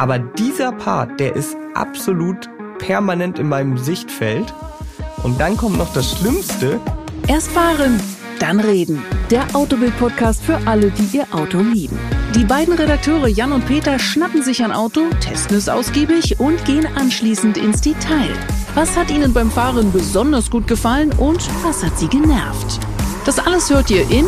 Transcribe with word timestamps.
Aber 0.00 0.18
dieser 0.18 0.72
Part, 0.72 1.20
der 1.20 1.36
ist 1.36 1.58
absolut 1.74 2.48
permanent 2.78 3.38
in 3.38 3.50
meinem 3.50 3.76
Sichtfeld. 3.76 4.54
Und 5.22 5.38
dann 5.38 5.58
kommt 5.58 5.76
noch 5.76 5.92
das 5.92 6.16
Schlimmste. 6.16 6.80
Erst 7.28 7.50
fahren, 7.50 8.00
dann 8.38 8.60
reden. 8.60 9.02
Der 9.30 9.44
Autobild-Podcast 9.54 10.42
für 10.42 10.58
alle, 10.66 10.90
die 10.90 11.18
ihr 11.18 11.26
Auto 11.32 11.58
lieben. 11.58 11.98
Die 12.34 12.44
beiden 12.44 12.72
Redakteure 12.72 13.28
Jan 13.28 13.52
und 13.52 13.66
Peter 13.66 13.98
schnappen 13.98 14.42
sich 14.42 14.64
ein 14.64 14.72
Auto, 14.72 15.02
testen 15.20 15.58
es 15.58 15.68
ausgiebig 15.68 16.40
und 16.40 16.64
gehen 16.64 16.88
anschließend 16.96 17.58
ins 17.58 17.82
Detail. 17.82 18.32
Was 18.74 18.96
hat 18.96 19.10
ihnen 19.10 19.34
beim 19.34 19.50
Fahren 19.50 19.92
besonders 19.92 20.48
gut 20.48 20.66
gefallen 20.66 21.12
und 21.18 21.46
was 21.62 21.84
hat 21.84 21.98
sie 21.98 22.08
genervt? 22.08 22.80
Das 23.26 23.38
alles 23.38 23.68
hört 23.68 23.90
ihr 23.90 24.10
in 24.10 24.24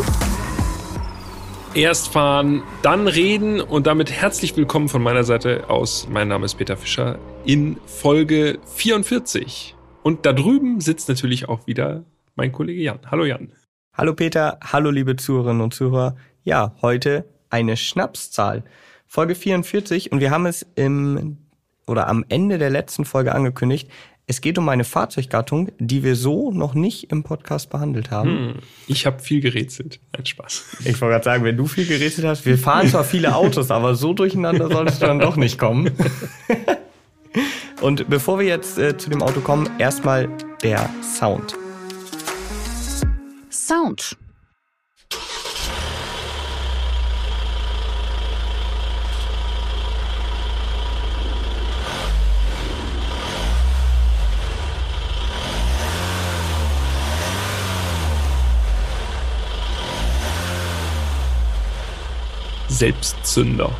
Erst 1.74 2.08
fahren, 2.08 2.62
dann 2.82 3.08
reden 3.08 3.62
und 3.62 3.86
damit 3.86 4.12
herzlich 4.12 4.54
willkommen 4.58 4.90
von 4.90 5.02
meiner 5.02 5.24
Seite 5.24 5.70
aus. 5.70 6.06
Mein 6.10 6.28
Name 6.28 6.44
ist 6.44 6.56
Peter 6.56 6.76
Fischer 6.76 7.18
in 7.46 7.78
Folge 7.86 8.58
44. 8.74 9.74
Und 10.02 10.26
da 10.26 10.34
drüben 10.34 10.82
sitzt 10.82 11.08
natürlich 11.08 11.48
auch 11.48 11.66
wieder 11.66 12.04
mein 12.34 12.52
Kollege 12.52 12.82
Jan. 12.82 12.98
Hallo 13.10 13.24
Jan. 13.24 13.52
Hallo 13.94 14.12
Peter, 14.12 14.58
hallo 14.62 14.90
liebe 14.90 15.16
Zuhörerinnen 15.16 15.62
und 15.62 15.72
Zuhörer. 15.72 16.16
Ja, 16.44 16.76
heute 16.82 17.24
eine 17.48 17.78
Schnapszahl. 17.78 18.64
Folge 19.06 19.34
44 19.34 20.12
und 20.12 20.20
wir 20.20 20.30
haben 20.30 20.44
es 20.44 20.66
im 20.74 21.38
oder 21.86 22.06
am 22.06 22.22
Ende 22.28 22.58
der 22.58 22.70
letzten 22.70 23.06
Folge 23.06 23.34
angekündigt. 23.34 23.90
Es 24.28 24.40
geht 24.40 24.56
um 24.56 24.68
eine 24.68 24.84
Fahrzeuggattung, 24.84 25.72
die 25.78 26.04
wir 26.04 26.14
so 26.14 26.52
noch 26.52 26.74
nicht 26.74 27.10
im 27.10 27.24
Podcast 27.24 27.70
behandelt 27.70 28.10
haben. 28.10 28.30
Hm, 28.30 28.54
ich 28.86 29.04
habe 29.04 29.18
viel 29.20 29.40
gerätselt. 29.40 29.98
Ein 30.16 30.24
Spaß. 30.24 30.76
Ich 30.84 31.00
wollte 31.00 31.14
gerade 31.14 31.24
sagen, 31.24 31.44
wenn 31.44 31.56
du 31.56 31.66
viel 31.66 31.86
gerätselt 31.86 32.26
hast, 32.26 32.46
wir 32.46 32.56
fahren 32.56 32.88
zwar 32.88 33.04
viele 33.04 33.34
Autos, 33.34 33.70
aber 33.70 33.96
so 33.96 34.14
durcheinander 34.14 34.68
solltest 34.70 35.02
du 35.02 35.06
dann 35.06 35.18
doch 35.18 35.36
nicht 35.36 35.58
kommen. 35.58 35.90
Und 37.80 38.08
bevor 38.08 38.38
wir 38.38 38.46
jetzt 38.46 38.78
äh, 38.78 38.96
zu 38.96 39.10
dem 39.10 39.22
Auto 39.22 39.40
kommen, 39.40 39.68
erstmal 39.78 40.28
der 40.62 40.88
Sound. 41.02 41.56
Sound. 43.50 44.16
Selbstzünder. 62.72 63.70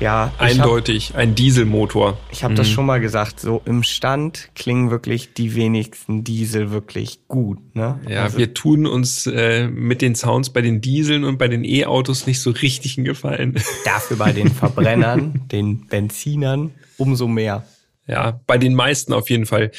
Ja, 0.00 0.32
eindeutig, 0.38 1.10
hab, 1.10 1.16
ein 1.16 1.34
Dieselmotor. 1.34 2.18
Ich 2.30 2.42
habe 2.42 2.54
mhm. 2.54 2.56
das 2.56 2.70
schon 2.70 2.86
mal 2.86 3.00
gesagt, 3.00 3.38
so 3.38 3.60
im 3.66 3.82
Stand 3.82 4.48
klingen 4.54 4.90
wirklich 4.90 5.34
die 5.34 5.54
wenigsten 5.54 6.24
Diesel 6.24 6.70
wirklich 6.70 7.20
gut. 7.28 7.58
Ne? 7.76 8.00
Ja, 8.08 8.24
also, 8.24 8.38
wir 8.38 8.54
tun 8.54 8.86
uns 8.86 9.26
äh, 9.26 9.68
mit 9.68 10.00
den 10.00 10.14
Sounds 10.14 10.50
bei 10.50 10.62
den 10.62 10.80
Dieseln 10.80 11.24
und 11.24 11.36
bei 11.36 11.48
den 11.48 11.64
E-Autos 11.64 12.26
nicht 12.26 12.40
so 12.40 12.50
richtig 12.50 12.96
einen 12.96 13.04
Gefallen. 13.04 13.60
Dafür 13.84 14.16
bei 14.16 14.32
den 14.32 14.50
Verbrennern, 14.50 15.42
den 15.52 15.86
Benzinern 15.86 16.72
umso 16.96 17.28
mehr. 17.28 17.66
Ja, 18.06 18.40
bei 18.46 18.56
den 18.56 18.74
meisten 18.74 19.12
auf 19.12 19.28
jeden 19.28 19.44
Fall. 19.44 19.70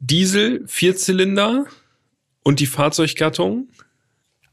Diesel, 0.00 0.64
Vierzylinder 0.66 1.64
und 2.42 2.60
die 2.60 2.66
Fahrzeuggattung 2.66 3.68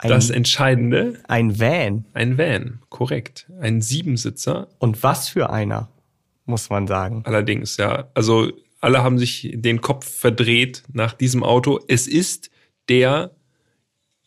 ein, 0.03 0.09
das 0.09 0.29
Entscheidende. 0.29 1.19
Ein 1.27 1.59
Van. 1.59 2.05
Ein 2.13 2.37
Van, 2.37 2.79
korrekt. 2.89 3.47
Ein 3.59 3.81
Siebensitzer. 3.81 4.67
Und 4.79 5.03
was 5.03 5.29
für 5.29 5.49
einer, 5.49 5.89
muss 6.45 6.69
man 6.69 6.87
sagen. 6.87 7.23
Allerdings, 7.25 7.77
ja. 7.77 8.09
Also 8.13 8.51
alle 8.81 9.03
haben 9.03 9.17
sich 9.17 9.51
den 9.53 9.81
Kopf 9.81 10.09
verdreht 10.09 10.83
nach 10.91 11.13
diesem 11.13 11.43
Auto. 11.43 11.79
Es 11.87 12.07
ist 12.07 12.51
der 12.89 13.31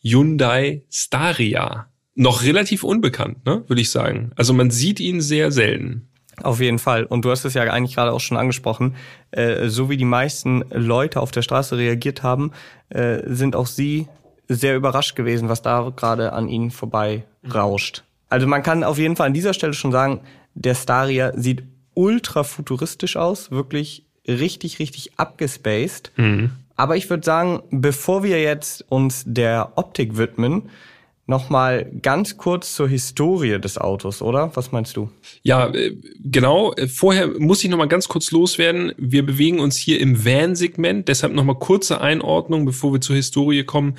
Hyundai 0.01 0.83
Staria. 0.89 1.87
Noch 2.15 2.41
relativ 2.41 2.83
unbekannt, 2.83 3.45
ne, 3.45 3.63
würde 3.67 3.81
ich 3.81 3.91
sagen. 3.91 4.31
Also 4.35 4.53
man 4.53 4.71
sieht 4.71 4.99
ihn 4.99 5.21
sehr 5.21 5.51
selten. 5.51 6.07
Auf 6.41 6.59
jeden 6.59 6.79
Fall. 6.79 7.03
Und 7.05 7.25
du 7.25 7.31
hast 7.31 7.45
es 7.45 7.55
ja 7.55 7.63
eigentlich 7.63 7.95
gerade 7.95 8.11
auch 8.11 8.19
schon 8.19 8.37
angesprochen. 8.37 8.95
Äh, 9.31 9.69
so 9.69 9.89
wie 9.89 9.97
die 9.97 10.05
meisten 10.05 10.63
Leute 10.71 11.19
auf 11.19 11.31
der 11.31 11.41
Straße 11.41 11.77
reagiert 11.77 12.21
haben, 12.21 12.51
äh, 12.89 13.21
sind 13.25 13.55
auch 13.55 13.67
sie 13.67 14.07
sehr 14.47 14.75
überrascht 14.75 15.15
gewesen, 15.15 15.49
was 15.49 15.61
da 15.61 15.91
gerade 15.95 16.33
an 16.33 16.49
ihnen 16.49 16.71
vorbei 16.71 17.23
rauscht. 17.53 18.03
Also 18.29 18.47
man 18.47 18.63
kann 18.63 18.83
auf 18.83 18.97
jeden 18.97 19.15
Fall 19.15 19.27
an 19.27 19.33
dieser 19.33 19.53
Stelle 19.53 19.73
schon 19.73 19.91
sagen, 19.91 20.21
der 20.53 20.75
Staria 20.75 21.31
sieht 21.35 21.63
ultra 21.93 22.43
futuristisch 22.43 23.15
aus, 23.15 23.51
wirklich 23.51 24.05
richtig, 24.27 24.79
richtig 24.79 25.17
abgespaced. 25.17 26.11
Mhm. 26.17 26.51
Aber 26.75 26.95
ich 26.95 27.09
würde 27.09 27.23
sagen, 27.23 27.63
bevor 27.71 28.23
wir 28.23 28.41
jetzt 28.41 28.85
uns 28.89 29.23
der 29.25 29.73
Optik 29.75 30.17
widmen, 30.17 30.69
Nochmal 31.29 31.91
ganz 32.01 32.37
kurz 32.37 32.73
zur 32.73 32.87
Historie 32.87 33.59
des 33.59 33.77
Autos, 33.77 34.21
oder? 34.21 34.49
Was 34.55 34.71
meinst 34.71 34.95
du? 34.95 35.09
Ja, 35.43 35.67
äh, 35.73 35.93
genau. 36.23 36.73
Vorher 36.87 37.27
muss 37.37 37.61
ich 37.61 37.69
nochmal 37.69 37.89
ganz 37.89 38.07
kurz 38.07 38.31
loswerden. 38.31 38.93
Wir 38.97 39.25
bewegen 39.25 39.59
uns 39.59 39.75
hier 39.75 39.99
im 39.99 40.23
Van-Segment, 40.23 41.09
deshalb 41.09 41.33
nochmal 41.33 41.59
kurze 41.59 41.99
Einordnung, 41.99 42.63
bevor 42.63 42.93
wir 42.93 43.01
zur 43.01 43.17
Historie 43.17 43.65
kommen 43.65 43.97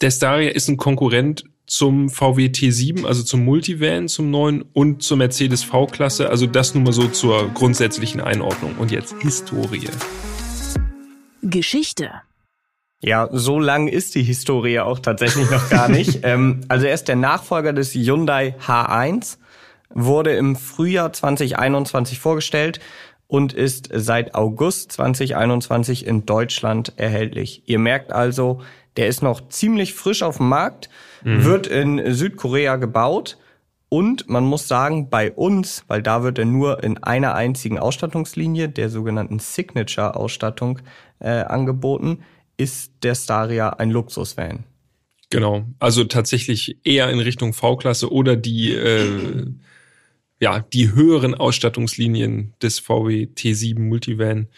der 0.00 0.10
Staria 0.10 0.50
ist 0.50 0.68
ein 0.68 0.76
Konkurrent 0.76 1.44
zum 1.66 2.08
VW 2.08 2.46
T7, 2.46 3.06
also 3.06 3.22
zum 3.22 3.44
Multivan, 3.44 4.08
zum 4.08 4.30
neuen 4.30 4.62
und 4.72 5.02
zur 5.02 5.16
Mercedes 5.16 5.62
V-Klasse. 5.62 6.28
Also 6.28 6.46
das 6.46 6.74
nur 6.74 6.82
mal 6.82 6.92
so 6.92 7.06
zur 7.08 7.48
grundsätzlichen 7.50 8.20
Einordnung. 8.20 8.74
Und 8.78 8.90
jetzt 8.90 9.14
Historie. 9.20 9.88
Geschichte. 11.42 12.10
Ja, 13.02 13.28
so 13.32 13.58
lang 13.58 13.86
ist 13.86 14.14
die 14.14 14.22
Historie 14.22 14.80
auch 14.80 14.98
tatsächlich 14.98 15.48
noch 15.50 15.70
gar 15.70 15.88
nicht. 15.90 16.20
ähm, 16.24 16.62
also 16.68 16.86
er 16.86 16.94
ist 16.94 17.08
der 17.08 17.16
Nachfolger 17.16 17.72
des 17.72 17.94
Hyundai 17.94 18.56
H1, 18.66 19.38
wurde 19.94 20.32
im 20.32 20.56
Frühjahr 20.56 21.12
2021 21.12 22.18
vorgestellt 22.18 22.80
und 23.26 23.52
ist 23.52 23.88
seit 23.92 24.34
August 24.34 24.92
2021 24.92 26.04
in 26.04 26.26
Deutschland 26.26 26.92
erhältlich. 26.96 27.62
Ihr 27.66 27.78
merkt 27.78 28.12
also, 28.12 28.60
der 29.00 29.08
ist 29.08 29.22
noch 29.22 29.48
ziemlich 29.48 29.94
frisch 29.94 30.22
auf 30.22 30.36
dem 30.36 30.50
Markt, 30.50 30.90
mhm. 31.24 31.42
wird 31.42 31.66
in 31.66 32.12
Südkorea 32.12 32.76
gebaut. 32.76 33.38
Und 33.88 34.28
man 34.28 34.44
muss 34.44 34.68
sagen, 34.68 35.08
bei 35.08 35.32
uns, 35.32 35.84
weil 35.88 36.02
da 36.02 36.22
wird 36.22 36.38
er 36.38 36.44
nur 36.44 36.84
in 36.84 36.98
einer 36.98 37.34
einzigen 37.34 37.78
Ausstattungslinie, 37.78 38.68
der 38.68 38.90
sogenannten 38.90 39.38
Signature-Ausstattung, 39.38 40.80
äh, 41.18 41.30
angeboten, 41.30 42.18
ist 42.58 42.92
der 43.02 43.14
Staria 43.14 43.70
ein 43.70 43.90
Luxusvan. 43.90 44.64
Genau, 45.30 45.64
also 45.78 46.04
tatsächlich 46.04 46.76
eher 46.84 47.08
in 47.08 47.20
Richtung 47.20 47.54
V-Klasse 47.54 48.12
oder 48.12 48.36
die, 48.36 48.74
äh, 48.74 49.46
ja, 50.40 50.60
die 50.60 50.92
höheren 50.92 51.34
Ausstattungslinien 51.34 52.52
des 52.60 52.80
VW 52.80 53.28
T7 53.34 53.80
Multivan 53.80 54.48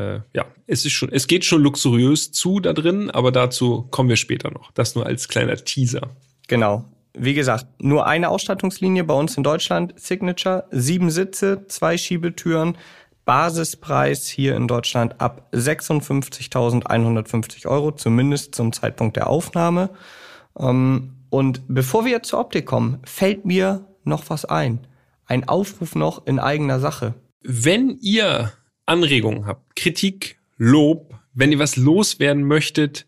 äh, 0.00 0.20
ja, 0.32 0.46
es 0.66 0.84
ist 0.84 0.92
schon, 0.92 1.10
es 1.12 1.26
geht 1.26 1.44
schon 1.44 1.62
luxuriös 1.62 2.32
zu 2.32 2.60
da 2.60 2.72
drin, 2.72 3.10
aber 3.10 3.32
dazu 3.32 3.86
kommen 3.90 4.08
wir 4.08 4.16
später 4.16 4.50
noch. 4.50 4.70
Das 4.72 4.94
nur 4.94 5.04
als 5.06 5.28
kleiner 5.28 5.56
Teaser. 5.56 6.08
Genau. 6.48 6.84
Wie 7.12 7.34
gesagt, 7.34 7.66
nur 7.80 8.06
eine 8.06 8.28
Ausstattungslinie 8.28 9.02
bei 9.04 9.14
uns 9.14 9.36
in 9.36 9.42
Deutschland, 9.42 9.94
Signature, 9.96 10.66
sieben 10.70 11.10
Sitze, 11.10 11.66
zwei 11.66 11.98
Schiebetüren, 11.98 12.78
Basispreis 13.24 14.28
hier 14.28 14.54
in 14.56 14.68
Deutschland 14.68 15.20
ab 15.20 15.48
56.150 15.52 17.66
Euro, 17.66 17.90
zumindest 17.92 18.54
zum 18.54 18.72
Zeitpunkt 18.72 19.16
der 19.16 19.28
Aufnahme. 19.28 19.90
Ähm, 20.58 21.16
und 21.30 21.62
bevor 21.68 22.04
wir 22.04 22.12
jetzt 22.12 22.28
zur 22.28 22.40
Optik 22.40 22.66
kommen, 22.66 22.98
fällt 23.04 23.44
mir 23.44 23.86
noch 24.04 24.24
was 24.28 24.44
ein. 24.44 24.86
Ein 25.26 25.48
Aufruf 25.48 25.94
noch 25.94 26.26
in 26.26 26.40
eigener 26.40 26.80
Sache. 26.80 27.14
Wenn 27.42 27.96
ihr 28.00 28.52
Anregungen 28.90 29.46
habt, 29.46 29.76
Kritik, 29.76 30.38
Lob, 30.58 31.14
wenn 31.32 31.52
ihr 31.52 31.60
was 31.60 31.76
loswerden 31.76 32.44
möchtet 32.44 33.06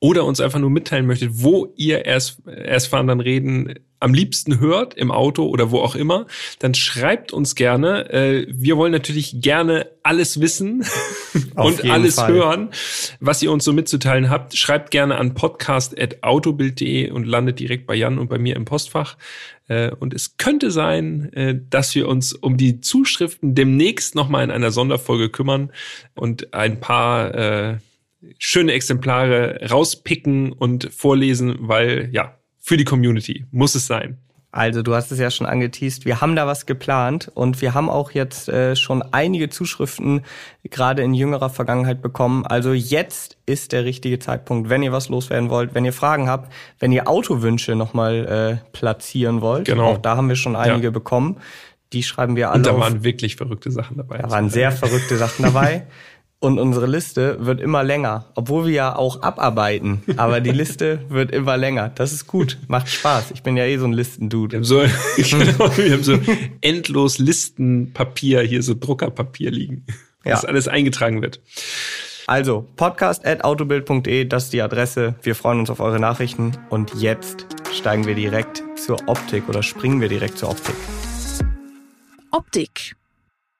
oder 0.00 0.24
uns 0.24 0.40
einfach 0.40 0.58
nur 0.58 0.70
mitteilen 0.70 1.06
möchtet, 1.06 1.42
wo 1.42 1.72
ihr 1.76 2.06
erst, 2.06 2.40
erst 2.46 2.88
fahren 2.88 3.06
dann 3.06 3.20
reden 3.20 3.74
am 4.00 4.14
liebsten 4.14 4.58
hört, 4.58 4.94
im 4.94 5.10
Auto 5.10 5.46
oder 5.46 5.70
wo 5.70 5.78
auch 5.80 5.94
immer, 5.94 6.26
dann 6.58 6.74
schreibt 6.74 7.32
uns 7.32 7.54
gerne. 7.54 8.10
Äh, 8.10 8.46
wir 8.50 8.76
wollen 8.78 8.92
natürlich 8.92 9.40
gerne 9.40 9.86
alles 10.02 10.40
wissen 10.40 10.84
und 11.54 11.84
alles 11.88 12.16
Fall. 12.16 12.32
hören, 12.32 12.70
was 13.20 13.42
ihr 13.42 13.52
uns 13.52 13.64
so 13.64 13.74
mitzuteilen 13.74 14.30
habt. 14.30 14.56
Schreibt 14.56 14.90
gerne 14.90 15.18
an 15.18 15.34
podcast.autobild.de 15.34 17.10
und 17.10 17.26
landet 17.26 17.60
direkt 17.60 17.86
bei 17.86 17.94
Jan 17.94 18.18
und 18.18 18.28
bei 18.28 18.38
mir 18.38 18.56
im 18.56 18.64
Postfach. 18.64 19.18
Äh, 19.68 19.90
und 19.90 20.14
es 20.14 20.38
könnte 20.38 20.70
sein, 20.70 21.30
äh, 21.34 21.60
dass 21.68 21.94
wir 21.94 22.08
uns 22.08 22.32
um 22.32 22.56
die 22.56 22.80
Zuschriften 22.80 23.54
demnächst 23.54 24.14
nochmal 24.14 24.44
in 24.44 24.50
einer 24.50 24.70
Sonderfolge 24.70 25.28
kümmern 25.28 25.72
und 26.14 26.54
ein 26.54 26.80
paar 26.80 27.80
schöne 28.38 28.72
Exemplare 28.72 29.68
rauspicken 29.70 30.52
und 30.52 30.92
vorlesen, 30.92 31.56
weil 31.60 32.10
ja, 32.12 32.39
für 32.60 32.76
die 32.76 32.84
Community 32.84 33.46
muss 33.50 33.74
es 33.74 33.86
sein. 33.86 34.18
Also 34.52 34.82
du 34.82 34.96
hast 34.96 35.12
es 35.12 35.20
ja 35.20 35.30
schon 35.30 35.46
angeteased, 35.46 36.04
wir 36.06 36.20
haben 36.20 36.34
da 36.34 36.44
was 36.44 36.66
geplant 36.66 37.30
und 37.32 37.62
wir 37.62 37.72
haben 37.72 37.88
auch 37.88 38.10
jetzt 38.10 38.48
äh, 38.48 38.74
schon 38.74 39.00
einige 39.12 39.48
Zuschriften 39.48 40.22
gerade 40.64 41.02
in 41.02 41.14
jüngerer 41.14 41.50
Vergangenheit 41.50 42.02
bekommen. 42.02 42.44
Also 42.44 42.72
jetzt 42.72 43.36
ist 43.46 43.70
der 43.70 43.84
richtige 43.84 44.18
Zeitpunkt, 44.18 44.68
wenn 44.68 44.82
ihr 44.82 44.90
was 44.90 45.08
loswerden 45.08 45.50
wollt, 45.50 45.74
wenn 45.74 45.84
ihr 45.84 45.92
Fragen 45.92 46.28
habt, 46.28 46.52
wenn 46.80 46.90
ihr 46.90 47.06
Autowünsche 47.08 47.76
nochmal 47.76 48.60
äh, 48.64 48.68
platzieren 48.72 49.40
wollt. 49.40 49.66
Genau. 49.66 49.84
Auch 49.92 49.98
da 49.98 50.16
haben 50.16 50.28
wir 50.28 50.34
schon 50.36 50.56
einige 50.56 50.86
Ja. 50.86 50.90
bekommen. 50.90 51.36
Die 51.92 52.02
schreiben 52.02 52.34
wir 52.34 52.50
alle 52.50 52.58
Und 52.58 52.66
da 52.66 52.76
waren 52.76 53.04
wirklich 53.04 53.36
verrückte 53.36 53.70
Sachen 53.70 53.98
dabei. 53.98 54.18
Da 54.18 54.30
waren 54.30 54.50
sehr 54.50 54.72
verrückte 54.72 55.16
Sachen 55.16 55.44
dabei. 55.44 55.86
Und 56.42 56.58
unsere 56.58 56.86
Liste 56.86 57.36
wird 57.44 57.60
immer 57.60 57.84
länger, 57.84 58.24
obwohl 58.34 58.64
wir 58.66 58.72
ja 58.72 58.96
auch 58.96 59.20
abarbeiten. 59.22 60.02
Aber 60.16 60.40
die 60.40 60.52
Liste 60.52 61.04
wird 61.10 61.32
immer 61.32 61.58
länger. 61.58 61.90
Das 61.94 62.12
ist 62.14 62.26
gut, 62.26 62.56
macht 62.66 62.88
Spaß. 62.88 63.32
Ich 63.32 63.42
bin 63.42 63.58
ja 63.58 63.64
eh 63.66 63.76
so 63.76 63.84
ein 63.84 63.90
Wir 63.90 63.96
Listendude. 63.98 64.56
haben 64.56 64.64
so, 64.64 64.78
genau, 65.16 65.76
wir 65.76 65.92
haben 65.92 66.02
so 66.02 66.18
endlos 66.62 67.18
Listenpapier, 67.18 68.40
hier 68.40 68.62
so 68.62 68.74
Druckerpapier 68.74 69.50
liegen, 69.50 69.84
Ja. 70.24 70.32
dass 70.32 70.46
alles 70.46 70.66
eingetragen 70.66 71.20
wird. 71.20 71.40
Also, 72.26 72.66
podcast.autobild.de, 72.76 74.24
das 74.24 74.44
ist 74.44 74.52
die 74.54 74.62
Adresse. 74.62 75.16
Wir 75.22 75.34
freuen 75.34 75.58
uns 75.60 75.68
auf 75.68 75.80
eure 75.80 76.00
Nachrichten. 76.00 76.52
Und 76.70 76.94
jetzt 76.94 77.44
steigen 77.74 78.06
wir 78.06 78.14
direkt 78.14 78.62
zur 78.76 78.96
Optik 79.08 79.46
oder 79.48 79.62
springen 79.62 80.00
wir 80.00 80.08
direkt 80.08 80.38
zur 80.38 80.48
Optik. 80.50 80.74
Optik. 82.30 82.96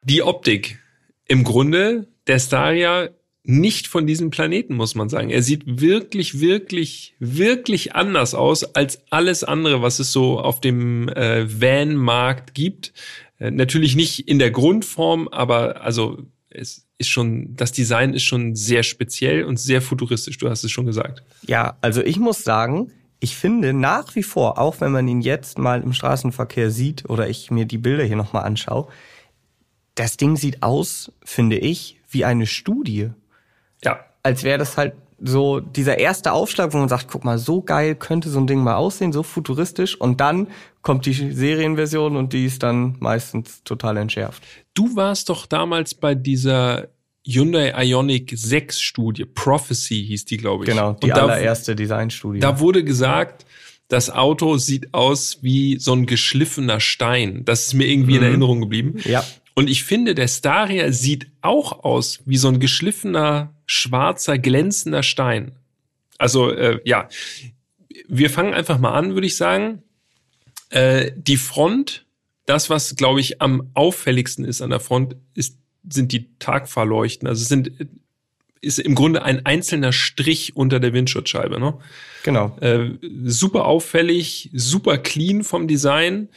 Die 0.05 0.23
Optik. 0.23 0.79
Im 1.27 1.45
Grunde 1.45 2.07
der 2.27 2.39
Staria 2.39 3.11
nicht 3.43 3.87
von 3.87 4.07
diesem 4.07 4.31
Planeten, 4.31 4.75
muss 4.75 4.95
man 4.95 5.09
sagen. 5.09 5.31
Er 5.31 5.43
sieht 5.43 5.81
wirklich, 5.81 6.41
wirklich, 6.41 7.15
wirklich 7.19 7.95
anders 7.95 8.35
aus 8.35 8.75
als 8.75 9.03
alles 9.11 9.45
andere, 9.45 9.83
was 9.83 9.99
es 9.99 10.13
so 10.13 10.39
auf 10.39 10.61
dem 10.61 11.09
äh, 11.09 11.47
Van-Markt 11.61 12.55
gibt. 12.55 12.93
Äh, 13.39 13.51
natürlich 13.51 13.97
nicht 13.97 14.29
in 14.29 14.39
der 14.39 14.51
Grundform, 14.51 15.29
aber 15.29 15.81
also 15.83 16.19
es 16.51 16.87
ist 16.99 17.09
schon, 17.09 17.57
das 17.57 17.73
Design 17.73 18.13
ist 18.13 18.25
schon 18.25 18.55
sehr 18.55 18.83
speziell 18.83 19.45
und 19.45 19.59
sehr 19.59 19.81
futuristisch. 19.81 20.37
Du 20.37 20.51
hast 20.51 20.63
es 20.63 20.71
schon 20.71 20.87
gesagt. 20.87 21.23
Ja, 21.47 21.79
also 21.81 22.03
ich 22.03 22.19
muss 22.19 22.45
sagen, 22.45 22.93
ich 23.21 23.37
finde 23.37 23.73
nach 23.73 24.15
wie 24.17 24.23
vor, 24.23 24.59
auch 24.59 24.81
wenn 24.81 24.93
man 24.93 25.09
ihn 25.09 25.23
jetzt 25.23 25.59
mal 25.59 25.83
im 25.83 25.95
Straßenverkehr 25.95 26.71
sieht 26.71 27.09
oder 27.09 27.29
ich 27.29 27.51
mir 27.51 27.65
die 27.65 27.79
Bilder 27.79 28.05
hier 28.05 28.17
nochmal 28.17 28.45
anschaue, 28.45 28.89
das 29.95 30.17
Ding 30.17 30.37
sieht 30.37 30.63
aus, 30.63 31.13
finde 31.25 31.59
ich, 31.59 32.00
wie 32.11 32.25
eine 32.25 32.47
Studie. 32.47 33.11
Ja, 33.85 34.01
Als 34.23 34.45
wäre 34.45 34.59
das 34.59 34.77
halt 34.77 34.95
so 35.23 35.61
dieser 35.61 35.99
erste 35.99 36.33
Aufschlag, 36.33 36.73
wo 36.73 36.79
man 36.79 36.89
sagt, 36.89 37.09
guck 37.09 37.25
mal, 37.25 37.39
so 37.39 37.63
geil 37.63 37.95
könnte 37.95 38.31
so 38.31 38.41
ein 38.41 38.47
Ding 38.47 38.63
mal 38.63 38.77
aussehen, 38.77 39.13
so 39.13 39.23
futuristisch. 39.23 40.01
Und 40.01 40.21
dann 40.21 40.49
kommt 40.83 41.07
die 41.07 41.13
Serienversion 41.13 42.17
und 42.17 42.33
die 42.33 42.47
ist 42.47 42.63
dann 42.63 42.97
meistens 43.01 43.63
total 43.65 43.99
entschärft. 43.99 44.43
Du 44.75 44.97
warst 44.97 45.29
doch 45.29 45.47
damals 45.47 45.95
bei 45.95 46.15
dieser 46.15 46.89
Hyundai 47.27 47.75
Ioniq 47.85 48.33
6 48.35 48.81
Studie, 48.81 49.27
Prophecy 49.27 50.05
hieß 50.07 50.25
die, 50.25 50.39
glaube 50.39 50.65
ich. 50.65 50.71
Genau, 50.71 50.95
die 50.95 51.11
Und 51.11 51.19
allererste 51.19 51.77
Designstudie. 51.77 52.41
Da 52.41 52.61
wurde 52.61 52.83
gesagt, 52.83 53.45
das 53.89 54.09
Auto 54.09 54.57
sieht 54.57 54.95
aus 54.95 55.39
wie 55.43 55.79
so 55.79 55.93
ein 55.93 56.07
geschliffener 56.07 56.81
Stein. 56.81 57.45
Das 57.45 57.67
ist 57.67 57.75
mir 57.75 57.87
irgendwie 57.87 58.17
in 58.17 58.23
Erinnerung 58.23 58.61
geblieben. 58.61 58.95
Mhm. 58.95 59.11
ja, 59.11 59.25
Und 59.61 59.69
ich 59.69 59.85
finde, 59.85 60.15
der 60.15 60.27
Staria 60.27 60.91
sieht 60.91 61.27
auch 61.43 61.85
aus 61.85 62.21
wie 62.25 62.39
so 62.39 62.49
ein 62.49 62.61
geschliffener, 62.61 63.53
schwarzer, 63.67 64.39
glänzender 64.39 65.03
Stein. 65.03 65.53
Also, 66.17 66.51
äh, 66.51 66.81
ja, 66.87 67.11
wir 68.09 68.31
fangen 68.31 68.55
einfach 68.55 68.79
mal 68.79 68.95
an, 68.95 69.13
würde 69.13 69.27
ich 69.27 69.37
sagen. 69.37 69.83
Äh, 70.71 71.13
die 71.15 71.37
Front, 71.37 72.07
das, 72.47 72.71
was, 72.71 72.97
glaube 72.97 73.21
ich, 73.21 73.43
am 73.43 73.69
auffälligsten 73.75 74.47
ist 74.47 74.63
an 74.63 74.71
der 74.71 74.81
Front, 74.81 75.17
ist, 75.35 75.59
sind 75.87 76.11
die 76.13 76.31
Tagfahrleuchten. 76.39 77.29
Also 77.29 77.43
es 77.43 77.49
sind, 77.49 77.71
ist 78.63 78.79
im 78.79 78.95
Grunde 78.95 79.25
ein 79.25 79.45
einzelner 79.45 79.93
Strich 79.93 80.57
unter 80.57 80.81
der 80.81 80.95
Windschutzscheibe. 80.95 81.61
Ne? 81.61 81.75
genau. 82.23 82.57
Äh, 82.63 82.93
super 83.27 83.67
auffällig, 83.67 84.49
super 84.55 84.97
clean 84.97 85.45
vom 85.45 85.69
Design. 85.69 86.31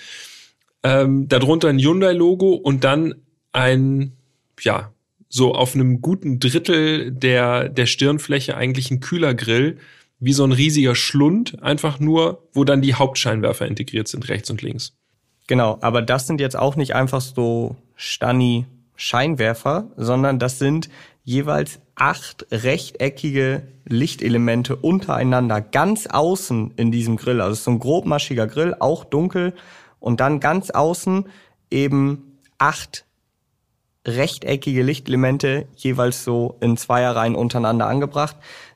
Ähm, 0.84 1.28
darunter 1.30 1.70
ein 1.70 1.80
Hyundai-Logo 1.80 2.54
und 2.54 2.84
dann 2.84 3.16
ein, 3.52 4.14
ja, 4.60 4.92
so 5.30 5.56
auf 5.56 5.74
einem 5.74 6.02
guten 6.02 6.40
Drittel 6.40 7.12
der, 7.12 7.70
der 7.70 7.86
Stirnfläche 7.86 8.56
eigentlich 8.56 8.92
ein 8.92 9.00
Kühlergrill, 9.00 9.78
wie 10.20 10.34
so 10.34 10.44
ein 10.44 10.52
riesiger 10.52 10.96
Schlund, 10.96 11.62
einfach 11.64 12.00
nur, 12.00 12.48
wo 12.54 12.64
dann 12.64 12.82
die 12.82 12.94
Hauptscheinwerfer 12.94 13.66
integriert 13.66 14.08
sind, 14.08 14.30
rechts 14.30 14.50
und 14.50 14.62
links. 14.62 14.94
Genau, 15.48 15.78
aber 15.82 16.02
das 16.02 16.28
sind 16.28 16.40
jetzt 16.40 16.56
auch 16.56 16.76
nicht 16.76 16.96
einfach 16.96 17.22
so 17.22 17.76
Stani 17.96 18.66
Scheinwerfer, 18.96 19.90
sondern 19.98 20.40
das 20.40 20.60
sind 20.60 20.90
jeweils 21.24 21.80
acht 21.96 22.46
rechteckige 22.52 23.64
Lichtelemente 23.86 24.76
untereinander 24.76 25.62
ganz 25.62 26.08
außen 26.08 26.74
in 26.76 26.92
diesem 26.92 27.18
Grill. 27.18 27.42
Also 27.42 27.54
es 27.54 27.60
ist 27.60 27.66
so 27.66 27.72
ein 27.72 27.80
grobmaschiger 27.80 28.48
Grill, 28.48 28.76
auch 28.80 29.04
dunkel 29.04 29.54
und 30.04 30.20
dann 30.20 30.42
ganz 30.42 30.70
außen 30.70 31.30
eben 31.72 32.38
acht 32.58 33.06
rechteckige 34.06 34.84
Lichtelemente 34.84 35.66
jeweils 35.78 36.26
so 36.26 36.58
in 36.60 36.76
Zweierreihen 36.76 37.36
untereinander 37.36 37.88
angebracht. 37.88 38.36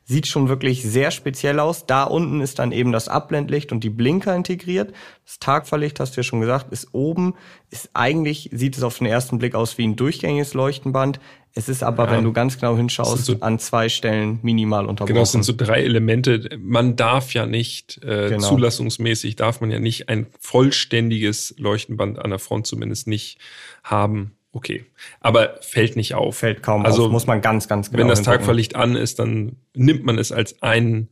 Sieht 0.09 0.25
schon 0.27 0.47
wirklich 0.47 0.83
sehr 0.83 1.11
speziell 1.11 1.59
aus. 1.59 1.85
Da 1.85 2.05
unten 2.05 2.39
ist 2.39 2.59
dann 2.59 2.71
eben 2.71 2.93
das 2.93 3.09
Abblendlicht 3.09 3.73
und 3.73 3.83
die 3.83 3.89
Blinker 3.89 4.33
integriert. 4.33 4.93
Das 5.25 5.37
Tagfahrlicht, 5.39 5.99
hast 5.99 6.15
du 6.15 6.21
ja 6.21 6.23
schon 6.23 6.39
gesagt, 6.39 6.71
ist 6.71 6.87
oben. 6.93 7.33
Ist 7.71 7.89
eigentlich, 7.93 8.49
sieht 8.53 8.77
es 8.77 8.83
auf 8.83 8.99
den 8.99 9.07
ersten 9.07 9.37
Blick 9.37 9.53
aus 9.53 9.77
wie 9.77 9.83
ein 9.85 9.97
durchgängiges 9.97 10.53
Leuchtenband. 10.53 11.19
Es 11.55 11.67
ist 11.67 11.83
aber, 11.83 12.05
Ja. 12.05 12.11
wenn 12.11 12.23
du 12.23 12.31
ganz 12.31 12.55
genau 12.57 12.77
hinschaust, 12.77 13.25
so- 13.25 13.35
an 13.41 13.59
zwei 13.59 13.89
Stellen 13.89 14.39
minimal 14.43 14.85
unterbrochen. 14.85 15.07
Genau, 15.13 15.23
es 15.23 15.33
sind 15.33 15.43
so 15.43 15.53
drei 15.57 15.83
Elemente. 15.83 16.57
Man 16.57 16.95
darf 16.95 17.33
ja 17.33 17.45
nicht, 17.45 17.99
äh, 18.01 18.29
Genau. 18.29 18.47
zulassungsmäßig 18.47 19.35
darf 19.35 19.59
man 19.59 19.71
ja 19.71 19.79
nicht 19.79 20.07
ein 20.07 20.27
vollständiges 20.39 21.53
Leuchtenband 21.57 22.17
an 22.19 22.29
der 22.29 22.39
Front 22.39 22.65
zumindest 22.67 23.07
nicht 23.07 23.39
haben. 23.83 24.36
Okay. 24.51 24.85
Aber 25.19 25.57
fällt 25.61 25.95
nicht 25.95 26.15
auf. 26.15 26.37
Fällt 26.37 26.63
kaum 26.63 26.85
also, 26.85 27.05
auf, 27.05 27.11
muss 27.11 27.27
man 27.27 27.41
ganz, 27.41 27.67
ganz 27.67 27.91
genau 27.91 28.01
Wenn 28.01 28.07
das 28.07 28.19
hingucken. 28.19 28.39
Tagfahrlicht 28.39 28.75
an 28.75 28.95
ist, 28.95 29.19
dann 29.19 29.57
nimmt 29.73 30.03
man 30.03 30.17
es 30.17 30.31
als 30.31 30.61
einen 30.61 31.09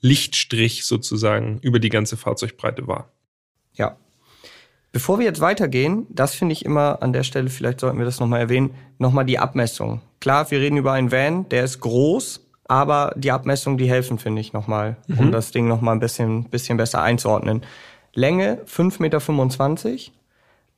Lichtstrich 0.00 0.84
sozusagen 0.84 1.58
über 1.60 1.78
die 1.78 1.90
ganze 1.90 2.16
Fahrzeugbreite 2.16 2.86
wahr. 2.86 3.12
Ja. 3.74 3.96
Bevor 4.92 5.18
wir 5.18 5.26
jetzt 5.26 5.40
weitergehen, 5.40 6.06
das 6.08 6.34
finde 6.34 6.54
ich 6.54 6.64
immer 6.64 7.02
an 7.02 7.12
der 7.12 7.22
Stelle, 7.22 7.50
vielleicht 7.50 7.80
sollten 7.80 7.98
wir 7.98 8.04
das 8.04 8.20
nochmal 8.20 8.40
erwähnen, 8.40 8.74
nochmal 8.98 9.26
die 9.26 9.38
Abmessung. 9.38 10.00
Klar, 10.20 10.50
wir 10.50 10.60
reden 10.60 10.78
über 10.78 10.92
einen 10.92 11.12
Van, 11.12 11.48
der 11.50 11.64
ist 11.64 11.80
groß, 11.80 12.46
aber 12.64 13.12
die 13.16 13.30
Abmessungen, 13.30 13.78
die 13.78 13.88
helfen, 13.88 14.18
finde 14.18 14.40
ich 14.40 14.52
nochmal, 14.52 14.96
um 15.08 15.30
das 15.30 15.50
Ding 15.50 15.68
nochmal 15.68 15.94
ein 15.94 16.00
bisschen, 16.00 16.44
bisschen 16.44 16.78
besser 16.78 17.02
einzuordnen. 17.02 17.62
Länge 18.14 18.62
5,25 18.66 19.88
Meter, 19.90 20.12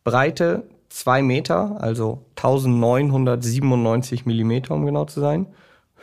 Breite 0.04 0.64
2 0.90 1.22
Meter, 1.22 1.80
also 1.80 2.26
1997 2.36 4.26
Millimeter, 4.26 4.74
um 4.74 4.84
genau 4.84 5.06
zu 5.06 5.20
sein. 5.20 5.46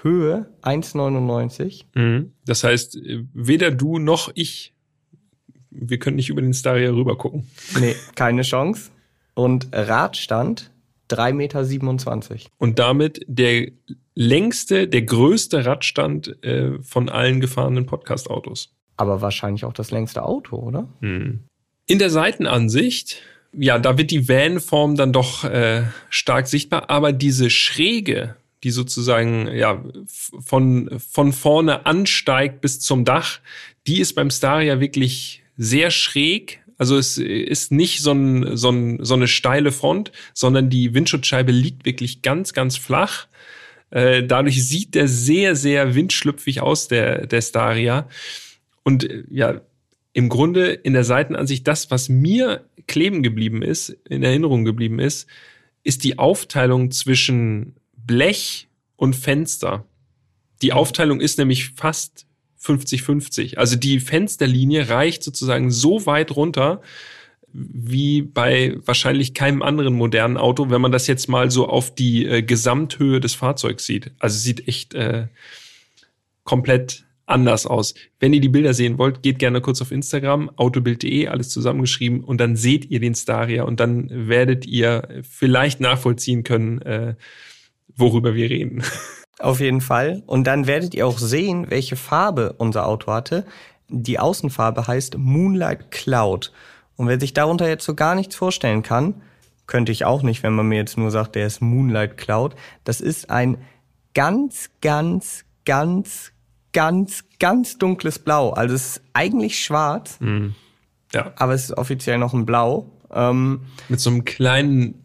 Höhe 0.02 0.48
1,99. 0.64 1.84
Mhm. 1.94 2.32
Das 2.46 2.64
heißt, 2.64 2.96
äh, 2.98 3.24
weder 3.34 3.72
du 3.72 4.00
noch 4.00 4.32
ich, 4.34 4.74
wir 5.70 6.00
können 6.00 6.16
nicht 6.16 6.30
über 6.30 6.42
den 6.42 6.54
Staria 6.54 6.90
rüber 6.92 7.18
gucken. 7.18 7.48
Nee, 7.80 7.96
keine 8.16 8.42
Chance. 8.42 8.92
Und 9.34 9.68
Radstand 9.72 10.72
3,27 11.10 12.32
Meter. 12.32 12.50
und 12.58 12.80
damit 12.80 13.24
der 13.28 13.72
längste, 14.16 14.88
der 14.88 15.04
größte 15.04 15.66
Radstand 15.66 16.44
äh, 16.44 16.82
von 16.82 17.10
allen 17.10 17.40
gefahrenen 17.40 17.86
Podcast-Autos. 17.86 18.74
Aber 18.98 19.22
wahrscheinlich 19.22 19.64
auch 19.64 19.74
das 19.74 19.92
längste 19.92 20.24
Auto, 20.24 20.58
oder? 20.58 20.88
In 21.02 22.00
der 22.00 22.10
Seitenansicht, 22.10 23.22
ja, 23.54 23.80
da 23.80 23.98
wird 23.98 24.12
die 24.12 24.28
Van-Form 24.28 24.96
dann 24.96 25.14
doch 25.14 25.44
äh, 25.44 25.84
stark 26.10 26.48
sichtbar, 26.48 26.90
aber 26.90 27.14
diese 27.14 27.50
Schräge, 27.50 28.36
die 28.64 28.72
sozusagen 28.72 29.48
ja 29.54 29.84
von 30.08 31.00
von 31.00 31.32
vorne 31.34 31.86
ansteigt 31.86 32.62
bis 32.62 32.80
zum 32.80 33.06
Dach, 33.06 33.40
die 33.88 34.00
ist 34.00 34.14
beim 34.14 34.30
Staria 34.30 34.80
wirklich 34.80 35.44
sehr 35.58 35.92
schräg. 35.92 36.60
Also 36.78 36.98
es 36.98 37.18
ist 37.18 37.72
nicht 37.72 38.02
so, 38.02 38.12
ein, 38.12 38.56
so, 38.56 38.70
ein, 38.70 39.04
so 39.04 39.16
eine 39.16 39.28
steile 39.28 39.72
Front, 39.72 40.12
sondern 40.34 40.70
die 40.70 40.94
Windschutzscheibe 40.94 41.52
liegt 41.52 41.86
wirklich 41.86 42.22
ganz, 42.22 42.54
ganz 42.54 42.78
flach. 42.78 43.28
Äh, 43.90 44.24
dadurch 44.24 44.68
sieht 44.68 44.94
der 44.94 45.08
sehr, 45.08 45.56
sehr 45.56 45.96
windschlüpfig 45.96 46.62
aus, 46.62 46.88
der, 46.88 47.26
der 47.26 47.42
Staria. 47.42 48.08
Und 48.84 49.10
äh, 49.10 49.24
ja, 49.32 49.62
im 50.18 50.30
Grunde 50.30 50.72
in 50.72 50.94
der 50.94 51.04
Seitenansicht 51.04 51.68
das, 51.68 51.92
was 51.92 52.10
mir 52.10 52.66
kleben 52.88 53.22
geblieben 53.22 53.62
ist, 53.62 53.90
in 54.10 54.24
Erinnerung 54.24 54.66
geblieben 54.66 54.98
ist, 54.98 55.28
ist 55.84 56.04
die 56.04 56.18
Aufteilung 56.18 56.90
zwischen 56.90 57.76
Blech 57.96 58.68
und 58.96 59.16
Fenster. 59.16 59.86
Die 60.64 60.74
Aufteilung 60.74 61.22
ist 61.22 61.38
nämlich 61.38 61.70
fast 61.70 62.26
50-50. 62.60 63.58
Also 63.58 63.76
die 63.76 64.00
Fensterlinie 64.00 64.90
reicht 64.90 65.22
sozusagen 65.22 65.70
so 65.70 66.08
weit 66.08 66.36
runter, 66.36 66.82
wie 67.54 68.24
bei 68.24 68.76
wahrscheinlich 68.86 69.36
keinem 69.36 69.62
anderen 69.62 69.94
modernen 69.94 70.38
Auto, 70.38 70.72
wenn 70.72 70.82
man 70.82 70.92
das 70.92 71.06
jetzt 71.06 71.30
mal 71.30 71.52
so 71.52 71.70
auf 71.70 71.94
die 71.94 72.26
äh, 72.26 72.42
Gesamthöhe 72.42 73.20
des 73.20 73.36
Fahrzeugs 73.36 73.86
sieht. 73.86 74.10
Also 74.18 74.40
sieht 74.40 74.68
echt 74.68 74.96
äh, 74.96 75.28
komplett 76.44 77.07
anders 77.28 77.68
aus. 77.68 77.94
Wenn 78.20 78.34
ihr 78.34 78.42
die 78.42 78.50
Bilder 78.50 78.74
sehen 78.74 78.98
wollt, 78.98 79.22
geht 79.22 79.38
gerne 79.38 79.62
kurz 79.62 79.82
auf 79.82 79.92
Instagram, 79.92 80.50
autobild.de, 80.56 81.28
alles 81.28 81.50
zusammengeschrieben 81.50 82.24
und 82.24 82.40
dann 82.40 82.56
seht 82.56 82.90
ihr 82.90 83.00
den 83.00 83.14
Staria 83.14 83.64
und 83.64 83.80
dann 83.80 84.10
werdet 84.10 84.66
ihr 84.66 85.22
vielleicht 85.30 85.80
nachvollziehen 85.80 86.44
können, 86.44 86.82
äh, 86.82 87.16
worüber 87.96 88.34
wir 88.34 88.50
reden. 88.50 88.84
Auf 89.40 89.60
jeden 89.60 89.82
Fall. 89.82 90.24
Und 90.26 90.48
dann 90.48 90.66
werdet 90.66 90.96
ihr 90.96 91.06
auch 91.06 91.20
sehen, 91.20 91.70
welche 91.70 91.96
Farbe 91.96 92.56
unser 92.58 92.88
Auto 92.88 93.12
hatte. 93.12 93.46
Die 93.88 94.18
Außenfarbe 94.18 94.88
heißt 94.88 95.18
Moonlight 95.18 95.92
Cloud. 95.92 96.52
Und 96.96 97.08
wer 97.08 97.20
sich 97.20 97.34
darunter 97.34 97.68
jetzt 97.68 97.86
so 97.86 97.94
gar 97.94 98.16
nichts 98.16 98.36
vorstellen 98.36 98.82
kann, 98.82 99.22
könnte 99.68 99.92
ich 99.92 100.06
auch 100.06 100.24
nicht, 100.24 100.42
wenn 100.44 100.54
man 100.54 100.68
mir 100.68 100.78
jetzt 100.78 100.98
nur 100.98 101.12
sagt, 101.12 101.36
der 101.36 101.46
ist 101.46 101.62
Moonlight 101.62 102.18
Cloud. 102.18 102.56
Das 102.84 103.00
ist 103.00 103.30
ein 103.30 103.58
ganz, 104.16 104.72
ganz, 104.82 105.46
ganz, 105.66 106.32
ganz, 106.74 107.24
ganz 107.40 107.78
dunkles 107.78 108.20
Blau. 108.20 108.52
Also 108.52 108.76
es 108.76 108.98
ist 108.98 109.02
eigentlich 109.14 109.60
schwarz, 109.60 110.18
mm. 110.20 110.48
ja. 111.14 111.32
aber 111.36 111.54
es 111.54 111.66
ist 111.66 111.78
offiziell 111.78 112.18
noch 112.18 112.34
ein 112.34 112.46
Blau. 112.46 112.92
Ähm, 113.12 113.62
Mit 113.90 114.00
so 114.00 114.10
einem 114.10 114.26
kleinen 114.26 115.04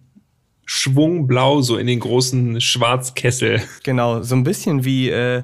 Schwung 0.65 1.27
Blau 1.27 1.61
so 1.61 1.77
in 1.77 1.87
den 1.87 2.01
großen 2.01 2.61
Schwarzkessel. 2.61 3.61
Genau, 3.83 4.23
so 4.23 4.35
ein 4.35 4.45
bisschen 4.45 4.85
wie 4.85 5.11
äh, 5.11 5.43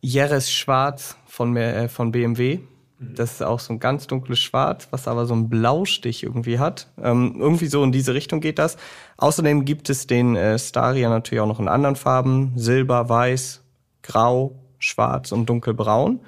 Jerez 0.00 0.50
Schwarz 0.50 1.16
von, 1.26 1.56
äh, 1.56 1.88
von 1.88 2.12
BMW. 2.12 2.60
Das 2.98 3.32
ist 3.32 3.42
auch 3.42 3.58
so 3.58 3.72
ein 3.72 3.80
ganz 3.80 4.06
dunkles 4.06 4.38
Schwarz, 4.38 4.88
was 4.90 5.08
aber 5.08 5.26
so 5.26 5.34
einen 5.34 5.48
Blaustich 5.48 6.22
irgendwie 6.22 6.58
hat. 6.58 6.88
Ähm, 7.02 7.36
irgendwie 7.38 7.66
so 7.66 7.82
in 7.82 7.90
diese 7.90 8.14
Richtung 8.14 8.40
geht 8.40 8.58
das. 8.58 8.76
Außerdem 9.16 9.64
gibt 9.64 9.90
es 9.90 10.06
den 10.06 10.36
äh, 10.36 10.58
Staria 10.58 11.08
natürlich 11.08 11.40
auch 11.40 11.48
noch 11.48 11.58
in 11.60 11.68
anderen 11.68 11.96
Farben. 11.96 12.52
Silber, 12.56 13.08
Weiß, 13.08 13.62
Grau, 14.02 14.61
Schwarz 14.82 15.32
und 15.32 15.46
Dunkelbraun. 15.46 16.20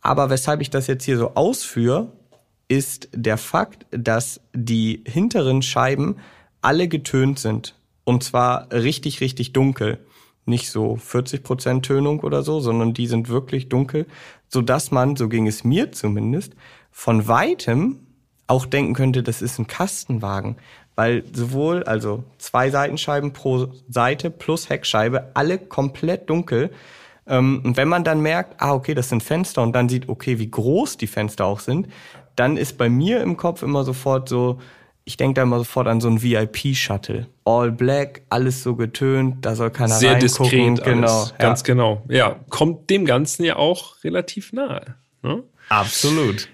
Aber 0.00 0.30
weshalb 0.30 0.60
ich 0.60 0.70
das 0.70 0.86
jetzt 0.86 1.04
hier 1.04 1.18
so 1.18 1.34
ausführe, 1.34 2.12
ist 2.68 3.08
der 3.12 3.38
Fakt, 3.38 3.86
dass 3.90 4.40
die 4.54 5.02
hinteren 5.06 5.62
Scheiben 5.62 6.16
alle 6.60 6.88
getönt 6.88 7.38
sind. 7.38 7.74
Und 8.04 8.24
zwar 8.24 8.70
richtig, 8.72 9.20
richtig 9.20 9.52
dunkel. 9.52 9.98
Nicht 10.44 10.70
so 10.70 10.94
40% 10.94 11.82
Tönung 11.82 12.20
oder 12.20 12.42
so, 12.42 12.60
sondern 12.60 12.94
die 12.94 13.06
sind 13.06 13.28
wirklich 13.28 13.68
dunkel, 13.68 14.06
so 14.48 14.62
dass 14.62 14.90
man, 14.90 15.16
so 15.16 15.28
ging 15.28 15.46
es 15.46 15.62
mir 15.62 15.92
zumindest, 15.92 16.54
von 16.90 17.28
weitem 17.28 18.00
auch 18.46 18.64
denken 18.64 18.94
könnte, 18.94 19.22
das 19.22 19.42
ist 19.42 19.58
ein 19.58 19.66
Kastenwagen. 19.66 20.56
Weil 20.96 21.22
sowohl, 21.32 21.84
also 21.84 22.24
zwei 22.38 22.70
Seitenscheiben 22.70 23.32
pro 23.32 23.68
Seite 23.88 24.30
plus 24.30 24.68
Heckscheibe, 24.68 25.30
alle 25.34 25.58
komplett 25.58 26.28
dunkel. 26.28 26.70
Ähm, 27.28 27.62
und 27.64 27.76
wenn 27.76 27.88
man 27.88 28.04
dann 28.04 28.20
merkt, 28.20 28.60
ah, 28.60 28.72
okay, 28.72 28.94
das 28.94 29.08
sind 29.08 29.22
Fenster 29.22 29.62
und 29.62 29.72
dann 29.72 29.88
sieht, 29.88 30.08
okay, 30.08 30.38
wie 30.38 30.50
groß 30.50 30.96
die 30.96 31.06
Fenster 31.06 31.44
auch 31.44 31.60
sind, 31.60 31.88
dann 32.36 32.56
ist 32.56 32.78
bei 32.78 32.88
mir 32.88 33.20
im 33.20 33.36
Kopf 33.36 33.62
immer 33.62 33.84
sofort 33.84 34.28
so, 34.28 34.58
ich 35.04 35.16
denke 35.16 35.34
da 35.34 35.42
immer 35.42 35.58
sofort 35.58 35.88
an 35.88 36.00
so 36.00 36.08
ein 36.08 36.22
VIP-Shuttle. 36.22 37.26
All 37.44 37.72
black, 37.72 38.22
alles 38.28 38.62
so 38.62 38.76
getönt, 38.76 39.44
da 39.44 39.54
soll 39.54 39.70
keiner 39.70 39.94
Sehr 39.94 40.12
reingucken. 40.12 40.76
diskret, 40.76 40.84
genau, 40.84 41.20
alles. 41.20 41.34
ganz 41.38 41.64
genau. 41.64 42.04
Ja, 42.08 42.40
kommt 42.50 42.90
dem 42.90 43.04
Ganzen 43.04 43.44
ja 43.44 43.56
auch 43.56 44.02
relativ 44.04 44.52
nahe. 44.52 44.96
Ne? 45.22 45.42
Absolut. 45.68 46.48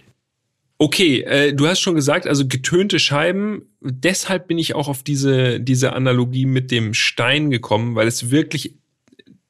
Okay, 0.78 1.20
äh, 1.22 1.52
du 1.52 1.66
hast 1.68 1.80
schon 1.80 1.94
gesagt, 1.94 2.26
also 2.26 2.46
getönte 2.48 2.98
Scheiben. 2.98 3.62
Deshalb 3.80 4.48
bin 4.48 4.58
ich 4.58 4.74
auch 4.74 4.88
auf 4.88 5.02
diese 5.02 5.60
diese 5.60 5.92
Analogie 5.92 6.46
mit 6.46 6.70
dem 6.70 6.94
Stein 6.94 7.50
gekommen, 7.50 7.94
weil 7.94 8.08
es 8.08 8.30
wirklich 8.30 8.74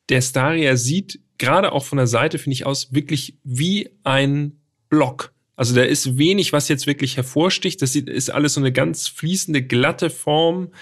der 0.08 0.20
Staria 0.20 0.76
sieht 0.76 1.20
gerade 1.38 1.72
auch 1.72 1.84
von 1.84 1.98
der 1.98 2.06
Seite 2.06 2.38
finde 2.38 2.54
ich 2.54 2.66
aus 2.66 2.92
wirklich 2.92 3.36
wie 3.44 3.90
ein 4.02 4.52
Block. 4.88 5.32
Also 5.56 5.74
da 5.74 5.82
ist 5.82 6.18
wenig, 6.18 6.52
was 6.52 6.68
jetzt 6.68 6.86
wirklich 6.86 7.16
hervorsticht. 7.16 7.80
Das 7.80 7.94
ist 7.94 8.30
alles 8.30 8.54
so 8.54 8.60
eine 8.60 8.72
ganz 8.72 9.08
fließende, 9.08 9.62
glatte 9.62 10.10
Form. 10.10 10.72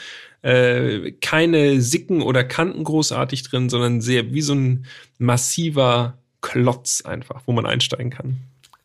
Äh, 0.41 1.13
keine 1.21 1.81
Sicken 1.81 2.23
oder 2.23 2.43
Kanten 2.43 2.83
großartig 2.83 3.43
drin, 3.45 3.69
sondern 3.69 4.01
sehr 4.01 4.33
wie 4.33 4.41
so 4.41 4.55
ein 4.55 4.87
massiver 5.19 6.19
Klotz 6.41 7.03
einfach, 7.03 7.43
wo 7.47 7.53
man 7.53 7.67
einsteigen 7.67 8.11
kann. 8.11 8.39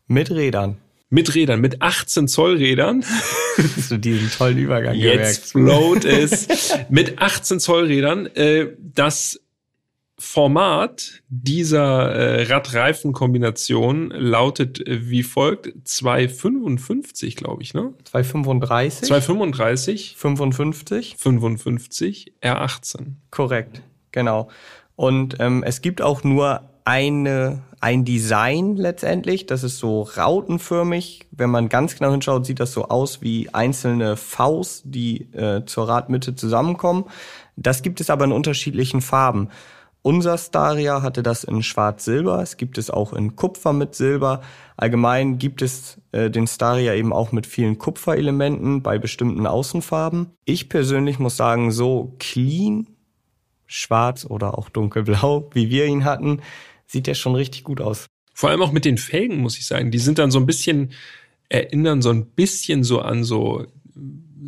Mit 0.06 0.30
Rädern. 0.30 0.76
Mit 1.10 1.34
Rädern, 1.34 1.60
mit 1.60 1.80
18 1.80 2.28
Zoll 2.28 2.56
Rädern. 2.58 3.02
Hast 3.76 3.90
du 3.90 3.96
diesen 3.96 4.30
tollen 4.30 4.58
Übergang 4.58 4.94
Jetzt 4.94 5.52
float 5.52 6.04
es. 6.04 6.48
mit 6.90 7.18
18 7.18 7.60
Zoll 7.60 7.86
Rädern. 7.86 8.26
Äh, 8.26 8.68
das 8.78 9.40
Format 10.20 11.22
dieser 11.28 12.12
äh, 12.12 12.42
Radreifen-Kombination 12.52 14.10
lautet 14.10 14.84
äh, 14.86 15.08
wie 15.08 15.22
folgt: 15.22 15.72
255, 15.88 17.36
glaube 17.36 17.62
ich, 17.62 17.72
ne? 17.72 17.94
235. 18.04 19.06
235. 19.06 20.16
55. 20.16 21.16
55 21.18 22.32
R18. 22.42 23.12
Korrekt, 23.30 23.82
genau. 24.10 24.48
Und 24.96 25.36
ähm, 25.38 25.62
es 25.64 25.82
gibt 25.82 26.02
auch 26.02 26.24
nur 26.24 26.62
eine 26.84 27.62
ein 27.80 28.04
Design 28.04 28.76
letztendlich. 28.76 29.46
Das 29.46 29.62
ist 29.62 29.78
so 29.78 30.02
rautenförmig. 30.02 31.26
Wenn 31.30 31.50
man 31.50 31.68
ganz 31.68 31.96
genau 31.96 32.10
hinschaut, 32.10 32.44
sieht 32.44 32.60
das 32.60 32.72
so 32.72 32.86
aus 32.86 33.22
wie 33.22 33.54
einzelne 33.54 34.16
Vs, 34.16 34.82
die 34.84 35.32
äh, 35.32 35.64
zur 35.64 35.88
Radmitte 35.88 36.34
zusammenkommen. 36.34 37.04
Das 37.56 37.82
gibt 37.82 38.00
es 38.00 38.10
aber 38.10 38.24
in 38.24 38.32
unterschiedlichen 38.32 39.00
Farben. 39.00 39.50
Unser 40.08 40.38
Staria 40.38 41.02
hatte 41.02 41.22
das 41.22 41.44
in 41.44 41.62
Schwarz-Silber. 41.62 42.40
Es 42.40 42.56
gibt 42.56 42.78
es 42.78 42.88
auch 42.88 43.12
in 43.12 43.36
Kupfer 43.36 43.74
mit 43.74 43.94
Silber. 43.94 44.40
Allgemein 44.74 45.36
gibt 45.36 45.60
es 45.60 46.00
äh, 46.12 46.30
den 46.30 46.46
Staria 46.46 46.94
eben 46.94 47.12
auch 47.12 47.30
mit 47.30 47.46
vielen 47.46 47.76
Kupferelementen 47.76 48.82
bei 48.82 48.98
bestimmten 48.98 49.46
Außenfarben. 49.46 50.30
Ich 50.46 50.70
persönlich 50.70 51.18
muss 51.18 51.36
sagen, 51.36 51.72
so 51.72 52.16
clean, 52.18 52.86
schwarz 53.66 54.24
oder 54.24 54.56
auch 54.56 54.70
dunkelblau, 54.70 55.50
wie 55.52 55.68
wir 55.68 55.84
ihn 55.84 56.06
hatten, 56.06 56.40
sieht 56.86 57.06
der 57.06 57.12
schon 57.12 57.34
richtig 57.34 57.62
gut 57.64 57.82
aus. 57.82 58.06
Vor 58.32 58.48
allem 58.48 58.62
auch 58.62 58.72
mit 58.72 58.86
den 58.86 58.96
Felgen, 58.96 59.36
muss 59.36 59.58
ich 59.58 59.66
sagen. 59.66 59.90
Die 59.90 59.98
sind 59.98 60.18
dann 60.18 60.30
so 60.30 60.38
ein 60.38 60.46
bisschen, 60.46 60.92
erinnern 61.50 62.00
so 62.00 62.08
ein 62.08 62.24
bisschen 62.30 62.82
so 62.82 63.00
an 63.00 63.24
so 63.24 63.66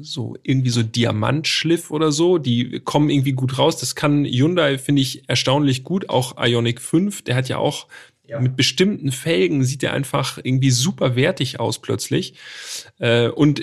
so 0.03 0.37
irgendwie 0.43 0.71
so 0.71 0.83
Diamantschliff 0.83 1.91
oder 1.91 2.13
so, 2.13 2.39
die 2.39 2.81
kommen 2.81 3.11
irgendwie 3.11 3.33
gut 3.33 3.59
raus. 3.59 3.77
Das 3.79 3.95
kann 3.95 4.25
Hyundai, 4.25 4.79
finde 4.79 5.03
ich, 5.03 5.29
erstaunlich 5.29 5.85
gut. 5.85 6.09
Auch 6.09 6.37
Ionic 6.39 6.81
5, 6.81 7.23
der 7.23 7.37
hat 7.37 7.49
ja 7.49 7.59
auch 7.59 7.87
ja. 8.31 8.41
mit 8.41 8.57
bestimmten 8.57 9.13
Felgen 9.13 9.65
sieht 9.65 9.83
er 9.83 9.93
einfach 9.93 10.39
irgendwie 10.43 10.71
super 10.71 11.17
wertig 11.17 11.61
aus 11.61 11.81
plötzlich. 11.81 12.35
Äh, 12.99 13.29
und 13.29 13.63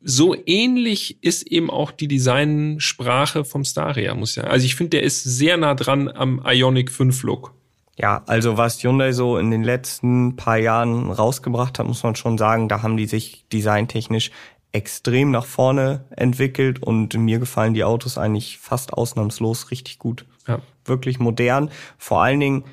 so 0.00 0.36
ähnlich 0.46 1.22
ist 1.22 1.46
eben 1.46 1.70
auch 1.70 1.90
die 1.90 2.08
Designsprache 2.08 3.44
vom 3.44 3.64
Staria, 3.64 4.14
muss 4.14 4.30
ich 4.30 4.34
sagen. 4.36 4.48
Also 4.48 4.66
ich 4.66 4.76
finde, 4.76 4.90
der 4.90 5.02
ist 5.02 5.24
sehr 5.24 5.56
nah 5.56 5.74
dran 5.74 6.08
am 6.08 6.42
Ionic 6.46 6.90
5 6.90 7.22
Look. 7.24 7.54
Ja, 7.96 8.24
also 8.26 8.56
was 8.56 8.82
Hyundai 8.82 9.12
so 9.12 9.38
in 9.38 9.52
den 9.52 9.62
letzten 9.62 10.34
paar 10.34 10.58
Jahren 10.58 11.10
rausgebracht 11.10 11.78
hat, 11.78 11.86
muss 11.86 12.02
man 12.02 12.16
schon 12.16 12.38
sagen, 12.38 12.68
da 12.68 12.82
haben 12.82 12.96
die 12.96 13.06
sich 13.06 13.46
designtechnisch 13.52 14.32
extrem 14.74 15.30
nach 15.30 15.46
vorne 15.46 16.04
entwickelt 16.10 16.82
und 16.82 17.14
mir 17.14 17.38
gefallen 17.38 17.74
die 17.74 17.84
Autos 17.84 18.18
eigentlich 18.18 18.58
fast 18.58 18.92
ausnahmslos 18.92 19.70
richtig 19.70 19.98
gut. 19.98 20.26
Ja. 20.48 20.58
Wirklich 20.84 21.20
modern. 21.20 21.70
Vor 21.96 22.22
allen 22.22 22.40
Dingen 22.40 22.64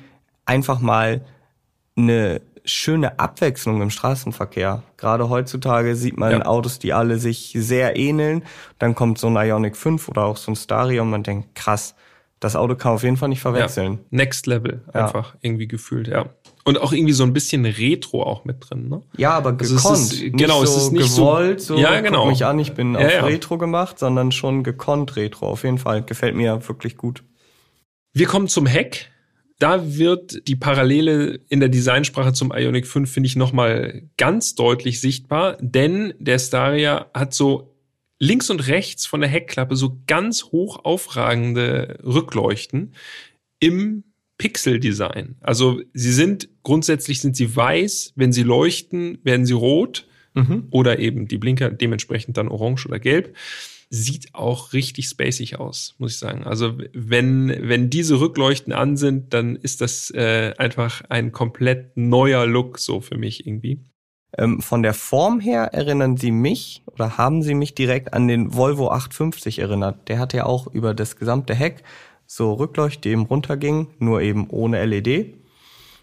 einfach 0.44 0.80
mal 0.80 1.24
eine 1.96 2.42
schöne 2.64 3.18
Abwechslung 3.20 3.80
im 3.82 3.90
Straßenverkehr. 3.90 4.82
Gerade 4.96 5.28
heutzutage 5.28 5.94
sieht 5.94 6.16
man 6.16 6.32
ja. 6.32 6.44
Autos, 6.44 6.80
die 6.80 6.92
alle 6.92 7.18
sich 7.18 7.54
sehr 7.56 7.96
ähneln. 7.96 8.42
Dann 8.78 8.94
kommt 8.94 9.18
so 9.18 9.28
ein 9.28 9.36
Ionic 9.36 9.76
5 9.76 10.08
oder 10.08 10.24
auch 10.24 10.36
so 10.36 10.50
ein 10.50 10.56
Staria 10.56 11.02
und 11.02 11.10
man 11.10 11.22
denkt, 11.22 11.54
krass, 11.54 11.94
das 12.42 12.56
Auto 12.56 12.74
kann 12.74 12.92
auf 12.92 13.04
jeden 13.04 13.16
Fall 13.16 13.28
nicht 13.28 13.40
verwechseln. 13.40 13.92
Ja. 13.92 13.98
Next 14.10 14.48
Level 14.48 14.82
einfach 14.92 15.36
irgendwie 15.42 15.68
gefühlt, 15.68 16.08
ja. 16.08 16.30
Und 16.64 16.80
auch 16.80 16.92
irgendwie 16.92 17.12
so 17.12 17.22
ein 17.22 17.32
bisschen 17.32 17.64
Retro 17.64 18.24
auch 18.24 18.44
mit 18.44 18.56
drin, 18.60 18.88
ne? 18.88 19.02
Ja, 19.16 19.30
aber 19.30 19.56
also 19.58 19.76
gekonnt. 19.76 19.98
Es 19.98 20.12
ist, 20.14 20.32
genau, 20.32 20.64
so 20.64 20.76
es 20.76 20.82
ist 20.84 20.92
nicht 20.92 21.14
gewollt, 21.14 21.60
so, 21.60 21.76
ja, 21.76 22.00
genau. 22.00 22.22
guck 22.22 22.30
mich 22.30 22.44
an, 22.44 22.58
ich 22.58 22.72
bin 22.72 22.94
Ja, 22.94 23.00
auf 23.00 23.12
ja. 23.12 23.24
Retro 23.26 23.58
gemacht, 23.58 24.00
sondern 24.00 24.32
schon 24.32 24.64
gekonnt 24.64 25.14
Retro. 25.14 25.46
Auf 25.46 25.62
jeden 25.62 25.78
Fall. 25.78 26.02
Gefällt 26.02 26.34
mir 26.34 26.68
wirklich 26.68 26.96
gut. 26.96 27.22
Wir 28.12 28.26
kommen 28.26 28.48
zum 28.48 28.66
Heck. 28.66 29.10
Da 29.60 29.96
wird 29.96 30.48
die 30.48 30.56
Parallele 30.56 31.38
in 31.48 31.60
der 31.60 31.68
Designsprache 31.68 32.32
zum 32.32 32.52
Ionic 32.52 32.88
5, 32.88 33.08
finde 33.08 33.28
ich, 33.28 33.36
nochmal 33.36 34.02
ganz 34.16 34.56
deutlich 34.56 35.00
sichtbar, 35.00 35.56
denn 35.60 36.14
der 36.18 36.40
Staria 36.40 37.06
hat 37.14 37.32
so 37.34 37.71
links 38.22 38.50
und 38.50 38.68
rechts 38.68 39.04
von 39.04 39.20
der 39.20 39.28
Heckklappe 39.28 39.74
so 39.74 39.98
ganz 40.06 40.44
hoch 40.44 40.84
aufragende 40.84 41.98
Rückleuchten 42.04 42.94
im 43.58 44.04
Pixel-Design. 44.38 45.36
Also 45.40 45.82
sie 45.92 46.12
sind, 46.12 46.48
grundsätzlich 46.62 47.20
sind 47.20 47.36
sie 47.36 47.54
weiß, 47.54 48.12
wenn 48.14 48.32
sie 48.32 48.44
leuchten, 48.44 49.18
werden 49.24 49.44
sie 49.44 49.54
rot. 49.54 50.06
Mhm. 50.34 50.68
Oder 50.70 51.00
eben 51.00 51.26
die 51.28 51.36
Blinker 51.36 51.70
dementsprechend 51.70 52.36
dann 52.36 52.48
orange 52.48 52.86
oder 52.86 52.98
gelb 52.98 53.36
sieht 53.90 54.34
auch 54.34 54.72
richtig 54.72 55.06
spacig 55.06 55.58
aus, 55.58 55.94
muss 55.98 56.12
ich 56.12 56.18
sagen. 56.18 56.44
Also 56.44 56.78
wenn, 56.94 57.54
wenn 57.68 57.90
diese 57.90 58.20
Rückleuchten 58.20 58.72
an 58.72 58.96
sind, 58.96 59.34
dann 59.34 59.56
ist 59.56 59.82
das 59.82 60.10
äh, 60.10 60.54
einfach 60.56 61.02
ein 61.10 61.30
komplett 61.32 61.94
neuer 61.96 62.46
Look 62.46 62.78
so 62.78 63.02
für 63.02 63.18
mich 63.18 63.46
irgendwie. 63.46 63.80
Ähm, 64.38 64.60
von 64.60 64.82
der 64.82 64.94
Form 64.94 65.40
her 65.40 65.74
erinnern 65.74 66.16
sie 66.16 66.30
mich 66.30 66.82
oder 66.86 67.18
haben 67.18 67.42
sie 67.42 67.54
mich 67.54 67.74
direkt 67.74 68.14
an 68.14 68.28
den 68.28 68.54
Volvo 68.54 68.90
850 68.90 69.58
erinnert. 69.58 70.08
Der 70.08 70.18
hatte 70.18 70.38
ja 70.38 70.46
auch 70.46 70.66
über 70.66 70.94
das 70.94 71.16
gesamte 71.16 71.54
Heck 71.54 71.82
so 72.26 72.58
eben 73.04 73.26
runterging, 73.26 73.88
nur 73.98 74.22
eben 74.22 74.48
ohne 74.48 74.84
LED. 74.86 75.34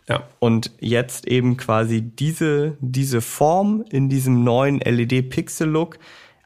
Ja. 0.07 0.27
Und 0.39 0.71
jetzt 0.79 1.27
eben 1.27 1.57
quasi 1.57 2.01
diese, 2.01 2.77
diese 2.81 3.21
Form 3.21 3.83
in 3.89 4.09
diesem 4.09 4.43
neuen 4.43 4.79
LED-Pixel-Look. 4.79 5.98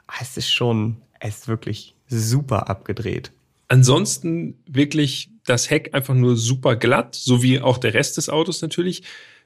Ah, 0.07 0.15
es 0.21 0.37
ist 0.37 0.51
schon, 0.51 0.97
es 1.19 1.39
ist 1.39 1.47
wirklich 1.47 1.95
super 2.07 2.69
abgedreht. 2.69 3.31
Ansonsten 3.67 4.57
wirklich 4.67 5.29
das 5.45 5.69
Heck 5.69 5.93
einfach 5.93 6.13
nur 6.13 6.37
super 6.37 6.75
glatt, 6.75 7.15
so 7.15 7.41
wie 7.41 7.59
auch 7.59 7.77
der 7.77 7.93
Rest 7.93 8.17
des 8.17 8.29
Autos 8.29 8.61
natürlich. 8.61 9.03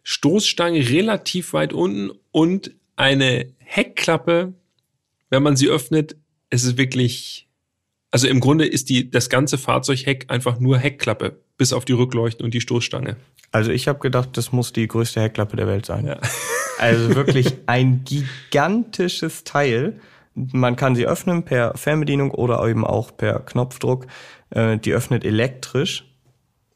Stoßstange 0.09 0.89
relativ 0.89 1.51
weit 1.51 1.73
unten 1.73 2.11
und 2.31 2.71
eine 2.95 3.51
Heckklappe, 3.57 4.53
wenn 5.29 5.43
man 5.43 5.57
sie 5.57 5.67
öffnet, 5.67 6.15
ist 6.49 6.63
es 6.63 6.77
wirklich, 6.77 7.49
also 8.09 8.29
im 8.29 8.39
Grunde 8.39 8.65
ist 8.65 8.87
die, 8.87 9.11
das 9.11 9.29
ganze 9.29 9.57
Fahrzeugheck 9.57 10.27
einfach 10.29 10.61
nur 10.61 10.77
Heckklappe, 10.77 11.41
bis 11.57 11.73
auf 11.73 11.83
die 11.83 11.91
Rückleuchten 11.91 12.45
und 12.45 12.53
die 12.53 12.61
Stoßstange. 12.61 13.17
Also 13.51 13.71
ich 13.71 13.89
habe 13.89 13.99
gedacht, 13.99 14.29
das 14.37 14.53
muss 14.53 14.71
die 14.71 14.87
größte 14.87 15.19
Heckklappe 15.19 15.57
der 15.57 15.67
Welt 15.67 15.85
sein. 15.85 16.05
Ja. 16.05 16.19
Also 16.79 17.15
wirklich 17.15 17.55
ein 17.65 18.05
gigantisches 18.05 19.43
Teil. 19.43 19.99
Man 20.35 20.75
kann 20.75 20.95
sie 20.95 21.07
öffnen 21.07 21.43
per 21.43 21.75
Fernbedienung 21.75 22.29
oder 22.29 22.63
eben 22.67 22.85
auch 22.85 23.17
per 23.17 23.39
Knopfdruck. 23.39 24.05
Äh, 24.51 24.77
die 24.77 24.93
öffnet 24.93 25.25
elektrisch. 25.25 26.06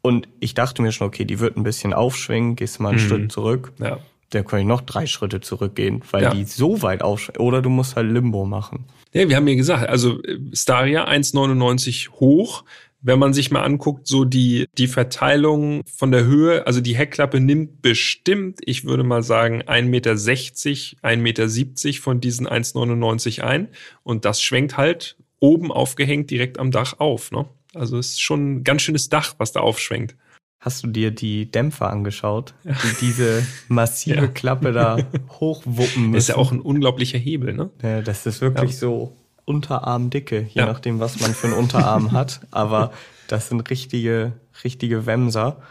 Und 0.01 0.27
ich 0.39 0.53
dachte 0.53 0.81
mir 0.81 0.91
schon, 0.91 1.07
okay, 1.07 1.25
die 1.25 1.39
wird 1.39 1.57
ein 1.57 1.63
bisschen 1.63 1.93
aufschwingen, 1.93 2.55
gehst 2.55 2.79
mal 2.79 2.89
einen 2.89 3.03
mhm. 3.03 3.07
Schritt 3.07 3.31
zurück. 3.31 3.73
Ja. 3.79 3.99
Dann 4.31 4.45
kann 4.45 4.59
ich 4.59 4.65
noch 4.65 4.81
drei 4.81 5.05
Schritte 5.07 5.41
zurückgehen, 5.41 6.01
weil 6.11 6.23
ja. 6.23 6.33
die 6.33 6.45
so 6.45 6.81
weit 6.81 7.03
aufschwingt. 7.03 7.39
Oder 7.39 7.61
du 7.61 7.69
musst 7.69 7.95
halt 7.95 8.09
Limbo 8.09 8.45
machen. 8.45 8.85
Ja, 9.13 9.27
wir 9.27 9.35
haben 9.35 9.47
ja 9.47 9.55
gesagt, 9.55 9.89
also 9.89 10.23
äh, 10.23 10.37
Staria 10.53 11.07
1,99 11.07 12.11
hoch, 12.11 12.63
wenn 13.01 13.19
man 13.19 13.33
sich 13.33 13.51
mal 13.51 13.63
anguckt, 13.63 14.07
so 14.07 14.25
die, 14.25 14.67
die 14.77 14.87
Verteilung 14.87 15.81
von 15.85 16.11
der 16.11 16.23
Höhe, 16.23 16.65
also 16.67 16.81
die 16.81 16.95
Heckklappe 16.95 17.39
nimmt 17.39 17.81
bestimmt, 17.81 18.59
ich 18.63 18.85
würde 18.85 19.03
mal 19.03 19.23
sagen, 19.23 19.63
1,60 19.63 19.87
Meter, 19.87 20.13
1,70 20.13 21.17
Meter 21.17 22.01
von 22.01 22.21
diesen 22.21 22.47
1,99 22.47 23.41
ein. 23.41 23.69
Und 24.03 24.23
das 24.23 24.41
schwenkt 24.41 24.77
halt 24.77 25.17
oben 25.39 25.71
aufgehängt 25.71 26.29
direkt 26.29 26.59
am 26.59 26.71
Dach 26.71 26.99
auf. 26.99 27.31
Ne? 27.31 27.45
Also 27.73 27.97
es 27.97 28.11
ist 28.11 28.21
schon 28.21 28.55
ein 28.55 28.63
ganz 28.63 28.81
schönes 28.81 29.09
Dach, 29.09 29.35
was 29.37 29.51
da 29.51 29.61
aufschwenkt. 29.61 30.15
Hast 30.59 30.83
du 30.83 30.87
dir 30.87 31.09
die 31.09 31.49
Dämpfer 31.49 31.89
angeschaut, 31.89 32.53
ja. 32.63 32.73
die 32.73 33.05
diese 33.05 33.45
massive 33.67 34.15
ja. 34.15 34.27
Klappe 34.27 34.71
da 34.71 34.97
hochwuppen 35.39 36.11
müssen? 36.11 36.13
Das 36.13 36.23
ist 36.23 36.27
ja 36.29 36.35
auch 36.35 36.51
ein 36.51 36.61
unglaublicher 36.61 37.17
Hebel, 37.17 37.53
ne? 37.53 37.71
Ja, 37.81 38.01
das 38.01 38.25
ist 38.25 38.41
wirklich 38.41 38.77
so 38.77 39.17
Unterarmdicke, 39.45 40.47
je 40.49 40.61
nachdem, 40.63 40.99
was 40.99 41.19
man 41.19 41.33
für 41.33 41.47
einen 41.47 41.55
Unterarm 41.55 42.11
hat. 42.11 42.41
Aber 42.51 42.91
das 43.27 43.49
sind 43.49 43.69
richtige, 43.69 44.33
richtige 44.63 45.05
Wemser. 45.05 45.61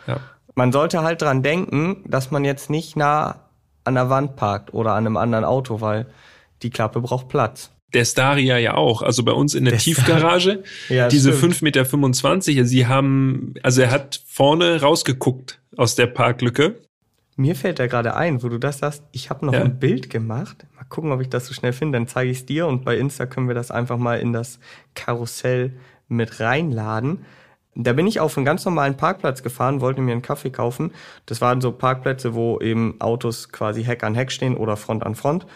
Man 0.55 0.73
sollte 0.73 1.03
halt 1.03 1.23
dran 1.23 1.43
denken, 1.43 2.05
dass 2.07 2.31
man 2.33 2.45
jetzt 2.45 2.69
nicht 2.69 2.97
nah 2.97 3.45
an 3.85 3.95
der 3.95 4.11
Wand 4.11 4.37
parkt 4.37 4.75
oder 4.75 4.93
an 4.93 5.07
einem 5.07 5.17
anderen 5.17 5.45
Auto, 5.45 5.81
weil 5.81 6.07
die 6.63 6.71
Klappe 6.71 7.01
braucht 7.01 7.29
Platz. 7.29 7.71
Der 7.93 8.05
Staria 8.05 8.59
ja 8.59 8.75
auch. 8.75 9.03
Also 9.03 9.25
bei 9.25 9.33
uns 9.33 9.55
in 9.55 9.65
der, 9.65 9.73
der 9.73 9.81
Tiefgarage, 9.81 10.63
ja, 10.89 11.09
diese 11.09 11.33
5,25 11.33 12.49
Meter, 12.49 12.65
sie 12.65 12.87
haben, 12.87 13.55
also 13.63 13.83
er 13.83 13.91
hat 13.91 14.23
vorne 14.27 14.81
rausgeguckt 14.81 15.61
aus 15.77 15.95
der 15.95 16.07
Parklücke 16.07 16.77
mir 17.41 17.57
fällt 17.57 17.79
da 17.79 17.87
gerade 17.87 18.15
ein, 18.15 18.43
wo 18.43 18.49
du 18.49 18.59
das 18.59 18.79
sagst, 18.79 19.03
ich 19.13 19.31
habe 19.31 19.47
noch 19.47 19.55
ja. 19.55 19.63
ein 19.63 19.79
Bild 19.79 20.11
gemacht. 20.11 20.67
Mal 20.77 20.85
gucken, 20.85 21.11
ob 21.11 21.23
ich 21.23 21.31
das 21.31 21.47
so 21.47 21.55
schnell 21.55 21.73
finde, 21.73 21.97
dann 21.97 22.07
zeige 22.07 22.31
ich 22.31 22.41
es 22.41 22.47
dir 22.47 22.67
und 22.67 22.85
bei 22.85 22.99
Insta 22.99 23.25
können 23.25 23.49
wir 23.49 23.55
das 23.55 23.71
einfach 23.71 23.97
mal 23.97 24.21
in 24.21 24.35
das 24.35 24.61
Karussell 24.95 25.73
mit 26.07 26.41
reinladen. 26.41 27.25
Da 27.75 27.95
bin 27.95 28.07
ich 28.07 28.21
auf 28.21 28.37
einen 28.37 28.45
ganz 28.45 28.65
normalen 28.65 28.97
Parkplatz 28.97 29.43
gefahren, 29.43 29.81
wollte 29.81 30.03
mir 30.03 30.13
einen 30.13 30.23
Kaffee 30.23 30.51
kaufen. 30.51 30.93
Das 31.25 31.41
waren 31.41 31.61
so 31.63 31.73
Parkplätze, 31.73 32.35
wo 32.35 32.61
eben 32.61 33.01
Autos 33.01 33.51
quasi 33.51 33.85
Heck 33.85 34.05
an 34.05 34.15
Heck 34.15 34.33
stehen 34.33 34.57
oder 34.57 34.77
Front 34.77 35.07
an 35.07 35.15
Front. 35.15 35.47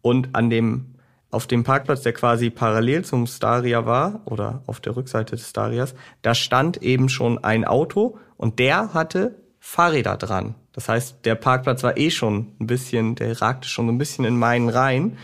Und 0.00 0.34
an 0.34 0.48
dem, 0.48 0.93
auf 1.34 1.46
dem 1.46 1.64
Parkplatz, 1.64 2.02
der 2.02 2.12
quasi 2.12 2.50
parallel 2.50 3.04
zum 3.04 3.26
Staria 3.26 3.84
war, 3.84 4.22
oder 4.24 4.62
auf 4.66 4.80
der 4.80 4.96
Rückseite 4.96 5.36
des 5.36 5.50
Starias, 5.50 5.94
da 6.22 6.34
stand 6.34 6.82
eben 6.82 7.08
schon 7.08 7.42
ein 7.42 7.64
Auto 7.64 8.18
und 8.36 8.58
der 8.58 8.94
hatte 8.94 9.36
Fahrräder 9.58 10.16
dran. 10.16 10.54
Das 10.72 10.88
heißt, 10.88 11.24
der 11.24 11.34
Parkplatz 11.34 11.82
war 11.82 11.96
eh 11.96 12.10
schon 12.10 12.52
ein 12.60 12.66
bisschen, 12.66 13.14
der 13.14 13.40
ragte 13.40 13.68
schon 13.68 13.88
ein 13.88 13.98
bisschen 13.98 14.24
in 14.24 14.36
meinen 14.36 14.68
Reihen. 14.68 15.18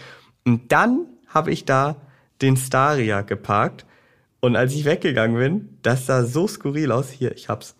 Und 0.44 0.72
dann 0.72 1.06
habe 1.26 1.50
ich 1.50 1.64
da 1.64 1.96
den 2.40 2.56
Staria 2.56 3.22
geparkt. 3.22 3.84
Und 4.40 4.56
als 4.56 4.72
ich 4.74 4.84
weggegangen 4.84 5.36
bin, 5.36 5.78
das 5.82 6.06
sah 6.06 6.24
so 6.24 6.46
skurril 6.46 6.92
aus. 6.92 7.10
Hier, 7.10 7.34
ich 7.36 7.48
hab's. 7.48 7.76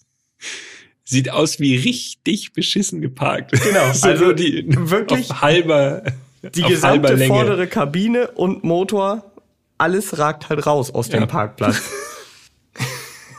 Sieht 1.10 1.30
aus 1.30 1.58
wie 1.58 1.74
richtig 1.74 2.52
beschissen 2.52 3.00
geparkt. 3.00 3.52
Genau, 3.52 3.92
so 3.94 4.08
also 4.08 4.34
die, 4.34 4.66
wirklich 4.68 5.30
auf 5.30 5.40
halber, 5.40 6.02
die 6.42 6.62
auf 6.62 6.68
gesamte 6.68 7.08
halber 7.08 7.24
vordere 7.24 7.66
Kabine 7.66 8.32
und 8.32 8.62
Motor, 8.62 9.32
alles 9.78 10.18
ragt 10.18 10.50
halt 10.50 10.66
raus 10.66 10.90
aus 10.90 11.08
ja. 11.08 11.18
dem 11.18 11.26
Parkplatz. 11.26 11.80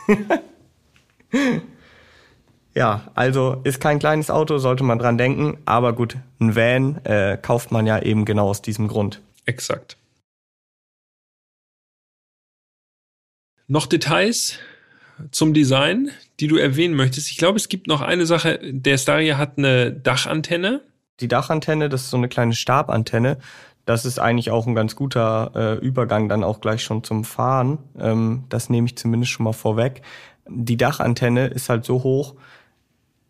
ja, 2.74 3.08
also 3.14 3.60
ist 3.62 3.80
kein 3.80 4.00
kleines 4.00 4.30
Auto, 4.30 4.58
sollte 4.58 4.82
man 4.82 4.98
dran 4.98 5.16
denken. 5.16 5.58
Aber 5.64 5.92
gut, 5.92 6.16
ein 6.40 6.56
Van 6.56 6.96
äh, 7.04 7.38
kauft 7.40 7.70
man 7.70 7.86
ja 7.86 8.02
eben 8.02 8.24
genau 8.24 8.48
aus 8.48 8.62
diesem 8.62 8.88
Grund. 8.88 9.22
Exakt. 9.46 9.96
Noch 13.68 13.86
Details 13.86 14.58
zum 15.30 15.54
Design, 15.54 16.10
die 16.40 16.48
du 16.48 16.56
erwähnen 16.56 16.94
möchtest? 16.94 17.30
Ich 17.30 17.36
glaube, 17.36 17.56
es 17.56 17.68
gibt 17.68 17.86
noch 17.86 18.00
eine 18.00 18.26
Sache. 18.26 18.58
Der 18.62 18.98
Staria 18.98 19.38
hat 19.38 19.58
eine 19.58 19.92
Dachantenne. 19.92 20.82
Die 21.20 21.28
Dachantenne, 21.28 21.88
das 21.88 22.02
ist 22.02 22.10
so 22.10 22.16
eine 22.16 22.28
kleine 22.28 22.54
Stabantenne. 22.54 23.38
Das 23.86 24.04
ist 24.04 24.18
eigentlich 24.18 24.50
auch 24.50 24.66
ein 24.66 24.74
ganz 24.74 24.94
guter 24.94 25.52
äh, 25.54 25.84
Übergang 25.84 26.28
dann 26.28 26.44
auch 26.44 26.60
gleich 26.60 26.82
schon 26.82 27.02
zum 27.02 27.24
Fahren. 27.24 27.78
Ähm, 27.98 28.44
das 28.48 28.70
nehme 28.70 28.86
ich 28.86 28.96
zumindest 28.96 29.32
schon 29.32 29.44
mal 29.44 29.52
vorweg 29.52 30.02
die 30.50 30.76
Dachantenne 30.76 31.46
ist 31.46 31.68
halt 31.68 31.84
so 31.84 32.02
hoch, 32.02 32.34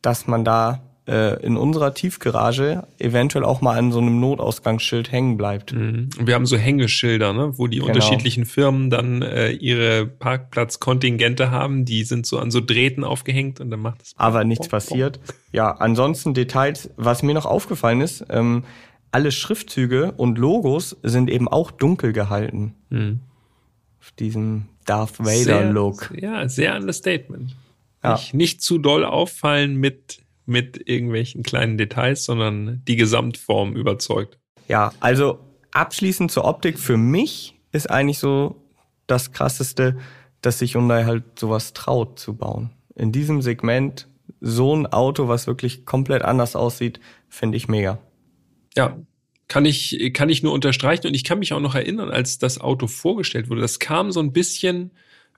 dass 0.03 0.27
man 0.27 0.45
da 0.45 0.81
äh, 1.11 1.45
in 1.45 1.57
unserer 1.57 1.93
Tiefgarage 1.93 2.87
eventuell 2.99 3.45
auch 3.45 3.61
mal 3.61 3.77
an 3.77 3.91
so 3.91 3.99
einem 3.99 4.21
Notausgangsschild 4.21 5.11
hängen 5.11 5.37
bleibt. 5.37 5.73
Mhm. 5.73 6.11
Wir 6.21 6.35
haben 6.35 6.47
so 6.47 6.57
Hängeschilder, 6.57 7.33
ne, 7.33 7.59
wo 7.59 7.67
die 7.67 7.79
genau. 7.79 7.89
unterschiedlichen 7.89 8.47
Firmen 8.47 8.91
dann 8.91 9.23
äh, 9.23 9.51
ihre 9.51 10.07
Parkplatzkontingente 10.07 11.51
haben. 11.51 11.85
Die 11.85 12.05
sind 12.05 12.27
so 12.27 12.39
an 12.39 12.53
so 12.53 12.61
Drähten 12.61 13.03
aufgehängt 13.03 13.61
und 13.61 13.71
dann 13.71 13.81
macht 13.81 14.03
es. 14.03 14.15
Aber 14.17 14.45
nichts 14.45 14.69
passiert. 14.69 15.19
Ja, 15.53 15.73
ansonsten 15.73 16.33
Details. 16.33 16.91
Was 16.97 17.25
mir 17.25 17.35
noch 17.35 17.47
aufgefallen 17.47 18.01
ist, 18.01 18.25
ähm, 18.31 18.63
alle 19.11 19.33
Schriftzüge 19.33 20.13
und 20.13 20.39
Logos 20.39 20.97
sind 21.03 21.29
eben 21.29 21.49
auch 21.49 21.73
dunkel 21.73 22.13
gehalten. 22.13 22.75
Mhm. 22.91 23.21
Auf 24.01 24.13
diesem 24.13 24.67
Darth 24.87 25.19
Vader-Look. 25.19 26.13
Ja, 26.17 26.49
sehr 26.49 26.77
Understatement. 26.77 27.57
Ja. 28.05 28.13
Nicht, 28.13 28.35
nicht 28.35 28.63
zu 28.63 28.79
doll 28.79 29.05
auffallen 29.05 29.77
mit, 29.77 30.21
mit 30.51 30.89
irgendwelchen 30.89 31.43
kleinen 31.43 31.79
Details, 31.79 32.25
sondern 32.25 32.83
die 32.87 32.97
Gesamtform 32.97 33.75
überzeugt. 33.75 34.39
Ja, 34.69 34.93
also 35.01 35.39
abschließend 35.71 36.31
zur 36.31 36.45
Optik 36.45 36.79
für 36.79 36.97
mich 36.97 37.55
ist 37.73 37.89
eigentlich 37.89 38.19
so 38.19 38.57
das 39.07 39.33
krasseste, 39.33 39.99
dass 40.43 40.59
sich 40.59 40.75
Hyundai 40.75 41.05
halt 41.05 41.39
sowas 41.39 41.73
traut 41.73 42.19
zu 42.19 42.35
bauen. 42.35 42.71
In 42.97 43.13
diesem 43.13 43.43
Segment 43.43 44.09
so 44.41 44.75
ein 44.75 44.87
Auto, 44.87 45.29
was 45.29 45.47
wirklich 45.47 45.87
komplett 45.87 46.23
anders 46.23 46.57
aussieht, 46.57 47.01
finde 47.29 47.57
ich 47.57 47.69
mega. 47.69 47.99
Ja, 48.77 48.97
kann 49.49 49.65
ich, 49.65 50.13
kann 50.15 50.29
ich 50.29 50.43
nur 50.43 50.53
unterstreichen. 50.53 51.07
Und 51.07 51.15
ich 51.15 51.25
kann 51.25 51.39
mich 51.39 51.53
auch 51.53 51.61
noch 51.61 51.75
erinnern, 51.75 52.11
als 52.11 52.39
das 52.39 52.61
Auto 52.61 52.87
vorgestellt 52.87 53.51
wurde, 53.51 53.61
das 53.61 53.79
kam 53.79 54.13
so 54.13 54.21
ein 54.21 54.33
bisschen 54.33 54.91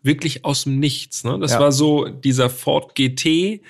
wirklich 0.03 0.45
aus 0.45 0.65
dem 0.65 0.79
Nichts. 0.79 1.25
Ne? 1.25 1.39
Das 1.39 1.53
ja. 1.53 1.61
war 1.61 1.73
so 1.73 2.09
dieser 2.09 2.51
Ford 2.51 2.95
GT. 2.95 3.63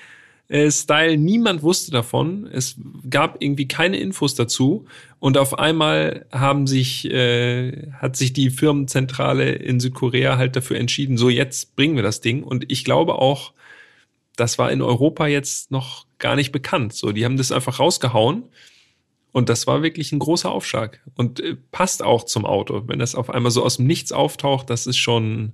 Äh, 0.53 0.69
Style, 0.69 1.17
niemand 1.17 1.63
wusste 1.63 1.89
davon. 1.89 2.47
Es 2.53 2.75
gab 3.09 3.41
irgendwie 3.41 3.67
keine 3.67 3.97
Infos 3.97 4.35
dazu. 4.35 4.85
Und 5.17 5.35
auf 5.39 5.57
einmal 5.57 6.27
haben 6.31 6.67
sich, 6.67 7.09
äh, 7.09 7.91
hat 7.93 8.15
sich 8.15 8.33
die 8.33 8.51
Firmenzentrale 8.51 9.53
in 9.53 9.79
Südkorea 9.79 10.37
halt 10.37 10.55
dafür 10.55 10.77
entschieden, 10.77 11.17
so 11.17 11.29
jetzt 11.29 11.75
bringen 11.75 11.95
wir 11.95 12.03
das 12.03 12.21
Ding. 12.21 12.43
Und 12.43 12.71
ich 12.71 12.83
glaube 12.83 13.15
auch, 13.15 13.53
das 14.35 14.59
war 14.59 14.71
in 14.71 14.83
Europa 14.83 15.25
jetzt 15.25 15.71
noch 15.71 16.05
gar 16.19 16.35
nicht 16.35 16.51
bekannt. 16.51 16.93
So, 16.93 17.11
die 17.13 17.25
haben 17.25 17.37
das 17.37 17.51
einfach 17.51 17.79
rausgehauen. 17.79 18.43
Und 19.31 19.49
das 19.49 19.65
war 19.65 19.81
wirklich 19.81 20.11
ein 20.11 20.19
großer 20.19 20.51
Aufschlag. 20.51 21.01
Und 21.15 21.39
äh, 21.39 21.55
passt 21.71 22.03
auch 22.03 22.25
zum 22.25 22.45
Auto. 22.45 22.83
Wenn 22.85 22.99
das 22.99 23.15
auf 23.15 23.31
einmal 23.31 23.51
so 23.51 23.63
aus 23.63 23.77
dem 23.77 23.87
Nichts 23.87 24.11
auftaucht, 24.11 24.69
das 24.69 24.85
ist 24.85 24.97
schon, 24.97 25.53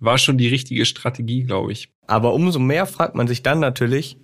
war 0.00 0.18
schon 0.18 0.38
die 0.38 0.48
richtige 0.48 0.86
Strategie, 0.86 1.44
glaube 1.44 1.70
ich. 1.70 1.88
Aber 2.08 2.32
umso 2.34 2.58
mehr 2.58 2.86
fragt 2.86 3.14
man 3.14 3.28
sich 3.28 3.42
dann 3.44 3.60
natürlich, 3.60 4.16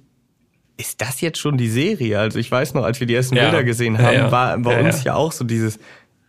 ist 0.77 1.01
das 1.01 1.21
jetzt 1.21 1.39
schon 1.39 1.57
die 1.57 1.69
Serie? 1.69 2.19
Also 2.19 2.41
ich 2.41 2.51
weiß 2.51 2.75
noch, 2.75 2.83
als 2.83 2.99
wir 2.99 3.07
die 3.07 3.15
ersten 3.15 3.37
Ja. 3.37 3.45
Bilder 3.45 3.63
gesehen 3.63 3.99
haben, 3.99 4.07
Ja, 4.07 4.13
ja. 4.13 4.33
war 4.33 4.59
bei 4.59 4.81
uns 4.85 5.05
ja. 5.05 5.15
auch 5.15 5.31
so 5.31 5.45
dieses, 5.45 5.79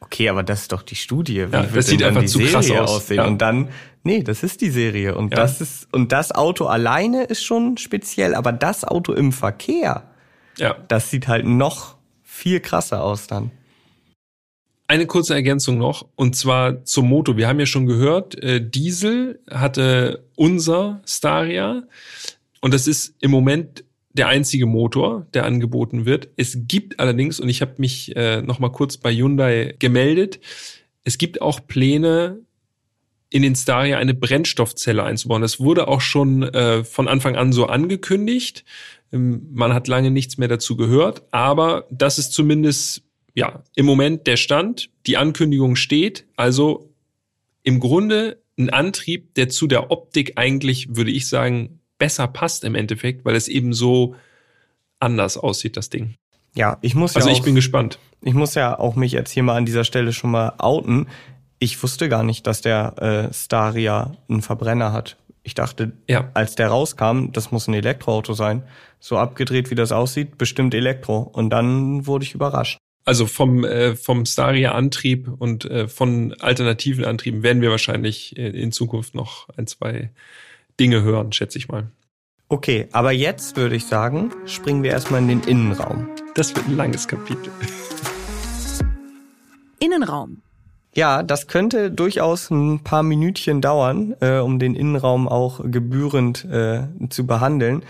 okay, 0.02 0.30
aber 0.30 0.44
das 0.44 0.62
ist 0.64 0.72
doch 0.72 0.84
die 0.84 0.96
Studie. 0.96 1.48
Wie 1.48 1.54
Ja, 1.56 1.64
wird 1.64 1.76
das 1.78 1.88
sieht 1.88 2.04
einfach 2.04 2.22
die 2.22 2.28
zu 2.28 2.38
Serie 2.38 2.52
krass 2.54 2.70
aus. 2.72 2.90
aussehen? 2.98 3.18
Ja. 3.18 3.26
Und 3.26 3.40
dann, 3.42 3.70
nee, 4.04 4.22
das 4.22 4.44
ist 4.44 4.62
die 4.62 4.70
Serie. 4.70 5.16
Und 5.16 5.32
Ja. 5.32 5.38
das 5.38 5.62
ist, 5.62 5.88
und 5.92 6.12
das 6.12 6.32
Auto 6.32 6.66
alleine 6.66 7.24
ist 7.24 7.44
schon 7.44 7.78
speziell, 7.78 8.36
aber 8.36 8.52
das 8.52 8.84
Auto 8.84 9.14
im 9.14 9.32
Verkehr, 9.32 10.04
Ja. 10.58 10.76
das 10.90 11.10
sieht 11.10 11.28
halt 11.28 11.46
noch 11.48 11.96
viel 12.22 12.60
krasser 12.60 13.02
aus 13.04 13.26
dann. 13.28 13.50
Eine 14.88 15.08
kurze 15.08 15.34
Ergänzung 15.34 15.80
noch, 15.80 16.08
und 16.16 16.36
zwar 16.36 16.84
zum 16.86 17.08
Motor. 17.08 17.38
Wir 17.38 17.48
haben 17.48 17.60
ja 17.60 17.66
schon 17.66 17.88
gehört, 17.88 18.36
äh, 18.44 18.62
Diesel 18.62 19.40
hatte 19.50 20.24
unser 20.36 21.02
Staria 21.06 21.84
und 22.62 22.74
das 22.74 22.88
ist 22.88 23.16
im 23.20 23.32
Moment 23.32 23.84
der 24.14 24.28
einzige 24.28 24.68
Motor, 24.68 25.26
der 25.34 25.46
angeboten 25.46 26.06
wird. 26.06 26.30
Es 26.38 26.58
gibt 26.68 27.00
allerdings, 27.00 27.40
und 27.40 27.50
ich 27.50 27.62
habe 27.62 27.74
mich 27.78 28.16
äh, 28.16 28.42
noch 28.44 28.60
mal 28.60 28.72
kurz 28.72 28.98
bei 28.98 29.14
Hyundai 29.14 29.76
gemeldet, 29.80 30.40
es 31.04 31.18
gibt 31.18 31.42
auch 31.42 31.66
Pläne, 31.66 32.40
in 33.30 33.42
den 33.42 33.56
Staria 33.56 33.98
eine 33.98 34.14
Brennstoffzelle 34.14 35.04
einzubauen. 35.04 35.42
Das 35.42 35.60
wurde 35.60 35.88
auch 35.88 36.02
schon 36.02 36.44
äh, 36.44 36.84
von 36.84 37.08
Anfang 37.08 37.36
an 37.36 37.52
so 37.52 37.66
angekündigt. 37.66 38.64
Ähm, 39.12 39.48
man 39.52 39.74
hat 39.74 39.88
lange 39.88 40.12
nichts 40.12 40.38
mehr 40.38 40.48
dazu 40.48 40.78
gehört, 40.78 41.24
aber 41.32 41.86
das 41.92 42.18
ist 42.20 42.34
zumindest 42.34 43.05
ja 43.36 43.62
im 43.76 43.86
Moment 43.86 44.26
der 44.28 44.38
Stand. 44.38 44.90
Die 45.06 45.18
Ankündigung 45.18 45.76
steht. 45.76 46.26
Also 46.36 46.90
im 47.64 47.80
Grunde 47.80 48.42
ein 48.58 48.70
Antrieb, 48.70 49.34
der 49.36 49.50
zu 49.50 49.68
der 49.68 49.92
Optik 49.92 50.34
eigentlich, 50.38 50.96
würde 50.96 51.12
ich 51.12 51.28
sagen, 51.28 51.80
besser 51.98 52.28
passt 52.28 52.64
im 52.64 52.74
Endeffekt, 52.76 53.26
weil 53.26 53.36
es 53.36 53.48
eben 53.48 53.74
so 53.74 54.16
anders 55.00 55.38
aussieht, 55.38 55.78
das 55.78 55.90
Ding. 55.90 56.16
Ja, 56.56 56.78
ich 56.82 56.96
muss 56.96 57.16
Also 57.16 57.28
ja 57.28 57.34
auch, 57.34 57.38
ich 57.38 57.44
bin 57.44 57.56
gespannt. 57.56 58.00
ich 58.22 58.34
muss 58.34 58.56
ja 58.56 58.80
auch 58.80 58.96
mich 58.96 59.12
jetzt 59.12 59.32
hier 59.32 59.44
mal 59.44 59.58
an 59.58 59.66
dieser 59.66 59.84
Stelle 59.84 60.14
schon 60.14 60.32
mal 60.32 60.54
outen. 60.58 61.08
Ich 61.60 61.82
wusste 61.84 62.08
gar 62.08 62.24
nicht, 62.24 62.48
dass 62.48 62.62
der 62.62 63.28
äh, 63.30 63.34
Staria 63.34 64.16
einen 64.30 64.42
Verbrenner 64.42 64.94
hat. 64.94 65.18
Ich 65.44 65.54
dachte, 65.54 65.92
Ja. 66.08 66.32
als 66.34 66.56
der 66.56 66.70
rauskam, 66.70 67.32
das 67.34 67.52
muss 67.52 67.68
ein 67.68 67.74
Elektroauto 67.74 68.34
sein. 68.34 68.64
So 69.00 69.18
abgedreht, 69.18 69.70
wie 69.70 69.76
das 69.76 69.92
aussieht, 69.92 70.38
bestimmt 70.38 70.74
Elektro. 70.74 71.20
Und 71.20 71.50
dann 71.50 72.08
wurde 72.08 72.24
ich 72.26 72.34
überrascht. 72.34 72.78
Also 73.06 73.28
vom, 73.28 73.64
äh, 73.64 73.96
vom 73.96 74.26
Staria-Antrieb 74.26 75.30
und 75.38 75.66
äh, 75.66 75.88
von 75.88 76.34
alternativen 76.40 77.06
Antrieben 77.06 77.44
werden 77.44 77.62
wir 77.62 77.70
wahrscheinlich 77.70 78.36
äh, 78.36 78.50
in 78.50 78.72
Zukunft 78.72 79.14
noch 79.14 79.48
ein, 79.56 79.68
zwei 79.68 80.10
Dinge 80.80 81.04
hören, 81.04 81.32
schätze 81.32 81.60
ich 81.60 81.68
mal. 81.68 81.92
Okay, 82.50 82.88
aber 82.92 83.12
jetzt 83.12 83.58
würde 83.58 83.76
ich 83.76 83.86
sagen, 83.86 84.32
springen 84.48 84.82
wir 84.82 84.90
erstmal 84.90 85.22
in 85.22 85.28
den 85.28 85.42
Innenraum. 85.42 86.10
Das 86.34 86.56
wird 86.56 86.68
ein 86.68 86.76
langes 86.76 87.08
Kapitel. 87.08 87.52
Innenraum. 89.80 90.42
Ja, 90.96 91.22
das 91.22 91.48
könnte 91.48 91.92
durchaus 91.92 92.50
ein 92.50 92.80
paar 92.80 93.04
Minütchen 93.04 93.62
dauern, 93.62 94.16
äh, 94.20 94.40
um 94.40 94.58
den 94.58 94.74
Innenraum 94.74 95.28
auch 95.28 95.60
gebührend 95.64 96.44
äh, 96.46 96.88
zu 97.10 97.28
behandeln. 97.28 97.84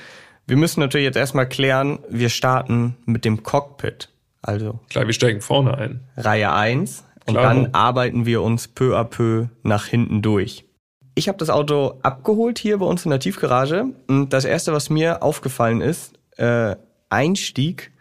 Wir 0.46 0.58
müssen 0.58 0.82
natürlich 0.82 1.06
jetzt 1.06 1.16
erstmal 1.16 1.48
klären, 1.48 2.00
wir 2.10 2.30
starten 2.30 2.98
mit 3.06 3.24
dem 3.24 3.44
Cockpit, 3.44 4.10
also 4.46 4.80
Klar, 4.90 5.06
wir 5.08 5.14
steigen 5.14 5.42
vorne 5.42 5.76
ein. 5.78 6.02
Reihe 6.18 6.52
1 6.54 7.04
und 7.26 7.36
dann 7.36 7.74
arbeiten 7.74 8.26
wir 8.26 8.42
uns 8.42 8.68
peu 8.68 8.96
à 8.98 9.04
peu 9.04 9.48
nach 9.64 9.86
hinten 9.86 10.22
durch. 10.22 10.66
Ich 11.16 11.28
habe 11.28 11.38
das 11.38 11.50
Auto 11.50 12.00
abgeholt 12.04 12.60
hier 12.60 12.78
bei 12.80 12.86
uns 12.86 13.06
in 13.06 13.10
der 13.12 13.20
Tiefgarage 13.20 13.86
und 14.08 14.30
das 14.34 14.46
erste, 14.46 14.74
was 14.74 14.90
mir 14.90 15.24
aufgefallen 15.24 15.82
ist, 15.82 16.14
äh, 16.38 16.76
Einstieg 17.10 17.92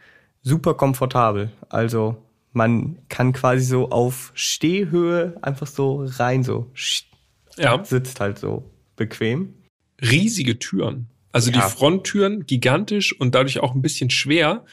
super 0.43 0.75
komfortabel. 0.75 1.51
Also 1.69 2.17
man 2.53 2.99
kann 3.09 3.33
quasi 3.33 3.65
so 3.65 3.91
auf 3.91 4.33
Stehhöhe 4.35 5.37
einfach 5.43 5.67
so 5.67 6.05
rein 6.19 6.43
so 6.43 6.71
Ja, 7.57 7.83
sitzt 7.85 8.21
halt 8.21 8.39
so 8.39 8.65
bequem. 8.97 9.55
riesige 10.03 10.59
Türen. 10.59 11.09
Also 11.33 11.51
Ja. 11.51 11.57
die 11.57 11.63
Fronttüren 11.73 12.47
gigantisch 12.47 13.19
und 13.19 13.35
dadurch 13.35 13.61
auch 13.61 13.75
ein 13.75 13.83
bisschen 13.83 14.11
schwer. 14.11 14.65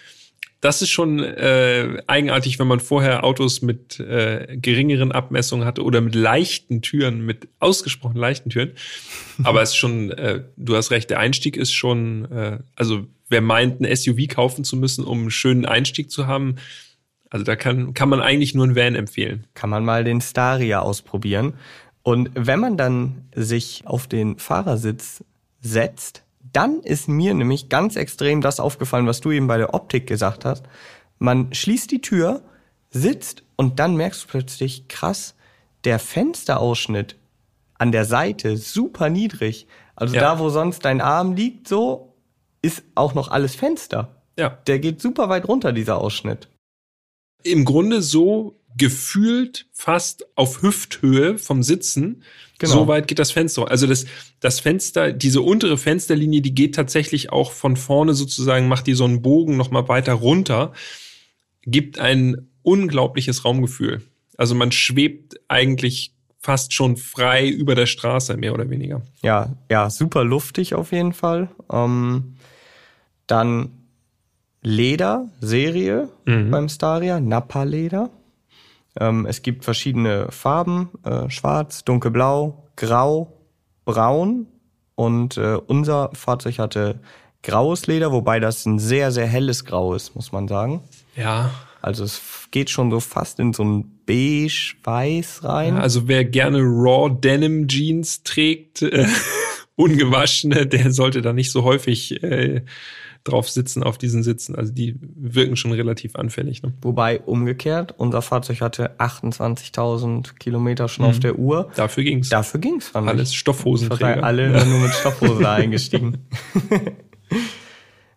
Das 0.62 0.84
ist 0.84 0.91
schon 0.91 1.19
äh, 1.19 2.02
eigenartig, 2.06 2.60
wenn 2.60 2.67
man 2.67 2.80
vorher 2.80 3.24
Autos 3.24 3.63
mit 3.63 4.00
äh, 4.00 4.58
geringeren 4.62 5.12
Abmessungen 5.12 5.65
hatte 5.65 5.84
oder 5.84 6.02
mit 6.02 6.13
leichten 6.13 6.84
Türen, 6.84 7.26
mit 7.26 7.47
ausgesprochen 7.60 8.15
leichten 8.15 8.52
Türen. 8.52 8.74
Aber 9.43 9.63
es 9.63 9.71
ist 9.71 9.78
schon, 9.78 10.12
äh, 10.12 10.43
du 10.58 10.76
hast 10.76 10.91
recht, 10.91 11.10
der 11.10 11.19
Einstieg 11.19 11.58
ist 11.58 11.74
schon, 11.74 12.32
äh, 12.32 12.60
also 12.76 13.08
wer 13.28 13.41
meint, 13.41 13.82
ein 13.82 13.95
SUV 13.95 14.28
kaufen 14.30 14.63
zu 14.63 14.76
müssen, 14.78 15.04
um 15.04 15.21
einen 15.21 15.32
schönen 15.32 15.65
Einstieg 15.65 16.12
zu 16.12 16.28
haben, 16.28 16.58
also 17.32 17.45
da 17.45 17.56
kann, 17.56 17.93
kann 17.93 18.10
man 18.10 18.21
eigentlich 18.21 18.54
nur 18.54 18.65
einen 18.65 18.76
Van 18.76 18.93
empfehlen. 18.93 19.47
kann 19.56 19.69
man 19.69 19.84
mal 19.84 20.04
den 20.04 20.21
Staria 20.21 20.82
ausprobieren. 20.82 21.54
Und 22.04 22.30
wenn 22.36 22.60
man 22.60 22.78
dann 22.78 23.26
sich 23.34 23.84
auf 23.86 24.06
den 24.06 24.38
Fahrersitz 24.38 25.24
setzt, 25.62 26.24
dann 26.54 26.82
ist 26.82 27.08
mir 27.08 27.34
nämlich 27.34 27.70
ganz 27.70 27.96
extrem 27.96 28.42
das 28.42 28.60
aufgefallen, 28.60 29.08
was 29.08 29.22
du 29.22 29.32
eben 29.32 29.48
bei 29.48 29.58
der 29.58 29.74
Optik 29.74 30.08
gesagt 30.08 30.46
hast. 30.46 30.64
Man 31.20 31.54
schließt 31.54 31.92
die 31.92 32.02
Tür, 32.02 32.42
sitzt 32.90 33.44
und 33.56 33.80
dann 33.80 33.96
merkst 33.96 34.24
du 34.24 34.28
plötzlich, 34.28 34.88
krass, 34.88 35.36
der 35.86 35.98
Fensterausschnitt 36.00 37.16
an 37.78 37.92
der 37.92 38.06
Seite 38.06 38.58
super 38.58 39.10
niedrig. 39.10 39.68
Also 39.96 40.16
Ja. 40.16 40.22
da, 40.22 40.40
wo 40.40 40.50
sonst 40.50 40.84
dein 40.86 41.02
Arm 41.02 41.34
liegt, 41.34 41.68
so 41.68 42.14
ist 42.62 42.84
auch 42.96 43.14
noch 43.14 43.30
alles 43.30 43.56
Fenster. 43.56 44.22
Ja. 44.38 44.58
Der 44.68 44.80
geht 44.80 45.02
super 45.02 45.30
weit 45.30 45.48
runter, 45.48 45.72
dieser 45.72 45.98
Ausschnitt. 46.00 46.48
im 47.44 47.66
Grunde 47.66 48.04
so 48.04 48.61
gefühlt 48.77 49.67
fast 49.71 50.25
auf 50.36 50.62
Hüfthöhe 50.62 51.38
vom 51.38 51.63
Sitzen. 51.63 52.23
Genau. 52.60 52.73
So 52.73 52.88
weit 52.88 53.07
geht 53.07 53.19
das 53.19 53.31
Fenster. 53.31 53.69
Also 53.69 53.88
das, 53.88 54.05
das 54.39 54.60
Fenster, 54.60 55.12
diese 55.13 55.41
untere 55.41 55.77
Fensterlinie, 55.77 56.41
die 56.41 56.53
geht 56.53 56.75
tatsächlich 56.75 57.31
auch 57.31 57.51
von 57.51 57.75
vorne 57.75 58.13
sozusagen, 58.13 58.67
macht 58.67 58.88
die 58.88 58.93
so 58.93 59.03
einen 59.05 59.21
Bogen 59.21 59.57
nochmal 59.57 59.88
weiter 59.88 60.13
runter, 60.13 60.73
gibt 61.63 61.97
ein 61.99 62.47
unglaubliches 62.62 63.43
Raumgefühl. 63.45 64.01
Also 64.38 64.55
man 64.55 64.71
schwebt 64.71 65.39
eigentlich 65.47 66.13
fast 66.39 66.73
schon 66.73 66.97
frei 66.97 67.47
über 67.47 67.75
der 67.75 67.86
Straße, 67.86 68.36
mehr 68.38 68.53
oder 68.53 68.69
weniger. 68.69 69.01
Ja, 69.21 69.53
ja, 69.69 69.89
super 69.89 70.23
luftig 70.23 70.73
auf 70.75 70.91
jeden 70.91 71.13
Fall. 71.13 71.49
Ähm, 71.71 72.36
dann 73.27 73.69
Leder, 74.63 75.29
Serie 75.39 76.10
Mhm. 76.25 76.51
beim 76.51 76.69
Staria, 76.69 77.19
Nappa-Leder. 77.19 78.10
Ähm, 78.99 79.25
es 79.25 79.41
gibt 79.41 79.63
verschiedene 79.63 80.27
Farben, 80.32 80.89
äh, 81.04 81.30
schwarz, 81.30 81.84
dunkelblau, 81.84 82.67
grau, 82.75 83.38
braun 83.86 84.47
und 84.95 85.38
äh, 85.38 85.58
unser 85.67 86.10
Fahrzeug 86.13 86.60
hatte 86.60 86.99
graues 87.43 87.88
Leder, 87.88 88.12
wobei 88.12 88.39
das 88.39 88.65
ein 88.65 88.80
sehr, 88.80 89.12
sehr 89.12 89.27
helles 89.27 89.65
Grau 89.65 89.93
ist, 89.93 90.15
muss 90.15 90.32
man 90.32 90.47
sagen. 90.47 90.82
Ja. 91.15 91.51
Also 91.82 92.04
es 92.04 92.21
geht 92.51 92.69
schon 92.69 92.91
so 92.91 92.99
fast 92.99 93.39
in 93.39 93.54
so 93.54 93.63
ein 93.63 94.01
beige-weiß 94.06 95.43
rein. 95.43 95.77
Also 95.77 96.08
wer 96.08 96.23
gerne 96.25 96.60
Raw 96.60 97.10
Denim 97.10 97.67
Jeans 97.67 98.23
trägt, 98.23 98.84
äh, 98.84 99.08
ungewaschene, 99.75 100.67
der 100.67 100.91
sollte 100.91 101.21
da 101.21 101.34
nicht 101.34 101.51
so 101.51 101.63
häufig 101.63 102.21
äh, 102.21 102.63
drauf 103.23 103.49
sitzen 103.49 103.84
auf 103.84 103.97
diesen 103.97 104.23
Sitzen. 104.23 104.55
Also 104.55 104.73
die 104.73 104.95
wirken 104.99 105.55
schon 105.55 105.71
relativ 105.71 106.15
anfällig. 106.15 106.63
Ne? 106.63 106.73
Wobei 106.81 107.19
umgekehrt, 107.19 107.93
unser 107.97 108.21
Fahrzeug 108.21 108.62
hatte 108.62 108.97
28.000 108.97 110.38
Kilometer 110.39 110.88
schon 110.88 111.05
auf 111.05 111.19
der 111.19 111.38
Uhr. 111.38 111.69
Dafür 111.75 112.03
ging's. 112.03 112.29
Dafür 112.29 112.60
ging's, 112.60 112.88
fand 112.88 113.07
Alles 113.07 113.31
ich. 113.31 113.38
Stoffhosenträger. 113.38 114.23
Alle 114.23 114.47
immer 114.47 114.65
nur 114.65 114.79
mit 114.79 114.91
Stoffhose 114.91 115.47
eingestiegen. 115.49 116.17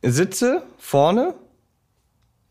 Sitze 0.03 0.63
vorne, 0.79 1.35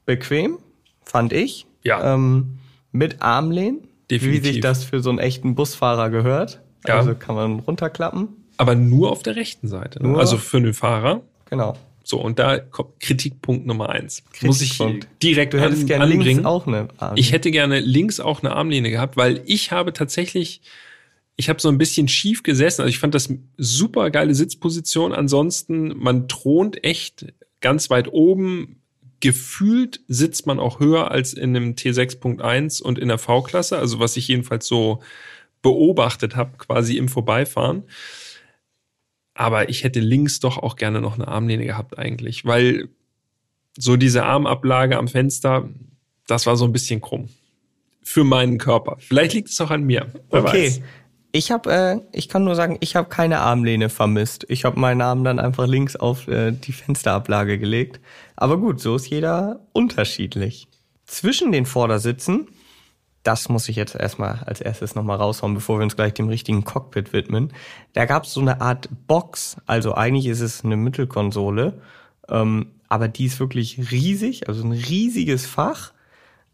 bequem, 0.05 0.57
fand 1.03 1.33
ich. 1.33 1.65
Ja. 1.83 2.13
Ähm, 2.13 2.59
mit 2.91 3.21
Armlehnen, 3.21 3.87
Definitiv. 4.09 4.43
wie 4.43 4.47
sich 4.53 4.59
das 4.61 4.83
für 4.83 5.01
so 5.01 5.09
einen 5.09 5.19
echten 5.19 5.55
Busfahrer 5.55 6.09
gehört. 6.09 6.61
Ja. 6.87 6.97
Also 6.97 7.15
kann 7.15 7.35
man 7.35 7.59
runterklappen. 7.59 8.29
Aber 8.57 8.75
nur 8.75 9.11
auf 9.11 9.23
der 9.23 9.35
rechten 9.35 9.67
Seite. 9.67 10.01
Ne? 10.03 10.17
Also 10.17 10.37
für 10.37 10.61
den 10.61 10.73
Fahrer. 10.73 11.21
Genau. 11.49 11.75
So, 12.03 12.19
und 12.19 12.37
da 12.37 12.59
kommt 12.59 12.99
Kritikpunkt 12.99 13.65
Nummer 13.65 13.89
eins. 13.89 14.23
Muss 14.41 14.61
ich 14.61 14.77
Kritikpunkt. 14.77 15.07
direkt 15.23 15.53
Du 15.53 15.61
hättest 15.61 15.83
an, 15.83 15.87
gerne 15.87 16.03
anbringen. 16.03 16.25
links 16.25 16.45
auch 16.45 16.67
eine 16.67 16.89
Armlehne. 16.97 17.19
Ich 17.19 17.31
hätte 17.31 17.49
gerne 17.51 17.79
links 17.79 18.19
auch 18.19 18.43
eine 18.43 18.53
Armlehne 18.55 18.89
gehabt, 18.91 19.15
weil 19.15 19.41
ich 19.45 19.71
habe 19.71 19.93
tatsächlich, 19.93 20.61
ich 21.37 21.47
habe 21.49 21.61
so 21.61 21.69
ein 21.69 21.77
bisschen 21.77 22.09
schief 22.09 22.43
gesessen. 22.43 22.81
Also 22.81 22.89
ich 22.89 22.99
fand 22.99 23.15
das 23.15 23.33
super 23.57 24.09
geile 24.11 24.35
Sitzposition. 24.35 25.13
Ansonsten, 25.13 25.97
man 25.97 26.27
thront 26.27 26.83
echt 26.83 27.33
ganz 27.61 27.89
weit 27.89 28.11
oben. 28.11 28.81
Gefühlt 29.21 30.01
sitzt 30.09 30.45
man 30.45 30.59
auch 30.59 30.81
höher 30.81 31.09
als 31.09 31.33
in 31.33 31.55
einem 31.55 31.71
T6.1 31.75 32.83
und 32.83 32.99
in 32.99 33.07
der 33.07 33.17
V-Klasse, 33.17 33.77
also 33.77 33.99
was 33.99 34.17
ich 34.17 34.27
jedenfalls 34.27 34.67
so 34.67 35.01
beobachtet 35.61 36.35
habe, 36.35 36.57
quasi 36.57 36.97
im 36.97 37.07
Vorbeifahren. 37.07 37.83
Aber 39.33 39.69
ich 39.69 39.83
hätte 39.83 39.99
links 39.99 40.39
doch 40.39 40.57
auch 40.57 40.75
gerne 40.75 41.01
noch 41.01 41.15
eine 41.15 41.27
Armlehne 41.27 41.65
gehabt 41.65 41.97
eigentlich, 41.97 42.45
weil 42.45 42.89
so 43.77 43.95
diese 43.97 44.23
Armablage 44.23 44.97
am 44.97 45.07
Fenster, 45.07 45.67
das 46.27 46.45
war 46.45 46.55
so 46.55 46.65
ein 46.65 46.71
bisschen 46.71 47.01
krumm. 47.01 47.29
Für 48.03 48.23
meinen 48.23 48.57
Körper. 48.57 48.97
Vielleicht 48.99 49.33
liegt 49.33 49.49
es 49.49 49.59
auch 49.61 49.71
an 49.71 49.83
mir. 49.83 50.07
Wer 50.29 50.43
okay. 50.43 50.67
Weiß. 50.67 50.81
Ich 51.31 51.51
habe, 51.51 51.71
äh, 51.73 51.99
ich 52.15 52.29
kann 52.29 52.43
nur 52.43 52.53
sagen, 52.53 52.77
ich 52.81 52.95
habe 52.95 53.09
keine 53.09 53.39
Armlehne 53.39 53.89
vermisst. 53.89 54.45
Ich 54.49 54.65
habe 54.65 54.79
meinen 54.79 55.01
Arm 55.01 55.23
dann 55.23 55.39
einfach 55.39 55.65
links 55.65 55.95
auf 55.95 56.27
äh, 56.27 56.51
die 56.51 56.73
Fensterablage 56.73 57.57
gelegt. 57.57 57.99
Aber 58.35 58.59
gut, 58.59 58.79
so 58.79 58.95
ist 58.95 59.09
jeder 59.09 59.61
unterschiedlich. 59.73 60.67
Zwischen 61.05 61.51
den 61.51 61.65
Vordersitzen, 61.65 62.47
das 63.23 63.49
muss 63.49 63.69
ich 63.69 63.75
jetzt 63.75 63.95
erstmal 63.95 64.43
als 64.45 64.61
erstes 64.61 64.95
nochmal 64.95 65.17
raushauen, 65.17 65.53
bevor 65.53 65.79
wir 65.79 65.83
uns 65.83 65.95
gleich 65.95 66.13
dem 66.13 66.27
richtigen 66.27 66.63
Cockpit 66.63 67.13
widmen. 67.13 67.53
Da 67.93 68.05
gab 68.05 68.25
es 68.25 68.33
so 68.33 68.41
eine 68.41 68.61
Art 68.61 68.89
Box, 69.07 69.57
also 69.65 69.95
eigentlich 69.95 70.27
ist 70.27 70.41
es 70.41 70.63
eine 70.63 70.75
Mittelkonsole, 70.75 71.81
ähm, 72.29 72.67
aber 72.89 73.07
die 73.07 73.25
ist 73.25 73.39
wirklich 73.39 73.91
riesig, 73.91 74.47
also 74.47 74.63
ein 74.63 74.71
riesiges 74.71 75.45
Fach. 75.45 75.93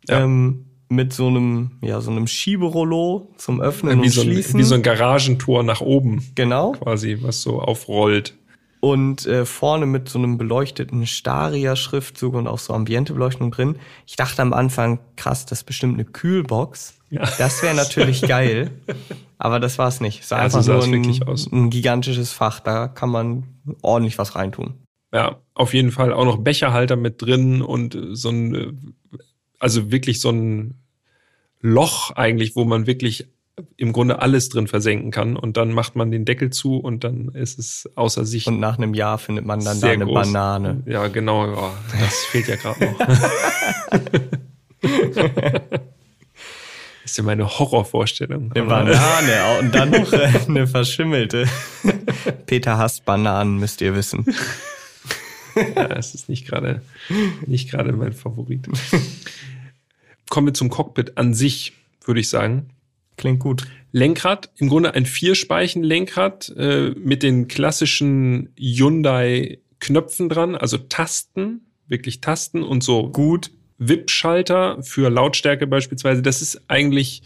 Ja. 0.08 0.24
Ähm, 0.24 0.66
mit 0.92 1.14
so 1.14 1.28
einem, 1.28 1.72
ja, 1.82 2.02
so 2.02 2.10
einem 2.10 2.26
Schieberollo 2.26 3.32
zum 3.38 3.62
Öffnen 3.62 4.02
wie 4.02 4.08
und 4.08 4.10
so 4.10 4.22
ein, 4.22 4.28
Schließen. 4.28 4.60
Wie 4.60 4.64
so 4.64 4.74
ein 4.74 4.82
Garagentor 4.82 5.62
nach 5.62 5.82
oben. 5.82 6.26
Genau. 6.34 6.72
Quasi, 6.72 7.20
was 7.22 7.42
so 7.44 7.62
aufrollt. 7.62 8.39
Und 8.82 9.26
äh, 9.26 9.46
vorne 9.46 9.86
mit 9.86 10.08
so 10.08 10.20
einem 10.20 10.38
beleuchteten 10.38 11.06
Staria-Schriftzug 11.06 12.34
und 12.34 12.48
auch 12.48 12.60
so 12.60 12.74
Ambientebeleuchtung 12.74 13.52
drin. 13.52 13.78
Ich 14.08 14.16
dachte 14.16 14.42
am 14.42 14.54
Anfang, 14.54 15.00
krass, 15.18 15.46
das 15.46 15.60
ist 15.60 15.64
bestimmt 15.66 15.96
eine 15.96 16.06
Kühlbox. 16.06 16.94
Ja. 17.10 17.30
Das 17.38 17.62
wäre 17.62 17.76
natürlich 17.76 18.22
geil. 18.28 18.72
Aber 19.38 19.60
das 19.60 19.78
war 19.78 19.90
es 19.90 20.00
nicht. 20.00 20.22
Es 20.22 20.30
sah 20.30 20.38
ja, 20.38 20.44
einfach 20.44 20.64
so 20.64 20.74
nur 20.74 20.84
ein, 20.84 21.22
ein 21.52 21.70
gigantisches 21.70 22.32
Fach. 22.32 22.62
Da 22.62 22.88
kann 22.88 23.10
man 23.10 23.44
ordentlich 23.82 24.18
was 24.18 24.36
reintun. 24.36 24.76
Ja, 25.14 25.42
auf 25.54 25.74
jeden 25.74 25.92
Fall 25.92 26.14
auch 26.14 26.26
noch 26.26 26.38
Becherhalter 26.38 26.96
mit 26.96 27.22
drin 27.22 27.62
und 27.62 27.98
so 28.12 28.30
ein 28.30 28.56
äh, 28.56 28.72
also 29.60 29.92
wirklich 29.92 30.22
so 30.22 30.30
ein 30.30 30.76
Loch 31.62 32.12
eigentlich, 32.12 32.56
wo 32.56 32.64
man 32.64 32.88
wirklich 32.88 33.28
im 33.78 33.94
Grunde 33.94 34.22
alles 34.22 34.50
drin 34.50 34.68
versenken 34.68 35.12
kann 35.12 35.36
und 35.36 35.58
dann 35.58 35.72
macht 35.72 35.96
man 35.96 36.12
den 36.12 36.26
Deckel 36.26 36.50
zu 36.50 36.78
und 36.78 37.04
dann 37.04 37.30
ist 37.30 37.60
es 37.60 37.90
außer 37.96 38.26
sich. 38.26 38.48
Und 38.48 38.60
nach 38.60 38.78
einem 38.78 38.94
Jahr 38.94 39.18
findet 39.18 39.46
man 39.46 39.64
dann 39.64 39.80
da 39.80 39.88
eine 39.88 40.06
groß. 40.06 40.28
Banane. 40.28 40.84
Ja, 40.86 41.08
genau, 41.08 41.48
ja, 41.48 41.74
das 42.00 42.26
fehlt 42.26 42.48
ja 42.48 42.56
gerade 42.56 42.86
noch. 42.86 42.98
das 42.98 43.22
ist 47.06 47.18
ja 47.18 47.24
meine 47.24 47.48
Horrorvorstellung. 47.48 48.52
Eine 48.54 48.66
Banane 48.66 49.60
und 49.60 49.76
dann 49.76 49.92
noch 49.92 50.12
äh, 50.14 50.32
eine 50.48 50.68
verschimmelte. 50.68 51.46
Peter 52.46 52.78
hasst 52.78 53.06
Bananen, 53.06 53.58
müsst 53.58 53.82
ihr 53.82 53.96
wissen. 53.96 54.26
ja, 55.56 55.88
es 55.98 56.14
ist 56.16 56.30
nicht 56.30 56.48
gerade 56.48 56.82
nicht 57.46 57.72
gerade 57.72 57.92
mein 57.94 58.14
Favorit. 58.14 58.68
Kommen 60.30 60.48
wir 60.48 60.54
zum 60.54 60.70
Cockpit 60.70 61.18
an 61.18 61.34
sich, 61.34 61.74
würde 62.06 62.20
ich 62.20 62.30
sagen. 62.30 62.70
Klingt 63.20 63.40
gut. 63.40 63.68
Lenkrad, 63.92 64.50
im 64.60 64.70
Grunde 64.70 64.94
ein 64.94 65.06
Vierspeichen-Lenkrad 65.06 66.54
äh, 66.56 66.92
mit 66.92 67.22
den 67.22 67.50
klassischen 67.50 68.54
Hyundai-Knöpfen 68.58 70.30
dran, 70.30 70.56
also 70.56 70.78
Tasten, 70.78 71.66
wirklich 71.90 72.22
Tasten 72.22 72.64
und 72.64 72.82
so 72.82 73.10
gut 73.10 73.52
WIP-Schalter 73.78 74.82
für 74.84 75.10
Lautstärke 75.10 75.68
beispielsweise. 75.68 76.22
Das 76.22 76.42
ist 76.42 76.62
eigentlich 76.70 77.24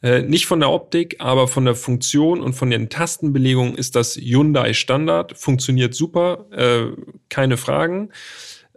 äh, 0.00 0.22
nicht 0.22 0.46
von 0.46 0.60
der 0.60 0.70
Optik, 0.70 1.16
aber 1.18 1.48
von 1.48 1.64
der 1.64 1.74
Funktion 1.74 2.40
und 2.40 2.52
von 2.52 2.70
den 2.70 2.88
Tastenbelegungen 2.88 3.74
ist 3.74 3.96
das 3.96 4.14
Hyundai 4.14 4.74
Standard. 4.74 5.36
Funktioniert 5.36 5.92
super, 5.96 6.46
äh, 6.52 6.92
keine 7.30 7.56
Fragen. 7.56 8.10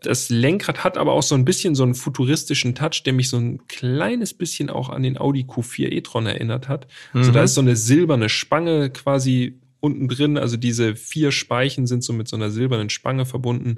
Das 0.02 0.30
Lenkrad 0.30 0.84
hat 0.84 0.98
aber 0.98 1.14
auch 1.14 1.24
so 1.24 1.36
ein 1.36 1.46
bisschen 1.46 1.76
so 1.76 1.84
einen 1.84 1.96
futuristischen 1.96 2.76
Touch, 2.76 3.04
der 3.04 3.14
mich 3.14 3.30
so 3.30 3.38
ein 3.38 3.68
kleines 3.68 4.34
bisschen 4.34 4.70
auch 4.70 4.90
an 4.90 5.04
den 5.04 5.18
Audi 5.18 5.44
Q4 5.44 5.92
e-tron 5.92 6.26
erinnert 6.26 6.68
hat. 6.68 6.88
Mhm. 7.14 7.20
Also 7.20 7.32
da 7.32 7.40
mhm. 7.40 7.46
ist 7.46 7.54
so 7.56 7.62
eine 7.62 7.76
silberne 7.76 8.30
Spange 8.30 8.90
quasi 8.90 9.60
unten 9.80 10.08
drin. 10.08 10.38
Also 10.38 10.58
diese 10.58 10.96
vier 10.96 11.32
Speichen 11.32 11.88
sind 11.88 12.04
so 12.04 12.14
mit 12.14 12.28
so 12.28 12.36
einer 12.36 12.50
silbernen 12.50 12.90
Spange 12.90 13.26
verbunden. 13.26 13.78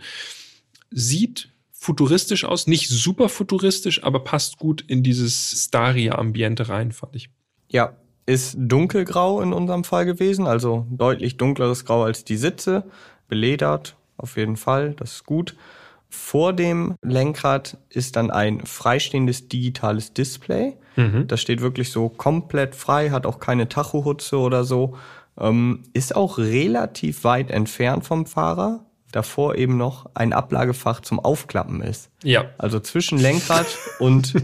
Sieht 0.91 1.49
futuristisch 1.71 2.45
aus, 2.45 2.67
nicht 2.67 2.89
super 2.89 3.27
futuristisch, 3.27 4.03
aber 4.03 4.23
passt 4.23 4.57
gut 4.57 4.83
in 4.87 5.01
dieses 5.01 5.65
Staria-Ambiente 5.65 6.69
rein, 6.69 6.91
fand 6.91 7.15
ich. 7.15 7.29
Ja, 7.69 7.97
ist 8.27 8.55
dunkelgrau 8.59 9.41
in 9.41 9.51
unserem 9.51 9.83
Fall 9.83 10.05
gewesen, 10.05 10.45
also 10.45 10.85
deutlich 10.91 11.37
dunkleres 11.37 11.85
Grau 11.85 12.03
als 12.03 12.23
die 12.23 12.37
Sitze, 12.37 12.83
beledert 13.27 13.95
auf 14.17 14.37
jeden 14.37 14.57
Fall, 14.57 14.93
das 14.93 15.13
ist 15.13 15.25
gut. 15.25 15.55
Vor 16.13 16.51
dem 16.51 16.95
Lenkrad 17.01 17.77
ist 17.89 18.17
dann 18.17 18.31
ein 18.31 18.65
freistehendes 18.65 19.47
digitales 19.47 20.13
Display. 20.13 20.75
Mhm. 20.97 21.25
Das 21.27 21.39
steht 21.39 21.61
wirklich 21.61 21.89
so 21.89 22.09
komplett 22.09 22.75
frei, 22.75 23.11
hat 23.11 23.25
auch 23.25 23.39
keine 23.39 23.69
Tachohutze 23.69 24.37
oder 24.37 24.65
so. 24.65 24.97
Ähm, 25.39 25.83
ist 25.93 26.13
auch 26.13 26.37
relativ 26.37 27.23
weit 27.23 27.49
entfernt 27.49 28.05
vom 28.05 28.25
Fahrer, 28.25 28.85
davor 29.13 29.55
eben 29.55 29.77
noch 29.77 30.09
ein 30.13 30.33
Ablagefach 30.33 30.99
zum 30.99 31.21
Aufklappen 31.21 31.81
ist. 31.81 32.09
Ja. 32.23 32.49
Also 32.57 32.81
zwischen 32.81 33.17
Lenkrad 33.17 33.67
und 33.99 34.35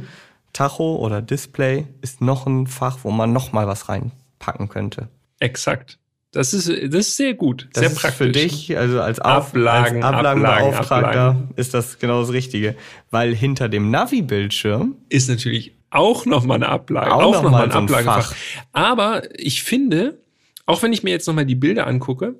Tacho 0.53 0.95
oder 0.95 1.21
Display 1.21 1.85
ist 2.01 2.21
noch 2.21 2.47
ein 2.47 2.65
Fach, 2.67 2.99
wo 3.03 3.11
man 3.11 3.33
noch 3.33 3.51
mal 3.51 3.67
was 3.67 3.89
reinpacken 3.89 4.69
könnte. 4.69 5.09
Exakt. 5.39 5.99
Das 6.31 6.53
ist, 6.53 6.67
das 6.67 7.07
ist 7.07 7.17
sehr 7.17 7.33
gut, 7.33 7.69
das 7.73 7.81
sehr 7.81 7.89
praktisch. 7.89 8.17
Für 8.17 8.31
dich, 8.31 8.77
also 8.77 9.01
als, 9.01 9.19
Auf, 9.19 9.47
Ablagen, 9.47 10.03
als 10.03 10.15
Ablagenbeauftragter, 10.15 11.07
Ablagen. 11.07 11.49
ist 11.55 11.73
das 11.73 11.99
genau 11.99 12.19
das 12.21 12.31
Richtige. 12.31 12.75
Weil 13.11 13.33
hinter 13.33 13.69
dem 13.69 13.91
Navi-Bildschirm 13.91 14.95
ist 15.09 15.29
natürlich 15.29 15.73
auch 15.89 16.25
noch 16.25 16.43
mal 16.43 16.55
eine 16.55 16.67
Ablage, 16.67 17.13
auch, 17.13 17.35
auch 17.35 17.43
noch, 17.43 17.51
noch 17.51 17.59
ein 17.59 17.71
Ablagefach. 17.71 18.35
Aber 18.73 19.23
ich 19.39 19.63
finde, 19.63 20.19
auch 20.65 20.83
wenn 20.83 20.91
ich 20.91 21.01
mir 21.03 21.11
jetzt 21.11 21.27
noch 21.27 21.33
mal 21.33 21.45
die 21.45 21.55
Bilder 21.55 21.87
angucke, 21.87 22.35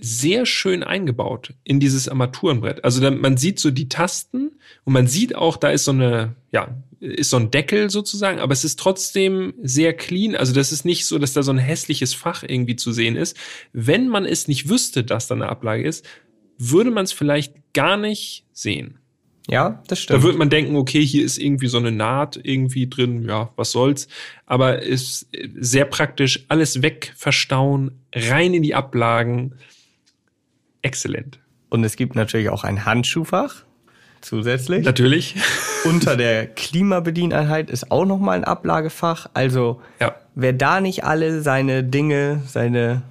sehr 0.00 0.46
schön 0.46 0.82
eingebaut 0.82 1.54
in 1.64 1.80
dieses 1.80 2.08
Armaturenbrett. 2.08 2.84
Also 2.84 3.08
man 3.10 3.36
sieht 3.36 3.58
so 3.58 3.70
die 3.70 3.88
Tasten 3.88 4.52
und 4.84 4.92
man 4.92 5.06
sieht 5.06 5.34
auch, 5.34 5.56
da 5.56 5.70
ist 5.70 5.84
so 5.84 5.90
eine, 5.90 6.34
ja, 6.50 6.68
ist 7.02 7.30
so 7.30 7.36
ein 7.36 7.50
Deckel 7.50 7.90
sozusagen, 7.90 8.38
aber 8.38 8.52
es 8.52 8.64
ist 8.64 8.78
trotzdem 8.78 9.54
sehr 9.60 9.92
clean. 9.92 10.36
Also 10.36 10.52
das 10.52 10.70
ist 10.70 10.84
nicht 10.84 11.04
so, 11.04 11.18
dass 11.18 11.32
da 11.32 11.42
so 11.42 11.50
ein 11.50 11.58
hässliches 11.58 12.14
Fach 12.14 12.44
irgendwie 12.44 12.76
zu 12.76 12.92
sehen 12.92 13.16
ist. 13.16 13.36
Wenn 13.72 14.06
man 14.06 14.24
es 14.24 14.46
nicht 14.46 14.68
wüsste, 14.68 15.02
dass 15.02 15.26
da 15.26 15.34
eine 15.34 15.48
Ablage 15.48 15.82
ist, 15.82 16.06
würde 16.58 16.92
man 16.92 17.04
es 17.04 17.12
vielleicht 17.12 17.54
gar 17.72 17.96
nicht 17.96 18.46
sehen. 18.52 18.98
Ja, 19.48 19.82
das 19.88 19.98
stimmt. 19.98 20.20
Da 20.20 20.22
würde 20.22 20.38
man 20.38 20.48
denken, 20.48 20.76
okay, 20.76 21.04
hier 21.04 21.24
ist 21.24 21.38
irgendwie 21.38 21.66
so 21.66 21.78
eine 21.78 21.90
Naht 21.90 22.38
irgendwie 22.40 22.88
drin, 22.88 23.24
ja, 23.28 23.50
was 23.56 23.72
soll's. 23.72 24.06
Aber 24.46 24.80
ist 24.82 25.28
sehr 25.58 25.84
praktisch, 25.86 26.44
alles 26.46 26.82
weg, 26.82 27.12
verstauen, 27.16 27.98
rein 28.14 28.54
in 28.54 28.62
die 28.62 28.76
Ablagen. 28.76 29.56
Exzellent. 30.82 31.40
Und 31.68 31.82
es 31.82 31.96
gibt 31.96 32.14
natürlich 32.14 32.48
auch 32.48 32.62
ein 32.62 32.84
Handschuhfach 32.84 33.64
zusätzlich. 34.20 34.84
Natürlich. 34.84 35.34
Unter 35.84 36.16
der 36.16 36.46
Klimabedieneinheit 36.46 37.70
ist 37.70 37.90
auch 37.90 38.04
nochmal 38.04 38.36
ein 38.36 38.44
Ablagefach. 38.44 39.28
Also 39.34 39.80
ja. 40.00 40.14
wer 40.34 40.52
da 40.52 40.80
nicht 40.80 41.04
alle 41.04 41.42
seine 41.42 41.82
Dinge, 41.82 42.42
seine 42.46 43.02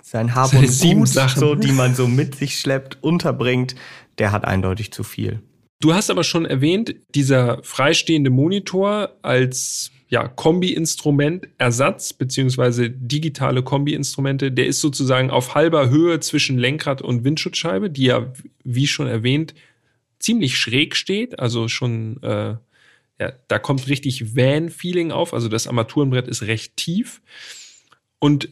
sein 0.00 0.34
Hab 0.34 0.52
und 0.54 0.66
Gut, 0.80 1.08
so, 1.08 1.54
die 1.54 1.72
man 1.72 1.94
so 1.94 2.06
mit 2.06 2.34
sich 2.36 2.58
schleppt, 2.58 2.98
unterbringt, 3.02 3.74
der 4.18 4.32
hat 4.32 4.44
eindeutig 4.44 4.92
zu 4.92 5.02
viel. 5.02 5.40
Du 5.80 5.92
hast 5.92 6.10
aber 6.10 6.24
schon 6.24 6.46
erwähnt, 6.46 6.94
dieser 7.14 7.62
freistehende 7.62 8.30
Monitor 8.30 9.10
als 9.22 9.90
ja, 10.08 10.28
Kombi-Instrument 10.28 11.48
Ersatz 11.58 12.12
beziehungsweise 12.12 12.88
digitale 12.88 13.62
Kombi-Instrumente, 13.62 14.52
der 14.52 14.66
ist 14.66 14.80
sozusagen 14.80 15.30
auf 15.30 15.54
halber 15.54 15.90
Höhe 15.90 16.20
zwischen 16.20 16.56
Lenkrad 16.58 17.02
und 17.02 17.24
Windschutzscheibe, 17.24 17.90
die 17.90 18.04
ja, 18.04 18.32
wie 18.62 18.86
schon 18.86 19.08
erwähnt, 19.08 19.54
ziemlich 20.24 20.56
schräg 20.56 20.96
steht, 20.96 21.38
also 21.38 21.68
schon, 21.68 22.22
äh, 22.22 22.56
ja, 23.20 23.32
da 23.46 23.58
kommt 23.58 23.88
richtig 23.88 24.34
Van-Feeling 24.34 25.12
auf, 25.12 25.34
also 25.34 25.48
das 25.48 25.66
Armaturenbrett 25.66 26.26
ist 26.26 26.42
recht 26.42 26.76
tief 26.76 27.20
und 28.18 28.48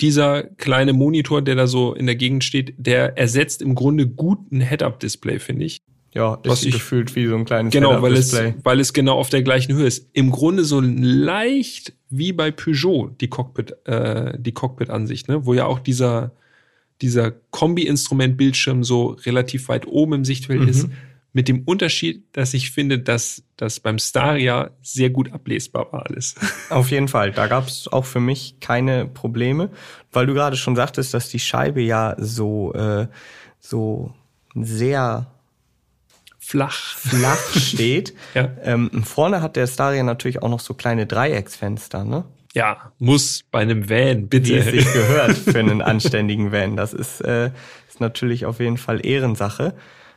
dieser 0.00 0.42
kleine 0.42 0.92
Monitor, 0.92 1.42
der 1.42 1.54
da 1.54 1.66
so 1.66 1.94
in 1.94 2.06
der 2.06 2.16
Gegend 2.16 2.42
steht, 2.42 2.74
der 2.78 3.16
ersetzt 3.16 3.62
im 3.62 3.74
Grunde 3.74 4.08
gut 4.08 4.50
ein 4.50 4.60
Head-Up-Display, 4.60 5.38
finde 5.38 5.66
ich. 5.66 5.80
Ja, 6.12 6.34
ist 6.42 6.50
was 6.50 6.64
ich, 6.64 6.72
gefühlt 6.72 7.14
wie 7.14 7.26
so 7.26 7.36
ein 7.36 7.44
kleines 7.44 7.72
Genau, 7.72 8.02
weil 8.02 8.14
es, 8.14 8.34
weil 8.64 8.80
es 8.80 8.92
genau 8.92 9.16
auf 9.16 9.28
der 9.28 9.42
gleichen 9.42 9.74
Höhe 9.74 9.86
ist. 9.86 10.08
Im 10.12 10.32
Grunde 10.32 10.64
so 10.64 10.80
leicht 10.80 11.92
wie 12.08 12.32
bei 12.32 12.50
Peugeot 12.50 13.10
die 13.20 13.28
Cockpit, 13.28 13.76
äh, 13.86 14.36
die 14.36 14.52
Cockpit-Ansicht, 14.52 15.28
ne, 15.28 15.46
wo 15.46 15.54
ja 15.54 15.66
auch 15.66 15.78
dieser 15.78 16.32
dieser 17.02 17.30
Kombi-Instrument-Bildschirm 17.50 18.84
so 18.84 19.16
relativ 19.24 19.68
weit 19.68 19.86
oben 19.86 20.12
im 20.14 20.24
Sichtfeld 20.24 20.62
Mhm. 20.62 20.68
ist. 20.68 20.88
Mit 21.32 21.46
dem 21.46 21.62
Unterschied, 21.62 22.24
dass 22.32 22.54
ich 22.54 22.72
finde, 22.72 22.98
dass 22.98 23.44
das 23.56 23.78
beim 23.78 24.00
Staria 24.00 24.70
sehr 24.82 25.10
gut 25.10 25.32
ablesbar 25.32 25.92
war 25.92 26.06
alles. 26.06 26.34
Auf 26.70 26.90
jeden 26.90 27.06
Fall. 27.06 27.30
Da 27.30 27.46
gab 27.46 27.68
es 27.68 27.86
auch 27.86 28.04
für 28.04 28.18
mich 28.18 28.56
keine 28.60 29.06
Probleme, 29.06 29.70
weil 30.10 30.26
du 30.26 30.34
gerade 30.34 30.56
schon 30.56 30.74
sagtest, 30.74 31.14
dass 31.14 31.28
die 31.28 31.38
Scheibe 31.38 31.82
ja 31.82 32.16
so, 32.18 32.74
äh, 32.74 33.06
so 33.60 34.12
sehr 34.56 35.30
Flach. 36.40 36.96
flach 36.96 37.38
steht. 37.56 38.12
Ja. 38.34 38.50
ähm, 38.64 38.90
vorne 39.04 39.40
hat 39.40 39.54
der 39.54 39.68
Staria 39.68 40.02
natürlich 40.02 40.42
auch 40.42 40.48
noch 40.48 40.58
so 40.58 40.74
kleine 40.74 41.06
Dreiecksfenster, 41.06 42.02
ne? 42.04 42.24
Ja, 42.54 42.92
muss 42.98 43.44
bei 43.50 43.60
einem 43.60 43.88
Van, 43.88 44.28
Wie 44.32 44.38
es 44.38 44.64
bitte. 44.64 44.70
sich 44.70 44.92
gehört 44.92 45.36
für 45.36 45.58
einen 45.58 45.82
anständigen 45.82 46.50
Van. 46.50 46.76
Das 46.76 46.92
ist, 46.92 47.20
äh, 47.20 47.50
ist 47.88 48.00
natürlich 48.00 48.44
auf 48.46 48.58
jeden 48.60 48.76
Fall 48.76 49.04
Ehrensache. 49.06 49.74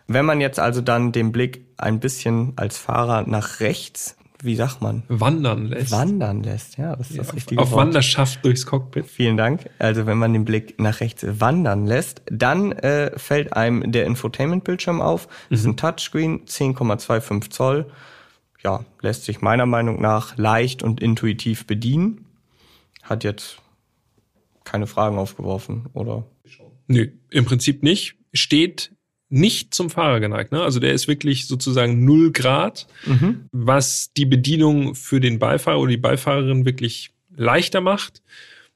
Wenn 0.08 0.26
man 0.26 0.42
jetzt 0.42 0.60
also 0.60 0.82
dann 0.82 1.12
den 1.12 1.32
Blick 1.32 1.66
ein 1.78 2.00
bisschen 2.00 2.54
als 2.56 2.78
Fahrer 2.78 3.24
nach 3.28 3.60
rechts, 3.60 4.18
wie 4.42 4.56
sagt 4.56 4.82
man, 4.82 5.04
Wandern 5.08 5.68
lässt. 5.68 5.92
wandern 5.92 6.44
lässt, 6.44 6.78
ja, 6.78 6.96
das 6.98 7.12
ist 7.12 7.20
das 7.20 7.30
auf, 7.30 7.36
richtige 7.36 7.62
auf 7.62 7.72
Wort. 7.72 7.80
Wanderschaft 7.82 8.44
durchs 8.44 8.66
Cockpit. 8.66 9.06
Vielen 9.06 9.38
Dank. 9.38 9.70
Also 9.80 10.06
wenn 10.06 10.18
man 10.18 10.34
den 10.34 10.44
Blick 10.44 10.80
nach 10.82 11.00
rechts 11.00 11.24
wandern 11.40 11.86
lässt, 11.86 12.22
dann 12.30 12.74
äh, 12.74 13.18
fällt 13.18 13.54
einem 13.54 13.90
der 13.92 14.06
Infotainment-Bildschirm 14.06 15.02
auf. 15.02 15.30
Das 15.50 15.60
ist 15.62 15.66
ein 15.66 15.78
Touchscreen, 15.78 16.42
10,25 16.46 17.52
Zoll. 17.52 17.86
Ja, 18.64 18.84
lässt 19.02 19.24
sich 19.26 19.42
meiner 19.42 19.66
Meinung 19.66 20.02
nach 20.02 20.36
leicht 20.38 20.84
und 20.84 21.02
intuitiv 21.02 21.66
bedienen. 21.66 22.23
Hat 23.04 23.24
jetzt 23.24 23.58
keine 24.64 24.88
Fragen 24.88 25.18
aufgeworfen, 25.18 25.86
oder? 25.94 26.26
Nö, 26.88 27.08
im 27.30 27.46
Prinzip 27.46 27.84
nicht. 27.84 28.16
Steht 28.34 28.92
nicht 29.30 29.74
zum 29.74 29.90
Fahrer 29.90 30.20
geneigt. 30.20 30.52
Ne? 30.52 30.62
Also 30.62 30.80
der 30.80 30.94
ist 30.94 31.08
wirklich 31.08 31.48
sozusagen 31.48 32.06
null 32.06 32.32
Grad, 32.32 32.88
was 33.52 34.14
die 34.14 34.26
Bedienung 34.26 34.96
für 34.96 35.20
den 35.20 35.40
Beifahrer 35.40 35.80
oder 35.80 35.90
die 35.92 35.98
Beifahrerin 35.98 36.66
wirklich 36.66 37.12
leichter 37.36 37.82
macht. 37.82 38.22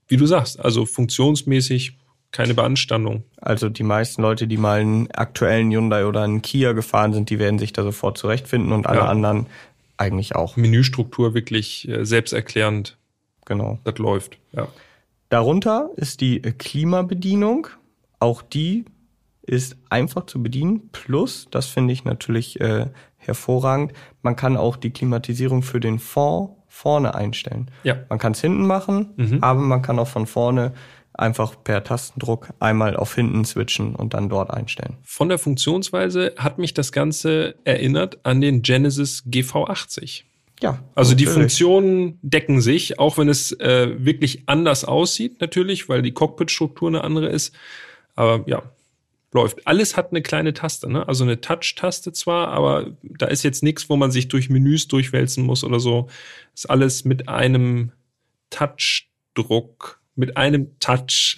Wie 0.08 0.18
du 0.18 0.26
sagst, 0.26 0.60
also 0.60 0.86
funktionsmäßig 0.86 1.98
keine 2.32 2.54
Beanstandung. 2.54 3.24
Also 3.40 3.70
die 3.70 3.84
meisten 3.84 4.22
Leute, 4.22 4.48
die 4.48 4.58
mal 4.58 4.80
einen 4.82 5.12
aktuellen 5.12 5.72
Hyundai 5.72 6.06
oder 6.06 6.24
einen 6.24 6.42
Kia 6.42 6.74
gefahren 6.74 7.14
sind, 7.14 7.30
die 7.30 7.40
werden 7.40 7.60
sich 7.60 7.72
da 7.72 7.84
sofort 7.84 8.18
zurechtfinden 8.18 8.72
und 8.72 8.86
alle 8.88 9.00
Ja. 9.00 9.06
anderen 9.08 9.46
eigentlich 9.98 10.36
auch. 10.36 10.56
Menüstruktur 10.58 11.34
wirklich 11.34 11.88
äh, 11.88 12.06
selbsterklärend. 12.06 12.98
Genau. 13.48 13.80
Das 13.84 13.98
läuft. 13.98 14.38
Ja. 14.52 14.68
Darunter 15.30 15.90
ist 15.96 16.22
die 16.22 16.42
Klimabedienung. 16.42 17.68
Auch 18.20 18.42
die 18.42 18.86
ist 19.42 19.78
einfach 19.90 20.26
zu 20.26 20.42
bedienen. 20.44 20.90
Plus, 20.92 21.48
das 21.52 21.68
finde 21.68 21.94
ich 21.94 22.04
natürlich 22.04 22.60
äh, 22.60 22.88
hervorragend, 23.18 23.94
man 24.22 24.36
kann 24.36 24.58
auch 24.58 24.76
die 24.78 24.92
Klimatisierung 24.92 25.64
für 25.64 25.80
den 25.80 26.00
Fond 26.00 26.52
vorne 26.68 27.16
einstellen. 27.16 27.72
Ja. 27.84 27.98
Man 28.10 28.20
kann 28.20 28.34
es 28.34 28.42
hinten 28.42 28.68
machen, 28.68 29.14
Mhm. 29.18 29.40
aber 29.42 29.60
man 29.62 29.82
kann 29.82 29.98
auch 30.00 30.08
von 30.08 30.28
vorne 30.28 30.74
einfach 31.14 31.56
per 31.64 31.84
Tastendruck 31.84 32.50
einmal 32.60 32.96
auf 32.96 33.16
hinten 33.16 33.44
switchen 33.46 33.96
und 33.96 34.14
dann 34.14 34.30
dort 34.30 34.52
einstellen. 34.52 34.98
Von 35.04 35.30
der 35.30 35.40
Funktionsweise 35.40 36.36
hat 36.38 36.60
mich 36.60 36.76
das 36.76 36.92
Ganze 36.92 37.56
erinnert 37.64 38.20
an 38.24 38.40
den 38.42 38.62
Genesis 38.62 39.24
GV80. 39.26 40.24
Ja. 40.62 40.84
Also 40.96 41.14
die. 41.16 41.26
Funktionen 41.26 42.20
decken 42.22 42.62
sich, 42.62 43.00
auch 43.00 43.18
wenn 43.18 43.30
es 43.30 43.52
äh, 43.60 43.96
wirklich 44.00 44.44
anders 44.48 44.86
aussieht, 44.86 45.40
natürlich, 45.40 45.88
weil 45.88 46.02
die 46.02 46.14
Cockpit-Struktur 46.14 46.90
eine 46.90 47.04
andere 47.04 47.28
ist. 47.28 47.54
Aber 48.16 48.44
ja, 48.48 48.64
läuft. 49.32 49.68
Alles 49.68 49.98
hat 49.98 50.12
eine 50.12 50.22
kleine 50.22 50.54
Taste, 50.54 50.90
ne? 50.92 51.08
Also 51.08 51.24
eine 51.24 51.42
Touch-Taste 51.42 52.12
zwar, 52.14 52.50
aber 52.50 52.92
da 53.04 53.28
ist 53.28 53.44
jetzt 53.44 53.62
nichts, 53.64 53.90
wo 53.90 53.96
man 53.96 54.12
sich 54.12 54.28
durch 54.28 54.50
Menüs 54.50 54.88
durchwälzen 54.88 55.46
muss 55.46 55.64
oder 55.64 55.80
so. 55.80 56.08
Ist 56.54 56.70
alles 56.70 57.06
mit 57.06 57.30
einem 57.30 57.92
Touchdruck, 58.50 60.02
mit 60.16 60.38
einem 60.38 60.80
Touch 60.80 61.38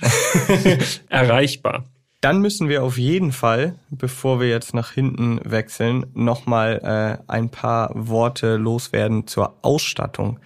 erreichbar. 1.09 1.85
Dann 2.21 2.41
müssen 2.41 2.67
wir 2.67 2.83
auf 2.83 2.97
jeden 2.97 3.31
Fall, 3.31 3.75
bevor 3.89 4.41
wir 4.41 4.49
jetzt 4.49 4.73
nach 4.73 4.91
hinten 4.91 5.39
wechseln, 5.43 6.05
nochmal 6.13 7.19
äh, 7.27 7.31
ein 7.31 7.49
paar 7.49 7.91
Worte 7.95 8.57
loswerden 8.57 9.25
zur 9.25 9.55
Ausstattung. 9.61 10.39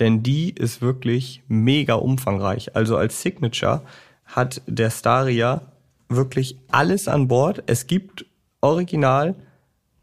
Denn 0.00 0.24
die 0.24 0.50
ist 0.50 0.82
wirklich 0.82 1.42
mega 1.46 1.94
umfangreich. 1.94 2.74
Also 2.74 2.96
als 2.96 3.22
Signature 3.22 3.82
hat 4.24 4.62
der 4.66 4.90
Staria 4.90 5.62
wirklich 6.08 6.58
alles 6.72 7.06
an 7.06 7.28
Bord. 7.28 7.62
Es 7.66 7.86
gibt 7.86 8.26
original 8.60 9.36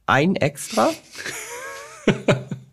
ein 0.06 0.36
Extra. 0.36 0.90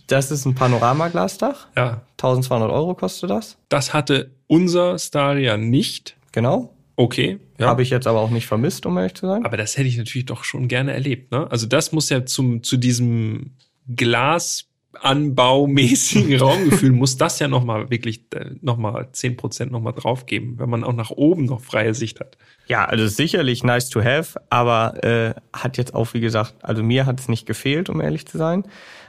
Das 0.06 0.30
ist 0.30 0.44
ein 0.44 0.54
Panoramaglasdach. 0.54 1.66
Ja, 1.76 2.02
1200 2.12 2.70
Euro 2.70 2.94
kostet 2.94 3.28
das. 3.30 3.56
das 3.68 3.92
hatte 3.92 4.30
unser 4.46 5.00
Staria 5.00 5.56
nicht. 5.56 6.16
Genau. 6.30 6.75
Okay, 6.96 7.38
ja. 7.58 7.66
Habe 7.66 7.82
ich 7.82 7.90
jetzt 7.90 8.06
aber 8.06 8.20
auch 8.20 8.30
nicht 8.30 8.46
vermisst, 8.46 8.86
um 8.86 8.96
ehrlich 8.96 9.12
zu 9.14 9.26
sein. 9.26 9.44
Aber 9.44 9.58
das 9.58 9.76
hätte 9.76 9.88
ich 9.88 9.98
natürlich 9.98 10.24
doch 10.24 10.44
schon 10.44 10.66
gerne 10.66 10.94
erlebt. 10.94 11.30
Ne? 11.30 11.46
Also 11.50 11.66
das 11.66 11.92
muss 11.92 12.08
ja 12.08 12.24
zum 12.24 12.62
zu 12.62 12.78
diesem 12.78 13.50
Glasanbaumäßigen 13.94 16.36
Raumgefühl 16.40 16.92
muss 16.92 17.18
das 17.18 17.38
ja 17.38 17.48
noch 17.48 17.64
mal 17.64 17.90
wirklich 17.90 18.22
äh, 18.34 18.52
noch 18.62 18.78
mal 18.78 19.10
zehn 19.12 19.36
Prozent 19.36 19.72
noch 19.72 19.80
mal 19.80 19.92
draufgeben, 19.92 20.58
wenn 20.58 20.70
man 20.70 20.84
auch 20.84 20.94
nach 20.94 21.10
oben 21.10 21.44
noch 21.44 21.60
freie 21.60 21.92
Sicht 21.92 22.18
hat. 22.18 22.38
Ja, 22.66 22.86
also 22.86 23.06
sicherlich 23.06 23.62
nice 23.62 23.90
to 23.90 24.02
have, 24.02 24.40
aber 24.48 25.04
äh, 25.04 25.34
hat 25.52 25.76
jetzt 25.76 25.94
auch, 25.94 26.14
wie 26.14 26.20
gesagt, 26.20 26.54
also 26.62 26.82
mir 26.82 27.04
hat 27.04 27.20
es 27.20 27.28
nicht 27.28 27.44
gefehlt, 27.44 27.90
um 27.90 28.00
ehrlich 28.00 28.26
zu 28.26 28.38
sein. 28.38 28.64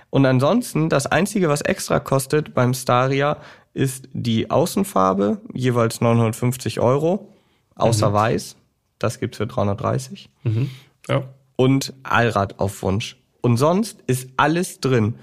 Und 0.09 0.25
ansonsten, 0.25 0.89
das 0.89 1.05
Einzige, 1.07 1.49
was 1.49 1.61
extra 1.61 1.99
kostet 1.99 2.53
beim 2.53 2.73
Staria, 2.73 3.37
ist 3.73 4.07
die 4.13 4.49
Außenfarbe, 4.49 5.41
jeweils 5.53 5.99
950 6.01 6.79
Euro, 6.79 7.33
außer 7.77 8.11
weiß. 8.13 8.55
Das 8.99 9.19
gibt's 9.19 9.37
für 9.37 9.47
330. 9.47 10.29
Ja. 11.07 11.23
Und 11.55 11.93
Allrad 12.03 12.59
auf 12.59 12.81
Wunsch. 12.83 13.17
Und 13.41 13.57
sonst 13.57 13.99
ist 14.07 14.29
alles 14.37 14.79
drin. 14.79 15.15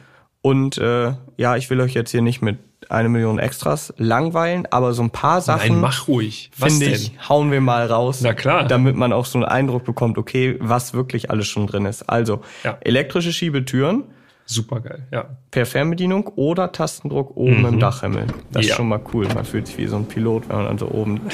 Und 0.42 0.78
äh, 0.78 1.14
ja, 1.36 1.56
ich 1.56 1.70
will 1.70 1.80
euch 1.80 1.94
jetzt 1.94 2.10
hier 2.10 2.22
nicht 2.22 2.42
mit 2.42 2.58
eine 2.90 3.08
Million 3.08 3.38
Extras 3.38 3.94
langweilen, 3.96 4.66
aber 4.70 4.92
so 4.92 5.02
ein 5.02 5.10
paar 5.10 5.40
Sachen 5.40 5.72
Nein, 5.72 5.80
mach 5.80 6.06
ruhig. 6.06 6.50
Finde 6.54 6.86
ich, 6.86 7.12
hauen 7.28 7.50
wir 7.50 7.62
mal 7.62 7.86
raus. 7.86 8.20
Na 8.22 8.34
klar. 8.34 8.66
Damit 8.66 8.94
man 8.94 9.12
auch 9.14 9.24
so 9.24 9.38
einen 9.38 9.46
Eindruck 9.46 9.84
bekommt, 9.84 10.18
okay, 10.18 10.56
was 10.60 10.92
wirklich 10.92 11.30
alles 11.30 11.46
schon 11.48 11.66
drin 11.66 11.86
ist. 11.86 12.02
Also, 12.10 12.42
Ja. 12.62 12.76
elektrische 12.82 13.32
Schiebetüren 13.32 14.04
Super 14.46 14.80
geil. 14.80 15.06
Ja. 15.10 15.30
per 15.50 15.64
Fernbedienung 15.64 16.26
oder 16.36 16.72
Tastendruck 16.72 17.34
oben 17.36 17.64
im 17.64 17.80
Dachhimmel. 17.80 18.26
Das 18.52 18.66
Ja. 18.66 18.70
ist 18.72 18.76
schon 18.76 18.88
mal 18.88 19.00
cool. 19.14 19.26
Man 19.34 19.46
fühlt 19.46 19.66
sich 19.66 19.78
wie 19.78 19.86
so 19.86 19.96
ein 19.96 20.04
Pilot, 20.04 20.48
wenn 20.50 20.56
man 20.56 20.64
dann 20.66 20.78
so 20.78 20.88
oben 20.90 21.20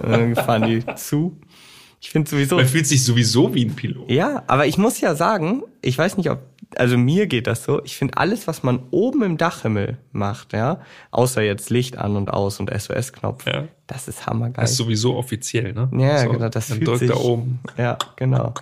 und 0.00 0.10
dann 0.10 0.34
fahren 0.36 0.62
die 0.64 0.84
zu. 0.96 1.36
Ich 2.00 2.10
finde 2.10 2.28
sowieso. 2.30 2.56
Man 2.56 2.66
fühlt 2.66 2.86
sich 2.86 3.02
sowieso 3.04 3.54
wie 3.54 3.64
ein 3.64 3.74
Pilot. 3.74 4.10
Ja, 4.10 4.42
aber 4.46 4.66
ich 4.66 4.76
muss 4.76 5.00
ja 5.00 5.14
sagen, 5.14 5.62
ich 5.80 5.96
weiß 5.96 6.18
nicht, 6.18 6.30
ob, 6.30 6.40
also 6.76 6.98
mir 6.98 7.26
geht 7.26 7.46
das 7.46 7.64
so, 7.64 7.82
ich 7.84 7.96
finde 7.96 8.18
alles, 8.18 8.46
was 8.46 8.62
man 8.62 8.80
oben 8.90 9.22
im 9.22 9.36
Dachhimmel 9.38 9.96
macht, 10.12 10.52
ja, 10.52 10.80
außer 11.12 11.40
jetzt 11.40 11.70
Licht 11.70 11.96
an 11.96 12.16
und 12.16 12.30
aus 12.30 12.60
und 12.60 12.70
SOS-Knopf, 12.70 13.46
Ja. 13.46 13.64
das 13.86 14.06
ist 14.08 14.26
hammergeil. 14.26 14.62
Das 14.62 14.72
ist 14.72 14.76
sowieso 14.76 15.16
offiziell, 15.16 15.72
ne? 15.72 15.88
Ja, 15.96 16.18
So, 16.18 16.28
genau, 16.30 16.48
das 16.50 16.66
fühlt 16.66 16.86
drückt 16.86 16.98
sich. 16.98 17.10
da 17.10 17.16
oben. 17.16 17.60
Ja, 17.78 17.96
genau. 18.16 18.52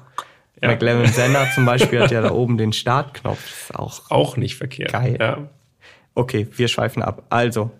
Ja. 0.62 0.68
McLaren 0.68 1.06
Senna 1.08 1.50
zum 1.52 1.64
Beispiel 1.66 2.00
hat 2.00 2.12
ja 2.12 2.20
da 2.22 2.30
oben 2.30 2.56
den 2.58 2.72
Startknopf. 2.72 3.40
Das 3.42 3.62
ist 3.70 3.74
auch 3.74 4.10
Auch 4.12 4.36
nicht 4.36 4.54
verkehrt. 4.54 4.92
Geil. 4.92 5.16
Ja. 5.18 5.38
Okay, 6.14 6.46
wir 6.54 6.68
schweifen 6.68 7.02
ab. 7.02 7.24
Also, 7.30 7.72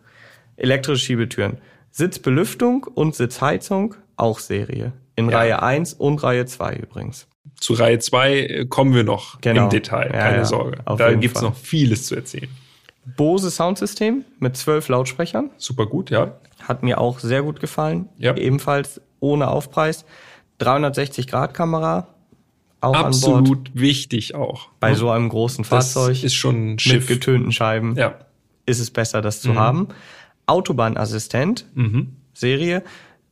elektrische 0.56 1.04
Schiebetüren. 1.04 1.58
Sitzbelüftung 1.92 2.84
und 2.94 3.14
Sitzheizung, 3.14 3.94
auch 4.16 4.38
Serie. 4.40 4.92
In 5.14 5.28
Ja. 5.30 5.38
Reihe 5.38 5.62
1 5.62 5.92
und 5.94 6.22
Reihe 6.22 6.46
2 6.46 6.74
übrigens. 6.76 7.28
Zu 7.60 7.74
Reihe 7.74 7.98
2 7.98 8.66
kommen 8.68 8.94
wir 8.94 9.04
noch 9.04 9.40
Genau. 9.42 9.64
im 9.64 9.70
Detail, 9.70 10.06
Ja, 10.12 10.18
keine 10.20 10.36
ja, 10.38 10.44
Sorge. 10.44 10.78
auf 10.86 10.98
Da 10.98 11.12
gibt's 11.12 11.40
Fall. 11.40 11.50
noch 11.50 11.56
vieles 11.56 12.06
zu 12.06 12.16
erzählen. 12.16 12.48
Bose 13.16 13.50
Soundsystem 13.50 14.24
mit 14.38 14.56
12 14.56 14.88
Lautsprechern. 14.88 15.50
Super 15.58 15.86
gut, 15.86 16.10
ja. 16.10 16.32
Hat 16.66 16.82
mir 16.82 16.98
auch 16.98 17.18
sehr 17.18 17.42
gut 17.42 17.60
gefallen. 17.60 18.08
Ja. 18.16 18.34
Ebenfalls 18.36 19.00
ohne 19.20 19.48
Aufpreis. 19.48 20.04
360 20.58 21.26
Grad 21.26 21.52
Kamera. 21.54 22.08
Auch 22.80 22.94
an 22.94 23.02
Bord. 23.02 23.06
Absolut 23.14 23.70
wichtig 23.74 24.34
auch. 24.34 24.68
Bei 24.80 24.94
so 24.94 25.10
einem 25.10 25.28
großen 25.28 25.62
das 25.62 25.68
Fahrzeug 25.92 26.22
ist 26.24 26.34
schon 26.34 26.54
ein 26.56 26.70
mit 26.72 26.80
Schiff. 26.82 27.06
getönten 27.06 27.52
Scheiben. 27.52 27.96
Ja. 27.96 28.14
ist 28.64 28.78
es 28.78 28.90
besser, 28.92 29.20
das 29.22 29.40
zu 29.40 29.56
haben. 29.56 29.88
Autobahnassistent, 30.46 31.66
Serie. 32.34 32.82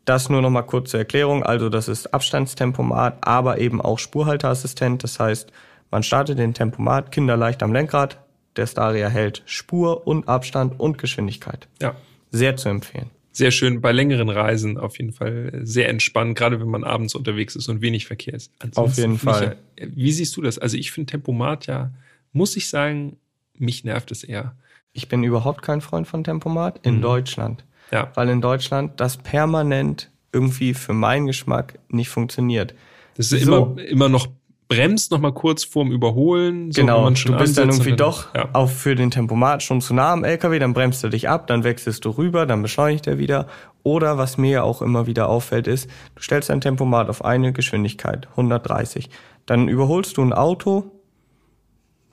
Das 0.05 0.29
nur 0.29 0.43
noch 0.43 0.51
mal 0.51 0.63
kurz 0.63 0.91
zur 0.91 1.01
Erklärung. 1.01 1.43
Also 1.43 1.69
das 1.69 1.87
ist 1.87 2.13
Abstandstempomat, 2.13 3.19
aber 3.21 3.59
eben 3.59 3.81
auch 3.81 3.99
Spurhalteassistent. 3.99 5.05
Das 5.05 5.21
heißt, 5.21 5.53
man 5.91 6.03
startet 6.03 6.39
den 6.39 6.55
Tempomat 6.55 7.13
kinderleicht 7.13 7.63
am 7.63 7.73
Lenkrad. 7.73 8.19
Der 8.57 8.67
Staria 8.67 9.09
hält 9.09 9.43
Spur 9.47 10.07
und 10.07 10.29
Abstand 10.29 10.81
und 10.81 10.99
Geschwindigkeit. 10.99 11.69
Ja. 11.81 11.95
Sehr 12.31 12.57
zu 12.57 12.69
empfehlen. 12.69 13.11
sehr 13.33 13.51
schön 13.51 13.81
bei 13.81 13.93
längeren 13.93 14.29
Reisen 14.29 14.77
auf 14.79 14.99
jeden 14.99 15.13
Fall 15.13 15.61
sehr 15.63 15.89
entspannt, 15.89 16.37
gerade 16.37 16.61
wenn 16.61 16.69
man 16.69 16.85
abends 16.85 17.15
unterwegs 17.15 17.57
ist 17.57 17.69
und 17.69 17.81
wenig 17.81 18.07
Verkehr 18.07 18.35
ist. 18.35 18.53
Ansonsten 18.59 18.81
auf 18.81 18.97
jeden 18.99 19.19
Fall. 19.19 19.57
Ja, 19.79 19.87
wie 19.95 20.13
siehst 20.13 20.37
du 20.37 20.43
das? 20.43 20.59
Also 20.59 20.77
ich 20.77 20.91
finde 20.91 21.13
Tempomat 21.13 21.67
ja, 21.67 21.93
muss 22.33 22.57
ich 22.57 22.69
sagen, 22.69 23.17
mich 23.57 23.85
nervt 23.85 24.11
es 24.11 24.25
eher. 24.25 24.57
Ich 24.93 25.09
bin 25.09 25.23
überhaupt 25.23 25.63
kein 25.63 25.81
Freund 25.81 26.07
von 26.07 26.25
Tempomat 26.25 26.81
in 26.83 26.97
mhm. 26.97 27.03
Deutschland. 27.03 27.65
Ja. 27.91 28.11
Weil 28.15 28.29
in 28.29 28.41
Deutschland 28.41 29.01
das 29.01 29.17
permanent 29.17 30.11
irgendwie 30.33 30.75
für 30.75 30.93
meinen 30.93 31.27
Geschmack 31.27 31.79
nicht 31.89 32.09
funktioniert. 32.09 32.75
Das 33.17 33.33
ist 33.33 33.45
so. 33.45 33.75
immer, 33.77 33.83
immer 33.83 34.09
noch 34.09 34.29
bremst 34.71 35.11
noch 35.11 35.19
mal 35.19 35.35
kurz 35.35 35.65
vorm 35.65 35.91
Überholen. 35.91 36.71
So, 36.71 36.81
genau, 36.81 37.11
du 37.11 37.37
bist 37.37 37.59
dann 37.59 37.71
irgendwie 37.71 37.91
dann, 37.91 37.97
doch 37.97 38.33
ja. 38.35 38.49
auch 38.53 38.71
für 38.71 38.95
den 38.95 39.11
Tempomat 39.11 39.65
schon 39.65 39.81
zu 39.81 39.93
nah 39.93 40.13
am 40.13 40.23
LKW, 40.23 40.61
dann 40.61 40.73
bremst 40.73 41.03
du 41.03 41.09
dich 41.09 41.29
ab, 41.29 41.49
dann 41.49 41.65
wechselst 41.65 42.05
du 42.05 42.11
rüber, 42.11 42.47
dann 42.47 42.63
beschleunigt 42.63 43.09
er 43.09 43.19
wieder. 43.19 43.49
Oder 43.83 44.17
was 44.17 44.39
mir 44.39 44.51
ja 44.51 44.63
auch 44.63 44.81
immer 44.81 45.09
wieder 45.09 45.29
auffällt 45.29 45.67
ist, 45.67 45.91
du 46.15 46.23
stellst 46.23 46.51
dein 46.51 46.61
Tempomat 46.61 47.11
auf 47.11 47.25
eine 47.25 47.53
Geschwindigkeit, 47.53 48.29
130. 48.31 49.11
Dann 49.45 49.67
überholst 49.67 50.17
du 50.17 50.23
ein 50.23 50.33
Auto, 50.33 50.93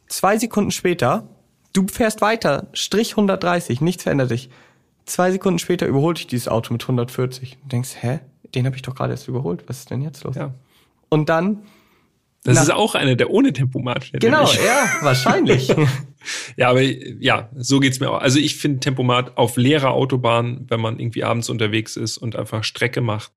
zwei 0.07 0.39
Sekunden 0.39 0.71
später, 0.71 1.29
du 1.73 1.87
fährst 1.87 2.21
weiter, 2.21 2.67
Strich 2.73 3.11
130, 3.11 3.81
nichts 3.81 4.03
verändert 4.03 4.29
sich. 4.29 4.49
Zwei 5.05 5.31
Sekunden 5.31 5.59
später 5.59 5.87
überholt 5.87 6.17
dich 6.17 6.27
dieses 6.27 6.47
Auto 6.47 6.73
mit 6.73 6.83
140. 6.83 7.57
Du 7.61 7.67
denkst, 7.69 7.95
hä? 8.01 8.19
Den 8.55 8.65
habe 8.65 8.75
ich 8.75 8.81
doch 8.81 8.95
gerade 8.95 9.11
erst 9.11 9.27
überholt. 9.27 9.63
Was 9.67 9.79
ist 9.79 9.91
denn 9.91 10.01
jetzt 10.01 10.23
los? 10.23 10.35
Ja. 10.35 10.53
Und 11.09 11.29
dann 11.29 11.63
das 12.47 12.55
Na, 12.55 12.61
ist 12.61 12.71
auch 12.71 12.95
einer, 12.95 13.15
der 13.15 13.29
ohne 13.29 13.51
Tempomat 13.51 14.05
fährt. 14.05 14.23
Genau, 14.23 14.43
ja, 14.43 14.89
wahrscheinlich. 15.01 15.67
ja, 16.55 16.69
aber 16.69 16.81
ja, 16.81 17.49
so 17.57 17.81
geht's 17.81 17.99
mir 17.99 18.09
auch. 18.09 18.21
Also 18.21 18.39
ich 18.39 18.55
finde 18.55 18.79
Tempomat 18.79 19.37
auf 19.37 19.57
leerer 19.57 19.91
Autobahn, 19.91 20.65
wenn 20.69 20.79
man 20.79 20.97
irgendwie 20.97 21.25
abends 21.25 21.49
unterwegs 21.49 21.97
ist 21.97 22.17
und 22.17 22.37
einfach 22.37 22.63
Strecke 22.63 23.01
macht, 23.01 23.33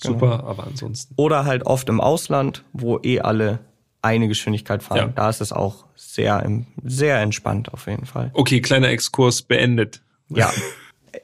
genau. 0.00 0.14
super, 0.14 0.36
genau. 0.38 0.48
aber 0.48 0.66
ansonsten. 0.68 1.12
Oder 1.16 1.44
halt 1.44 1.66
oft 1.66 1.88
im 1.88 2.00
Ausland, 2.00 2.64
wo 2.72 3.00
eh 3.02 3.18
alle 3.18 3.58
eine 4.02 4.28
Geschwindigkeit 4.28 4.82
fahren. 4.82 4.98
Ja. 4.98 5.06
Da 5.08 5.30
ist 5.30 5.40
es 5.40 5.52
auch 5.52 5.86
sehr, 5.94 6.44
sehr 6.84 7.20
entspannt 7.20 7.72
auf 7.72 7.86
jeden 7.86 8.04
Fall. 8.04 8.30
Okay, 8.34 8.60
kleiner 8.60 8.88
Exkurs 8.88 9.42
beendet. 9.42 10.02
Ja. 10.28 10.52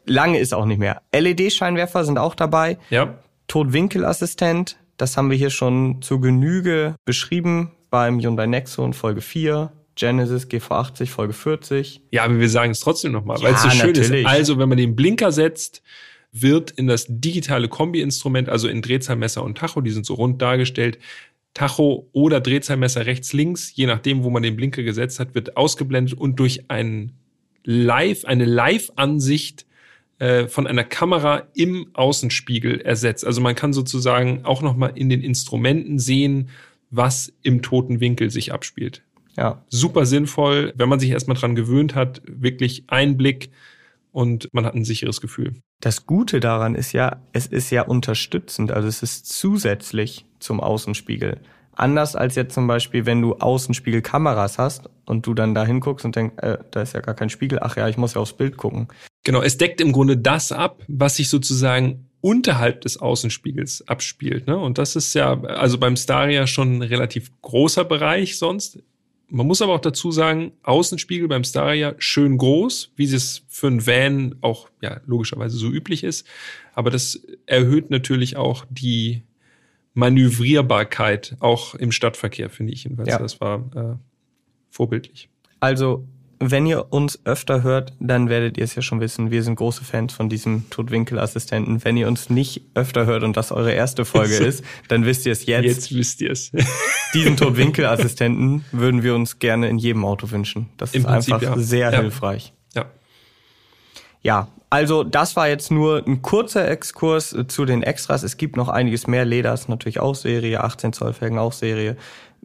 Lange 0.06 0.38
ist 0.38 0.54
auch 0.54 0.64
nicht 0.64 0.78
mehr. 0.78 1.02
LED-Scheinwerfer 1.12 2.04
sind 2.04 2.18
auch 2.18 2.34
dabei. 2.34 2.78
Ja. 2.90 3.18
Totwinkelassistent, 3.48 4.78
das 4.96 5.16
haben 5.16 5.30
wir 5.30 5.36
hier 5.36 5.50
schon 5.50 6.02
zu 6.02 6.20
Genüge 6.20 6.94
beschrieben 7.04 7.72
beim 7.90 8.20
Hyundai 8.20 8.46
Nexon 8.46 8.92
Folge 8.92 9.22
4, 9.22 9.72
Genesis 9.94 10.46
GV80 10.46 11.06
Folge 11.06 11.32
40. 11.32 12.02
Ja, 12.10 12.24
aber 12.24 12.38
wir 12.38 12.50
sagen 12.50 12.72
es 12.72 12.80
trotzdem 12.80 13.12
nochmal, 13.12 13.38
weil 13.42 13.52
ja, 13.52 13.56
es 13.56 13.62
so 13.62 13.70
schön 13.70 13.92
natürlich. 13.92 14.24
ist. 14.24 14.26
Also, 14.26 14.58
wenn 14.58 14.68
man 14.68 14.78
den 14.78 14.94
Blinker 14.94 15.32
setzt, 15.32 15.82
wird 16.30 16.70
in 16.72 16.86
das 16.86 17.06
digitale 17.08 17.68
Kombi-Instrument, 17.68 18.48
also 18.48 18.68
in 18.68 18.82
Drehzahlmesser 18.82 19.42
und 19.42 19.56
Tacho, 19.56 19.80
die 19.80 19.90
sind 19.90 20.04
so 20.04 20.14
rund 20.14 20.42
dargestellt, 20.42 20.98
Tacho 21.58 22.08
oder 22.12 22.40
Drehzahlmesser 22.40 23.06
rechts, 23.06 23.32
links, 23.32 23.72
je 23.74 23.86
nachdem, 23.86 24.22
wo 24.22 24.30
man 24.30 24.44
den 24.44 24.54
Blinker 24.54 24.84
gesetzt 24.84 25.18
hat, 25.18 25.34
wird 25.34 25.56
ausgeblendet 25.56 26.16
und 26.16 26.38
durch 26.38 26.70
ein 26.70 27.14
Live, 27.64 28.24
eine 28.26 28.44
Live-Ansicht 28.44 29.66
äh, 30.20 30.46
von 30.46 30.68
einer 30.68 30.84
Kamera 30.84 31.48
im 31.54 31.88
Außenspiegel 31.94 32.80
ersetzt. 32.82 33.26
Also 33.26 33.40
man 33.40 33.56
kann 33.56 33.72
sozusagen 33.72 34.44
auch 34.44 34.62
nochmal 34.62 34.92
in 34.94 35.08
den 35.08 35.20
Instrumenten 35.20 35.98
sehen, 35.98 36.50
was 36.90 37.32
im 37.42 37.60
toten 37.60 37.98
Winkel 37.98 38.30
sich 38.30 38.52
abspielt. 38.52 39.02
Ja. 39.36 39.64
Super 39.68 40.06
sinnvoll, 40.06 40.72
wenn 40.76 40.88
man 40.88 41.00
sich 41.00 41.10
erstmal 41.10 41.36
dran 41.36 41.56
gewöhnt 41.56 41.96
hat, 41.96 42.22
wirklich 42.24 42.84
Einblick 42.86 43.50
und 44.12 44.48
man 44.52 44.64
hat 44.64 44.74
ein 44.74 44.84
sicheres 44.84 45.20
Gefühl. 45.20 45.62
Das 45.80 46.06
Gute 46.06 46.40
daran 46.40 46.74
ist 46.74 46.92
ja, 46.92 47.22
es 47.32 47.46
ist 47.46 47.70
ja 47.70 47.82
unterstützend, 47.82 48.72
also 48.72 48.88
es 48.88 49.02
ist 49.02 49.26
zusätzlich 49.26 50.26
zum 50.38 50.60
Außenspiegel. 50.60 51.40
Anders 51.72 52.16
als 52.16 52.34
jetzt 52.34 52.54
zum 52.54 52.66
Beispiel, 52.66 53.06
wenn 53.06 53.22
du 53.22 53.36
Außenspiegelkameras 53.36 54.58
hast 54.58 54.90
und 55.06 55.26
du 55.26 55.34
dann 55.34 55.54
da 55.54 55.64
hinguckst 55.64 56.04
und 56.04 56.16
denkst, 56.16 56.34
äh, 56.38 56.58
da 56.72 56.82
ist 56.82 56.94
ja 56.94 57.00
gar 57.00 57.14
kein 57.14 57.30
Spiegel, 57.30 57.60
ach 57.62 57.76
ja, 57.76 57.88
ich 57.88 57.96
muss 57.96 58.14
ja 58.14 58.20
aufs 58.20 58.32
Bild 58.32 58.56
gucken. 58.56 58.88
Genau, 59.22 59.42
es 59.42 59.58
deckt 59.58 59.80
im 59.80 59.92
Grunde 59.92 60.16
das 60.16 60.50
ab, 60.50 60.82
was 60.88 61.16
sich 61.16 61.28
sozusagen 61.28 62.08
unterhalb 62.20 62.80
des 62.80 62.96
Außenspiegels 62.96 63.86
abspielt. 63.86 64.46
Ne? 64.46 64.58
Und 64.58 64.78
das 64.78 64.96
ist 64.96 65.14
ja, 65.14 65.40
also 65.42 65.78
beim 65.78 65.96
Staria 65.96 66.46
schon 66.46 66.78
ein 66.78 66.82
relativ 66.82 67.30
großer 67.42 67.84
Bereich 67.84 68.38
sonst. 68.38 68.82
Man 69.30 69.46
muss 69.46 69.60
aber 69.60 69.74
auch 69.74 69.80
dazu 69.80 70.10
sagen, 70.10 70.52
Außenspiegel 70.62 71.28
beim 71.28 71.44
Staria 71.44 71.94
schön 71.98 72.38
groß, 72.38 72.92
wie 72.96 73.04
es 73.04 73.42
für 73.48 73.66
ein 73.68 73.86
Van 73.86 74.36
auch 74.40 74.70
ja 74.80 75.00
logischerweise 75.06 75.58
so 75.58 75.68
üblich 75.68 76.02
ist. 76.02 76.26
Aber 76.74 76.90
das 76.90 77.20
erhöht 77.46 77.90
natürlich 77.90 78.36
auch 78.36 78.64
die 78.70 79.22
Manövrierbarkeit, 79.92 81.36
auch 81.40 81.74
im 81.74 81.92
Stadtverkehr, 81.92 82.50
finde 82.50 82.72
ich 82.72 82.84
jedenfalls. 82.84 83.08
Ja. 83.10 83.18
Das 83.18 83.40
war 83.40 83.58
äh, 83.74 83.96
vorbildlich. 84.70 85.28
Also, 85.60 86.06
wenn 86.40 86.66
ihr 86.66 86.92
uns 86.92 87.18
öfter 87.24 87.62
hört, 87.62 87.92
dann 87.98 88.28
werdet 88.28 88.58
ihr 88.58 88.64
es 88.64 88.74
ja 88.74 88.82
schon 88.82 89.00
wissen. 89.00 89.30
Wir 89.30 89.42
sind 89.42 89.56
große 89.56 89.84
Fans 89.84 90.12
von 90.12 90.28
diesem 90.28 90.70
Totwinkel-Assistenten. 90.70 91.84
Wenn 91.84 91.96
ihr 91.96 92.06
uns 92.06 92.30
nicht 92.30 92.62
öfter 92.74 93.06
hört 93.06 93.24
und 93.24 93.36
das 93.36 93.50
eure 93.50 93.72
erste 93.72 94.04
Folge 94.04 94.34
ist, 94.44 94.62
dann 94.88 95.04
wisst 95.04 95.26
ihr 95.26 95.32
es 95.32 95.46
jetzt. 95.46 95.64
Jetzt 95.64 95.94
wisst 95.94 96.20
ihr 96.20 96.30
es. 96.30 96.52
diesen 97.14 97.36
Totwinkel-Assistenten 97.36 98.64
würden 98.70 99.02
wir 99.02 99.14
uns 99.14 99.38
gerne 99.40 99.68
in 99.68 99.78
jedem 99.78 100.04
Auto 100.04 100.30
wünschen. 100.30 100.68
Das 100.76 100.94
Im 100.94 101.02
ist 101.02 101.06
Prinzip, 101.06 101.34
einfach 101.34 101.56
ja. 101.56 101.62
sehr 101.62 101.92
ja. 101.92 102.00
hilfreich. 102.00 102.52
Ja. 102.74 102.86
Ja, 104.22 104.48
also 104.70 105.02
das 105.02 105.34
war 105.34 105.48
jetzt 105.48 105.70
nur 105.70 106.06
ein 106.06 106.22
kurzer 106.22 106.68
Exkurs 106.68 107.36
zu 107.48 107.64
den 107.64 107.82
Extras. 107.82 108.22
Es 108.22 108.36
gibt 108.36 108.56
noch 108.56 108.68
einiges 108.68 109.06
mehr. 109.06 109.24
Leder 109.24 109.54
ist 109.54 109.68
natürlich 109.68 109.98
auch 109.98 110.14
Serie, 110.14 110.62
18 110.62 110.92
Zoll 110.92 111.14
Felgen 111.14 111.38
auch 111.38 111.52
Serie. 111.52 111.96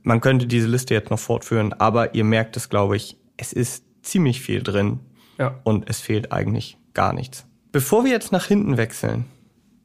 Man 0.02 0.20
könnte 0.20 0.48
diese 0.48 0.68
Liste 0.68 0.94
jetzt 0.94 1.12
noch 1.12 1.20
fortführen, 1.20 1.74
aber 1.74 2.16
ihr 2.16 2.24
merkt 2.24 2.58
es, 2.58 2.70
glaube 2.70 2.96
ich, 2.96 3.18
es 3.44 3.52
ist 3.52 3.84
ziemlich 4.02 4.42
viel 4.42 4.64
drin 4.64 5.02
ja. 5.38 5.60
und 5.64 5.90
es 5.90 6.00
fehlt 6.00 6.32
eigentlich 6.32 6.78
gar 6.94 7.14
nichts. 7.14 7.46
Bevor 7.74 8.06
wir 8.06 8.12
jetzt 8.12 8.32
nach 8.32 8.46
hinten 8.46 8.78
wechseln, 8.78 9.26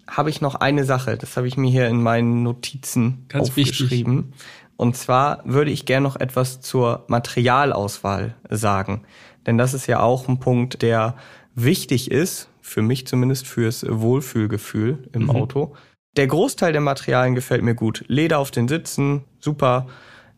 habe 0.07 0.31
ich 0.31 0.41
noch 0.41 0.55
eine 0.55 0.85
Sache. 0.85 1.17
Das 1.17 1.37
habe 1.37 1.49
ich 1.49 1.57
mir 1.57 1.71
hier 1.71 1.89
in 1.89 2.01
meinen 2.03 2.43
Notizen 2.45 3.25
Ganz 3.29 3.49
aufgeschrieben. 3.49 4.29
Wichtig. 4.29 4.47
Und 4.77 4.97
zwar 4.97 5.43
würde 5.45 5.73
ich 5.73 5.87
gerne 5.87 6.05
noch 6.05 6.17
etwas 6.17 6.61
zur 6.61 7.05
Materialauswahl 7.09 8.37
sagen. 8.49 9.03
Denn 9.45 9.59
das 9.59 9.75
ist 9.75 9.89
ja 9.89 10.01
auch 10.01 10.29
ein 10.29 10.39
Punkt, 10.39 10.83
der 10.83 11.17
wichtig 11.55 12.13
ist, 12.13 12.49
für 12.61 12.83
mich 12.83 13.07
zumindest 13.07 13.49
fürs 13.49 13.85
Wohlfühlgefühl 13.89 15.09
im 15.13 15.25
mhm. 15.25 15.31
Auto. 15.31 15.75
Der 16.17 16.29
Großteil 16.29 16.73
der 16.73 16.81
Materialien 16.81 17.35
gefällt 17.35 17.63
mir 17.63 17.75
gut. 17.75 18.05
Leder 18.07 18.39
auf 18.39 18.53
den 18.53 18.69
Sitzen, 18.69 19.25
super. 19.41 19.89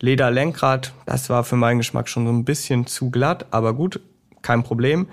Lederlenkrad, 0.00 0.94
das 1.06 1.28
war 1.30 1.44
für 1.44 1.56
meinen 1.56 1.78
Geschmack 1.78 2.08
schon 2.08 2.26
so 2.26 2.32
ein 2.32 2.44
bisschen 2.44 2.86
zu 2.86 3.10
glatt, 3.10 3.46
aber 3.50 3.74
gut, 3.74 4.00
kein 4.42 4.62
Problem. 4.62 5.08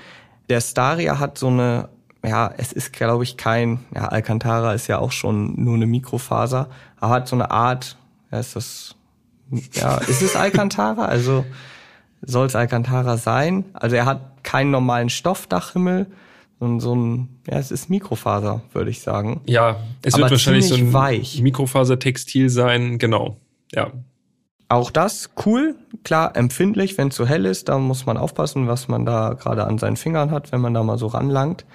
Der 0.49 0.61
Staria 0.61 1.19
hat 1.19 1.37
so 1.37 1.47
eine, 1.47 1.89
ja, 2.25 2.53
es 2.57 2.71
ist 2.71 2.93
glaube 2.93 3.23
ich 3.23 3.37
kein, 3.37 3.81
ja, 3.93 4.07
Alcantara 4.07 4.73
ist 4.73 4.87
ja 4.87 4.99
auch 4.99 5.11
schon 5.11 5.61
nur 5.61 5.75
eine 5.75 5.87
Mikrofaser, 5.87 6.69
aber 6.99 7.13
hat 7.13 7.27
so 7.27 7.35
eine 7.35 7.51
Art, 7.51 7.97
ja, 8.31 8.39
ist 8.39 8.55
das, 8.55 8.95
ja, 9.73 9.97
ist 9.97 10.21
es 10.21 10.35
Alcantara? 10.35 11.05
Also 11.09 11.45
soll 12.21 12.47
es 12.47 12.55
Alcantara 12.55 13.17
sein? 13.17 13.65
Also 13.73 13.95
er 13.95 14.05
hat 14.05 14.43
keinen 14.43 14.71
normalen 14.71 15.09
Stoffdachhimmel, 15.09 16.07
sondern 16.59 16.79
so 16.79 16.95
ein, 16.95 17.39
ja, 17.47 17.59
es 17.59 17.71
ist 17.71 17.89
Mikrofaser, 17.89 18.61
würde 18.73 18.89
ich 18.89 19.01
sagen. 19.01 19.41
Ja, 19.45 19.77
es 20.01 20.15
Aber 20.15 20.23
wird 20.23 20.31
wahrscheinlich 20.31 20.67
so 20.67 20.75
ein 20.75 20.93
weich. 20.93 21.41
Mikrofasertextil 21.41 22.49
sein, 22.49 22.97
genau. 22.97 23.37
Ja. 23.71 23.91
Auch 24.69 24.91
das 24.91 25.29
cool, 25.45 25.75
klar, 26.03 26.35
empfindlich, 26.35 26.97
wenn 26.97 27.07
es 27.07 27.15
zu 27.15 27.25
hell 27.25 27.45
ist, 27.45 27.69
da 27.69 27.77
muss 27.79 28.05
man 28.05 28.17
aufpassen, 28.17 28.67
was 28.67 28.89
man 28.89 29.05
da 29.05 29.33
gerade 29.33 29.65
an 29.65 29.77
seinen 29.77 29.95
Fingern 29.95 30.31
hat, 30.31 30.51
wenn 30.51 30.59
man 30.59 30.73
da 30.73 30.83
mal 30.83 30.97
so 30.97 31.07
ranlangt. 31.07 31.65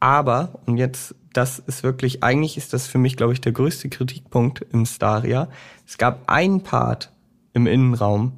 Aber, 0.00 0.60
und 0.66 0.76
jetzt, 0.76 1.14
das 1.32 1.60
ist 1.60 1.84
wirklich, 1.84 2.24
eigentlich 2.24 2.56
ist 2.56 2.72
das 2.72 2.88
für 2.88 2.98
mich, 2.98 3.16
glaube 3.16 3.32
ich, 3.32 3.40
der 3.40 3.52
größte 3.52 3.88
Kritikpunkt 3.88 4.60
im 4.72 4.86
Staria. 4.86 5.48
Es 5.86 5.98
gab 5.98 6.28
einen 6.28 6.64
Part 6.64 7.12
im 7.52 7.68
Innenraum, 7.68 8.32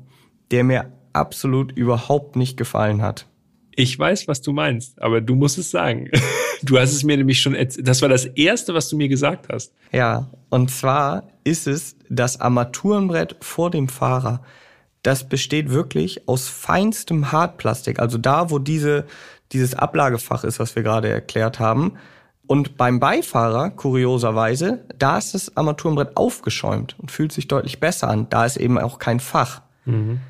der 0.50 0.64
mir 0.64 0.92
absolut 1.14 1.72
überhaupt 1.72 2.36
nicht 2.36 2.58
gefallen 2.58 3.00
hat. 3.00 3.26
Ich 3.76 3.98
weiß, 3.98 4.28
was 4.28 4.40
du 4.40 4.52
meinst, 4.52 5.00
aber 5.02 5.20
du 5.20 5.34
musst 5.34 5.58
es 5.58 5.70
sagen. 5.70 6.10
Du 6.62 6.78
hast 6.78 6.92
es 6.92 7.04
mir 7.04 7.18
nämlich 7.18 7.42
schon, 7.42 7.54
das 7.80 8.00
war 8.00 8.08
das 8.08 8.24
erste, 8.24 8.72
was 8.72 8.88
du 8.88 8.96
mir 8.96 9.08
gesagt 9.08 9.48
hast. 9.52 9.74
Ja, 9.92 10.30
und 10.48 10.70
zwar 10.70 11.24
ist 11.42 11.66
es 11.66 11.94
das 12.08 12.40
Armaturenbrett 12.40 13.36
vor 13.42 13.70
dem 13.70 13.88
Fahrer. 13.88 14.40
Das 15.02 15.28
besteht 15.28 15.68
wirklich 15.68 16.26
aus 16.26 16.48
feinstem 16.48 17.32
Hartplastik, 17.32 17.98
also 17.98 18.16
da, 18.16 18.50
wo 18.50 18.58
diese, 18.58 19.04
dieses 19.52 19.74
Ablagefach 19.74 20.44
ist, 20.44 20.58
was 20.58 20.74
wir 20.74 20.82
gerade 20.82 21.10
erklärt 21.10 21.60
haben. 21.60 21.98
Und 22.46 22.78
beim 22.78 22.98
Beifahrer, 22.98 23.68
kurioserweise, 23.70 24.84
da 24.98 25.18
ist 25.18 25.34
das 25.34 25.56
Armaturenbrett 25.56 26.16
aufgeschäumt 26.16 26.96
und 26.98 27.10
fühlt 27.10 27.32
sich 27.32 27.48
deutlich 27.48 27.80
besser 27.80 28.08
an. 28.08 28.28
Da 28.30 28.46
ist 28.46 28.56
eben 28.56 28.78
auch 28.78 28.98
kein 28.98 29.20
Fach. 29.20 29.60
Mhm. 29.84 30.20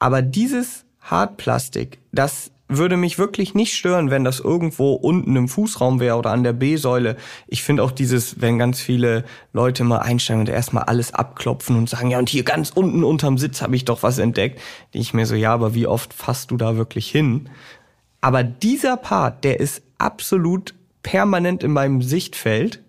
Aber 0.00 0.22
dieses 0.22 0.84
Hartplastik, 1.00 1.98
das 2.12 2.50
würde 2.68 2.96
mich 2.96 3.18
wirklich 3.18 3.54
nicht 3.54 3.74
stören, 3.74 4.10
wenn 4.10 4.24
das 4.24 4.40
irgendwo 4.40 4.92
unten 4.92 5.34
im 5.36 5.48
Fußraum 5.48 6.00
wäre 6.00 6.16
oder 6.16 6.30
an 6.30 6.44
der 6.44 6.52
B-Säule. 6.52 7.16
Ich 7.46 7.62
finde 7.62 7.82
auch 7.82 7.90
dieses, 7.90 8.40
wenn 8.40 8.58
ganz 8.58 8.80
viele 8.80 9.24
Leute 9.52 9.84
mal 9.84 9.98
einsteigen 9.98 10.40
und 10.40 10.48
erstmal 10.48 10.84
alles 10.84 11.14
abklopfen 11.14 11.76
und 11.76 11.88
sagen, 11.88 12.10
ja, 12.10 12.18
und 12.18 12.28
hier 12.28 12.44
ganz 12.44 12.70
unten 12.70 13.04
unterm 13.04 13.38
Sitz 13.38 13.62
habe 13.62 13.74
ich 13.74 13.86
doch 13.86 14.02
was 14.02 14.18
entdeckt. 14.18 14.60
Ich 14.92 15.14
mir 15.14 15.26
so, 15.26 15.34
ja, 15.34 15.52
aber 15.52 15.74
wie 15.74 15.86
oft 15.86 16.12
fasst 16.12 16.50
du 16.50 16.56
da 16.56 16.76
wirklich 16.76 17.10
hin? 17.10 17.48
Aber 18.20 18.44
dieser 18.44 18.96
Part, 18.96 19.44
der 19.44 19.60
ist 19.60 19.82
absolut 19.96 20.74
permanent 21.02 21.62
in 21.62 21.72
meinem 21.72 22.02
Sichtfeld. 22.02 22.82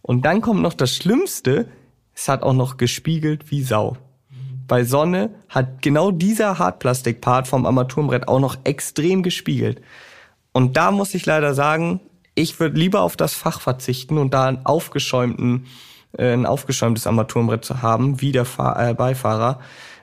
Und 0.00 0.24
dann 0.24 0.40
kommt 0.40 0.62
noch 0.62 0.74
das 0.74 0.94
Schlimmste, 0.94 1.68
es 2.14 2.28
hat 2.28 2.42
auch 2.42 2.54
noch 2.54 2.78
gespiegelt 2.78 3.50
wie 3.50 3.62
Sau. 3.62 3.96
Bei 4.68 4.84
Sonne 4.84 5.34
hat 5.48 5.80
genau 5.80 6.10
dieser 6.10 6.58
Hartplastik-Part 6.58 7.48
vom 7.48 7.64
Armaturenbrett 7.64 8.28
auch 8.28 8.38
noch 8.38 8.58
extrem 8.64 9.22
gespiegelt. 9.22 9.80
Und 10.52 10.76
da 10.76 10.90
muss 10.90 11.14
ich 11.14 11.24
leider 11.24 11.54
sagen, 11.54 12.00
ich 12.34 12.60
würde 12.60 12.78
lieber 12.78 13.00
auf 13.00 13.16
das 13.16 13.34
Fach 13.34 13.60
verzichten 13.60 14.18
und 14.18 14.34
da 14.34 14.46
einen 14.46 14.66
aufgeschäumten, 14.66 15.66
äh, 16.16 16.32
ein 16.32 16.46
aufgeschäumtes 16.46 17.06
Armaturenbrett 17.06 17.64
zu 17.64 17.82
haben, 17.82 18.20
wie 18.20 18.30
der 18.30 18.44
Fahr 18.44 18.90
äh, 18.90 18.94
Beifahrer. 18.94 19.60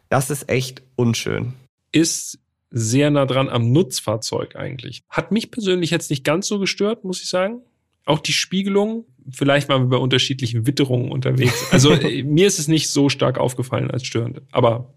Das 0.10 0.30
ist 0.30 0.50
echt 0.50 0.82
unschön. 0.96 1.54
Ist 1.92 2.40
sehr 2.72 3.12
nah 3.12 3.26
dran 3.26 3.50
am 3.50 3.72
Nutzfahrzeug 3.72 4.56
eigentlich. 4.56 5.04
Hat 5.10 5.32
mich 5.32 5.52
persönlich 5.52 5.92
jetzt 5.92 6.10
nicht 6.10 6.24
ganz 6.24 6.48
so 6.48 6.60
gestört, 6.60 7.04
muss 7.06 7.22
ich 7.22 7.30
sagen. 7.30 7.62
Auch 8.06 8.20
die 8.20 8.34
Spiegelung, 8.34 9.06
vielleicht 9.30 9.70
waren 9.70 9.84
wir 9.84 9.98
bei 9.98 9.98
unterschiedlichen 9.98 10.68
Witterungen 10.68 11.12
unterwegs. 11.12 11.72
Also 11.72 11.92
äh, 11.94 12.24
mir 12.24 12.48
ist 12.48 12.60
es 12.60 12.68
nicht 12.68 12.90
so 12.90 13.10
stark 13.10 13.38
aufgefallen 13.38 13.92
als 13.92 14.06
störend, 14.06 14.42
aber 14.52 14.94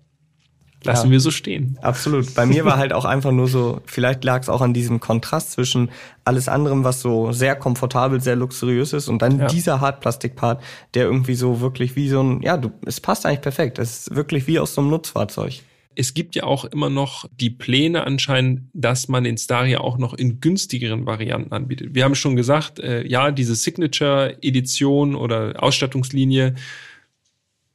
lassen 0.84 1.08
ja, 1.08 1.12
wir 1.12 1.20
so 1.20 1.30
stehen. 1.30 1.78
Absolut. 1.82 2.34
Bei 2.34 2.46
mir 2.46 2.64
war 2.64 2.76
halt 2.76 2.92
auch 2.92 3.04
einfach 3.04 3.32
nur 3.32 3.48
so, 3.48 3.80
vielleicht 3.84 4.22
lag 4.24 4.42
es 4.42 4.48
auch 4.48 4.60
an 4.60 4.74
diesem 4.74 5.00
Kontrast 5.00 5.52
zwischen 5.52 5.90
alles 6.24 6.48
anderem, 6.48 6.84
was 6.84 7.00
so 7.00 7.32
sehr 7.32 7.56
komfortabel, 7.56 8.20
sehr 8.20 8.36
luxuriös 8.36 8.92
ist 8.92 9.08
und 9.08 9.20
dann 9.20 9.40
ja. 9.40 9.46
dieser 9.46 9.80
Hartplastikpart, 9.80 10.62
der 10.94 11.04
irgendwie 11.04 11.34
so 11.34 11.60
wirklich 11.60 11.96
wie 11.96 12.08
so 12.08 12.22
ein, 12.22 12.42
ja, 12.42 12.56
du, 12.56 12.70
es 12.86 13.00
passt 13.00 13.26
eigentlich 13.26 13.40
perfekt. 13.40 13.78
Es 13.78 14.08
ist 14.08 14.14
wirklich 14.14 14.46
wie 14.46 14.58
aus 14.58 14.74
so 14.74 14.80
einem 14.80 14.90
Nutzfahrzeug 14.90 15.62
es 15.98 16.14
gibt 16.14 16.36
ja 16.36 16.44
auch 16.44 16.64
immer 16.64 16.90
noch 16.90 17.28
die 17.40 17.50
Pläne 17.50 18.06
anscheinend, 18.06 18.70
dass 18.72 19.08
man 19.08 19.24
den 19.24 19.36
Staria 19.36 19.80
auch 19.80 19.98
noch 19.98 20.14
in 20.14 20.40
günstigeren 20.40 21.06
Varianten 21.06 21.52
anbietet. 21.52 21.92
Wir 21.92 22.04
haben 22.04 22.14
schon 22.14 22.36
gesagt, 22.36 22.78
äh, 22.78 23.04
ja, 23.04 23.32
diese 23.32 23.56
Signature-Edition 23.56 25.16
oder 25.16 25.60
Ausstattungslinie, 25.60 26.54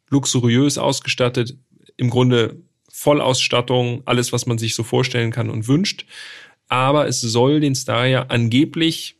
luxuriös 0.10 0.78
ausgestattet, 0.78 1.58
im 1.98 2.10
Grunde 2.10 2.62
Vollausstattung, 2.90 4.04
alles, 4.06 4.32
was 4.32 4.46
man 4.46 4.58
sich 4.58 4.74
so 4.74 4.84
vorstellen 4.84 5.32
kann 5.32 5.50
und 5.50 5.68
wünscht. 5.68 6.06
Aber 6.70 7.10
es 7.10 7.20
soll 7.20 7.60
den 7.60 7.76
Staria 7.76 8.28
angeblich 8.30 9.18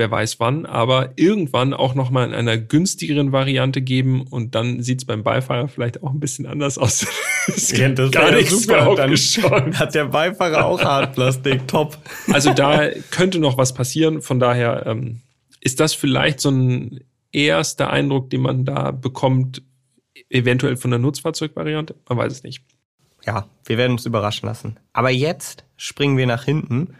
wer 0.00 0.10
weiß 0.10 0.40
wann, 0.40 0.64
aber 0.64 1.12
irgendwann 1.16 1.74
auch 1.74 1.94
nochmal 1.94 2.26
in 2.26 2.34
einer 2.34 2.56
günstigeren 2.56 3.32
Variante 3.32 3.82
geben 3.82 4.22
und 4.22 4.54
dann 4.54 4.82
sieht's 4.82 5.04
beim 5.04 5.22
Beifahrer 5.22 5.68
vielleicht 5.68 6.02
auch 6.02 6.10
ein 6.10 6.18
bisschen 6.18 6.46
anders 6.46 6.78
aus. 6.78 7.06
das 7.46 7.70
ja, 7.70 7.88
das 7.90 8.10
gar 8.10 8.32
nicht 8.32 8.50
super. 8.50 8.96
Dann 8.96 9.78
hat 9.78 9.94
der 9.94 10.06
Beifahrer 10.06 10.64
auch 10.64 10.82
Hartplastik, 10.82 11.68
top. 11.68 11.98
Also 12.32 12.54
da 12.54 12.88
könnte 13.10 13.38
noch 13.38 13.58
was 13.58 13.74
passieren, 13.74 14.22
von 14.22 14.40
daher 14.40 14.86
ähm, 14.86 15.20
ist 15.60 15.80
das 15.80 15.92
vielleicht 15.92 16.40
so 16.40 16.50
ein 16.50 17.00
erster 17.32 17.90
Eindruck, 17.90 18.30
den 18.30 18.40
man 18.40 18.64
da 18.64 18.90
bekommt, 18.90 19.62
eventuell 20.30 20.76
von 20.76 20.90
der 20.90 20.98
Nutzfahrzeugvariante, 20.98 21.94
man 22.08 22.18
weiß 22.18 22.32
es 22.32 22.42
nicht. 22.42 22.64
Ja, 23.26 23.46
wir 23.66 23.76
werden 23.76 23.92
uns 23.92 24.06
überraschen 24.06 24.46
lassen. 24.46 24.78
Aber 24.94 25.10
jetzt 25.10 25.64
springen 25.76 26.16
wir 26.16 26.26
nach 26.26 26.44
hinten 26.44 26.94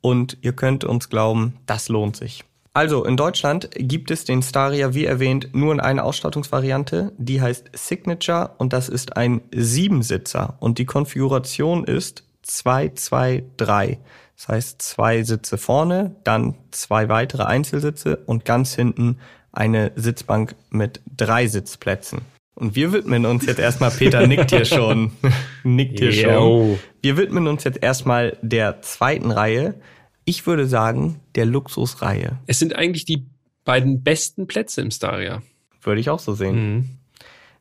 und 0.00 0.38
ihr 0.42 0.52
könnt 0.52 0.84
uns 0.84 1.08
glauben, 1.08 1.56
das 1.66 1.88
lohnt 1.88 2.16
sich. 2.16 2.44
Also 2.74 3.04
in 3.04 3.16
Deutschland 3.16 3.70
gibt 3.74 4.10
es 4.10 4.24
den 4.24 4.40
Staria, 4.40 4.94
wie 4.94 5.04
erwähnt, 5.04 5.48
nur 5.52 5.72
in 5.72 5.80
einer 5.80 6.04
Ausstattungsvariante, 6.04 7.12
die 7.18 7.40
heißt 7.40 7.70
Signature 7.72 8.52
und 8.58 8.72
das 8.72 8.88
ist 8.88 9.16
ein 9.16 9.40
Siebensitzer 9.52 10.56
und 10.60 10.78
die 10.78 10.86
Konfiguration 10.86 11.82
ist 11.84 12.22
223. 12.42 13.98
Das 14.36 14.48
heißt 14.48 14.82
zwei 14.82 15.24
Sitze 15.24 15.58
vorne, 15.58 16.14
dann 16.22 16.54
zwei 16.70 17.08
weitere 17.08 17.42
Einzelsitze 17.42 18.18
und 18.26 18.44
ganz 18.44 18.76
hinten 18.76 19.18
eine 19.50 19.90
Sitzbank 19.96 20.54
mit 20.70 21.00
drei 21.16 21.48
Sitzplätzen. 21.48 22.20
Und 22.58 22.74
wir 22.74 22.92
widmen 22.92 23.24
uns 23.24 23.46
jetzt 23.46 23.60
erstmal, 23.60 23.92
Peter 23.92 24.26
nickt 24.26 24.50
hier 24.50 24.64
schon, 24.64 25.12
nickt 25.62 26.00
hier 26.00 26.12
schon. 26.12 26.80
Wir 27.00 27.16
widmen 27.16 27.46
uns 27.46 27.62
jetzt 27.62 27.80
erstmal 27.80 28.36
der 28.42 28.82
zweiten 28.82 29.30
Reihe. 29.30 29.80
Ich 30.24 30.44
würde 30.44 30.66
sagen, 30.66 31.20
der 31.36 31.46
Luxusreihe. 31.46 32.40
Es 32.48 32.58
sind 32.58 32.74
eigentlich 32.74 33.04
die 33.04 33.28
beiden 33.64 34.02
besten 34.02 34.48
Plätze 34.48 34.80
im 34.80 34.90
Staria. 34.90 35.40
Würde 35.82 36.00
ich 36.00 36.10
auch 36.10 36.18
so 36.18 36.34
sehen. 36.34 36.74
Mhm. 36.74 36.88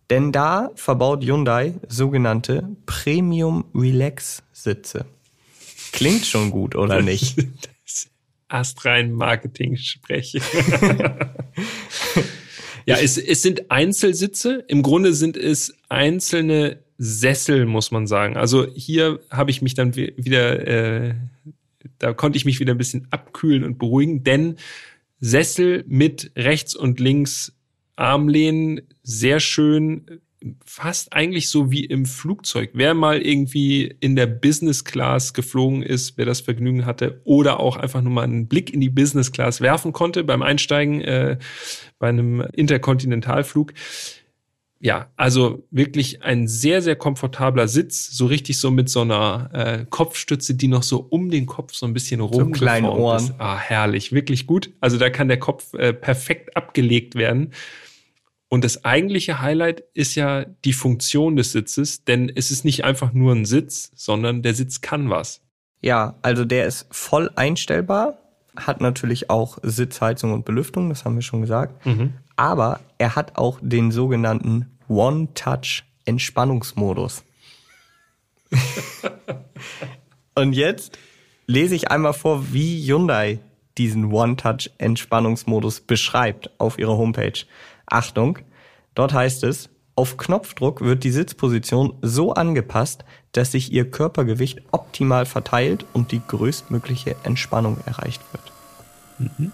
Denn 0.10 0.32
da 0.32 0.72
verbaut 0.74 1.24
Hyundai 1.24 1.76
sogenannte 1.88 2.68
Premium 2.88 3.66
Relax 3.76 4.41
Sitze. 4.52 5.06
Klingt 5.91 6.26
schon 6.26 6.50
gut, 6.50 6.76
oder 6.76 7.04
nicht? 7.04 7.38
Astrein 8.48 9.12
Marketing 9.12 9.78
spreche. 9.78 10.41
Ja, 12.88 12.97
es, 12.97 13.17
es 13.17 13.41
sind 13.41 13.69
Einzelsitze. 13.69 14.63
Im 14.67 14.81
Grunde 14.81 15.13
sind 15.13 15.35
es 15.35 15.75
einzelne 15.89 16.79
Sessel, 16.97 17.65
muss 17.65 17.91
man 17.91 18.07
sagen. 18.07 18.38
Also 18.38 18.65
hier 18.73 19.19
habe 19.29 19.51
ich 19.51 19.61
mich 19.61 19.73
dann 19.73 19.95
wieder, 19.95 20.65
äh, 20.65 21.15
da 21.99 22.13
konnte 22.13 22.38
ich 22.38 22.45
mich 22.45 22.59
wieder 22.59 22.73
ein 22.73 22.77
bisschen 22.77 23.07
abkühlen 23.11 23.65
und 23.65 23.77
beruhigen, 23.77 24.23
denn 24.23 24.55
Sessel 25.19 25.83
mit 25.88 26.31
rechts 26.35 26.75
und 26.75 26.99
links 26.99 27.53
Armlehnen, 27.97 28.81
sehr 29.03 29.39
schön, 29.39 30.21
fast 30.65 31.13
eigentlich 31.13 31.49
so 31.49 31.71
wie 31.71 31.83
im 31.83 32.05
Flugzeug. 32.05 32.71
Wer 32.73 32.93
mal 32.93 33.21
irgendwie 33.21 33.95
in 33.99 34.15
der 34.15 34.27
Business 34.27 34.83
Class 34.83 35.33
geflogen 35.33 35.81
ist, 35.81 36.17
wer 36.17 36.25
das 36.25 36.41
Vergnügen 36.41 36.85
hatte, 36.85 37.21
oder 37.23 37.59
auch 37.59 37.75
einfach 37.75 38.01
nur 38.01 38.13
mal 38.13 38.23
einen 38.23 38.47
Blick 38.47 38.71
in 38.71 38.79
die 38.79 38.89
Business 38.89 39.31
Class 39.31 39.61
werfen 39.61 39.93
konnte 39.93 40.23
beim 40.23 40.43
Einsteigen 40.43 41.01
äh, 41.01 41.38
bei 42.00 42.10
einem 42.10 42.41
Interkontinentalflug. 42.54 43.74
Ja, 44.80 45.08
also 45.16 45.64
wirklich 45.72 46.22
ein 46.22 46.48
sehr, 46.48 46.84
sehr 46.84 46.95
komfortabler 46.95 47.68
Sitz, 47.68 48.16
so 48.16 48.28
richtig 48.28 48.60
so 48.60 48.70
mit 48.70 48.89
so 48.89 49.02
einer 49.02 49.50
äh, 49.52 49.86
Kopfstütze, 49.89 50.54
die 50.54 50.68
noch 50.68 50.84
so 50.84 51.00
um 51.10 51.32
den 51.32 51.48
Kopf 51.48 51.74
so 51.74 51.88
ein 51.88 51.93
bisschen 51.93 52.22
rum 52.22 52.34
so 52.34 52.50
kleine 52.52 52.91
Ohren. 52.91 53.24
Ist. 53.24 53.34
Ah, 53.39 53.58
herrlich, 53.58 54.12
wirklich 54.12 54.45
gut. 54.45 54.72
Also 54.80 54.98
da 54.98 55.10
kann 55.10 55.30
der 55.30 55.39
Kopf 55.39 55.74
äh, 55.74 55.93
perfekt 55.93 56.56
abgelegt 56.56 57.16
werden. 57.16 57.54
Und 58.50 58.64
das 58.64 58.86
eigentliche 58.86 59.41
Highlight 59.41 59.84
ist 59.93 60.16
ja 60.16 60.45
die 60.64 60.74
Funktion 60.74 61.36
des 61.36 61.52
Sitzes, 61.52 62.06
denn 62.06 62.32
es 62.34 62.52
ist 62.52 62.64
nicht 62.64 62.86
einfach 62.86 63.14
nur 63.14 63.34
ein 63.34 63.45
Sitz, 63.45 63.91
sondern 63.95 64.41
der 64.41 64.54
Sitz 64.54 64.82
kann 64.82 65.10
was. 65.10 65.41
Ja, 65.82 66.18
also 66.22 66.45
der 66.45 66.66
ist 66.66 66.88
voll 66.91 67.30
einstellbar, 67.36 68.20
hat 68.58 68.82
natürlich 68.82 69.30
auch 69.30 69.60
Sitzheizung 69.64 70.34
und 70.34 70.43
Belüftung, 70.45 70.89
das 70.89 71.05
haben 71.05 71.16
wir 71.16 71.22
schon 71.22 71.39
gesagt. 71.41 71.86
Mhm. 71.86 72.16
Aber 72.36 72.82
er 72.97 73.16
hat 73.16 73.38
auch 73.38 73.60
den 73.62 73.91
sogenannten 73.91 74.66
One-Touch-Entspannungsmodus. 74.89 77.24
und 80.36 80.53
jetzt 80.53 80.97
lese 81.45 81.76
ich 81.76 81.91
einmal 81.91 82.14
vor, 82.14 82.53
wie 82.53 82.82
Hyundai 82.86 83.39
diesen 83.78 84.12
One-Touch-Entspannungsmodus 84.12 85.82
beschreibt 85.82 86.49
auf 86.60 86.80
ihrer 86.80 86.97
Homepage. 86.97 87.45
Achtung, 87.86 88.39
dort 88.95 89.14
heißt 89.14 89.43
es, 89.43 89.70
auf 89.98 90.16
Knopfdruck 90.16 90.82
wird 90.82 91.04
die 91.04 91.12
Sitzposition 91.12 91.93
so 92.02 92.34
angepasst, 92.34 93.04
dass 93.32 93.52
sich 93.52 93.74
ihr 93.74 93.89
Körpergewicht 93.89 94.62
optimal 94.72 95.26
verteilt 95.26 95.86
und 95.91 96.12
die 96.12 96.22
größtmögliche 96.26 97.16
Entspannung 97.24 97.78
erreicht 97.86 98.22
wird. 98.32 98.52
Mhm. 99.18 99.52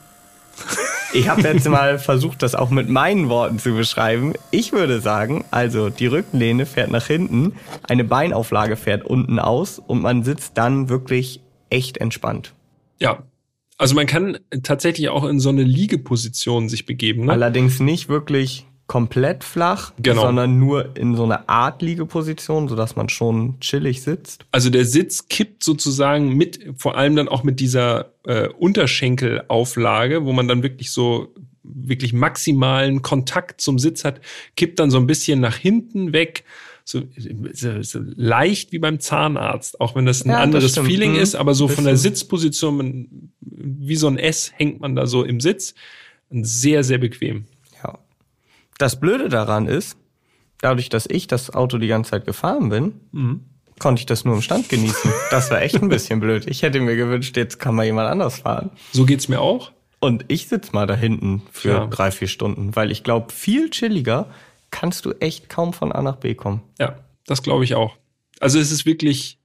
Ich 1.14 1.30
habe 1.30 1.42
jetzt 1.44 1.70
mal 1.70 1.98
versucht, 1.98 2.42
das 2.42 2.56
auch 2.56 2.72
mit 2.72 2.90
meinen 2.90 3.30
Worten 3.30 3.58
zu 3.58 3.74
beschreiben. 3.74 4.34
Ich 4.52 4.74
würde 4.74 5.00
sagen, 5.00 5.46
also 5.50 5.90
die 5.90 6.08
Rückenlehne 6.08 6.66
fährt 6.66 6.92
nach 6.92 7.06
hinten, 7.06 7.54
eine 7.84 8.04
Beinauflage 8.04 8.76
fährt 8.76 9.06
unten 9.06 9.40
aus 9.40 9.80
und 9.80 10.02
man 10.02 10.24
sitzt 10.24 10.58
dann 10.58 10.90
wirklich 10.90 11.40
echt 11.70 12.00
entspannt. 12.00 12.54
Ja, 13.00 13.24
also 13.78 13.96
man 13.96 14.08
kann 14.08 14.40
tatsächlich 14.64 15.10
auch 15.10 15.24
in 15.24 15.40
so 15.40 15.50
eine 15.50 15.64
Liegeposition 15.64 16.68
sich 16.68 16.86
begeben. 16.86 17.26
Ne? 17.26 17.32
Allerdings 17.32 17.80
nicht 17.80 18.10
wirklich 18.10 18.66
komplett 18.88 19.44
flach, 19.44 19.94
genau. 20.02 20.24
sondern 20.24 20.60
nur 20.60 20.96
in 20.98 21.16
so 21.16 21.24
eine 21.24 21.48
Art 21.48 21.82
Liegeposition, 21.82 22.68
sodass 22.68 22.96
man 22.96 23.10
schon 23.10 23.60
chillig 23.60 24.02
sitzt. 24.02 24.46
Also 24.52 24.70
der 24.70 24.86
Sitz 24.86 25.28
kippt 25.30 25.64
sozusagen 25.64 26.36
mit, 26.36 26.60
vor 26.78 26.98
allem 26.98 27.16
dann 27.16 27.28
auch 27.30 27.44
mit 27.44 27.60
dieser 27.60 28.12
äh, 28.26 28.50
Unterschenkelauflage, 28.50 30.26
wo 30.26 30.34
man 30.34 30.48
dann 30.48 30.64
wirklich 30.64 30.92
so 30.92 31.34
wirklich 31.64 32.12
maximalen 32.14 33.02
Kontakt 33.02 33.62
zum 33.62 33.80
Sitz 33.80 34.04
hat, 34.04 34.20
kippt 34.58 34.80
dann 34.80 34.92
so 34.92 34.98
ein 34.98 35.08
bisschen 35.08 35.40
nach 35.40 35.56
hinten 35.56 36.12
weg, 36.12 36.44
so, 36.84 37.04
so, 37.54 37.82
so 37.82 38.00
leicht 38.04 38.74
wie 38.74 38.80
beim 38.80 39.00
Zahnarzt, 39.00 39.80
auch 39.80 39.96
wenn 39.96 40.06
das 40.06 40.26
ein 40.26 40.30
Ja, 40.30 40.36
das 40.36 40.44
anderes 40.44 40.72
stimmt. 40.72 40.88
Feeling 40.88 41.14
Mhm. 41.14 41.20
ist, 41.20 41.36
aber 41.36 41.54
so 41.54 41.70
von 41.70 41.86
der. 41.86 41.96
Sitzposition, 41.96 43.32
wie 43.40 43.96
so 43.96 44.08
ein 44.08 44.18
S 44.18 44.52
hängt 44.58 44.82
man 44.82 44.96
da 44.96 45.08
so 45.08 45.24
im 45.24 45.40
Sitz. 45.40 45.74
Sehr, 46.30 46.84
sehr 46.84 46.98
bequem. 46.98 47.46
Das 48.78 49.00
Blöde 49.00 49.30
daran 49.30 49.68
ist, 49.68 49.98
dadurch, 50.62 50.90
dass 50.90 51.06
ich 51.08 51.28
das 51.28 51.54
Auto 51.54 51.78
die 51.78 51.88
ganze 51.88 52.12
Zeit 52.12 52.26
gefahren 52.26 52.70
bin, 52.70 52.94
Mhm. 53.12 53.42
konnte 53.80 54.00
ich 54.02 54.06
das 54.06 54.24
nur 54.26 54.36
im 54.36 54.42
Stand 54.42 54.70
genießen. 54.70 55.12
Das 55.32 55.52
war 55.52 55.62
echt 55.62 55.76
ein 55.82 55.90
bisschen 55.90 56.20
blöd. 56.20 56.46
Ich 56.48 56.62
hätte 56.62 56.80
mir 56.80 56.96
gewünscht, 56.96 57.36
jetzt 57.38 57.60
kann 57.60 57.76
mal 57.76 57.86
jemand 57.86 58.10
anders 58.10 58.40
fahren. 58.40 58.70
So 58.92 59.06
geht's 59.06 59.28
mir 59.28 59.42
auch. 59.42 59.72
Und 60.00 60.26
ich 60.28 60.48
sitz 60.48 60.72
mal 60.74 60.86
da 60.86 60.96
hinten 60.96 61.44
für 61.52 61.70
Ja. 61.70 61.88
drei, 61.88 62.12
vier 62.12 62.28
Stunden, 62.28 62.76
weil 62.76 62.92
ich 62.92 63.04
glaube, 63.04 63.32
viel 63.32 63.70
chilliger 63.70 64.28
kannst 64.72 65.06
du 65.06 65.12
echt 65.20 65.50
kaum 65.50 65.72
von 65.74 65.92
A 65.92 66.02
nach 66.02 66.18
B 66.18 66.34
kommen. 66.36 66.62
Ja, 66.80 66.98
das 67.26 67.42
glaube 67.44 67.64
ich 67.64 67.76
auch. 67.76 67.96
Also 68.40 68.60
es 68.60 68.72
ist 68.72 68.86
wirklich 68.86 69.38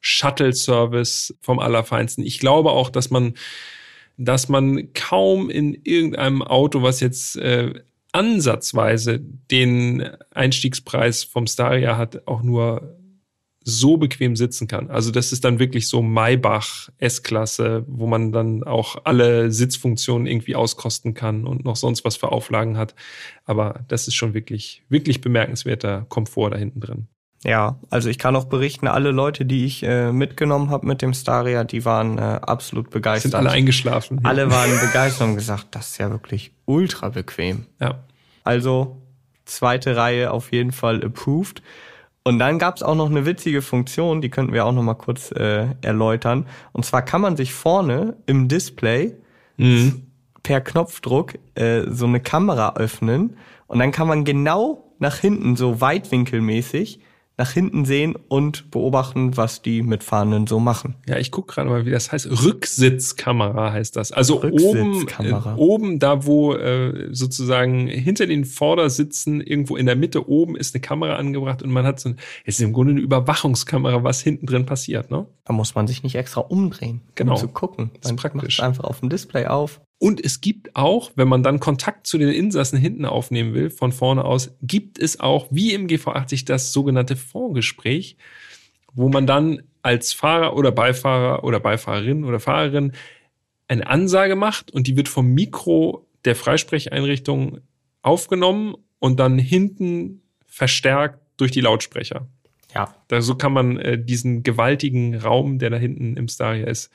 Shuttle-Service 0.00 1.34
vom 1.40 1.58
Allerfeinsten. 1.58 2.24
Ich 2.24 2.38
glaube 2.38 2.70
auch, 2.70 2.90
dass 2.90 3.10
man, 3.10 3.34
dass 4.16 4.48
man 4.48 4.92
kaum 4.94 5.50
in 5.50 5.74
irgendeinem 5.84 6.42
Auto, 6.42 6.82
was 6.82 7.00
jetzt 7.00 7.36
äh, 7.36 7.74
ansatzweise 8.12 9.20
den 9.20 10.08
Einstiegspreis 10.30 11.24
vom 11.24 11.46
Staria 11.46 11.96
hat, 11.96 12.26
auch 12.26 12.42
nur 12.42 12.98
so 13.68 13.98
bequem 13.98 14.34
sitzen 14.34 14.66
kann. 14.66 14.90
Also 14.90 15.10
das 15.10 15.30
ist 15.30 15.44
dann 15.44 15.58
wirklich 15.58 15.88
so 15.88 16.00
Maybach 16.00 16.88
S-Klasse, 16.96 17.84
wo 17.86 18.06
man 18.06 18.32
dann 18.32 18.64
auch 18.64 18.96
alle 19.04 19.50
Sitzfunktionen 19.52 20.26
irgendwie 20.26 20.56
auskosten 20.56 21.12
kann 21.12 21.46
und 21.46 21.64
noch 21.66 21.76
sonst 21.76 22.02
was 22.04 22.16
für 22.16 22.32
Auflagen 22.32 22.78
hat. 22.78 22.94
Aber 23.44 23.84
das 23.88 24.08
ist 24.08 24.14
schon 24.14 24.32
wirklich, 24.32 24.82
wirklich 24.88 25.20
bemerkenswerter 25.20 26.06
Komfort 26.08 26.50
da 26.50 26.56
hinten 26.56 26.80
drin. 26.80 27.08
Ja, 27.44 27.76
also 27.90 28.08
ich 28.08 28.18
kann 28.18 28.34
auch 28.34 28.46
berichten, 28.46 28.88
alle 28.88 29.12
Leute, 29.12 29.44
die 29.44 29.64
ich 29.64 29.82
äh, 29.84 30.10
mitgenommen 30.12 30.70
habe 30.70 30.86
mit 30.86 31.02
dem 31.02 31.14
Staria, 31.14 31.62
die 31.64 31.84
waren 31.84 32.18
äh, 32.18 32.20
absolut 32.20 32.90
begeistert. 32.90 33.32
Sind 33.32 33.38
alle 33.38 33.50
eingeschlafen. 33.50 34.20
Alle 34.24 34.50
waren 34.50 34.70
begeistert 34.80 35.28
und 35.28 35.36
gesagt, 35.36 35.68
das 35.70 35.90
ist 35.90 35.98
ja 35.98 36.10
wirklich 36.10 36.52
ultra 36.64 37.10
bequem. 37.10 37.66
Ja. 37.80 38.00
Also 38.42 39.00
zweite 39.44 39.96
Reihe 39.96 40.32
auf 40.32 40.52
jeden 40.52 40.72
Fall 40.72 41.04
approved. 41.04 41.62
Und 42.24 42.40
dann 42.40 42.58
gab's 42.58 42.82
auch 42.82 42.96
noch 42.96 43.08
eine 43.08 43.24
witzige 43.24 43.62
Funktion, 43.62 44.20
die 44.20 44.28
könnten 44.28 44.52
wir 44.52 44.66
auch 44.66 44.72
noch 44.72 44.82
mal 44.82 44.94
kurz 44.94 45.30
äh, 45.30 45.68
erläutern. 45.80 46.46
Und 46.72 46.84
zwar 46.84 47.02
kann 47.02 47.20
man 47.20 47.36
sich 47.36 47.54
vorne 47.54 48.16
im 48.26 48.48
Display 48.48 49.14
Mhm. 49.60 50.02
per 50.44 50.60
Knopfdruck 50.60 51.34
äh, 51.56 51.82
so 51.90 52.06
eine 52.06 52.20
Kamera 52.20 52.76
öffnen 52.76 53.36
und 53.66 53.80
dann 53.80 53.90
kann 53.90 54.06
man 54.06 54.24
genau 54.24 54.94
nach 55.00 55.16
hinten, 55.16 55.56
so 55.56 55.80
weitwinkelmäßig, 55.80 57.00
nach 57.38 57.52
hinten 57.52 57.84
sehen 57.84 58.16
und 58.28 58.70
beobachten, 58.72 59.36
was 59.36 59.62
die 59.62 59.82
Mitfahrenden 59.82 60.48
so 60.48 60.58
machen. 60.58 60.96
Ja, 61.08 61.18
ich 61.18 61.30
gucke 61.30 61.54
gerade 61.54 61.68
mal, 61.70 61.86
wie 61.86 61.90
das 61.92 62.10
heißt. 62.10 62.28
Rücksitzkamera 62.44 63.72
heißt 63.72 63.94
das. 63.96 64.12
Also 64.12 64.42
oben, 64.42 65.06
äh, 65.20 65.34
oben 65.56 65.98
da, 65.98 66.26
wo 66.26 66.54
äh, 66.54 67.08
sozusagen 67.12 67.86
hinter 67.86 68.26
den 68.26 68.44
Vordersitzen 68.44 69.40
irgendwo 69.40 69.76
in 69.76 69.86
der 69.86 69.96
Mitte 69.96 70.28
oben 70.28 70.56
ist 70.56 70.74
eine 70.74 70.80
Kamera 70.80 71.16
angebracht 71.16 71.62
und 71.62 71.70
man 71.70 71.84
hat 71.86 72.00
so 72.00 72.10
ein, 72.10 72.16
es 72.44 72.56
ist 72.56 72.60
im 72.60 72.72
Grunde 72.72 72.92
eine 72.92 73.00
Überwachungskamera, 73.00 74.02
was 74.02 74.20
hinten 74.20 74.46
drin 74.46 74.66
passiert, 74.66 75.10
ne? 75.10 75.26
Da 75.44 75.52
muss 75.52 75.74
man 75.74 75.86
sich 75.86 76.02
nicht 76.02 76.16
extra 76.16 76.40
umdrehen, 76.40 77.00
Genau. 77.14 77.32
um 77.34 77.38
zu 77.38 77.48
gucken. 77.48 77.90
Das 78.00 78.10
ist 78.10 78.22
Man 78.22 78.32
praktisch. 78.32 78.60
einfach 78.60 78.84
auf 78.84 79.00
dem 79.00 79.08
Display 79.08 79.46
auf. 79.46 79.80
Und 79.98 80.24
es 80.24 80.40
gibt 80.40 80.76
auch, 80.76 81.10
wenn 81.16 81.26
man 81.26 81.42
dann 81.42 81.58
Kontakt 81.58 82.06
zu 82.06 82.18
den 82.18 82.28
Insassen 82.28 82.78
hinten 82.78 83.04
aufnehmen 83.04 83.52
will, 83.52 83.68
von 83.68 83.90
vorne 83.90 84.24
aus, 84.24 84.56
gibt 84.62 84.98
es 84.98 85.18
auch, 85.18 85.48
wie 85.50 85.72
im 85.72 85.88
GV80, 85.88 86.46
das 86.46 86.72
sogenannte 86.72 87.16
Vorgespräch, 87.16 88.16
wo 88.94 89.08
man 89.08 89.26
dann 89.26 89.62
als 89.82 90.12
Fahrer 90.12 90.56
oder 90.56 90.70
Beifahrer 90.70 91.42
oder 91.44 91.58
Beifahrerin 91.58 92.24
oder 92.24 92.38
Fahrerin 92.38 92.92
eine 93.66 93.86
Ansage 93.86 94.36
macht 94.36 94.70
und 94.70 94.86
die 94.86 94.96
wird 94.96 95.08
vom 95.08 95.34
Mikro 95.34 96.06
der 96.24 96.36
Freisprecheinrichtung 96.36 97.58
aufgenommen 98.02 98.74
und 98.98 99.18
dann 99.20 99.38
hinten 99.38 100.22
verstärkt 100.46 101.20
durch 101.36 101.50
die 101.50 101.60
Lautsprecher. 101.60 102.28
Ja, 102.74 102.94
Da, 103.08 103.20
so 103.20 103.34
kann 103.34 103.52
man 103.52 103.78
äh, 103.78 104.02
diesen 104.02 104.42
gewaltigen 104.42 105.16
Raum, 105.16 105.58
der 105.58 105.70
da 105.70 105.76
hinten 105.76 106.16
im 106.16 106.28
Staria 106.28 106.66
ist, 106.66 106.92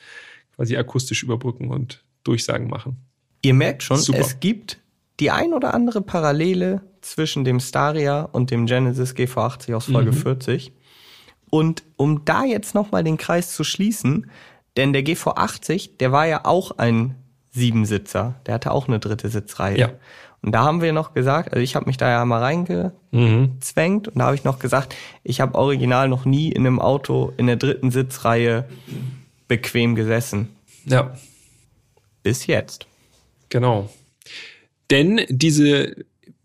quasi 0.56 0.78
akustisch 0.78 1.24
überbrücken 1.24 1.70
und 1.70 2.04
Durchsagen 2.24 2.68
machen. 2.70 2.98
Ihr 3.42 3.54
merkt 3.54 3.84
schon, 3.84 3.98
Super. 3.98 4.20
es 4.20 4.40
gibt 4.40 4.80
die 5.20 5.32
ein 5.32 5.54
oder 5.54 5.74
andere 5.74 6.02
Parallele 6.02 6.82
zwischen 7.02 7.44
dem 7.44 7.60
Staria 7.60 8.22
und 8.24 8.52
dem 8.52 8.66
Genesis 8.66 9.12
GV80 9.14 9.76
aus 9.76 9.86
Folge 9.86 10.12
Mhm. 10.12 10.16
40. 10.16 10.72
Und 11.50 11.84
um 11.98 12.26
da 12.26 12.44
jetzt 12.46 12.74
nochmal 12.74 13.04
den 13.04 13.18
Kreis 13.18 13.54
zu 13.54 13.64
schließen, 13.64 14.30
denn 14.76 14.92
der 14.94 15.04
GV80, 15.04 15.98
der 16.00 16.12
war 16.12 16.26
ja 16.26 16.46
auch 16.46 16.78
ein 16.78 17.16
Siebensitzer, 17.52 18.36
der 18.48 18.56
hatte 18.56 18.72
auch 18.72 18.88
eine 18.88 19.00
dritte 19.00 19.30
Sitzreihe. 19.30 19.78
Ja. 19.78 19.90
Und 20.42 20.52
da 20.54 20.64
haben 20.64 20.82
wir 20.82 20.92
noch 20.94 21.14
gesagt, 21.14 21.54
also 21.54 21.62
ich 21.62 21.76
habe 21.76 21.86
mich 21.86 21.98
da 21.98 22.10
ja 22.10 22.26
mal 22.26 22.40
reingezwängt 22.42 24.08
und 24.08 24.20
da 24.20 24.26
habe 24.26 24.36
ich 24.36 24.44
noch 24.44 24.60
gesagt, 24.60 24.96
ich 25.24 25.40
habe 25.42 25.56
original 25.56 26.10
noch 26.10 26.26
nie 26.26 26.50
in 26.52 26.66
einem 26.66 26.80
Auto 26.80 27.32
in 27.38 27.48
der 27.48 27.56
dritten 27.56 27.92
Sitzreihe 27.92 28.66
bequem 29.48 29.96
gesessen. 29.96 30.50
Ja, 30.86 31.14
Bis 32.24 32.48
jetzt. 32.48 32.88
genau. 33.50 33.90
Denn 34.90 35.22
diese, 35.30 35.96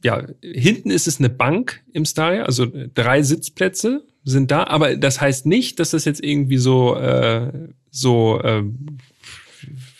ja, 0.02 0.26
hinten 0.42 0.90
ist 0.90 1.06
es 1.06 1.18
eine 1.18 1.28
Bank 1.28 1.82
im 1.92 2.04
Staria, 2.04 2.44
also 2.44 2.66
drei 2.94 3.22
Sitzplätze 3.22 4.04
sind 4.24 4.50
da, 4.50 4.64
aber 4.64 4.96
das 4.96 5.20
heißt 5.20 5.46
nicht, 5.46 5.80
dass 5.80 5.90
das 5.90 6.04
jetzt 6.04 6.22
irgendwie 6.22 6.58
so, 6.58 6.96
äh, 6.96 7.50
so, 7.90 8.40
äh, 8.42 8.62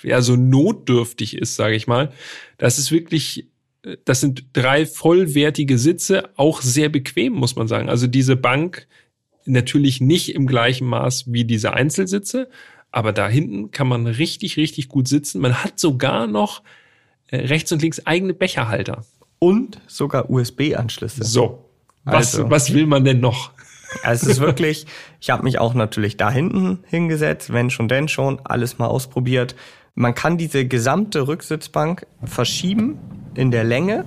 ja, 0.03 0.23
so 0.23 0.37
notdürftig 0.37 1.37
ist, 1.37 1.57
sage 1.57 1.75
ich 1.75 1.87
mal. 1.87 2.13
Das 2.59 2.79
ist 2.79 2.93
wirklich, 2.93 3.49
das 4.05 4.21
sind 4.21 4.45
drei 4.53 4.87
vollwertige 4.87 5.79
Sitze, 5.79 6.31
auch 6.37 6.63
sehr 6.63 6.89
bequem, 6.89 7.33
muss 7.33 7.57
man 7.57 7.69
sagen. 7.69 7.89
Also 7.89 8.07
diese 8.07 8.37
Bank 8.37 8.87
natürlich 9.45 10.01
nicht 10.01 10.35
im 10.35 10.47
gleichen 10.47 10.87
Maß 10.87 11.33
wie 11.33 11.45
diese 11.45 11.73
Einzelsitze, 11.73 12.49
aber 12.99 13.13
da 13.13 13.29
hinten 13.29 13.71
kann 13.71 13.87
man 13.87 14.09
richtig, 14.09 14.57
richtig 14.57 14.89
gut 14.89 15.07
sitzen. 15.07 15.41
Man 15.41 15.63
hat 15.63 15.79
sogar 15.79 16.27
noch 16.27 16.65
äh, 17.29 17.37
rechts 17.37 17.71
und 17.71 17.81
links 17.81 18.05
eigene 18.07 18.35
Becherhalter. 18.35 19.05
Und 19.39 19.81
sogar 19.87 20.29
USB-Anschlüsse. 20.29 21.23
So. 21.23 21.65
Was, 22.03 22.35
Also. 22.35 22.51
was 22.51 22.75
will 22.75 22.87
man 22.87 23.05
denn 23.05 23.21
noch? 23.21 23.53
Also 24.03 24.27
es 24.27 24.33
ist 24.33 24.41
wirklich, 24.41 24.87
ich 25.21 25.31
habe 25.31 25.45
mich 25.45 25.61
auch 25.61 25.75
natürlich 25.75 26.17
da 26.17 26.29
hinten 26.29 26.81
hingesetzt, 26.89 27.53
wenn 27.53 27.71
schon 27.71 27.87
denn 27.87 28.09
schon, 28.09 28.41
alles 28.43 28.79
mal 28.79 28.89
ausprobiert. 28.89 29.55
Man 29.95 30.17
kann 30.17 30.37
diese 30.37 30.67
gesamte 30.67 31.29
Rücksitzbank 31.29 32.05
verschieben 32.25 32.99
in 33.37 33.53
der 33.53 33.63
Länge 33.63 34.07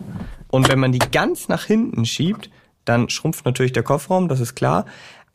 und 0.50 0.68
wenn 0.68 0.80
man 0.80 0.92
die 0.92 1.00
ganz 1.00 1.48
nach 1.48 1.64
hinten 1.64 2.06
schiebt, 2.06 2.50
dann 2.84 3.08
schrumpft 3.08 3.46
natürlich 3.46 3.72
der 3.72 3.84
Kofferraum, 3.84 4.28
das 4.28 4.42
ist 4.42 4.56
klar. 4.56 4.86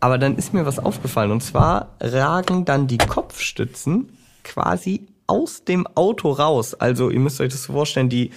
Aber 0.06 0.18
dann 0.18 0.36
ist 0.36 0.54
mir 0.54 0.64
was 0.64 0.78
aufgefallen 0.78 1.32
und 1.32 1.42
zwar 1.42 1.96
ragen 1.98 2.64
dann 2.64 2.86
die 2.86 2.96
Kopfstützen 2.96 4.16
quasi 4.44 5.08
aus 5.26 5.64
dem 5.64 5.84
Auto 5.96 6.30
raus. 6.30 6.74
Also 6.74 7.10
ihr 7.10 7.18
müsst 7.18 7.40
euch 7.40 7.50
das 7.50 7.64
so 7.64 7.72
vorstellen, 7.72 8.08
die, 8.08 8.30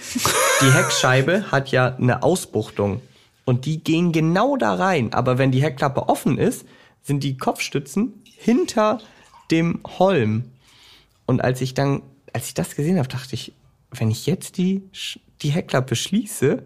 die 0.62 0.72
Heckscheibe 0.72 1.52
hat 1.52 1.70
ja 1.70 1.94
eine 1.94 2.24
Ausbuchtung 2.24 3.00
und 3.44 3.66
die 3.66 3.84
gehen 3.84 4.10
genau 4.10 4.56
da 4.56 4.74
rein. 4.74 5.12
Aber 5.12 5.38
wenn 5.38 5.52
die 5.52 5.62
Heckklappe 5.62 6.08
offen 6.08 6.38
ist, 6.38 6.66
sind 7.02 7.22
die 7.22 7.36
Kopfstützen 7.36 8.20
hinter 8.36 8.98
dem 9.52 9.78
Holm. 10.00 10.50
Und 11.24 11.40
als 11.40 11.60
ich 11.60 11.72
dann, 11.72 12.02
als 12.32 12.48
ich 12.48 12.54
das 12.54 12.74
gesehen 12.74 12.98
habe, 12.98 13.06
dachte 13.06 13.36
ich, 13.36 13.52
wenn 13.92 14.10
ich 14.10 14.26
jetzt 14.26 14.56
die, 14.56 14.82
die 15.40 15.50
Heckklappe 15.50 15.94
schließe, 15.94 16.64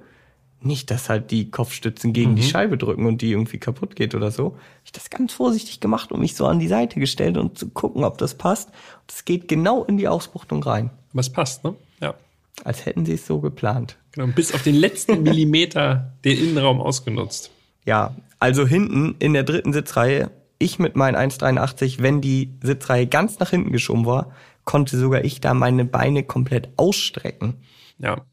nicht, 0.64 0.90
dass 0.90 1.08
halt 1.08 1.30
die 1.30 1.50
Kopfstützen 1.50 2.12
gegen 2.12 2.36
die 2.36 2.42
Scheibe 2.42 2.78
drücken 2.78 3.06
und 3.06 3.22
die 3.22 3.30
irgendwie 3.30 3.58
kaputt 3.58 3.96
geht 3.96 4.14
oder 4.14 4.30
so. 4.30 4.52
Hab 4.52 4.60
Ich 4.84 4.92
das 4.92 5.10
ganz 5.10 5.32
vorsichtig 5.32 5.80
gemacht 5.80 6.12
und 6.12 6.20
mich 6.20 6.34
so 6.34 6.46
an 6.46 6.58
die 6.58 6.68
Seite 6.68 7.00
gestellt 7.00 7.36
und 7.36 7.58
zu 7.58 7.68
gucken, 7.68 8.04
ob 8.04 8.18
das 8.18 8.34
passt. 8.34 8.70
Es 9.08 9.24
geht 9.24 9.48
genau 9.48 9.84
in 9.84 9.96
die 9.96 10.08
Ausbuchtung 10.08 10.62
rein. 10.62 10.90
Was 11.12 11.30
passt, 11.30 11.64
ne? 11.64 11.74
Ja. 12.00 12.14
Als 12.64 12.86
hätten 12.86 13.04
sie 13.04 13.14
es 13.14 13.26
so 13.26 13.40
geplant. 13.40 13.96
Genau. 14.12 14.28
Bis 14.28 14.54
auf 14.54 14.62
den 14.62 14.76
letzten 14.76 15.22
Millimeter 15.22 16.12
den 16.24 16.38
Innenraum 16.38 16.80
ausgenutzt. 16.80 17.50
Ja, 17.84 18.14
also 18.38 18.66
hinten 18.66 19.16
in 19.18 19.32
der 19.32 19.42
dritten 19.42 19.72
Sitzreihe, 19.72 20.30
ich 20.58 20.78
mit 20.78 20.96
meinen 20.96 21.16
1,83, 21.16 22.00
wenn 22.00 22.20
die 22.20 22.54
Sitzreihe 22.62 23.06
ganz 23.06 23.38
nach 23.38 23.50
hinten 23.50 23.72
geschoben 23.72 24.06
war, 24.06 24.32
konnte 24.64 24.98
sogar 24.98 25.24
ich 25.24 25.40
da 25.40 25.54
meine 25.54 25.84
Beine 25.84 26.22
komplett 26.22 26.70
ausstrecken. 26.76 27.54
Ja. 27.98 28.24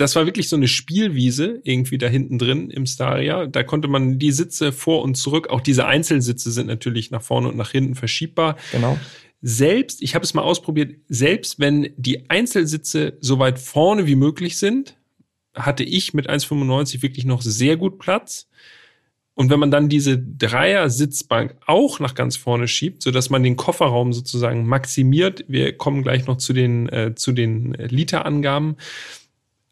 Das 0.00 0.16
war 0.16 0.24
wirklich 0.24 0.48
so 0.48 0.56
eine 0.56 0.66
Spielwiese 0.66 1.60
irgendwie 1.62 1.98
da 1.98 2.06
hinten 2.06 2.38
drin 2.38 2.70
im 2.70 2.86
Staria. 2.86 3.46
Da 3.46 3.62
konnte 3.62 3.86
man 3.86 4.18
die 4.18 4.32
Sitze 4.32 4.72
vor 4.72 5.02
und 5.02 5.16
zurück, 5.16 5.50
auch 5.50 5.60
diese 5.60 5.84
Einzelsitze 5.84 6.50
sind 6.52 6.68
natürlich 6.68 7.10
nach 7.10 7.20
vorne 7.20 7.48
und 7.48 7.56
nach 7.58 7.70
hinten 7.70 7.94
verschiebbar. 7.94 8.56
Genau. 8.72 8.98
Selbst, 9.42 10.00
ich 10.00 10.14
habe 10.14 10.24
es 10.24 10.32
mal 10.32 10.40
ausprobiert, 10.40 10.94
selbst 11.08 11.60
wenn 11.60 11.90
die 11.98 12.30
Einzelsitze 12.30 13.18
so 13.20 13.38
weit 13.38 13.58
vorne 13.58 14.06
wie 14.06 14.16
möglich 14.16 14.56
sind, 14.56 14.96
hatte 15.54 15.84
ich 15.84 16.14
mit 16.14 16.30
1,95 16.30 17.02
wirklich 17.02 17.26
noch 17.26 17.42
sehr 17.42 17.76
gut 17.76 17.98
Platz. 17.98 18.48
Und 19.34 19.50
wenn 19.50 19.60
man 19.60 19.70
dann 19.70 19.90
diese 19.90 20.18
Dreier-Sitzbank 20.18 21.56
auch 21.66 22.00
nach 22.00 22.14
ganz 22.14 22.36
vorne 22.36 22.68
schiebt, 22.68 23.02
so 23.02 23.10
dass 23.10 23.28
man 23.28 23.42
den 23.42 23.56
Kofferraum 23.56 24.12
sozusagen 24.12 24.66
maximiert, 24.66 25.44
wir 25.46 25.76
kommen 25.76 26.02
gleich 26.02 26.26
noch 26.26 26.36
zu 26.38 26.52
den, 26.52 26.88
äh, 26.88 27.14
zu 27.14 27.32
den 27.32 27.72
Literangaben. 27.72 28.76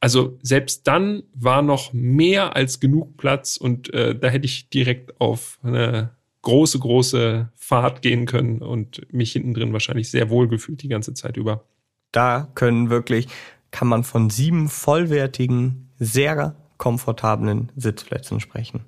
Also 0.01 0.39
selbst 0.43 0.87
dann 0.87 1.25
war 1.35 1.63
noch 1.63 1.93
mehr 1.93 2.55
als 2.55 2.79
genug 2.79 3.17
Platz 3.17 3.57
und 3.57 3.93
äh, 3.93 4.17
da 4.17 4.29
hätte 4.29 4.47
ich 4.47 4.69
direkt 4.69 5.21
auf 5.21 5.59
eine 5.63 6.11
große, 6.43 6.79
große 6.79 7.51
Fahrt 7.57 8.03
gehen 8.03 8.27
können 8.27 8.63
und 8.63 9.13
mich 9.13 9.33
hinten 9.33 9.55
drin 9.55 9.73
wahrscheinlich 9.73 10.11
sehr 10.11 10.31
wohl 10.31 10.49
gefühlt 10.49 10.83
die 10.83 10.89
ganze 10.89 11.15
Zeit 11.15 11.37
über. 11.37 11.65
Da 12.13 12.49
können 12.55 12.91
wirklich, 12.91 13.27
kann 13.71 13.89
man 13.89 14.05
von 14.05 14.31
sieben 14.31 14.69
vollwertigen, 14.69 15.91
sehr 15.99 16.55
komfortablen 16.77 17.73
Sitzplätzen 17.77 18.39
sprechen. 18.39 18.85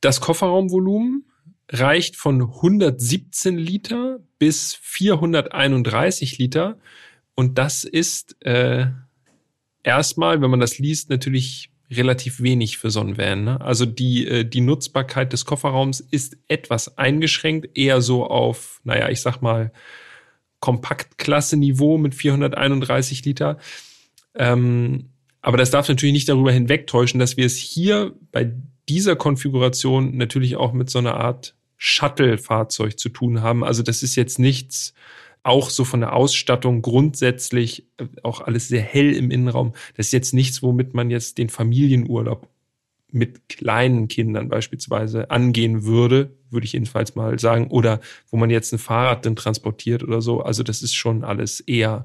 Das 0.00 0.22
Kofferraumvolumen 0.22 1.26
reicht 1.68 2.16
von 2.16 2.40
117 2.40 3.56
Liter 3.56 4.18
bis 4.38 4.74
431 4.74 6.38
Liter. 6.38 6.78
Und 7.34 7.58
das 7.58 7.84
ist 7.84 8.42
äh, 8.44 8.86
erstmal, 9.82 10.40
wenn 10.40 10.50
man 10.50 10.60
das 10.60 10.78
liest, 10.78 11.10
natürlich 11.10 11.70
relativ 11.90 12.40
wenig 12.40 12.78
für 12.78 12.90
so 12.90 13.00
einen 13.00 13.18
Van. 13.18 13.44
Ne? 13.44 13.60
Also 13.60 13.84
die, 13.84 14.26
äh, 14.26 14.44
die 14.44 14.60
Nutzbarkeit 14.60 15.32
des 15.32 15.44
Kofferraums 15.44 16.00
ist 16.00 16.36
etwas 16.48 16.98
eingeschränkt, 16.98 17.76
eher 17.76 18.00
so 18.00 18.26
auf, 18.26 18.80
naja, 18.84 19.08
ich 19.08 19.20
sag 19.20 19.40
mal, 19.40 19.72
Kompaktklasse-Niveau 20.60 21.98
mit 21.98 22.14
431 22.14 23.24
Liter. 23.24 23.58
Ähm, 24.34 25.08
aber 25.42 25.56
das 25.56 25.70
darf 25.70 25.88
natürlich 25.88 26.12
nicht 26.12 26.28
darüber 26.28 26.52
hinwegtäuschen, 26.52 27.18
dass 27.18 27.36
wir 27.36 27.46
es 27.46 27.56
hier 27.56 28.14
bei 28.30 28.52
dieser 28.88 29.16
Konfiguration 29.16 30.16
natürlich 30.16 30.56
auch 30.56 30.72
mit 30.72 30.90
so 30.90 30.98
einer 30.98 31.14
Art 31.14 31.54
Shuttle-Fahrzeug 31.76 32.98
zu 32.98 33.08
tun 33.08 33.40
haben. 33.40 33.64
Also 33.64 33.82
das 33.82 34.02
ist 34.02 34.16
jetzt 34.16 34.38
nichts, 34.38 34.92
auch 35.42 35.70
so 35.70 35.84
von 35.84 36.00
der 36.00 36.14
Ausstattung 36.14 36.82
grundsätzlich 36.82 37.86
äh, 37.98 38.06
auch 38.22 38.40
alles 38.40 38.68
sehr 38.68 38.82
hell 38.82 39.14
im 39.14 39.30
Innenraum. 39.30 39.72
Das 39.96 40.06
ist 40.06 40.12
jetzt 40.12 40.34
nichts, 40.34 40.62
womit 40.62 40.94
man 40.94 41.10
jetzt 41.10 41.38
den 41.38 41.48
Familienurlaub 41.48 42.48
mit 43.12 43.48
kleinen 43.48 44.08
Kindern 44.08 44.48
beispielsweise 44.48 45.30
angehen 45.30 45.84
würde, 45.84 46.30
würde 46.50 46.64
ich 46.64 46.72
jedenfalls 46.72 47.14
mal 47.14 47.38
sagen, 47.38 47.68
oder 47.68 48.00
wo 48.30 48.36
man 48.36 48.50
jetzt 48.50 48.72
ein 48.72 48.78
Fahrrad 48.78 49.26
dann 49.26 49.36
transportiert 49.36 50.02
oder 50.02 50.22
so. 50.22 50.42
Also 50.42 50.62
das 50.62 50.82
ist 50.82 50.94
schon 50.94 51.24
alles 51.24 51.60
eher 51.60 52.04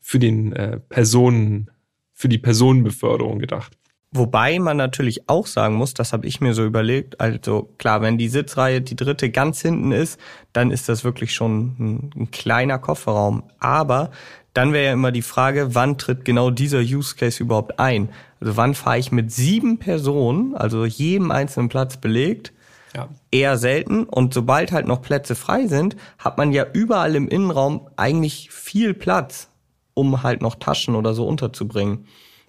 für 0.00 0.18
den 0.18 0.52
äh, 0.52 0.80
Personen, 0.88 1.70
für 2.12 2.28
die 2.28 2.38
Personenbeförderung 2.38 3.38
gedacht. 3.38 3.76
Wobei 4.16 4.58
man 4.58 4.76
natürlich 4.76 5.28
auch 5.28 5.46
sagen 5.46 5.74
muss, 5.74 5.92
das 5.94 6.12
habe 6.12 6.26
ich 6.26 6.40
mir 6.40 6.54
so 6.54 6.64
überlegt, 6.64 7.20
also 7.20 7.68
klar, 7.78 8.00
wenn 8.00 8.18
die 8.18 8.28
Sitzreihe 8.28 8.80
die 8.80 8.96
dritte 8.96 9.30
ganz 9.30 9.60
hinten 9.60 9.92
ist, 9.92 10.18
dann 10.52 10.70
ist 10.70 10.88
das 10.88 11.04
wirklich 11.04 11.34
schon 11.34 11.76
ein, 11.78 12.10
ein 12.16 12.30
kleiner 12.30 12.78
Kofferraum. 12.78 13.42
Aber 13.58 14.10
dann 14.54 14.72
wäre 14.72 14.86
ja 14.86 14.92
immer 14.94 15.12
die 15.12 15.22
Frage, 15.22 15.74
wann 15.74 15.98
tritt 15.98 16.24
genau 16.24 16.50
dieser 16.50 16.78
Use 16.78 17.14
Case 17.14 17.42
überhaupt 17.42 17.78
ein? 17.78 18.08
Also 18.40 18.56
wann 18.56 18.74
fahre 18.74 18.98
ich 18.98 19.12
mit 19.12 19.30
sieben 19.30 19.78
Personen, 19.78 20.54
also 20.54 20.86
jedem 20.86 21.30
einzelnen 21.30 21.68
Platz 21.68 21.98
belegt, 21.98 22.52
ja. 22.94 23.08
eher 23.30 23.58
selten. 23.58 24.04
Und 24.04 24.32
sobald 24.32 24.72
halt 24.72 24.86
noch 24.86 25.02
Plätze 25.02 25.34
frei 25.34 25.66
sind, 25.66 25.96
hat 26.18 26.38
man 26.38 26.52
ja 26.52 26.64
überall 26.72 27.14
im 27.16 27.28
Innenraum 27.28 27.88
eigentlich 27.96 28.50
viel 28.50 28.94
Platz, 28.94 29.50
um 29.92 30.22
halt 30.22 30.40
noch 30.40 30.54
Taschen 30.54 30.94
oder 30.94 31.12
so 31.12 31.26
unterzubringen. 31.26 32.06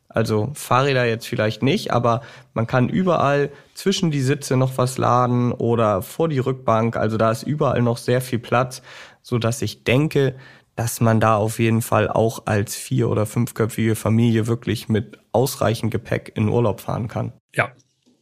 Also 0.10 0.52
Fahrräder 0.54 1.06
jetzt 1.06 1.28
vielleicht 1.28 1.62
nicht, 1.64 1.92
aber 1.92 2.22
man 2.54 2.66
kann 2.66 2.90
überall 2.90 3.52
zwischen 3.74 4.10
die 4.10 4.22
Sitze 4.22 4.56
noch 4.56 4.78
was 4.78 4.98
laden 4.98 5.52
oder 5.52 6.02
vor 6.02 6.30
die 6.30 6.40
Rückbank. 6.40 6.96
Also 6.96 7.18
da 7.18 7.32
ist 7.32 7.44
überall 7.44 7.82
noch 7.82 7.98
sehr 7.98 8.22
viel 8.22 8.40
Platz, 8.40 8.82
so 9.22 9.38
dass 9.38 9.62
ich 9.62 9.84
denke, 9.84 10.36
dass 10.76 11.02
man 11.02 11.20
da 11.20 11.36
auf 11.36 11.60
jeden 11.60 11.82
Fall 11.82 12.08
auch 12.08 12.46
als 12.46 12.76
vier- 12.76 13.10
oder 13.10 13.26
fünfköpfige 13.26 13.96
Familie 13.96 14.48
wirklich 14.48 14.88
mit 14.88 15.20
ausreichend 15.32 15.92
Gepäck 15.92 16.32
in 16.36 16.48
Urlaub 16.48 16.82
fahren 16.82 17.08
kann. 17.08 17.34
Ja, 17.54 17.72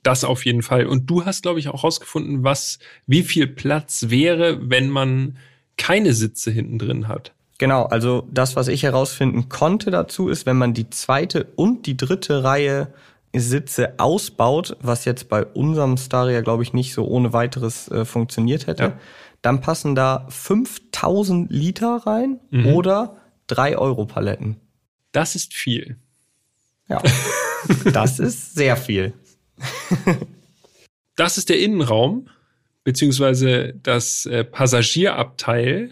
das 0.04 0.24
auf 0.24 0.46
jeden 0.46 0.64
Fall. 0.64 0.88
Und 0.88 1.10
du 1.10 1.26
hast, 1.26 1.44
glaube 1.44 1.60
ich, 1.60 1.68
auch 1.68 1.84
rausgefunden, 1.84 2.44
was, 2.44 2.80
wie 3.08 3.24
viel 3.24 3.48
Platz 3.48 4.06
wäre, 4.10 4.70
wenn 4.70 4.90
man 4.90 5.38
keine 5.78 6.14
Sitze 6.14 6.50
hinten 6.50 6.80
drin 6.80 7.08
hat. 7.08 7.35
Genau, 7.58 7.84
also 7.84 8.28
das, 8.32 8.56
was 8.56 8.68
ich 8.68 8.84
herausfinden 8.84 9.48
konnte 9.48 9.90
dazu, 9.90 10.28
ist, 10.28 10.46
wenn 10.46 10.58
man 10.58 10.74
die 10.74 10.90
zweite 10.90 11.46
und 11.56 11.86
die 11.86 11.96
dritte 11.96 12.44
Reihe 12.44 12.94
Sitze 13.34 13.94
ausbaut, 13.98 14.78
was 14.82 15.06
jetzt 15.06 15.30
bei 15.30 15.46
unserem 15.46 15.98
Staria, 15.98 16.42
glaube 16.42 16.64
ich, 16.64 16.74
nicht 16.74 16.94
so 16.94 17.06
ohne 17.06 17.34
weiteres 17.34 17.90
äh, 17.90 18.06
funktioniert 18.06 18.68
hätte, 18.68 18.84
ja. 18.84 19.00
dann 19.42 19.62
passen 19.62 19.96
da 19.96 20.26
5000 20.30 21.52
Liter 21.52 22.02
rein 22.06 22.40
mhm. 22.52 22.68
oder 22.68 23.18
3 23.48 23.78
Euro 23.78 24.06
Paletten. 24.06 24.58
Das 25.12 25.36
ist 25.36 25.54
viel. 25.54 25.98
Ja, 26.88 27.02
das 27.94 28.20
ist 28.20 28.56
sehr 28.56 28.78
viel. 28.78 29.14
das 31.16 31.38
ist 31.38 31.50
der 31.50 31.60
Innenraum, 31.60 32.28
beziehungsweise 32.84 33.74
das 33.82 34.26
äh, 34.26 34.44
Passagierabteil 34.44 35.92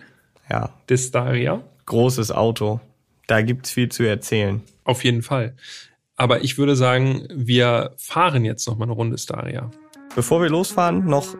ja. 0.49 0.69
des 0.89 1.07
Staria. 1.07 1.61
Großes 1.85 2.31
Auto. 2.31 2.79
Da 3.27 3.41
gibt's 3.41 3.71
viel 3.71 3.89
zu 3.89 4.03
erzählen. 4.03 4.61
Auf 4.83 5.03
jeden 5.03 5.21
Fall. 5.21 5.55
Aber 6.15 6.43
ich 6.43 6.57
würde 6.57 6.75
sagen, 6.75 7.27
wir 7.29 7.93
fahren 7.97 8.45
jetzt 8.45 8.67
noch 8.67 8.77
mal 8.77 8.85
eine 8.85 8.93
Runde 8.93 9.17
Staria. 9.17 9.71
Bevor 10.15 10.41
wir 10.41 10.49
losfahren, 10.49 11.05
noch 11.05 11.35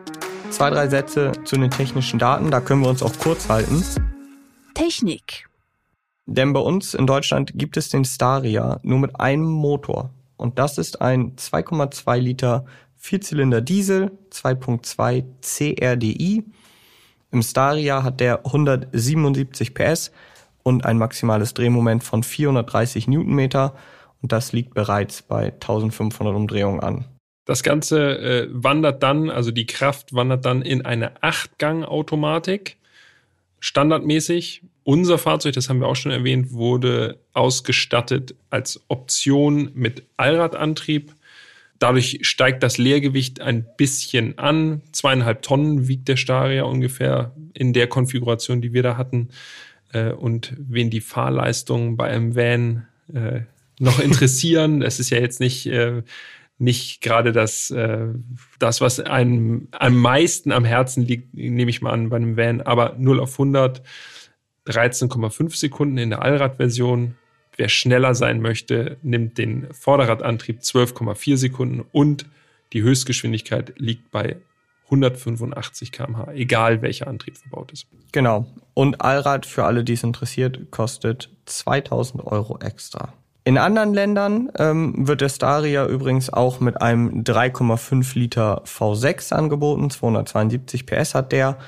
zwei, 0.50 0.70
drei 0.70 0.88
Sätze 0.88 1.32
zu 1.44 1.56
den 1.56 1.70
technischen 1.70 2.18
Daten. 2.18 2.50
Da 2.50 2.60
können 2.60 2.82
wir 2.82 2.88
uns 2.88 3.02
auch 3.02 3.16
kurz 3.18 3.48
halten. 3.48 3.84
Technik. 4.74 5.48
Denn 6.26 6.52
bei 6.52 6.60
uns 6.60 6.94
in 6.94 7.06
Deutschland 7.06 7.52
gibt 7.54 7.76
es 7.76 7.90
den 7.90 8.04
Staria 8.04 8.80
nur 8.82 8.98
mit 8.98 9.20
einem 9.20 9.44
Motor. 9.44 10.10
Und 10.36 10.58
das 10.58 10.78
ist 10.78 11.00
ein 11.00 11.36
2,2 11.36 12.18
Liter 12.18 12.64
Vierzylinder 12.96 13.60
Diesel, 13.60 14.12
2.2 14.30 15.24
CRDI 15.42 16.44
im 17.34 17.42
Staria 17.42 18.02
hat 18.02 18.20
der 18.20 18.46
177 18.46 19.74
PS 19.74 20.12
und 20.62 20.86
ein 20.86 20.96
maximales 20.96 21.52
Drehmoment 21.52 22.02
von 22.02 22.22
430 22.22 23.08
Newtonmeter 23.08 23.74
und 24.22 24.32
das 24.32 24.52
liegt 24.52 24.72
bereits 24.72 25.20
bei 25.20 25.52
1500 25.52 26.34
Umdrehungen 26.34 26.80
an. 26.80 27.04
Das 27.44 27.62
Ganze 27.62 28.18
äh, 28.18 28.48
wandert 28.50 29.02
dann, 29.02 29.28
also 29.28 29.50
die 29.50 29.66
Kraft 29.66 30.14
wandert 30.14 30.46
dann 30.46 30.62
in 30.62 30.86
eine 30.86 31.22
Achtgang-Automatik. 31.22 32.78
Standardmäßig. 33.60 34.62
Unser 34.82 35.18
Fahrzeug, 35.18 35.54
das 35.54 35.68
haben 35.68 35.80
wir 35.80 35.88
auch 35.88 35.96
schon 35.96 36.12
erwähnt, 36.12 36.52
wurde 36.52 37.18
ausgestattet 37.32 38.34
als 38.50 38.82
Option 38.88 39.70
mit 39.74 40.04
Allradantrieb. 40.16 41.14
Dadurch 41.78 42.20
steigt 42.22 42.62
das 42.62 42.78
Leergewicht 42.78 43.40
ein 43.40 43.66
bisschen 43.76 44.38
an. 44.38 44.82
Zweieinhalb 44.92 45.42
Tonnen 45.42 45.88
wiegt 45.88 46.08
der 46.08 46.16
Staria 46.16 46.64
ungefähr 46.64 47.34
in 47.52 47.72
der 47.72 47.88
Konfiguration, 47.88 48.60
die 48.60 48.72
wir 48.72 48.82
da 48.82 48.96
hatten. 48.96 49.28
Äh, 49.92 50.12
und 50.12 50.54
wen 50.58 50.90
die 50.90 51.00
Fahrleistungen 51.00 51.96
bei 51.96 52.08
einem 52.08 52.36
Van 52.36 52.86
äh, 53.12 53.42
noch 53.78 54.00
interessieren, 54.00 54.82
es 54.82 55.00
ist 55.00 55.10
ja 55.10 55.18
jetzt 55.18 55.40
nicht, 55.40 55.66
äh, 55.66 56.02
nicht 56.58 57.00
gerade 57.00 57.32
das, 57.32 57.74
das, 58.60 58.80
was 58.80 59.00
einem 59.00 59.66
am 59.72 59.96
meisten 59.96 60.52
am 60.52 60.64
Herzen 60.64 61.04
liegt, 61.04 61.34
nehme 61.34 61.68
ich 61.68 61.82
mal 61.82 61.90
an, 61.90 62.10
bei 62.10 62.16
einem 62.16 62.36
Van, 62.36 62.60
aber 62.60 62.94
0 62.96 63.18
auf 63.18 63.32
100, 63.32 63.82
13,5 64.68 65.56
Sekunden 65.56 65.98
in 65.98 66.10
der 66.10 66.22
Allradversion, 66.22 67.16
Wer 67.56 67.68
schneller 67.68 68.14
sein 68.14 68.40
möchte, 68.40 68.96
nimmt 69.02 69.38
den 69.38 69.68
Vorderradantrieb 69.72 70.60
12,4 70.60 71.36
Sekunden 71.36 71.84
und 71.92 72.26
die 72.72 72.82
Höchstgeschwindigkeit 72.82 73.74
liegt 73.78 74.10
bei 74.10 74.36
185 74.86 75.92
km/h, 75.92 76.32
egal 76.32 76.82
welcher 76.82 77.06
Antrieb 77.06 77.38
verbaut 77.38 77.72
ist. 77.72 77.86
Genau. 78.12 78.46
Und 78.74 79.00
Allrad, 79.00 79.46
für 79.46 79.64
alle, 79.64 79.84
die 79.84 79.94
es 79.94 80.02
interessiert, 80.02 80.70
kostet 80.70 81.30
2000 81.46 82.26
Euro 82.26 82.58
extra. 82.58 83.12
In 83.44 83.58
anderen 83.58 83.92
Ländern 83.92 84.50
ähm, 84.58 85.06
wird 85.06 85.20
der 85.20 85.28
Staria 85.28 85.86
übrigens 85.86 86.32
auch 86.32 86.60
mit 86.60 86.80
einem 86.80 87.24
3,5 87.24 88.18
Liter 88.18 88.62
V6 88.64 89.34
angeboten. 89.34 89.90
272 89.90 90.86
PS 90.86 91.14
hat 91.14 91.30
der 91.30 91.58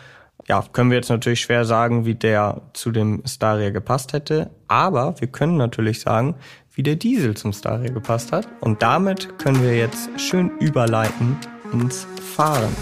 ja, 0.48 0.64
können 0.72 0.90
wir 0.90 0.96
jetzt 0.96 1.08
natürlich 1.08 1.40
schwer 1.40 1.64
sagen, 1.64 2.06
wie 2.06 2.14
der 2.14 2.62
zu 2.72 2.92
dem 2.92 3.22
Staria 3.26 3.70
gepasst 3.70 4.12
hätte. 4.12 4.50
Aber 4.68 5.20
wir 5.20 5.28
können 5.28 5.56
natürlich 5.56 6.00
sagen, 6.00 6.36
wie 6.72 6.84
der 6.84 6.94
Diesel 6.94 7.36
zum 7.36 7.52
Staria 7.52 7.92
gepasst 7.92 8.30
hat. 8.32 8.46
Und 8.60 8.80
damit 8.80 9.38
können 9.38 9.62
wir 9.62 9.76
jetzt 9.76 10.08
schön 10.20 10.50
überleiten 10.60 11.36
ins 11.72 12.06
Fahren. 12.22 12.72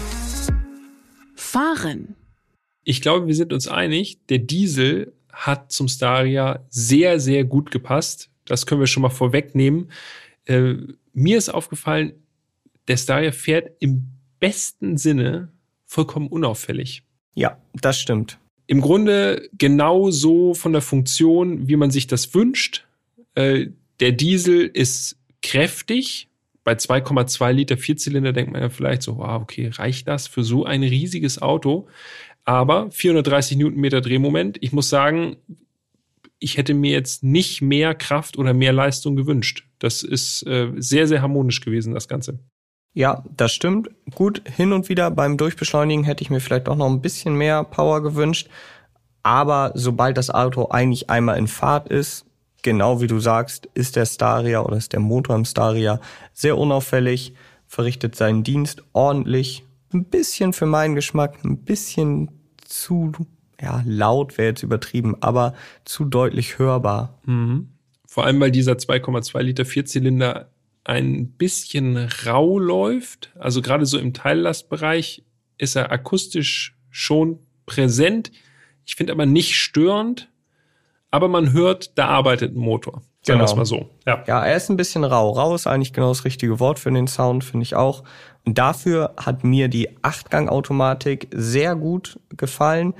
Fahren. 1.35 2.15
Ich 2.83 3.01
glaube, 3.01 3.25
wir 3.25 3.35
sind 3.35 3.51
uns 3.51 3.67
einig, 3.67 4.19
der 4.27 4.39
Diesel 4.39 5.13
hat 5.33 5.71
zum 5.71 5.87
Staria 5.87 6.65
sehr, 6.69 7.19
sehr 7.19 7.45
gut 7.45 7.71
gepasst. 7.71 8.29
Das 8.45 8.67
können 8.67 8.81
wir 8.81 8.87
schon 8.87 9.01
mal 9.01 9.09
vorwegnehmen. 9.09 9.89
Äh, 10.45 10.75
mir 11.13 11.37
ist 11.37 11.49
aufgefallen, 11.49 12.13
der 12.87 12.97
Staria 12.97 13.31
fährt 13.31 13.71
im 13.79 14.11
besten 14.39 14.97
Sinne 14.97 15.51
vollkommen 15.85 16.27
unauffällig. 16.27 17.03
Ja, 17.35 17.57
das 17.73 17.99
stimmt. 17.99 18.39
Im 18.67 18.81
Grunde 18.81 19.47
genau 19.57 20.09
so 20.09 20.53
von 20.53 20.71
der 20.71 20.81
Funktion, 20.81 21.67
wie 21.67 21.75
man 21.75 21.91
sich 21.91 22.07
das 22.07 22.33
wünscht. 22.33 22.85
Äh, 23.35 23.67
der 23.99 24.11
Diesel 24.11 24.65
ist 24.65 25.17
kräftig. 25.43 26.29
Bei 26.63 26.73
2,2 26.73 27.51
Liter 27.51 27.77
Vierzylinder 27.77 28.33
denkt 28.33 28.51
man 28.51 28.61
ja 28.61 28.69
vielleicht 28.69 29.03
so, 29.03 29.17
wow, 29.17 29.41
okay, 29.41 29.69
reicht 29.71 30.07
das 30.07 30.27
für 30.27 30.43
so 30.43 30.65
ein 30.65 30.81
riesiges 30.81 31.39
Auto? 31.39 31.87
Aber 32.43 32.89
430 32.89 33.57
Newtonmeter 33.57 34.01
Drehmoment. 34.01 34.57
Ich 34.61 34.71
muss 34.71 34.89
sagen, 34.89 35.35
ich 36.39 36.57
hätte 36.57 36.73
mir 36.73 36.91
jetzt 36.91 37.23
nicht 37.23 37.61
mehr 37.61 37.93
Kraft 37.93 38.37
oder 38.37 38.53
mehr 38.53 38.73
Leistung 38.73 39.15
gewünscht. 39.15 39.67
Das 39.79 40.01
ist 40.01 40.43
äh, 40.47 40.71
sehr, 40.77 41.07
sehr 41.07 41.21
harmonisch 41.21 41.61
gewesen, 41.61 41.93
das 41.93 42.07
Ganze. 42.07 42.39
Ja, 42.95 43.23
das 43.35 43.51
stimmt. 43.51 43.89
Gut, 44.15 44.41
hin 44.45 44.71
und 44.71 44.87
wieder 44.87 45.11
beim 45.11 45.35
Durchbeschleunigen 45.35 46.05
hätte 46.05 46.23
ich 46.23 46.29
mir 46.29 46.39
vielleicht 46.39 46.69
auch 46.69 46.77
noch 46.77 46.89
ein 46.89 47.01
bisschen 47.01 47.35
mehr 47.35 47.65
Power 47.65 48.01
gewünscht. 48.01 48.47
Aber 49.21 49.73
sobald 49.75 50.17
das 50.17 50.29
Auto 50.29 50.69
eigentlich 50.69 51.09
einmal 51.09 51.37
in 51.37 51.47
Fahrt 51.47 51.89
ist, 51.89 52.25
genau 52.63 53.01
wie 53.01 53.07
du 53.07 53.19
sagst, 53.19 53.67
ist 53.73 53.97
der 53.97 54.05
Staria 54.05 54.61
oder 54.61 54.77
ist 54.77 54.93
der 54.93 55.01
Motor 55.01 55.35
im 55.35 55.43
Staria 55.43 55.99
sehr 56.31 56.57
unauffällig, 56.57 57.33
verrichtet 57.67 58.15
seinen 58.15 58.43
Dienst 58.43 58.81
ordentlich. 58.93 59.65
Ein 59.93 60.05
bisschen 60.05 60.53
für 60.53 60.65
meinen 60.65 60.95
Geschmack, 60.95 61.43
ein 61.43 61.57
bisschen 61.57 62.31
zu, 62.63 63.11
ja, 63.59 63.83
laut 63.85 64.37
wäre 64.37 64.49
jetzt 64.49 64.63
übertrieben, 64.63 65.17
aber 65.19 65.53
zu 65.83 66.05
deutlich 66.05 66.59
hörbar. 66.59 67.19
Mhm. 67.25 67.71
Vor 68.07 68.23
allem, 68.23 68.39
weil 68.39 68.51
dieser 68.51 68.73
2,2 68.73 69.41
Liter 69.41 69.65
Vierzylinder 69.65 70.47
ein 70.85 71.31
bisschen 71.31 71.97
rau 72.25 72.57
läuft. 72.59 73.31
Also 73.37 73.61
gerade 73.61 73.85
so 73.85 73.97
im 73.99 74.13
Teillastbereich 74.13 75.23
ist 75.57 75.75
er 75.75 75.91
akustisch 75.91 76.77
schon 76.89 77.39
präsent. 77.65 78.31
Ich 78.85 78.95
finde 78.95 79.11
aber 79.11 79.25
nicht 79.25 79.55
störend. 79.55 80.29
Aber 81.11 81.27
man 81.27 81.53
hört, 81.53 81.97
da 81.97 82.07
arbeitet 82.07 82.55
ein 82.55 82.59
Motor. 82.59 83.01
Sagen 83.21 83.39
wir 83.39 83.45
Genau. 83.45 83.55
mal 83.57 83.65
so. 83.65 83.89
Ja. 84.05 84.23
Ja, 84.27 84.45
er 84.45 84.55
ist 84.57 84.69
ein 84.69 84.77
bisschen 84.77 85.03
rau. 85.03 85.31
Rau 85.31 85.55
ist 85.55 85.65
eigentlich 85.65 85.93
genau 85.93 86.09
das 86.09 86.25
richtige 86.25 86.59
Wort 86.59 86.77
für 86.77 86.91
den 86.91 87.07
Sound, 87.07 87.43
finde 87.43 87.63
ich 87.63 87.75
auch. 87.75 88.03
Und 88.45 88.57
dafür 88.57 89.13
hat 89.17 89.43
mir 89.43 89.67
die 89.69 89.89
Achtgang-Automatik 90.03 91.29
sehr 91.31 91.75
gut 91.75 92.19
gefallen. 92.29 92.93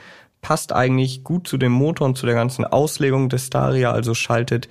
Passt 0.46 0.74
eigentlich 0.74 1.24
gut 1.24 1.48
zu 1.48 1.58
dem 1.58 1.72
Motor 1.72 2.06
und 2.06 2.20
zu 2.20 2.28
der 2.28 2.36
ganzen 2.36 2.66
Auslegung 2.66 3.30
des 3.30 3.48
Staria, 3.48 3.92
also 3.92 4.14
schaltet 4.14 4.70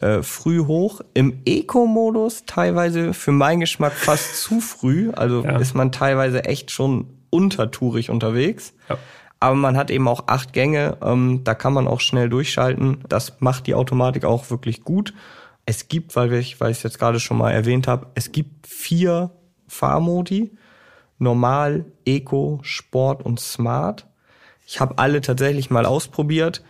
äh, 0.00 0.22
früh 0.22 0.64
hoch. 0.64 1.00
Im 1.14 1.42
Eco-Modus 1.44 2.44
teilweise 2.46 3.12
für 3.12 3.32
meinen 3.32 3.58
Geschmack 3.58 3.94
fast 3.94 4.40
zu 4.40 4.60
früh. 4.60 5.10
Also 5.10 5.42
Ja. 5.42 5.58
ist 5.58 5.74
man 5.74 5.90
teilweise 5.90 6.44
echt 6.44 6.70
schon 6.70 7.08
untertourig 7.30 8.08
unterwegs. 8.08 8.72
Ja. 8.88 8.98
Aber 9.40 9.56
man 9.56 9.76
hat 9.76 9.90
eben 9.90 10.06
auch 10.06 10.28
acht 10.28 10.52
Gänge, 10.52 10.96
ähm, 11.02 11.40
da 11.42 11.54
kann 11.54 11.72
man 11.72 11.88
auch 11.88 11.98
schnell 11.98 12.28
durchschalten. 12.28 12.98
Das 13.08 13.40
macht 13.40 13.66
die 13.66 13.74
Automatik 13.74 14.24
auch 14.24 14.48
wirklich 14.50 14.84
gut. 14.84 15.12
Es 15.64 15.88
gibt, 15.88 16.14
weil 16.14 16.32
ich, 16.34 16.60
weil 16.60 16.70
ich 16.70 16.76
es 16.76 16.82
jetzt 16.84 17.00
gerade 17.00 17.18
schon 17.18 17.38
mal 17.38 17.50
erwähnt 17.50 17.88
habe, 17.88 18.06
es 18.14 18.30
gibt 18.30 18.68
vier 18.68 19.32
Fahrmodi. 19.66 20.52
Normal, 21.18 21.84
Eco, 22.04 22.60
Sport 22.62 23.24
und 23.24 23.40
Smart. 23.40 24.06
Ich 24.66 24.80
habe 24.80 24.98
alle 24.98 25.20
tatsächlich 25.20 25.70
mal 25.70 25.86
ausprobiert 25.86 26.62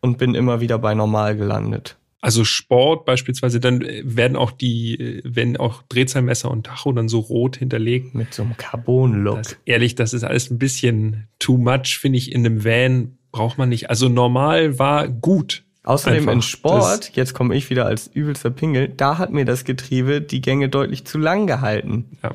und 0.00 0.18
bin 0.18 0.34
immer 0.34 0.60
wieder 0.60 0.78
bei 0.78 0.94
Normal 0.94 1.36
gelandet. 1.36 1.96
Also 2.20 2.44
Sport 2.44 3.04
beispielsweise, 3.04 3.60
dann 3.60 3.82
äh, 3.82 4.02
werden 4.04 4.36
auch 4.36 4.50
die, 4.50 4.98
äh, 4.98 5.22
wenn 5.24 5.58
auch 5.58 5.82
Drehzahlmesser 5.82 6.50
und 6.50 6.64
Tacho 6.66 6.90
dann 6.92 7.08
so 7.08 7.20
rot 7.20 7.56
hinterlegt. 7.56 8.14
Mit 8.14 8.32
so 8.32 8.42
einem 8.42 8.56
Carbon-Look. 8.56 9.42
Das, 9.42 9.56
ehrlich, 9.66 9.94
das 9.94 10.14
ist 10.14 10.24
alles 10.24 10.50
ein 10.50 10.58
bisschen 10.58 11.28
too 11.38 11.58
much, 11.58 11.98
finde 12.00 12.18
ich, 12.18 12.32
in 12.32 12.44
einem 12.44 12.64
Van 12.64 13.18
braucht 13.30 13.58
man 13.58 13.68
nicht. 13.68 13.90
Also 13.90 14.08
normal 14.08 14.78
war 14.78 15.06
gut. 15.06 15.64
Außerdem 15.82 16.20
Einfach. 16.20 16.32
in 16.32 16.42
Sport, 16.42 17.10
jetzt 17.14 17.34
komme 17.34 17.54
ich 17.54 17.68
wieder 17.68 17.84
als 17.84 18.06
übelster 18.06 18.50
Pingel, 18.50 18.88
da 18.88 19.18
hat 19.18 19.30
mir 19.30 19.44
das 19.44 19.64
Getriebe 19.64 20.22
die 20.22 20.40
Gänge 20.40 20.70
deutlich 20.70 21.04
zu 21.04 21.18
lang 21.18 21.46
gehalten. 21.46 22.16
Ja. 22.22 22.30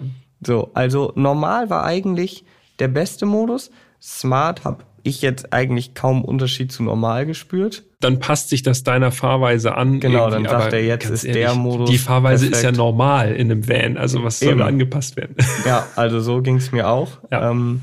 So, 0.46 0.70
also 0.76 1.14
normal 1.16 1.72
war 1.72 1.84
eigentlich 1.84 2.46
der 2.78 2.90
beste 2.90 3.26
Modus. 3.26 3.72
Smart 4.00 4.64
habe 4.66 4.84
ich 5.04 5.22
jetzt 5.22 5.54
eigentlich 5.54 5.94
kaum 5.94 6.24
Unterschied 6.24 6.72
zu 6.72 6.84
normal 6.84 7.26
gespürt. 7.26 7.84
Dann 8.00 8.20
passt 8.20 8.50
sich 8.50 8.64
das 8.64 8.84
deiner 8.84 9.12
Fahrweise 9.12 9.76
an. 9.76 10.00
Genau, 10.00 10.30
dann 10.30 10.46
sagt 10.46 10.74
er, 10.74 10.84
jetzt 10.84 11.10
ist 11.10 11.26
der 11.26 11.54
Modus 11.56 11.90
Die 11.90 11.98
Fahrweise 11.98 12.46
ist 12.46 12.58
ja 12.58 12.70
perfekt. 12.70 12.78
normal 12.78 13.34
in 13.34 13.52
einem 13.52 13.68
Van. 13.68 13.98
Also 13.98 14.24
was 14.24 14.40
soll 14.40 14.52
Eben. 14.52 14.62
angepasst 14.62 15.18
werden? 15.18 15.36
Ja, 15.66 15.86
also 15.96 16.20
so 16.20 16.42
ging's 16.42 16.72
mir 16.72 16.88
auch. 16.88 17.20
Ja. 17.32 17.52
Ähm, 17.52 17.82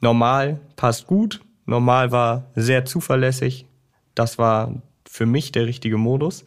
normal 0.00 0.60
passt 0.76 1.06
gut. 1.06 1.40
Normal 1.66 2.12
war 2.12 2.50
sehr 2.54 2.84
zuverlässig. 2.84 3.66
Das 4.14 4.38
war 4.38 4.82
für 5.08 5.26
mich 5.26 5.52
der 5.52 5.66
richtige 5.66 5.96
Modus. 5.96 6.44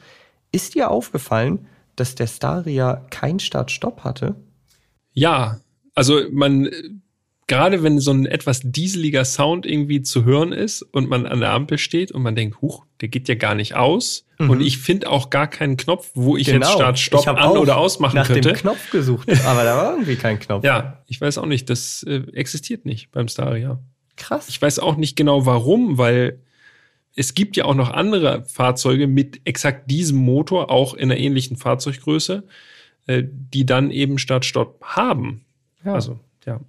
Ist 0.51 0.75
dir 0.75 0.89
aufgefallen, 0.91 1.67
dass 1.95 2.15
der 2.15 2.27
Staria 2.27 3.05
kein 3.09 3.39
Start-Stopp 3.39 4.03
hatte? 4.03 4.35
Ja, 5.13 5.59
also 5.95 6.21
man, 6.31 6.69
gerade 7.47 7.83
wenn 7.83 7.99
so 7.99 8.11
ein 8.11 8.25
etwas 8.25 8.61
dieseliger 8.63 9.25
Sound 9.25 9.65
irgendwie 9.65 10.01
zu 10.01 10.23
hören 10.23 10.53
ist 10.53 10.81
und 10.81 11.09
man 11.09 11.25
an 11.25 11.39
der 11.39 11.51
Ampel 11.51 11.77
steht 11.77 12.11
und 12.11 12.21
man 12.21 12.35
denkt, 12.35 12.61
huch, 12.61 12.85
der 13.01 13.09
geht 13.09 13.27
ja 13.27 13.35
gar 13.35 13.55
nicht 13.55 13.75
aus. 13.75 14.25
Und 14.39 14.61
ich 14.61 14.77
finde 14.77 15.09
auch 15.09 15.29
gar 15.29 15.47
keinen 15.47 15.77
Knopf, 15.77 16.11
wo 16.15 16.35
ich 16.35 16.47
jetzt 16.47 16.69
Start, 16.71 16.99
Stopp 16.99 17.25
Genau. 17.25 17.37
An 17.53 17.57
oder 17.57 17.77
ausmachen 17.77 18.15
nach 18.17 18.27
könnte. 18.27 18.49
dem 18.49 18.57
Knopf 18.57 18.91
gesucht, 18.91 19.29
aber 19.45 19.63
da 19.63 19.77
war 19.77 19.91
irgendwie 19.93 20.17
kein 20.17 20.37
Knopf. 20.37 20.65
Ja, 20.65 21.01
ich 21.07 21.21
weiß 21.21 21.37
auch 21.37 21.45
nicht, 21.45 21.69
das 21.69 22.03
äh, 22.03 22.23
existiert 22.33 22.85
nicht 22.85 23.11
beim 23.11 23.29
Staria. 23.29 23.79
Krass. 24.17 24.49
Ich 24.49 24.61
weiß 24.61 24.79
auch 24.79 24.97
nicht 24.97 25.15
genau 25.15 25.45
warum, 25.45 25.97
weil 25.97 26.39
es 27.15 27.35
gibt 27.35 27.55
ja 27.55 27.65
auch 27.65 27.75
noch 27.75 27.89
andere 27.91 28.43
Fahrzeuge 28.43 29.07
mit 29.07 29.41
exakt 29.45 29.89
diesem 29.89 30.17
Motor, 30.17 30.69
auch 30.71 30.93
in 30.93 31.11
einer 31.11 31.19
ähnlichen 31.19 31.55
Fahrzeuggröße, 31.57 32.43
äh, 33.07 33.23
die 33.25 33.65
dann 33.65 33.91
eben 33.91 34.17
Start-Stopp 34.17 34.83
haben. 34.83 35.45
Ja. 35.85 35.93
Also, 35.93 36.19
ja, 36.45 36.59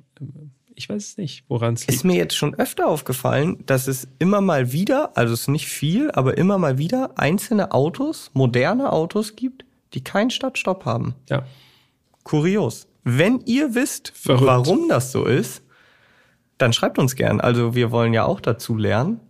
ich 0.75 0.89
weiß 0.89 1.05
es 1.05 1.17
nicht, 1.17 1.45
woran 1.49 1.75
es 1.75 1.83
liegt. 1.83 1.93
Ist 1.93 2.05
mir 2.05 2.17
jetzt 2.17 2.37
schon 2.37 2.55
öfter 2.55 2.89
aufgefallen, 2.89 3.63
dass 3.67 3.87
es 3.87 4.09
immer 4.19 4.41
mal 4.41 4.73
wieder, 4.73 5.17
also 5.17 5.35
es 5.35 5.43
ist 5.43 5.49
nicht 5.49 5.69
viel, 5.69 6.11
aber 6.11 6.37
immer 6.39 6.59
mal 6.59 6.79
wieder 6.79 7.13
einzelne 7.17 7.73
Autos, 7.73 8.31
moderne 8.35 8.93
Autos 8.93 9.37
gibt, 9.37 9.65
die 9.95 10.03
keinen 10.03 10.31
Start-Stopp 10.31 10.85
haben. 10.85 11.15
ja. 11.31 11.45
Kurios. 12.25 12.89
Wenn 13.05 13.41
ihr 13.45 13.75
wisst, 13.75 14.13
Verrückt. 14.17 14.47
warum 14.47 14.89
das 14.89 15.13
so 15.13 15.27
ist, 15.27 15.63
dann 16.57 16.73
schreibt 16.73 16.99
uns 16.99 17.17
gern. 17.17 17.41
Also 17.41 17.75
wir 17.75 17.91
wollen 17.91 18.15
ja 18.15 18.25
auch 18.25 18.41
dazu 18.41 18.77
lernen. 18.77 19.21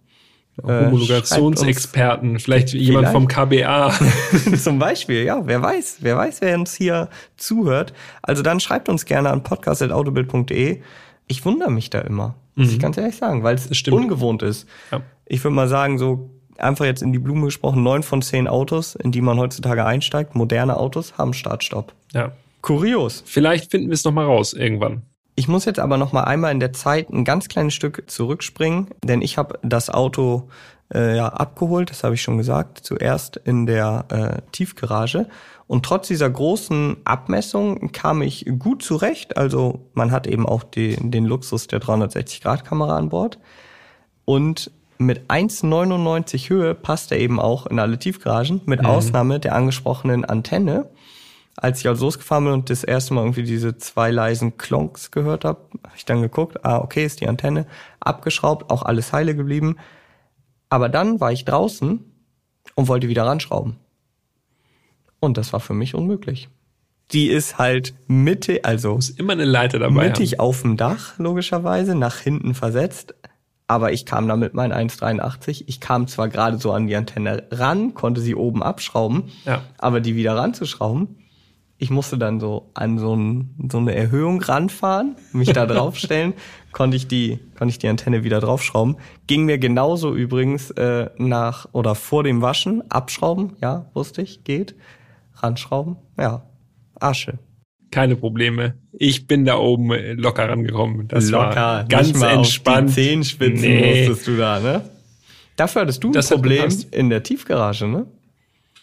Äh, 0.62 0.86
Homologationsexperten, 0.86 2.38
vielleicht 2.38 2.72
jemand 2.72 3.09
vom 3.09 3.26
KBA. 3.26 3.92
Zum 4.62 4.78
Beispiel, 4.78 5.24
ja, 5.24 5.45
wer 5.45 5.61
weiß, 5.61 5.99
wer 6.01 6.16
weiß, 6.16 6.40
wer 6.40 6.57
uns 6.57 6.74
hier 6.74 7.09
zuhört. 7.36 7.92
Also 8.22 8.42
dann 8.42 8.61
schreibt 8.61 8.88
uns 8.88 9.05
gerne 9.05 9.30
an 9.30 9.42
podcast.autobild.de. 9.42 10.80
Ich 11.27 11.45
wundere 11.45 11.70
mich 11.70 11.91
da 11.91 12.01
immer, 12.01 12.35
muss 12.55 12.72
ich 12.72 12.79
ganz 12.79 12.97
ehrlich 12.97 13.16
sagen, 13.16 13.43
weil 13.43 13.55
es 13.55 13.68
ungewohnt 13.89 14.43
ist. 14.43 14.68
Ja. 14.91 15.01
Ich 15.27 15.43
würde 15.43 15.55
mal 15.55 15.68
sagen, 15.68 15.99
so 15.99 16.31
einfach 16.59 16.85
jetzt 16.85 17.03
in 17.03 17.12
die 17.12 17.18
Blume 17.18 17.47
gesprochen, 17.47 17.83
neun 17.83 18.03
von 18.03 18.22
zehn 18.22 18.47
Autos, 18.47 18.95
in 18.95 19.12
die 19.12 19.20
man 19.20 19.39
heutzutage 19.39 19.85
einsteigt, 19.85 20.35
moderne 20.35 20.77
Autos, 20.77 21.18
haben 21.18 21.35
Startstopp. 21.35 21.93
ja. 22.12 22.33
Kurios. 22.62 23.22
Vielleicht 23.27 23.70
finden 23.70 23.89
wir 23.89 23.95
es 23.95 24.05
nochmal 24.05 24.25
raus 24.25 24.55
irgendwann. 24.55 25.03
Ich 25.37 25.49
muss 25.49 25.66
jetzt 25.66 25.79
aber 25.79 25.99
noch 25.99 26.12
mal 26.12 26.25
einmal 26.25 26.51
in 26.51 26.61
der 26.61 26.72
Zeit 26.72 27.11
ein 27.11 27.25
ganz 27.25 27.49
kleines 27.49 27.75
Stück 27.75 28.05
zurückspringen, 28.07 28.89
denn 29.03 29.20
ich 29.20 29.37
habe 29.37 29.59
das 29.62 29.91
Auto 29.91 30.49
äh, 30.95 31.16
ja 31.16 31.28
abgeholt, 31.28 31.90
das 31.90 32.05
habe 32.05 32.14
ich 32.14 32.22
schon 32.22 32.38
gesagt, 32.38 32.78
zuerst 32.78 33.36
in 33.36 33.66
der 33.66 34.05
äh, 34.11 34.51
Tiefgarage. 34.53 35.26
Und 35.66 35.84
trotz 35.84 36.09
dieser 36.09 36.28
großen 36.28 36.99
Abmessung 37.05 37.92
kam 37.92 38.22
ich 38.22 38.47
gut 38.59 38.82
zurecht. 38.82 39.36
Also 39.36 39.86
man 39.95 40.11
hat 40.11 40.26
eben 40.26 40.47
auch 40.47 40.62
die, 40.62 40.97
den 40.97 41.24
Luxus 41.24 41.66
der 41.66 41.80
360-Grad-Kamera 41.80 42.97
an 42.97 43.09
Bord. 43.09 43.38
Und 44.24 44.70
mit 44.99 45.30
1,99 45.30 46.51
Höhe 46.51 46.74
passt 46.74 47.12
er 47.12 47.18
eben 47.18 47.40
auch 47.40 47.66
in 47.66 47.78
alle 47.78 47.99
Tiefgaragen, 47.99 48.61
mit 48.66 48.84
Ausnahme 48.84 49.40
der 49.40 49.55
angesprochenen 49.55 50.24
Antenne. 50.24 50.90
Als 51.57 51.80
ich 51.80 51.88
also 51.88 52.07
losgefahren 52.07 52.45
bin 52.45 52.53
und 52.53 52.70
das 52.70 52.84
erste 52.84 53.14
Mal 53.14 53.22
irgendwie 53.22 53.45
diese 53.45 53.76
zwei 53.76 54.11
leisen 54.11 54.57
Klonks 54.57 55.11
gehört 55.11 55.45
habe, 55.45 55.61
habe 55.84 55.97
ich 55.97 56.05
dann 56.05 56.20
geguckt, 56.20 56.64
ah, 56.64 56.78
okay, 56.78 57.05
ist 57.05 57.20
die 57.20 57.28
Antenne 57.28 57.66
abgeschraubt, 58.01 58.70
auch 58.70 58.82
alles 58.82 59.12
heile 59.12 59.36
geblieben. 59.36 59.76
Aber 60.68 60.88
dann 60.88 61.20
war 61.20 61.32
ich 61.32 61.44
draußen 61.44 62.00
und 62.74 62.88
wollte 62.88 63.08
wieder 63.08 63.24
ranschrauben. 63.26 63.76
Und 65.20 65.36
das 65.38 65.52
war 65.52 65.60
für 65.60 65.74
mich 65.74 65.94
unmöglich. 65.94 66.48
Die 67.12 67.28
ist 67.28 67.58
halt 67.58 67.94
Mitte, 68.06 68.64
also 68.64 68.94
Muss 68.94 69.10
immer 69.10 69.34
eine 69.34 69.44
Leiter 69.44 69.78
dabei 69.78 70.08
mittig 70.08 70.40
auf 70.40 70.62
dem 70.62 70.76
Dach, 70.76 71.18
logischerweise, 71.18 71.94
nach 71.94 72.18
hinten 72.18 72.54
versetzt. 72.54 73.14
Aber 73.66 73.92
ich 73.92 74.04
kam 74.04 74.26
da 74.28 74.36
mit 74.36 74.54
meinen 74.54 74.72
1,83. 74.72 75.64
Ich 75.66 75.80
kam 75.80 76.06
zwar 76.06 76.28
gerade 76.28 76.58
so 76.58 76.72
an 76.72 76.86
die 76.86 76.96
Antenne 76.96 77.46
ran, 77.50 77.94
konnte 77.94 78.20
sie 78.20 78.34
oben 78.34 78.62
abschrauben, 78.62 79.24
Ja. 79.44 79.62
aber 79.78 80.00
die 80.00 80.16
wieder 80.16 80.34
ranzuschrauben, 80.36 81.18
Ich 81.78 81.90
musste 81.90 82.16
dann 82.18 82.40
so 82.40 82.70
an 82.74 82.98
so, 82.98 83.14
ein, 83.16 83.68
so 83.70 83.78
eine 83.78 83.94
Erhöhung 83.94 84.40
ranfahren, 84.40 85.16
mich 85.32 85.52
da 85.52 85.66
draufstellen, 85.66 86.34
konnte 86.75 86.97
ich 86.99 87.09
die, 87.09 87.39
konnte 87.57 87.70
ich 87.72 87.79
die 87.79 87.89
Antenne 87.89 88.25
wieder 88.25 88.41
draufschrauben. 88.41 88.97
Ging 89.27 89.47
mir 89.47 89.57
genauso 89.57 90.14
übrigens 90.14 90.70
äh, 90.72 91.09
nach 91.16 91.68
oder 91.72 91.95
vor 91.95 92.22
dem 92.25 92.43
Waschen, 92.43 92.83
abschrauben, 92.91 93.55
ja, 93.62 93.87
wusste 93.95 94.20
ich, 94.20 94.45
geht. 94.45 94.75
Ranschrauben, 95.37 95.97
ja, 96.18 96.43
Asche. 97.01 97.39
Keine 97.91 98.16
Probleme. 98.16 98.75
Ich 98.93 99.27
bin 99.27 99.45
da 99.45 99.57
oben 99.57 99.93
locker 100.18 100.49
rangekommen. 100.49 101.07
Das 101.09 101.31
Locker, 101.31 101.55
war 101.55 101.85
ganz 101.85 102.20
entspannt. 102.20 102.89
Auf 102.89 102.95
die 102.95 103.03
Zehenspitzen 103.03 103.61
Nee. 103.68 104.07
musstest 104.09 104.27
du 104.27 104.37
da, 104.37 104.59
ne? 104.59 104.83
Dafür 105.57 105.83
hattest 105.83 106.03
du 106.03 106.09
ein 106.09 106.12
Das 106.12 106.31
hat 106.31 106.39
Problem 106.39 106.68
in 106.91 107.09
der 107.09 107.22
Tiefgarage, 107.22 107.87
ne? 107.87 108.07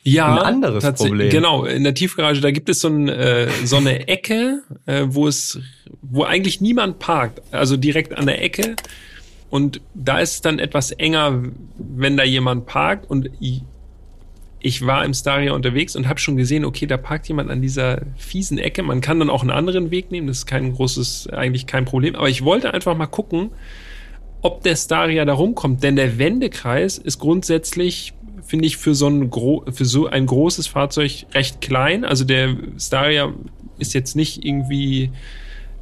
Ja, 0.04 0.34
Ein 0.34 0.56
anderes 0.56 0.94
Problem. 0.94 1.30
Genau, 1.30 1.66
in 1.66 1.84
der 1.84 1.94
Tiefgarage, 1.94 2.42
da 2.42 2.52
gibt 2.52 2.70
es 2.70 2.80
so, 2.80 2.88
ein, 2.88 3.08
äh, 3.08 3.48
so 3.64 3.78
eine 3.78 4.08
Ecke, 4.08 4.64
äh, 4.86 5.04
wo 5.06 5.28
es, 5.28 5.60
wo 6.02 6.24
eigentlich 6.24 6.60
niemand 6.60 7.00
parkt, 7.00 7.42
also 7.52 7.78
direkt 7.78 8.18
an 8.18 8.26
der 8.26 8.44
Ecke. 8.44 8.76
Und 9.52 9.82
da 9.94 10.20
ist 10.20 10.36
es 10.36 10.42
dann 10.42 10.60
etwas 10.60 10.92
enger, 10.92 11.44
wenn 11.78 12.18
da 12.18 12.24
jemand 12.24 12.66
parkt. 12.66 13.10
Und 13.10 13.30
ich, 13.40 13.62
ich 14.60 14.86
war 14.86 15.06
im 15.06 15.14
Staria 15.14 15.54
unterwegs 15.54 15.96
und 15.96 16.08
habe 16.08 16.20
schon 16.20 16.38
gesehen, 16.38 16.66
okay, 16.66 16.88
da 16.88 16.98
parkt 16.98 17.28
jemand 17.28 17.52
an 17.52 17.62
dieser 17.62 18.02
fiesen 18.18 18.58
Ecke. 18.58 18.82
Man 18.82 19.02
kann 19.02 19.20
dann 19.20 19.30
auch 19.30 19.42
einen 19.42 19.52
anderen 19.52 19.92
Weg 19.92 20.10
nehmen, 20.10 20.28
das 20.28 20.40
ist 20.40 20.46
kein 20.46 20.74
großes, 20.74 21.28
eigentlich 21.28 21.68
kein 21.68 21.86
Problem. 21.86 22.16
Aber 22.16 22.30
ich 22.30 22.44
wollte 22.44 22.74
einfach 22.74 22.96
mal 22.98 23.08
gucken, 23.08 23.52
ob 24.42 24.64
der 24.64 24.76
Staria 24.76 25.26
da 25.26 25.34
rumkommt. 25.34 25.84
Denn 25.84 25.96
der 25.96 26.18
Wendekreis 26.18 26.98
ist 26.98 27.20
grundsätzlich, 27.20 28.14
finde 28.52 28.66
ich, 28.66 28.76
für 28.76 28.96
so, 28.96 29.08
ein 29.08 29.30
gro 29.30 29.64
für 29.72 29.86
so 29.86 30.08
ein 30.08 30.26
großes 30.26 30.68
Fahrzeug 30.68 31.26
recht 31.34 31.62
klein. 31.62 32.04
Also 32.04 32.26
der 32.26 32.58
Staria 32.78 33.34
ist 33.80 33.94
jetzt 33.94 34.18
nicht 34.18 34.44
irgendwie 34.44 35.10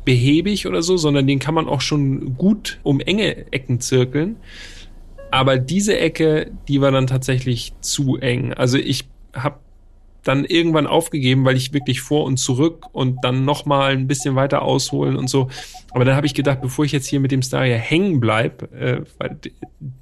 behäbig 0.05 0.67
oder 0.67 0.83
so, 0.83 0.95
sondern 0.95 1.25
den 1.25 1.39
kann 1.39 1.55
man 1.55 1.67
auch 1.67 1.81
schon 1.81 2.37
gut 2.37 2.79
um 2.83 2.99
enge 2.99 3.51
Ecken 3.51 3.81
zirkeln. 3.81 4.35
Aber 5.31 5.57
diese 5.57 5.97
Ecke, 5.97 6.51
die 6.67 6.79
war 6.79 6.91
dann 6.91 7.07
tatsächlich 7.07 7.73
zu 7.81 8.17
eng. 8.17 8.53
Also 8.53 8.77
ich 8.77 9.09
habe 9.33 9.57
dann 10.23 10.45
irgendwann 10.45 10.85
aufgegeben, 10.85 11.45
weil 11.45 11.57
ich 11.57 11.73
wirklich 11.73 12.01
vor 12.01 12.23
und 12.25 12.37
zurück 12.37 12.85
und 12.91 13.17
dann 13.23 13.45
noch 13.45 13.65
mal 13.65 13.93
ein 13.93 14.05
bisschen 14.05 14.35
weiter 14.35 14.61
ausholen 14.61 15.15
und 15.15 15.27
so. 15.27 15.49
Aber 15.89 16.05
dann 16.05 16.15
habe 16.15 16.27
ich 16.27 16.35
gedacht, 16.35 16.61
bevor 16.61 16.85
ich 16.85 16.91
jetzt 16.91 17.07
hier 17.07 17.19
mit 17.19 17.31
dem 17.31 17.41
Staria 17.41 17.77
hängen 17.77 18.19
bleib, 18.19 18.71
äh, 18.75 19.01
weil 19.17 19.39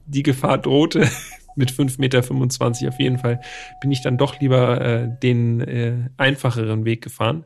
die 0.06 0.24
Gefahr 0.24 0.58
drohte 0.58 1.10
mit 1.58 1.72
5,25 1.72 2.00
Meter 2.00 2.90
auf 2.90 3.00
jeden 3.00 3.18
Fall, 3.18 3.42
bin 3.82 3.92
ich 3.92 4.02
dann 4.02 4.18
doch 4.18 4.40
lieber 4.40 4.80
äh, 4.82 5.10
den 5.22 5.62
äh, 5.62 6.10
einfacheren 6.18 6.86
Weg 6.86 7.02
gefahren. 7.04 7.44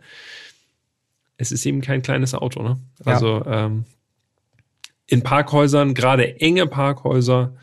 Es 1.37 1.51
ist 1.51 1.65
eben 1.65 1.81
kein 1.81 2.01
kleines 2.01 2.33
Auto, 2.35 2.61
ne? 2.61 2.77
Ja. 3.05 3.13
Also 3.13 3.43
ähm, 3.45 3.85
in 5.07 5.23
Parkhäusern, 5.23 5.93
gerade 5.93 6.39
enge 6.39 6.67
Parkhäuser, 6.67 7.55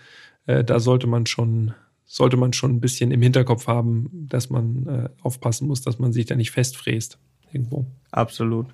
äh, 0.47 0.65
da 0.65 0.81
sollte 0.81 1.07
man 1.07 1.27
schon 1.27 1.75
sollte 2.11 2.39
man 2.39 2.55
schon 2.55 2.71
ein 2.73 2.81
bisschen 2.81 3.11
im 3.11 3.21
Hinterkopf 3.21 3.67
haben, 3.67 4.27
dass 4.31 4.49
man 4.49 4.87
äh, 4.87 5.09
aufpassen 5.21 5.69
muss, 5.69 5.83
dass 5.83 5.99
man 5.99 6.13
sich 6.15 6.25
da 6.25 6.37
nicht 6.37 6.51
festfräst 6.53 7.19
irgendwo. 7.53 7.85
Absolut. 8.11 8.67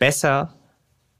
Besser 0.00 0.52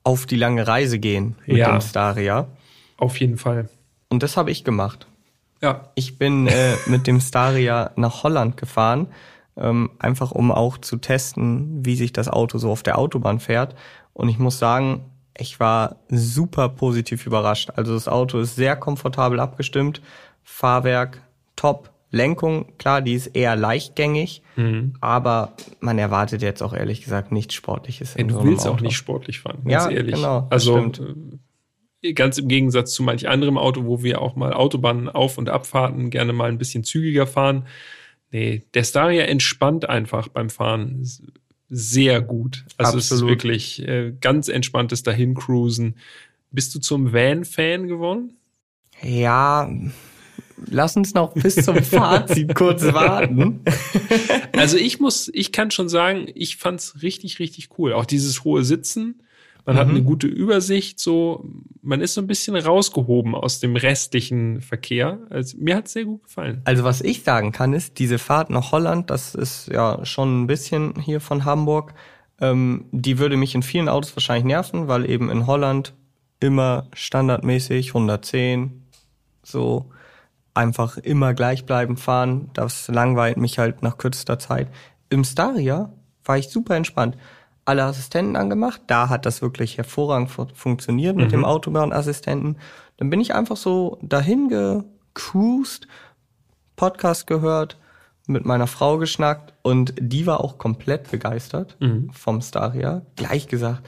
auf 0.02 0.26
die 0.26 0.34
lange 0.34 0.66
Reise 0.66 0.98
gehen 0.98 1.36
mit 1.46 1.58
Ja. 1.58 1.70
dem 1.70 1.80
Staria. 1.80 2.48
Auf 2.96 3.20
jeden 3.20 3.36
Fall. 3.36 3.68
Und 4.08 4.24
das 4.24 4.36
habe 4.36 4.50
ich 4.50 4.64
gemacht. 4.64 5.06
Ja. 5.62 5.88
Ich 5.94 6.18
bin 6.18 6.46
äh, 6.46 6.74
mit 6.86 7.06
dem 7.06 7.20
Staria 7.20 7.90
nach 7.96 8.22
Holland 8.22 8.56
gefahren, 8.56 9.08
ähm, 9.56 9.90
einfach 9.98 10.32
um 10.32 10.52
auch 10.52 10.78
zu 10.78 10.96
testen, 10.98 11.84
wie 11.84 11.96
sich 11.96 12.12
das 12.12 12.28
Auto 12.28 12.58
so 12.58 12.70
auf 12.70 12.82
der 12.82 12.98
Autobahn 12.98 13.40
fährt. 13.40 13.74
Und 14.12 14.28
ich 14.28 14.38
muss 14.38 14.58
sagen, 14.58 15.04
ich 15.38 15.58
war 15.60 15.96
super 16.08 16.68
positiv 16.68 17.26
überrascht. 17.26 17.70
Also 17.76 17.94
das 17.94 18.08
Auto 18.08 18.38
ist 18.38 18.56
sehr 18.56 18.76
komfortabel 18.76 19.40
abgestimmt, 19.40 20.00
Fahrwerk 20.42 21.20
top, 21.56 21.90
Lenkung, 22.10 22.76
klar, 22.78 23.02
die 23.02 23.14
ist 23.14 23.26
eher 23.28 23.56
leichtgängig, 23.56 24.42
aber 25.00 25.52
man 25.80 25.98
erwartet 25.98 26.40
jetzt 26.40 26.62
auch 26.62 26.72
ehrlich 26.72 27.02
gesagt 27.02 27.32
nichts 27.32 27.52
Sportliches 27.54 28.14
in 28.14 28.28
Du 28.28 28.36
so 28.36 28.44
willst 28.44 28.66
auch 28.66 28.74
Auto. 28.74 28.84
nicht 28.84 28.96
sportlich 28.96 29.40
fahren, 29.40 29.58
ganz 29.64 29.84
Ja, 29.86 29.90
ehrlich. 29.90 30.14
genau, 30.14 30.46
also 30.48 30.78
stimmt. 30.78 31.02
Ganz 32.14 32.38
im 32.38 32.48
Gegensatz 32.48 32.92
zu 32.92 33.02
manch 33.02 33.28
anderem 33.28 33.58
Auto, 33.58 33.84
wo 33.84 34.02
wir 34.02 34.20
auch 34.20 34.36
mal 34.36 34.52
Autobahnen 34.52 35.08
auf- 35.08 35.38
und 35.38 35.48
abfahrten, 35.48 36.10
gerne 36.10 36.32
mal 36.32 36.48
ein 36.48 36.58
bisschen 36.58 36.84
zügiger 36.84 37.26
fahren. 37.26 37.66
Nee, 38.30 38.62
der 38.74 38.84
Staria 38.84 39.24
entspannt 39.24 39.88
einfach 39.88 40.28
beim 40.28 40.50
Fahren 40.50 41.06
sehr 41.68 42.20
gut. 42.20 42.64
Also 42.76 42.98
es 42.98 43.06
ist 43.06 43.12
Absolut. 43.12 43.30
wirklich 43.30 43.86
äh, 43.86 44.12
ganz 44.20 44.48
entspanntes 44.48 45.02
Dahin-Cruisen. 45.02 45.96
Bist 46.50 46.74
du 46.74 46.80
zum 46.80 47.12
Van-Fan 47.12 47.88
geworden? 47.88 48.36
Ja, 49.02 49.70
lass 50.70 50.96
uns 50.96 51.14
noch 51.14 51.34
bis 51.34 51.56
zum 51.56 51.76
Fazit 51.82 52.54
kurz 52.54 52.82
warten. 52.84 53.60
Also 54.52 54.76
ich 54.76 55.00
muss, 55.00 55.30
ich 55.32 55.52
kann 55.52 55.70
schon 55.70 55.88
sagen, 55.88 56.28
ich 56.34 56.56
fand's 56.56 57.02
richtig, 57.02 57.38
richtig 57.38 57.68
cool. 57.78 57.92
Auch 57.92 58.06
dieses 58.06 58.44
hohe 58.44 58.64
Sitzen. 58.64 59.22
Man 59.66 59.76
hat 59.78 59.88
eine 59.88 60.02
gute 60.02 60.28
Übersicht, 60.28 61.00
so, 61.00 61.44
man 61.82 62.00
ist 62.00 62.14
so 62.14 62.20
ein 62.20 62.28
bisschen 62.28 62.54
rausgehoben 62.54 63.34
aus 63.34 63.58
dem 63.58 63.74
restlichen 63.74 64.60
Verkehr. 64.60 65.18
Also 65.28 65.56
mir 65.58 65.74
hat's 65.74 65.92
sehr 65.92 66.04
gut 66.04 66.22
gefallen. 66.22 66.62
Also 66.64 66.84
was 66.84 67.00
ich 67.00 67.24
sagen 67.24 67.50
kann, 67.50 67.72
ist, 67.72 67.98
diese 67.98 68.18
Fahrt 68.18 68.48
nach 68.48 68.70
Holland, 68.70 69.10
das 69.10 69.34
ist 69.34 69.66
ja 69.66 70.04
schon 70.04 70.42
ein 70.42 70.46
bisschen 70.46 70.94
hier 71.00 71.20
von 71.20 71.44
Hamburg, 71.44 71.94
ähm, 72.40 72.84
die 72.92 73.18
würde 73.18 73.36
mich 73.36 73.56
in 73.56 73.62
vielen 73.62 73.88
Autos 73.88 74.14
wahrscheinlich 74.14 74.44
nerven, 74.44 74.86
weil 74.86 75.10
eben 75.10 75.30
in 75.30 75.48
Holland 75.48 75.94
immer 76.38 76.86
standardmäßig 76.92 77.88
110, 77.88 78.84
so 79.42 79.90
einfach 80.54 80.96
immer 80.96 81.34
gleichbleibend 81.34 81.98
fahren. 81.98 82.50
Das 82.54 82.86
langweilt 82.86 83.36
mich 83.36 83.58
halt 83.58 83.82
nach 83.82 83.98
kürzester 83.98 84.38
Zeit. 84.38 84.68
Im 85.08 85.24
Staria 85.24 85.92
war 86.24 86.38
ich 86.38 86.48
super 86.50 86.76
entspannt. 86.76 87.16
Alle 87.66 87.84
Assistenten 87.84 88.36
angemacht, 88.36 88.80
da 88.86 89.08
hat 89.10 89.26
das 89.26 89.42
wirklich 89.42 89.76
hervorragend 89.76 90.30
fu- 90.30 90.46
funktioniert 90.54 91.16
mit 91.16 91.32
dem 91.32 91.44
Autobahnassistenten. 91.44 92.58
Dann 92.96 93.10
bin 93.10 93.20
ich 93.20 93.34
einfach 93.34 93.56
so 93.56 93.98
dahin 94.02 94.48
gecruised, 94.48 95.86
Podcast 96.76 97.26
gehört, 97.26 97.78
mit 98.28 98.44
meiner 98.44 98.66
Frau 98.66 98.98
geschnackt 98.98 99.52
und 99.62 99.94
die 100.00 100.26
war 100.26 100.40
auch 100.40 100.58
komplett 100.58 101.10
begeistert 101.10 101.76
vom 102.12 102.40
Staria. 102.40 103.02
Gleich 103.16 103.46
gesagt, 103.46 103.86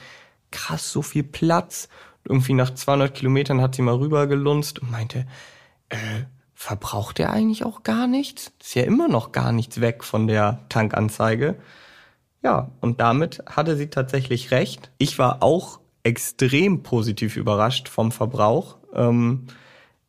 krass, 0.51 0.91
so 0.91 1.01
viel 1.01 1.23
Platz. 1.23 1.89
Irgendwie 2.23 2.53
nach 2.53 2.73
200 2.73 3.13
Kilometern 3.13 3.61
hat 3.61 3.75
sie 3.75 3.81
mal 3.81 3.95
rübergelunzt 3.95 4.79
und 4.79 4.91
meinte, 4.91 5.25
äh, 5.89 5.97
verbraucht 6.53 7.17
der 7.17 7.31
eigentlich 7.31 7.63
auch 7.65 7.83
gar 7.83 8.07
nichts? 8.07 8.51
Ist 8.61 8.75
ja 8.75 8.83
immer 8.83 9.07
noch 9.07 9.31
gar 9.31 9.51
nichts 9.51 9.81
weg 9.81 10.03
von 10.03 10.27
der 10.27 10.59
Tankanzeige. 10.69 11.55
Ja, 12.43 12.71
und 12.79 13.01
damit 13.01 13.43
hatte 13.45 13.75
sie 13.75 13.87
tatsächlich 13.87 14.51
recht. 14.51 14.91
Ich 14.97 15.19
war 15.19 15.43
auch 15.43 15.79
extrem 16.03 16.83
positiv 16.83 17.35
überrascht 17.35 17.89
vom 17.89 18.11
Verbrauch. 18.11 18.77
Ähm, 18.93 19.47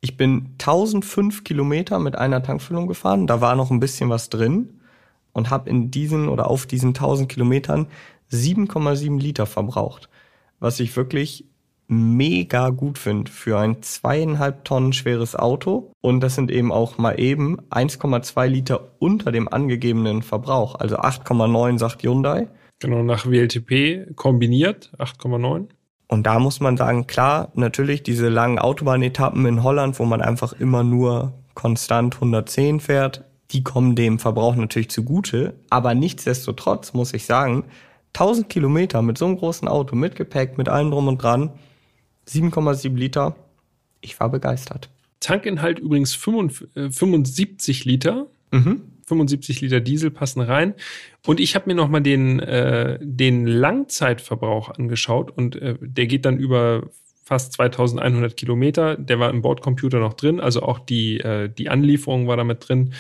ich 0.01 0.17
bin 0.17 0.51
1005 0.59 1.45
Kilometer 1.45 1.99
mit 1.99 2.17
einer 2.17 2.43
Tankfüllung 2.43 2.87
gefahren. 2.87 3.27
Da 3.27 3.41
war 3.41 3.57
noch 3.57 3.71
ein 3.71 3.81
bisschen 3.81 4.09
was 4.11 4.31
drin 4.31 4.81
und 5.33 5.51
habe 5.51 5.69
in 5.69 5.91
diesen 5.91 6.29
oder 6.29 6.49
auf 6.49 6.67
diesen 6.67 6.91
1000 6.91 7.29
Kilometern 7.29 7.87
7,7 8.33 9.19
Liter 9.21 9.47
verbraucht. 9.47 10.09
Was 10.61 10.81
ich 10.81 10.95
wirklich 10.97 11.45
mega 11.91 12.71
gut 12.71 12.99
finde 12.99 13.31
für 13.31 13.59
ein 13.59 13.83
zweieinhalb 13.83 14.65
Tonnen 14.65 14.93
schweres 14.93 15.35
Auto. 15.35 15.93
Und 16.01 16.21
das 16.21 16.37
sind 16.37 16.51
eben 16.51 16.71
auch 16.71 16.99
mal 16.99 17.19
eben 17.19 17.61
1,2 17.71 18.47
Liter 18.47 18.93
unter 19.01 19.33
dem 19.33 19.49
angegebenen 19.49 20.23
Verbrauch. 20.23 20.77
Also 20.77 20.97
8,9 20.99 21.79
sagt 21.79 22.03
Hyundai. 22.03 22.49
Genau, 22.79 23.03
nach 23.03 23.27
WLTP 23.27 24.15
kombiniert, 24.15 24.93
8,9. 24.99 25.67
Und 26.09 26.27
da 26.27 26.39
muss 26.39 26.61
man 26.61 26.77
sagen, 26.77 27.07
klar, 27.07 27.51
natürlich 27.55 28.03
diese 28.03 28.29
langen 28.29 28.59
Autobahnetappen 28.59 29.45
in 29.47 29.63
Holland, 29.63 29.99
wo 29.99 30.05
man 30.05 30.23
einfach 30.23 30.53
immer 30.53 30.83
nur 30.83 31.35
konstant 31.55 32.15
110 32.15 32.81
fährt, 32.81 33.25
die 33.51 33.65
kommen 33.65 33.97
dem 33.97 34.19
Verbrauch 34.19 34.55
natürlich 34.55 34.91
zugute. 34.91 35.55
Aber 35.71 35.95
nichtsdestotrotz 35.95 36.95
muss 36.95 37.13
ich 37.15 37.27
sagen, 37.27 37.65
1000 38.15 38.49
Kilometer 38.49 39.03
mit 39.03 39.19
so 39.19 39.27
einem 39.27 39.37
großen 39.37 39.69
Auto, 39.69 39.95
mit 39.97 40.17
Gepäck, 40.17 40.57
mit 40.57 40.69
allem 40.69 40.91
drum 40.91 41.09
und 41.09 41.23
dran, 41.23 41.51
7,7 42.31 42.95
Liter, 42.97 43.37
ich 44.01 44.19
war 44.21 44.31
begeistert. 44.31 44.91
Tankinhalt 45.21 45.79
übrigens 45.79 46.15
75, 46.15 46.77
äh, 46.77 46.91
75 46.91 47.85
Liter. 47.85 48.27
75 49.07 49.61
Liter 49.61 49.81
Diesel 49.81 50.11
passen 50.11 50.41
rein. 50.41 50.75
Und 51.27 51.41
ich 51.41 51.55
habe 51.55 51.69
mir 51.69 51.75
nochmal 51.75 52.01
den, 52.01 52.41
äh, 52.41 52.99
den 53.03 53.47
Langzeitverbrauch 53.47 54.71
angeschaut 54.71 55.37
und 55.37 55.57
äh, 55.57 55.77
der 55.81 56.07
geht 56.07 56.25
dann 56.25 56.39
über 56.39 56.89
fast 57.25 57.53
2100 57.55 58.37
Kilometer. 58.37 58.97
Der 58.97 59.21
war 59.21 59.31
im 59.31 59.43
Bordcomputer 59.43 60.01
noch 60.01 60.15
drin, 60.15 60.41
also 60.41 60.63
auch 60.63 60.79
die, 60.79 61.21
äh, 61.21 61.49
die 61.49 61.69
Anlieferung 61.69 62.27
war 62.27 62.37
damit 62.37 62.69
drin. 62.69 62.95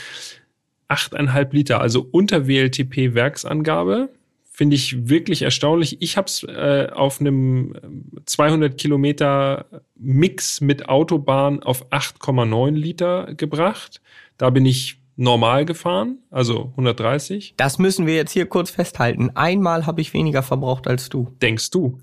8,5 0.89 1.53
Liter, 1.53 1.81
also 1.81 2.07
unter 2.11 2.49
WLTP-Werksangabe. 2.49 4.09
Finde 4.61 4.77
ich 4.77 5.09
wirklich 5.09 5.41
erstaunlich. 5.41 6.03
Ich 6.03 6.19
habe 6.19 6.27
es 6.27 6.43
äh, 6.43 6.89
auf 6.93 7.19
einem 7.19 7.73
200 8.27 8.77
Kilometer 8.77 9.65
Mix 9.95 10.61
mit 10.61 10.87
Autobahn 10.87 11.63
auf 11.63 11.91
8,9 11.91 12.73
Liter 12.73 13.33
gebracht. 13.33 14.03
Da 14.37 14.51
bin 14.51 14.67
ich 14.67 15.01
normal 15.17 15.65
gefahren, 15.65 16.19
also 16.31 16.73
130. 16.73 17.55
Das 17.57 17.79
müssen 17.79 18.07
wir 18.07 18.17
jetzt 18.17 18.33
hier 18.33 18.45
kurz 18.45 18.69
festhalten. 18.69 19.31
Einmal 19.35 19.87
habe 19.87 20.03
ich 20.03 20.13
weniger 20.13 20.43
verbraucht 20.43 20.87
als 20.87 21.09
du. 21.09 21.35
Denkst 21.41 21.71
du? 21.71 21.99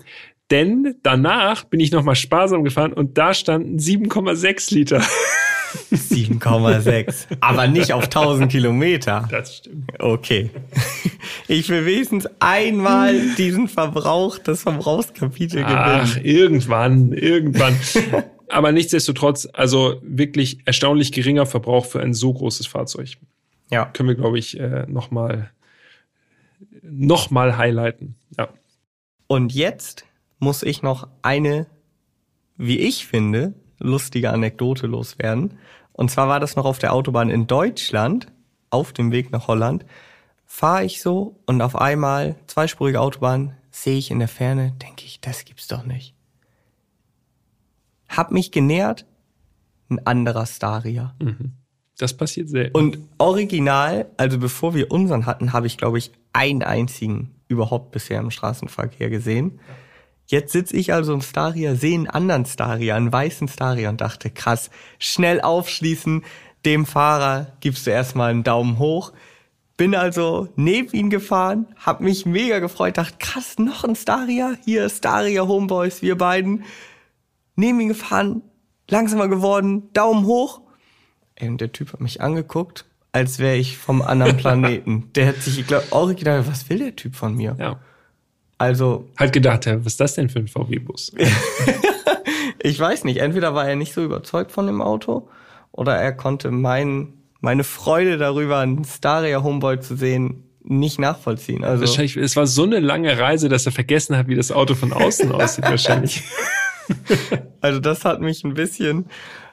Denn 0.50 0.96
danach 1.04 1.62
bin 1.62 1.78
ich 1.78 1.92
nochmal 1.92 2.16
sparsam 2.16 2.64
gefahren 2.64 2.92
und 2.92 3.18
da 3.18 3.34
standen 3.34 3.78
7,6 3.78 4.74
Liter. 4.74 5.00
7,6. 5.92 7.26
Aber 7.40 7.66
nicht 7.66 7.92
auf 7.92 8.04
1000 8.04 8.50
Kilometer. 8.50 9.28
Das 9.30 9.56
stimmt. 9.56 9.92
Okay. 9.98 10.50
Ich 11.46 11.68
will 11.68 11.86
wenigstens 11.86 12.28
einmal 12.40 13.34
diesen 13.36 13.68
Verbrauch, 13.68 14.38
das 14.38 14.62
Verbrauchskapitel 14.62 15.64
Ach, 15.64 16.14
gewinnen. 16.14 16.26
irgendwann, 16.26 17.12
irgendwann. 17.12 17.76
Aber 18.48 18.72
nichtsdestotrotz, 18.72 19.48
also 19.52 20.00
wirklich 20.02 20.58
erstaunlich 20.64 21.12
geringer 21.12 21.46
Verbrauch 21.46 21.86
für 21.86 22.00
ein 22.00 22.14
so 22.14 22.32
großes 22.32 22.66
Fahrzeug. 22.66 23.16
Ja. 23.70 23.86
Können 23.86 24.08
wir, 24.08 24.16
glaube 24.16 24.38
ich, 24.38 24.58
äh, 24.58 24.86
nochmal 24.86 25.50
noch 26.82 27.30
mal 27.30 27.56
highlighten. 27.56 28.14
Ja. 28.38 28.48
Und 29.26 29.52
jetzt 29.54 30.04
muss 30.38 30.62
ich 30.62 30.82
noch 30.82 31.08
eine, 31.22 31.66
wie 32.56 32.78
ich 32.78 33.06
finde, 33.06 33.54
lustige 33.78 34.30
Anekdote 34.30 34.86
loswerden. 34.86 35.58
Und 35.92 36.10
zwar 36.10 36.28
war 36.28 36.40
das 36.40 36.56
noch 36.56 36.64
auf 36.64 36.78
der 36.78 36.92
Autobahn 36.92 37.30
in 37.30 37.46
Deutschland, 37.46 38.28
auf 38.70 38.92
dem 38.92 39.10
Weg 39.12 39.32
nach 39.32 39.48
Holland, 39.48 39.84
fahre 40.46 40.84
ich 40.84 41.00
so 41.02 41.40
und 41.46 41.60
auf 41.62 41.76
einmal, 41.76 42.36
zweispurige 42.46 43.00
Autobahn, 43.00 43.56
sehe 43.70 43.98
ich 43.98 44.10
in 44.10 44.18
der 44.18 44.28
Ferne, 44.28 44.72
denke 44.82 45.04
ich, 45.04 45.20
das 45.20 45.44
gibt's 45.44 45.68
doch 45.68 45.84
nicht. 45.84 46.14
Hab 48.08 48.30
mich 48.30 48.50
genähert, 48.50 49.04
ein 49.90 50.06
anderer 50.06 50.46
Staria. 50.46 51.14
Das 51.98 52.16
passiert 52.16 52.48
selten. 52.48 52.76
Und 52.76 52.98
original, 53.18 54.06
also 54.16 54.38
bevor 54.38 54.74
wir 54.74 54.90
unseren 54.90 55.26
hatten, 55.26 55.52
habe 55.52 55.66
ich, 55.66 55.76
glaube 55.76 55.98
ich, 55.98 56.12
einen 56.32 56.62
einzigen 56.62 57.34
überhaupt 57.48 57.90
bisher 57.90 58.20
im 58.20 58.30
Straßenverkehr 58.30 59.10
gesehen. 59.10 59.58
Jetzt 60.30 60.52
sitze 60.52 60.76
ich 60.76 60.92
also 60.92 61.14
im 61.14 61.22
Staria, 61.22 61.74
sehe 61.74 61.94
einen 61.94 62.06
anderen 62.06 62.44
Staria, 62.44 62.94
einen 62.94 63.10
weißen 63.10 63.48
Staria 63.48 63.88
und 63.88 64.02
dachte, 64.02 64.28
krass, 64.28 64.68
schnell 64.98 65.40
aufschließen, 65.40 66.22
dem 66.66 66.84
Fahrer 66.84 67.52
gibst 67.60 67.86
du 67.86 67.90
erstmal 67.90 68.30
einen 68.30 68.44
Daumen 68.44 68.78
hoch. 68.78 69.14
Bin 69.78 69.94
also 69.94 70.48
neben 70.54 70.94
ihn 70.94 71.08
gefahren, 71.08 71.66
hab 71.76 72.02
mich 72.02 72.26
mega 72.26 72.58
gefreut, 72.58 72.98
dachte, 72.98 73.16
krass, 73.18 73.58
noch 73.58 73.84
ein 73.84 73.96
Staria, 73.96 74.52
hier 74.66 74.90
Staria 74.90 75.46
Homeboys, 75.46 76.02
wir 76.02 76.18
beiden. 76.18 76.64
Neben 77.56 77.80
ihn 77.80 77.88
gefahren, 77.88 78.42
langsamer 78.90 79.28
geworden, 79.28 79.90
Daumen 79.94 80.26
hoch. 80.26 80.60
Ey, 81.36 81.48
und 81.48 81.62
der 81.62 81.72
Typ 81.72 81.94
hat 81.94 82.02
mich 82.02 82.20
angeguckt, 82.20 82.84
als 83.12 83.38
wäre 83.38 83.56
ich 83.56 83.78
vom 83.78 84.02
anderen 84.02 84.36
Planeten. 84.36 85.10
der 85.14 85.28
hat 85.28 85.36
sich, 85.36 85.58
ich 85.58 85.66
glaube, 85.66 85.86
original, 85.90 86.46
was 86.46 86.68
will 86.68 86.80
der 86.80 86.96
Typ 86.96 87.16
von 87.16 87.34
mir? 87.34 87.56
ja. 87.58 87.80
Also, 88.58 89.08
Hat 89.16 89.32
gedacht, 89.32 89.66
was 89.66 89.86
ist 89.86 90.00
das 90.00 90.14
denn 90.14 90.28
für 90.28 90.40
ein 90.40 90.48
VW-Bus? 90.48 91.12
ich 92.62 92.78
weiß 92.78 93.04
nicht, 93.04 93.18
entweder 93.18 93.54
war 93.54 93.68
er 93.68 93.76
nicht 93.76 93.94
so 93.94 94.04
überzeugt 94.04 94.50
von 94.50 94.66
dem 94.66 94.82
Auto 94.82 95.28
oder 95.70 95.96
er 95.96 96.12
konnte 96.12 96.50
mein, 96.50 97.14
meine 97.40 97.62
Freude 97.62 98.18
darüber, 98.18 98.58
einen 98.58 98.84
Staria 98.84 99.44
Homeboy 99.44 99.78
zu 99.78 99.96
sehen, 99.96 100.42
nicht 100.64 100.98
nachvollziehen. 100.98 101.64
Also, 101.64 101.82
Wahrscheinlich, 101.82 102.16
es 102.16 102.34
war 102.34 102.48
so 102.48 102.64
eine 102.64 102.80
lange 102.80 103.16
Reise, 103.16 103.48
dass 103.48 103.64
er 103.64 103.72
vergessen 103.72 104.16
hat, 104.16 104.26
wie 104.26 104.34
das 104.34 104.50
Auto 104.50 104.74
von 104.74 104.92
außen 104.92 105.30
aussieht, 105.30 105.64
wahrscheinlich. 105.68 106.24
also 107.60 107.78
das 107.78 108.04
hat 108.04 108.20
mich 108.20 108.42
ein 108.42 108.54
bisschen, 108.54 109.06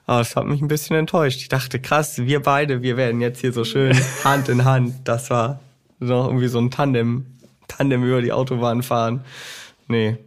ah, 0.08 0.18
das 0.18 0.36
hat 0.36 0.46
mich 0.46 0.62
ein 0.62 0.68
bisschen 0.68 0.96
enttäuscht. 0.96 1.42
Ich 1.42 1.50
dachte, 1.50 1.80
krass, 1.80 2.18
wir 2.18 2.42
beide, 2.42 2.82
wir 2.82 2.98
werden 2.98 3.22
jetzt 3.22 3.42
hier 3.42 3.54
so 3.54 3.64
schön 3.64 3.96
Hand 4.24 4.50
in 4.50 4.66
Hand. 4.66 4.96
Das 5.04 5.30
war 5.30 5.60
noch 6.00 6.28
irgendwie 6.28 6.48
so 6.48 6.60
ein 6.60 6.72
Tandem, 6.72 7.35
Tandem 7.68 8.04
über 8.04 8.22
die 8.22 8.32
Autobahn 8.32 8.84
fahren. 8.84 9.22
Nee, 9.88 10.18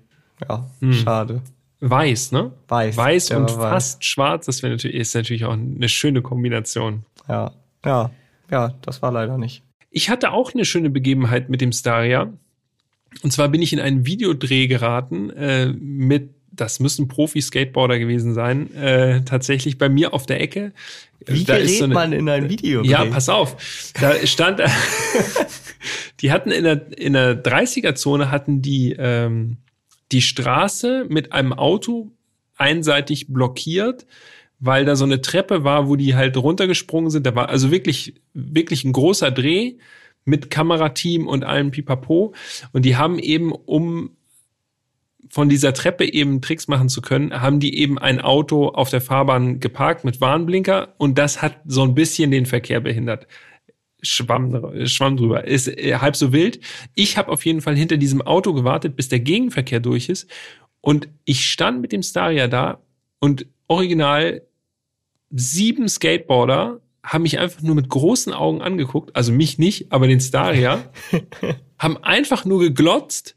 ja, 0.48 0.68
schade. 0.92 1.42
Weiß, 1.80 2.32
ne? 2.32 2.52
Weiß, 2.66 2.96
Weiß 2.96 3.30
und 3.32 3.50
war 3.50 3.58
weiß. 3.58 3.70
fast 3.70 4.04
schwarz, 4.04 4.46
das 4.46 4.62
natürlich, 4.62 4.96
ist 4.96 5.14
natürlich 5.14 5.44
auch 5.44 5.52
eine 5.52 5.88
schöne 5.88 6.22
Kombination. 6.22 7.04
Ja, 7.28 7.52
ja, 7.84 8.10
ja, 8.50 8.74
das 8.82 9.00
war 9.02 9.12
leider 9.12 9.38
nicht. 9.38 9.62
Ich 9.90 10.10
hatte 10.10 10.32
auch 10.32 10.54
eine 10.54 10.64
schöne 10.64 10.90
Begebenheit 10.90 11.48
mit 11.48 11.60
dem 11.60 11.72
Staria. 11.72 12.32
Und 13.22 13.32
zwar 13.32 13.48
bin 13.48 13.62
ich 13.62 13.72
in 13.72 13.80
einen 13.80 14.06
Videodreh 14.06 14.66
geraten 14.66 15.30
äh, 15.30 15.66
mit, 15.66 16.30
das 16.60 16.80
müssen 16.80 17.08
Profi-Skateboarder 17.08 17.98
gewesen 17.98 18.34
sein, 18.34 18.74
äh, 18.74 19.22
tatsächlich 19.24 19.78
bei 19.78 19.88
mir 19.88 20.12
auf 20.14 20.26
der 20.26 20.40
Ecke. 20.40 20.72
Wie 21.26 21.44
Da 21.44 21.56
ist 21.56 21.66
gerät 21.66 21.78
so 21.78 21.84
eine- 21.84 21.94
man 21.94 22.12
in 22.12 22.28
ein 22.28 22.48
Video? 22.48 22.82
Ja, 22.82 23.04
pass 23.04 23.28
auf. 23.28 23.56
Da 24.00 24.14
stand, 24.26 24.60
die 26.20 26.32
hatten 26.32 26.50
in 26.50 26.64
der, 26.64 26.98
in 26.98 27.12
der 27.12 27.42
30er-Zone 27.42 28.30
hatten 28.30 28.62
die, 28.62 28.94
ähm, 28.98 29.58
die 30.12 30.22
Straße 30.22 31.06
mit 31.08 31.32
einem 31.32 31.52
Auto 31.52 32.10
einseitig 32.56 33.28
blockiert, 33.28 34.06
weil 34.58 34.84
da 34.84 34.96
so 34.96 35.04
eine 35.04 35.20
Treppe 35.20 35.64
war, 35.64 35.88
wo 35.88 35.96
die 35.96 36.14
halt 36.16 36.36
runtergesprungen 36.36 37.10
sind. 37.10 37.26
Da 37.26 37.34
war 37.34 37.48
also 37.48 37.70
wirklich, 37.70 38.14
wirklich 38.34 38.84
ein 38.84 38.92
großer 38.92 39.30
Dreh 39.30 39.74
mit 40.24 40.50
Kamerateam 40.50 41.26
und 41.28 41.44
allem 41.44 41.70
Pipapo. 41.70 42.34
Und 42.72 42.84
die 42.84 42.96
haben 42.96 43.18
eben, 43.18 43.52
um 43.52 44.10
von 45.30 45.48
dieser 45.48 45.72
Treppe 45.72 46.10
eben 46.12 46.40
Tricks 46.40 46.68
machen 46.68 46.88
zu 46.88 47.00
können, 47.00 47.40
haben 47.40 47.60
die 47.60 47.78
eben 47.78 47.98
ein 47.98 48.20
Auto 48.20 48.68
auf 48.68 48.90
der 48.90 49.00
Fahrbahn 49.00 49.60
geparkt 49.60 50.04
mit 50.04 50.20
Warnblinker 50.20 50.94
und 50.98 51.18
das 51.18 51.42
hat 51.42 51.60
so 51.66 51.82
ein 51.82 51.94
bisschen 51.94 52.30
den 52.30 52.46
Verkehr 52.46 52.80
behindert. 52.80 53.26
Schwamm, 54.00 54.86
Schwamm 54.86 55.16
drüber. 55.16 55.44
Ist 55.44 55.66
äh, 55.68 55.96
halb 55.96 56.14
so 56.14 56.32
wild. 56.32 56.60
Ich 56.94 57.16
habe 57.16 57.32
auf 57.32 57.44
jeden 57.44 57.60
Fall 57.60 57.76
hinter 57.76 57.96
diesem 57.96 58.22
Auto 58.22 58.52
gewartet, 58.54 58.94
bis 58.94 59.08
der 59.08 59.18
Gegenverkehr 59.18 59.80
durch 59.80 60.08
ist. 60.08 60.30
Und 60.80 61.08
ich 61.24 61.46
stand 61.46 61.80
mit 61.80 61.90
dem 61.90 62.02
Staria 62.02 62.46
da 62.46 62.80
und 63.18 63.46
original 63.66 64.42
sieben 65.30 65.88
Skateboarder 65.88 66.80
haben 67.02 67.22
mich 67.22 67.38
einfach 67.38 67.62
nur 67.62 67.74
mit 67.74 67.88
großen 67.88 68.32
Augen 68.32 68.60
angeguckt, 68.60 69.16
also 69.16 69.32
mich 69.32 69.58
nicht, 69.58 69.90
aber 69.92 70.06
den 70.06 70.20
Staria, 70.20 70.84
haben 71.78 71.96
einfach 71.98 72.44
nur 72.44 72.60
geglotzt. 72.60 73.36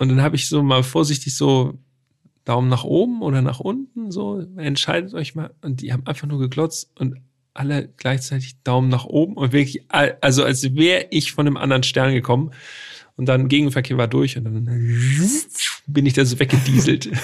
Und 0.00 0.08
dann 0.08 0.22
habe 0.22 0.34
ich 0.34 0.48
so 0.48 0.62
mal 0.62 0.82
vorsichtig 0.82 1.36
so 1.36 1.74
Daumen 2.46 2.68
nach 2.70 2.84
oben 2.84 3.20
oder 3.20 3.42
nach 3.42 3.60
unten, 3.60 4.10
so 4.10 4.40
entscheidet 4.56 5.12
euch 5.12 5.34
mal. 5.34 5.50
Und 5.60 5.82
die 5.82 5.92
haben 5.92 6.06
einfach 6.06 6.26
nur 6.26 6.38
geglotzt 6.38 6.90
und 6.98 7.16
alle 7.52 7.88
gleichzeitig 7.98 8.62
Daumen 8.62 8.88
nach 8.88 9.04
oben 9.04 9.34
und 9.34 9.52
wirklich, 9.52 9.82
also 9.88 10.42
als 10.44 10.74
wäre 10.74 11.06
ich 11.10 11.32
von 11.32 11.46
einem 11.46 11.58
anderen 11.58 11.82
Stern 11.82 12.12
gekommen. 12.14 12.50
Und 13.16 13.26
dann 13.26 13.48
Gegenverkehr 13.48 13.98
war 13.98 14.08
durch 14.08 14.38
und 14.38 14.44
dann 14.44 14.64
bin 15.86 16.06
ich 16.06 16.14
da 16.14 16.24
so 16.24 16.38
weggedieselt. 16.40 17.10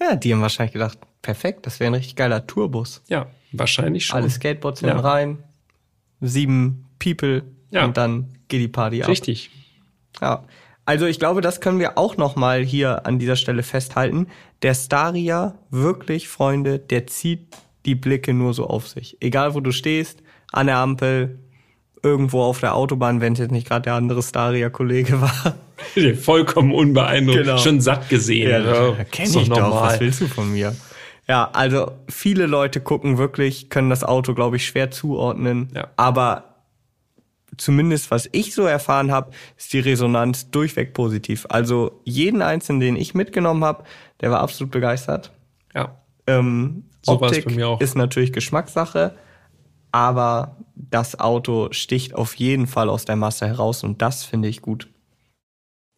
Ja, 0.00 0.16
die 0.16 0.34
haben 0.34 0.40
wahrscheinlich 0.42 0.72
gedacht, 0.72 0.98
perfekt, 1.22 1.64
das 1.66 1.78
wäre 1.80 1.90
ein 1.90 1.94
richtig 1.94 2.16
geiler 2.16 2.46
Tourbus. 2.46 3.00
Ja, 3.08 3.30
wahrscheinlich 3.52 4.04
schon. 4.06 4.16
Alle 4.18 4.28
Skateboards 4.28 4.80
Ja. 4.82 4.98
rein, 4.98 5.38
sieben 6.20 6.84
People 6.98 7.44
Ja. 7.70 7.84
und 7.86 7.96
dann 7.96 8.26
geht 8.48 8.60
die 8.60 8.68
Party 8.68 9.02
ab. 9.02 9.08
Richtig. 9.08 9.50
Ja. 10.20 10.44
Also 10.86 11.06
ich 11.06 11.18
glaube, 11.18 11.40
das 11.40 11.60
können 11.60 11.78
wir 11.78 11.96
auch 11.96 12.16
noch 12.16 12.36
mal 12.36 12.62
hier 12.62 13.06
an 13.06 13.18
dieser 13.18 13.36
Stelle 13.36 13.62
festhalten. 13.62 14.26
Der 14.62 14.74
Staria, 14.74 15.54
wirklich, 15.70 16.28
Freunde, 16.28 16.78
der 16.78 17.06
zieht 17.06 17.56
die 17.86 17.94
Blicke 17.94 18.34
nur 18.34 18.54
so 18.54 18.66
auf 18.66 18.88
sich. 18.88 19.16
Egal, 19.20 19.54
wo 19.54 19.60
du 19.60 19.72
stehst, 19.72 20.22
an 20.52 20.66
der 20.66 20.76
Ampel, 20.76 21.38
irgendwo 22.02 22.42
auf 22.42 22.60
der 22.60 22.74
Autobahn, 22.74 23.20
wenn 23.20 23.32
es 23.32 23.38
jetzt 23.38 23.50
nicht 23.50 23.66
gerade 23.66 23.82
der 23.82 23.94
andere 23.94 24.22
Staria-Kollege 24.22 25.20
war. 25.20 25.54
Vollkommen 26.20 26.72
unbeeindruckt. 26.72 27.38
Genau. 27.38 27.58
Schon 27.58 27.80
satt 27.80 28.08
gesehen. 28.08 28.64
kenn 29.10 29.26
ist 29.26 29.34
doch 29.34 29.42
ich 29.42 29.48
doch. 29.48 29.58
normal. 29.58 29.94
Was 29.94 30.00
willst 30.00 30.20
du 30.20 30.28
von 30.28 30.52
mir? 30.52 30.74
Ja, 31.26 31.48
also 31.52 31.92
viele 32.08 32.44
Leute 32.46 32.80
gucken 32.80 33.16
wirklich, 33.16 33.70
können 33.70 33.88
das 33.88 34.04
Auto, 34.04 34.34
glaube 34.34 34.56
ich, 34.56 34.66
schwer 34.66 34.90
zuordnen. 34.90 35.70
Ja. 35.74 35.88
Aber 35.96 36.53
zumindest 37.56 38.10
was 38.10 38.28
ich 38.32 38.54
so 38.54 38.62
erfahren 38.62 39.10
habe, 39.12 39.32
ist 39.56 39.72
die 39.72 39.80
Resonanz 39.80 40.50
durchweg 40.50 40.94
positiv. 40.94 41.46
Also 41.48 42.00
jeden 42.04 42.42
einzelnen, 42.42 42.80
den 42.80 42.96
ich 42.96 43.14
mitgenommen 43.14 43.64
habe, 43.64 43.84
der 44.20 44.30
war 44.30 44.40
absolut 44.40 44.70
begeistert. 44.70 45.32
Ja. 45.74 46.00
Ähm, 46.26 46.84
So 47.02 47.12
Optik 47.12 47.46
bei 47.46 47.52
mir 47.52 47.68
auch. 47.68 47.80
ist 47.80 47.96
natürlich 47.96 48.32
Geschmackssache, 48.32 49.14
aber 49.92 50.56
das 50.74 51.20
Auto 51.20 51.68
sticht 51.70 52.14
auf 52.14 52.34
jeden 52.34 52.66
Fall 52.66 52.88
aus 52.88 53.04
der 53.04 53.16
Masse 53.16 53.46
heraus 53.46 53.84
und 53.84 54.02
das 54.02 54.24
finde 54.24 54.48
ich 54.48 54.62
gut. 54.62 54.88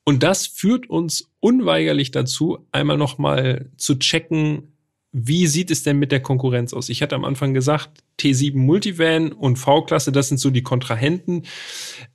Und 0.04 0.22
das 0.22 0.46
führt 0.46 0.88
uns 0.88 1.32
unweigerlich 1.40 2.12
dazu, 2.12 2.66
einmal 2.70 2.96
nochmal 2.96 3.70
zu 3.76 3.98
checken, 3.98 4.76
wie 5.18 5.47
sieht 5.47 5.70
es 5.70 5.82
denn 5.82 5.98
mit 5.98 6.12
der 6.12 6.20
Konkurrenz 6.20 6.74
aus? 6.74 6.90
Ich 6.90 7.01
hatte 7.01 7.14
am 7.14 7.24
Anfang 7.24 7.55
gesagt, 7.55 7.88
T7 8.20 8.59
Multivan 8.59 9.32
und 9.32 9.56
V-Klasse, 9.56 10.12
das 10.12 10.28
sind 10.28 10.36
so 10.36 10.51
die 10.51 10.62
Kontrahenten. 10.62 11.44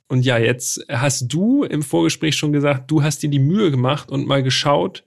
Und 0.06 0.24
ja, 0.24 0.38
jetzt 0.38 0.86
hast 0.88 1.26
du 1.32 1.64
im 1.64 1.82
Vorgespräch 1.82 2.36
schon 2.36 2.52
gesagt, 2.52 2.92
du 2.92 3.02
hast 3.02 3.24
dir 3.24 3.28
die 3.28 3.40
Mühe 3.40 3.72
gemacht 3.72 4.08
und 4.08 4.28
mal 4.28 4.44
geschaut 4.44 5.02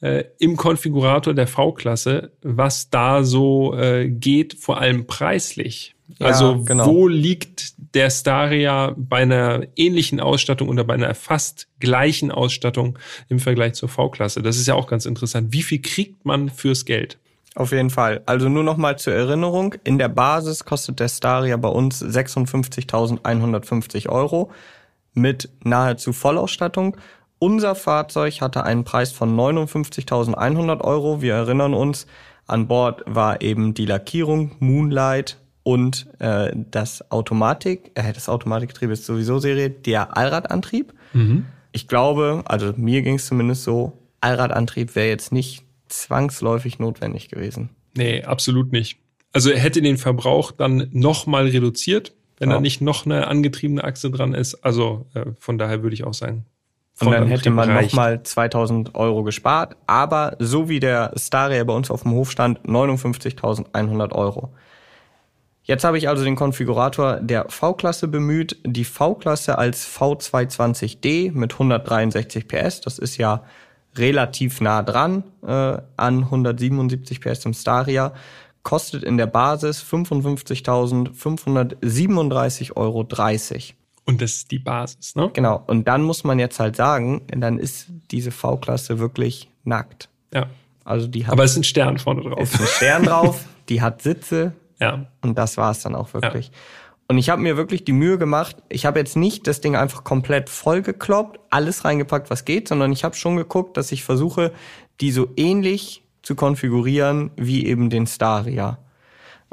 äh, 0.00 0.24
im 0.38 0.56
Konfigurator 0.56 1.34
der 1.34 1.46
V-Klasse, 1.46 2.32
was 2.40 2.88
da 2.88 3.22
so 3.22 3.74
äh, 3.74 4.08
geht, 4.08 4.54
vor 4.54 4.80
allem 4.80 5.06
preislich. 5.06 5.94
Ja, 6.18 6.28
also 6.28 6.62
genau. 6.64 6.86
wo 6.86 7.06
liegt 7.06 7.74
der 7.94 8.08
Staria 8.08 8.94
bei 8.96 9.18
einer 9.18 9.66
ähnlichen 9.76 10.20
Ausstattung 10.20 10.70
oder 10.70 10.84
bei 10.84 10.94
einer 10.94 11.14
fast 11.14 11.68
gleichen 11.80 12.30
Ausstattung 12.30 12.98
im 13.28 13.40
Vergleich 13.40 13.74
zur 13.74 13.90
V-Klasse? 13.90 14.40
Das 14.40 14.56
ist 14.56 14.68
ja 14.68 14.74
auch 14.74 14.86
ganz 14.86 15.04
interessant. 15.04 15.52
Wie 15.52 15.62
viel 15.62 15.82
kriegt 15.82 16.24
man 16.24 16.48
fürs 16.48 16.86
Geld? 16.86 17.18
Auf 17.56 17.72
jeden 17.72 17.90
Fall. 17.90 18.22
Also 18.26 18.50
nur 18.50 18.62
noch 18.62 18.76
mal 18.76 18.98
zur 18.98 19.14
Erinnerung. 19.14 19.74
In 19.82 19.98
der 19.98 20.08
Basis 20.08 20.66
kostet 20.66 21.00
der 21.00 21.08
Staria 21.08 21.56
bei 21.56 21.70
uns 21.70 22.04
56.150 22.04 24.10
Euro 24.10 24.50
mit 25.14 25.48
nahezu 25.64 26.12
Vollausstattung. 26.12 26.98
Unser 27.38 27.74
Fahrzeug 27.74 28.42
hatte 28.42 28.64
einen 28.64 28.84
Preis 28.84 29.10
von 29.10 29.34
59.100 29.34 30.82
Euro. 30.82 31.22
Wir 31.22 31.34
erinnern 31.34 31.72
uns, 31.72 32.06
an 32.46 32.68
Bord 32.68 33.02
war 33.06 33.40
eben 33.40 33.72
die 33.72 33.86
Lackierung 33.86 34.52
Moonlight 34.58 35.38
und 35.62 36.06
äh, 36.18 36.52
das 36.54 37.10
Automatik, 37.10 37.90
äh, 37.94 38.12
das 38.12 38.28
Automatikgetriebe 38.28 38.92
ist 38.92 39.06
sowieso 39.06 39.38
Serie, 39.38 39.70
der 39.70 40.14
Allradantrieb. 40.16 40.92
Ich 41.72 41.88
glaube, 41.88 42.42
also 42.44 42.74
mir 42.76 43.00
ging 43.00 43.14
es 43.14 43.26
zumindest 43.26 43.64
so, 43.64 43.94
Allradantrieb 44.20 44.94
wäre 44.94 45.08
jetzt 45.08 45.32
nicht 45.32 45.65
zwangsläufig 45.88 46.78
notwendig 46.78 47.28
gewesen. 47.28 47.70
Nee, 47.96 48.22
absolut 48.24 48.72
nicht. 48.72 48.98
Also 49.32 49.50
er 49.50 49.58
hätte 49.58 49.82
den 49.82 49.98
Verbrauch 49.98 50.52
dann 50.52 50.88
nochmal 50.92 51.46
reduziert, 51.48 52.12
wenn 52.38 52.48
Ja. 52.50 52.56
da 52.56 52.60
nicht 52.60 52.80
noch 52.80 53.06
eine 53.06 53.26
angetriebene 53.26 53.82
Achse 53.84 54.10
dran 54.10 54.34
ist. 54.34 54.54
Also 54.64 55.06
äh, 55.14 55.24
von 55.38 55.58
daher 55.58 55.82
würde 55.82 55.94
ich 55.94 56.04
auch 56.04 56.14
sagen. 56.14 56.46
Und 56.98 57.10
dann 57.10 57.26
hätte 57.28 57.50
man 57.50 57.74
nochmal 57.74 58.22
2000 58.22 58.94
Euro 58.94 59.22
gespart. 59.22 59.76
Aber 59.86 60.36
so 60.38 60.70
wie 60.70 60.80
der 60.80 61.12
Staria 61.16 61.62
bei 61.64 61.74
uns 61.74 61.90
auf 61.90 62.02
dem 62.04 62.12
Hof 62.12 62.30
stand, 62.30 62.60
59.100 62.66 64.12
Euro. 64.12 64.54
Jetzt 65.62 65.84
habe 65.84 65.98
ich 65.98 66.08
also 66.08 66.24
den 66.24 66.36
Konfigurator 66.36 67.16
der 67.20 67.46
V-Klasse 67.50 68.08
bemüht. 68.08 68.56
Die 68.64 68.84
V-Klasse 68.84 69.58
als 69.58 69.86
V220D 69.86 71.32
mit 71.32 71.52
163 71.54 72.46
PS. 72.48 72.80
Das 72.80 72.98
ist 72.98 73.16
ja 73.18 73.42
relativ 73.98 74.60
nah 74.60 74.82
dran 74.82 75.22
äh, 75.46 75.78
an 75.96 76.18
177 76.24 77.20
PS 77.20 77.44
im 77.44 77.54
Staria. 77.54 78.12
Kostet 78.62 79.04
in 79.04 79.16
der 79.16 79.26
Basis 79.26 79.82
55.537,30 79.82 82.76
Euro. 82.76 83.06
Und 84.08 84.22
das 84.22 84.32
ist 84.34 84.50
die 84.50 84.58
Basis, 84.58 85.14
ne? 85.16 85.30
Genau. 85.32 85.62
Und 85.66 85.88
dann 85.88 86.02
muss 86.02 86.24
man 86.24 86.38
jetzt 86.38 86.60
halt 86.60 86.76
sagen, 86.76 87.22
dann 87.28 87.58
ist 87.58 87.86
diese 88.10 88.30
V-Klasse 88.30 88.98
wirklich 88.98 89.48
nackt. 89.64 90.08
Ja. 90.32 90.46
Also 90.84 91.08
die 91.08 91.26
hat 91.26 91.32
Aber 91.32 91.44
es 91.44 91.52
ist 91.52 91.56
ein 91.58 91.64
Stern 91.64 91.98
vorne 91.98 92.22
drauf. 92.22 92.40
ist 92.42 92.60
ein 92.60 92.66
Stern 92.66 93.04
drauf, 93.04 93.44
die 93.68 93.82
hat 93.82 94.02
Sitze 94.02 94.52
Ja. 94.80 95.06
und 95.22 95.36
das 95.36 95.56
war's 95.56 95.82
dann 95.82 95.94
auch 95.96 96.14
wirklich. 96.14 96.52
Und 97.08 97.18
ich 97.18 97.30
habe 97.30 97.40
mir 97.40 97.56
wirklich 97.56 97.84
die 97.84 97.92
Mühe 97.92 98.18
gemacht, 98.18 98.56
ich 98.68 98.84
habe 98.84 98.98
jetzt 98.98 99.16
nicht 99.16 99.46
das 99.46 99.60
Ding 99.60 99.76
einfach 99.76 100.02
komplett 100.02 100.50
vollgekloppt, 100.50 101.38
alles 101.50 101.84
reingepackt, 101.84 102.30
was 102.30 102.44
geht, 102.44 102.66
sondern 102.66 102.90
ich 102.90 103.04
habe 103.04 103.14
schon 103.14 103.36
geguckt, 103.36 103.76
dass 103.76 103.92
ich 103.92 104.02
versuche, 104.02 104.52
die 105.00 105.12
so 105.12 105.28
ähnlich 105.36 106.02
zu 106.22 106.34
konfigurieren 106.34 107.30
wie 107.36 107.66
eben 107.66 107.90
den 107.90 108.08
Staria. 108.08 108.78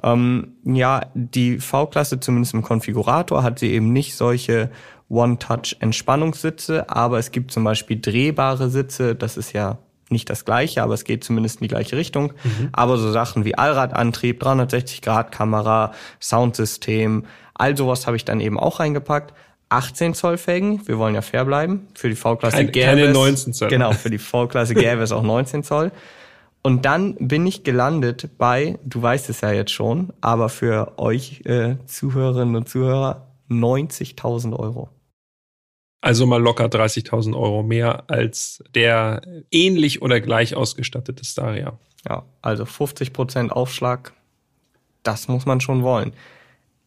Ähm, 0.01 0.53
ja, 0.63 1.01
die 1.13 1.59
V-Klasse, 1.59 2.19
zumindest 2.19 2.55
im 2.55 2.63
Konfigurator, 2.63 3.43
hat 3.43 3.59
sie 3.59 3.71
eben 3.71 3.93
nicht 3.93 4.15
solche 4.15 4.71
One-Touch-Entspannungssitze, 5.09 6.89
aber 6.89 7.19
es 7.19 7.29
gibt 7.29 7.51
zum 7.51 7.63
Beispiel 7.63 8.01
drehbare 8.01 8.69
Sitze, 8.69 9.13
das 9.15 9.37
ist 9.37 9.53
ja 9.53 9.77
nicht 10.09 10.29
das 10.29 10.45
gleiche, 10.45 10.81
aber 10.81 10.93
es 10.93 11.03
geht 11.03 11.23
zumindest 11.23 11.57
in 11.57 11.65
die 11.65 11.69
gleiche 11.69 11.97
Richtung. 11.97 12.33
Aber 12.71 12.97
so 12.97 13.11
Sachen 13.11 13.45
wie 13.45 13.55
Allradantrieb, 13.55 14.41
360-Grad-Kamera, 14.41 15.91
Soundsystem, 16.21 17.25
all 17.53 17.75
sowas 17.77 18.07
habe 18.07 18.15
ich 18.17 18.25
dann 18.25 18.39
eben 18.39 18.59
auch 18.59 18.79
reingepackt. 18.79 19.33
18 19.69 20.13
Zoll 20.13 20.37
Felgen, 20.37 20.87
wir 20.87 20.99
wollen 20.99 21.15
ja 21.15 21.21
fair 21.21 21.45
bleiben. 21.45 21.87
Für 21.95 22.09
die 22.09 22.15
V-Klasse 22.15 22.57
Keine- 22.57 22.71
gäbe 22.71 22.85
keine 22.85 23.01
es, 23.05 23.13
19 23.13 23.53
Zoll. 23.53 23.69
Genau, 23.69 23.91
für 23.93 24.09
die 24.09 24.17
V-Klasse 24.19 24.75
gäbe 24.75 25.01
es 25.01 25.11
auch 25.11 25.23
19 25.23 25.63
Zoll. 25.63 25.91
Und 26.61 26.85
dann 26.85 27.15
bin 27.15 27.45
ich 27.47 27.63
gelandet 27.63 28.29
bei, 28.37 28.77
du 28.85 29.01
weißt 29.01 29.29
es 29.29 29.41
ja 29.41 29.51
jetzt 29.51 29.71
schon, 29.71 30.13
aber 30.21 30.47
für 30.49 30.97
euch 30.97 31.41
äh, 31.45 31.75
Zuhörerinnen 31.87 32.55
und 32.55 32.69
Zuhörer 32.69 33.27
90.000 33.49 34.57
Euro. 34.57 34.89
Also 36.01 36.25
mal 36.25 36.41
locker 36.41 36.65
30.000 36.65 37.33
Euro 37.35 37.63
mehr 37.63 38.09
als 38.09 38.63
der 38.75 39.21
ähnlich 39.51 40.01
oder 40.01 40.19
gleich 40.21 40.55
ausgestattete 40.55 41.23
Staria. 41.25 41.77
Ja, 42.07 42.23
also 42.41 42.63
50% 42.65 43.49
Aufschlag, 43.49 44.13
das 45.03 45.27
muss 45.29 45.45
man 45.45 45.61
schon 45.61 45.83
wollen. 45.83 46.13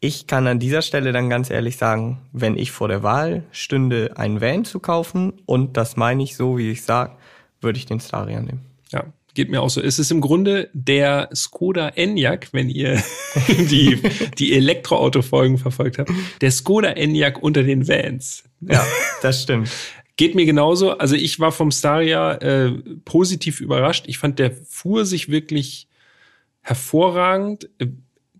Ich 0.07 0.29
kann 0.29 0.47
an 0.47 0.61
dieser 0.61 0.83
Stelle 0.83 1.11
dann 1.11 1.29
ganz 1.29 1.51
ehrlich 1.51 1.79
sagen, 1.79 2.21
wenn 2.33 2.57
ich 2.57 2.71
vor 2.71 2.87
der 2.87 3.03
Wahl 3.03 3.43
stünde, 3.51 4.13
einen 4.15 4.41
Van 4.41 4.65
zu 4.65 4.79
kaufen, 4.79 5.33
und 5.47 5.77
das 5.77 5.97
meine 5.97 6.23
ich 6.23 6.37
so, 6.37 6.59
wie 6.59 6.71
ich 6.71 6.83
sage, 6.83 7.17
würde 7.61 7.77
ich 7.81 7.87
den 7.87 7.99
Staria 7.99 8.41
nehmen. 8.41 8.61
Ja, 8.93 9.03
geht 9.35 9.51
mir 9.51 9.61
auch 9.61 9.69
so. 9.69 9.83
Es 9.83 9.99
ist 9.99 10.13
im 10.13 10.21
Grunde 10.21 10.71
der 10.75 11.29
Skoda 11.35 11.89
Enyaq, 11.89 12.51
wenn 12.53 12.69
ihr 12.69 13.03
die, 13.49 14.01
die 14.39 14.55
Elektroauto-Folgen 14.55 15.59
verfolgt 15.59 15.99
habt. 15.99 16.13
Der 16.41 16.53
Skoda 16.53 16.91
Enyaq 16.91 17.43
unter 17.43 17.65
den 17.65 17.89
Vans. 17.89 18.45
Ja, 18.61 18.87
das 19.23 19.43
stimmt. 19.43 19.73
Geht 20.17 20.37
mir 20.37 20.47
genauso. 20.47 20.97
Also 20.99 21.17
ich 21.17 21.41
war 21.41 21.51
vom 21.51 21.73
Staria 21.73 22.35
äh, 22.35 22.71
positiv 23.05 23.61
überrascht. 23.61 24.05
Ich 24.07 24.19
fand, 24.19 24.39
der 24.39 24.53
fuhr 24.53 25.05
sich 25.05 25.31
wirklich 25.31 25.89
hervorragend. 26.61 27.69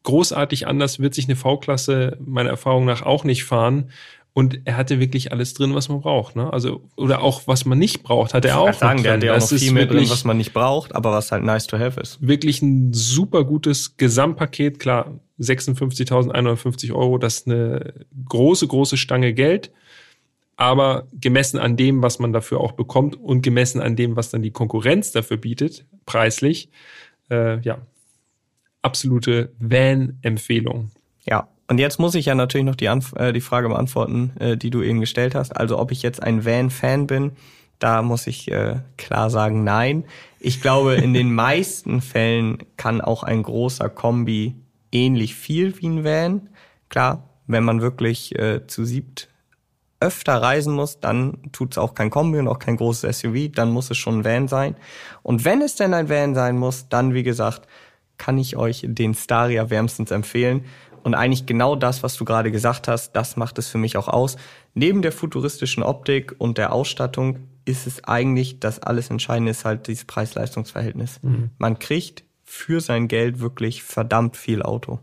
Großartig 0.07 0.69
anders 0.69 1.01
wird 1.01 1.15
sich 1.15 1.25
eine 1.25 1.35
V-Klasse 1.35 2.17
meiner 2.25 2.51
Erfahrung 2.51 2.85
nach 2.85 3.03
auch 3.03 3.25
nicht 3.25 3.43
fahren. 3.43 3.91
Und 4.35 4.61
er 4.65 4.77
hatte 4.77 5.01
wirklich 5.01 5.33
alles 5.33 5.53
drin, 5.53 5.75
was 5.75 5.89
man 5.89 6.01
braucht. 6.01 6.37
Ne? 6.37 6.53
Also 6.53 6.85
oder 6.95 7.23
auch 7.23 7.49
was 7.49 7.65
man 7.65 7.77
nicht 7.77 8.05
braucht, 8.05 8.33
hat 8.33 8.45
er 8.45 8.61
auch. 8.61 8.71
Ich 8.71 8.77
sagen, 8.77 8.99
noch 8.99 9.03
der 9.03 9.19
drin. 9.19 9.31
hat 9.31 9.41
ja 9.41 9.45
auch 9.45 9.51
noch 9.51 9.59
viel 9.59 9.73
mehr 9.73 9.87
drin, 9.87 10.09
was 10.09 10.25
man 10.25 10.37
nicht 10.37 10.53
braucht, 10.53 10.95
aber 10.95 11.11
was 11.11 11.33
halt 11.33 11.43
nice 11.43 11.67
to 11.67 11.77
have 11.77 11.99
ist. 11.99 12.25
wirklich 12.25 12.63
ein 12.63 12.93
super 12.93 13.43
gutes 13.43 13.97
Gesamtpaket. 13.97 14.79
Klar, 14.79 15.19
56.150 15.41 16.93
Euro, 16.95 17.19
das 17.19 17.39
ist 17.39 17.49
eine 17.49 17.93
große, 18.29 18.69
große 18.69 18.97
Stange 18.97 19.35
Geld. 19.35 19.73
Aber 20.57 21.09
gemessen 21.13 21.59
an 21.59 21.77
dem, 21.77 22.01
was 22.01 22.21
man 22.21 22.33
dafür 22.33 22.61
auch 22.61 22.73
bekommt 22.73 23.17
und 23.17 23.43
gemessen 23.43 23.81
an 23.81 23.97
dem, 23.97 24.15
was 24.15 24.31
dann 24.31 24.43
die 24.43 24.53
Konkurrenz 24.53 25.11
dafür 25.11 25.37
bietet, 25.37 25.85
preislich, 26.07 26.71
äh, 27.29 27.61
ja, 27.63 27.79
absolute 28.87 29.51
Van-Empfehlung. 29.59 30.93
Ja, 31.29 31.49
und 31.67 31.79
jetzt 31.79 31.99
muss 31.99 32.15
ich 32.15 32.27
ja 32.27 32.37
natürlich 32.37 32.65
noch 32.65 32.77
die, 32.77 32.89
Anf 32.89 33.13
äh, 33.17 33.33
die 33.33 33.41
Frage 33.41 33.69
beantworten, 33.69 34.33
äh, 34.39 34.57
die 34.57 34.71
du 34.71 34.83
eben 34.83 35.01
gestellt 35.01 35.35
hast. 35.35 35.57
Also 35.57 35.79
ob 35.79 35.91
ich 35.91 36.03
jetzt 36.03 36.23
ein 36.23 36.45
Van-Fan 36.45 37.09
bin, 37.09 37.33
da 37.81 38.03
muss 38.03 38.29
ich 38.29 38.51
äh, 38.51 38.77
klar 38.97 39.29
sagen, 39.29 39.65
nein. 39.65 40.05
Ich 40.39 40.63
glaube, 40.63 40.95
in 40.95 41.13
den 41.13 41.35
meisten 41.35 42.01
Fällen 42.01 42.59
kann 42.77 43.01
auch 43.01 43.25
ein 43.25 43.43
großer 43.43 43.89
Kombi 43.89 44.55
ähnlich 44.93 45.35
viel 45.35 45.77
wie 45.81 45.89
ein 45.89 46.05
Van. 46.05 46.49
Klar, 46.89 47.29
wenn 47.49 47.65
man 47.65 47.81
wirklich 47.81 48.39
äh, 48.39 48.67
zu 48.69 48.85
siebt 48.85 49.29
öfter 49.99 50.41
reisen 50.41 50.75
muss, 50.75 51.01
dann 51.01 51.39
tut's 51.53 51.79
auch 51.79 51.95
kein 51.95 52.11
Kombi 52.11 52.39
und 52.39 52.49
auch 52.49 52.59
kein 52.59 52.77
großes 52.77 53.19
SUV, 53.21 53.51
dann 53.53 53.71
muss 53.71 53.91
es 53.91 53.97
schon 53.97 54.21
ein 54.21 54.25
Van 54.25 54.47
sein. 54.47 54.77
Und 55.23 55.45
wenn 55.45 55.63
es 55.63 55.75
denn 55.75 55.95
ein 55.95 56.09
Van 56.09 56.35
sein 56.35 56.59
muss, 56.59 56.89
dann, 56.89 57.15
wie 57.15 57.23
gesagt, 57.23 57.67
kann 58.19 58.39
ich 58.39 58.57
euch 58.57 58.85
den 58.87 59.15
Staria 59.15 59.71
wärmstens 59.71 60.11
empfehlen. 60.11 60.65
Und 61.03 61.15
eigentlich 61.15 61.47
genau 61.47 61.77
das, 61.77 62.03
was 62.03 62.17
du 62.17 62.25
gerade 62.25 62.51
gesagt 62.51 62.89
hast, 62.89 63.13
das 63.13 63.37
macht 63.37 63.59
es 63.59 63.69
für 63.69 63.79
mich 63.79 63.97
auch 63.97 64.09
aus. 64.09 64.37
Neben 64.75 65.03
der 65.03 65.13
futuristischen 65.13 65.83
Optik 65.83 66.35
und 66.39 66.59
der 66.59 66.73
Ausstattung 66.73 67.39
ist 67.65 67.87
es 67.87 68.03
eigentlich, 68.05 68.59
das 68.61 68.81
alles 68.81 69.11
Entscheidende 69.11 69.51
ist 69.51 69.65
halt 69.65 69.87
dieses 69.87 70.05
Preis-Leistungs-Verhältnis. 70.05 71.21
Man 71.59 71.79
kriegt 71.79 72.25
für 72.43 72.81
sein 72.81 73.09
Geld 73.09 73.41
wirklich 73.41 73.83
verdammt 73.83 74.37
viel 74.37 74.63
Auto. 74.63 75.01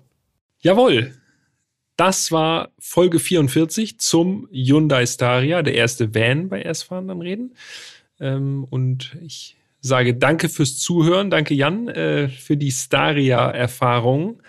Jawohl. 0.60 1.14
Das 1.95 2.31
war 2.31 2.72
Folge 2.80 3.19
44 3.19 3.99
zum 3.99 4.48
Hyundai 4.52 5.06
Staria, 5.06 5.61
der 5.61 5.76
erste 5.76 6.15
Van 6.15 6.49
bei 6.49 6.61
Erstfahren 6.61 7.07
dann 7.07 7.22
reden. 7.22 7.56
Ähm, 8.19 8.65
und 8.69 9.15
ich 9.22 9.57
sage 9.84 10.15
danke 10.15 10.49
fürs 10.49 10.77
Zuhören. 10.80 11.30
Danke 11.30 11.53
Jan 11.53 11.88
äh, 11.89 12.30
für 12.30 12.57
die 12.57 12.72
Staria-Erfahrung. 12.72 14.41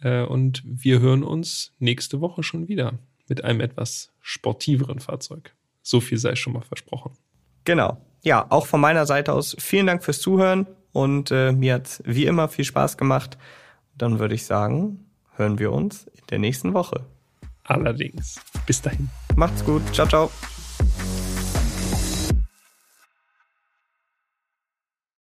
Äh, 0.00 0.22
und 0.22 0.62
wir 0.64 1.00
hören 1.00 1.24
uns 1.24 1.72
nächste 1.80 2.20
Woche 2.20 2.44
schon 2.44 2.68
wieder 2.68 2.98
mit 3.26 3.42
einem 3.42 3.60
etwas 3.60 4.12
sportiveren 4.20 5.00
Fahrzeug. 5.00 5.54
So 5.82 6.00
viel 6.00 6.18
sei 6.18 6.36
schon 6.36 6.52
mal 6.52 6.62
versprochen. 6.62 7.12
Genau. 7.64 7.96
Ja, 8.22 8.46
auch 8.50 8.66
von 8.66 8.80
meiner 8.80 9.06
Seite 9.06 9.32
aus 9.32 9.56
vielen 9.58 9.86
Dank 9.86 10.04
fürs 10.04 10.20
Zuhören 10.20 10.66
und 10.92 11.30
äh, 11.30 11.52
mir 11.52 11.74
hat 11.74 12.02
wie 12.04 12.26
immer 12.26 12.48
viel 12.48 12.64
Spaß 12.64 12.96
gemacht. 12.96 13.38
Dann 13.96 14.18
würde 14.18 14.34
ich 14.34 14.44
sagen, 14.44 15.06
hören 15.36 15.58
wir 15.58 15.72
uns 15.72 16.06
in 16.06 16.26
der 16.30 16.38
nächsten 16.38 16.74
Woche. 16.74 17.06
Allerdings. 17.64 18.40
Bis 18.66 18.82
dahin. 18.82 19.08
Macht's 19.36 19.64
gut. 19.64 19.82
Ciao, 19.94 20.06
ciao. 20.06 20.30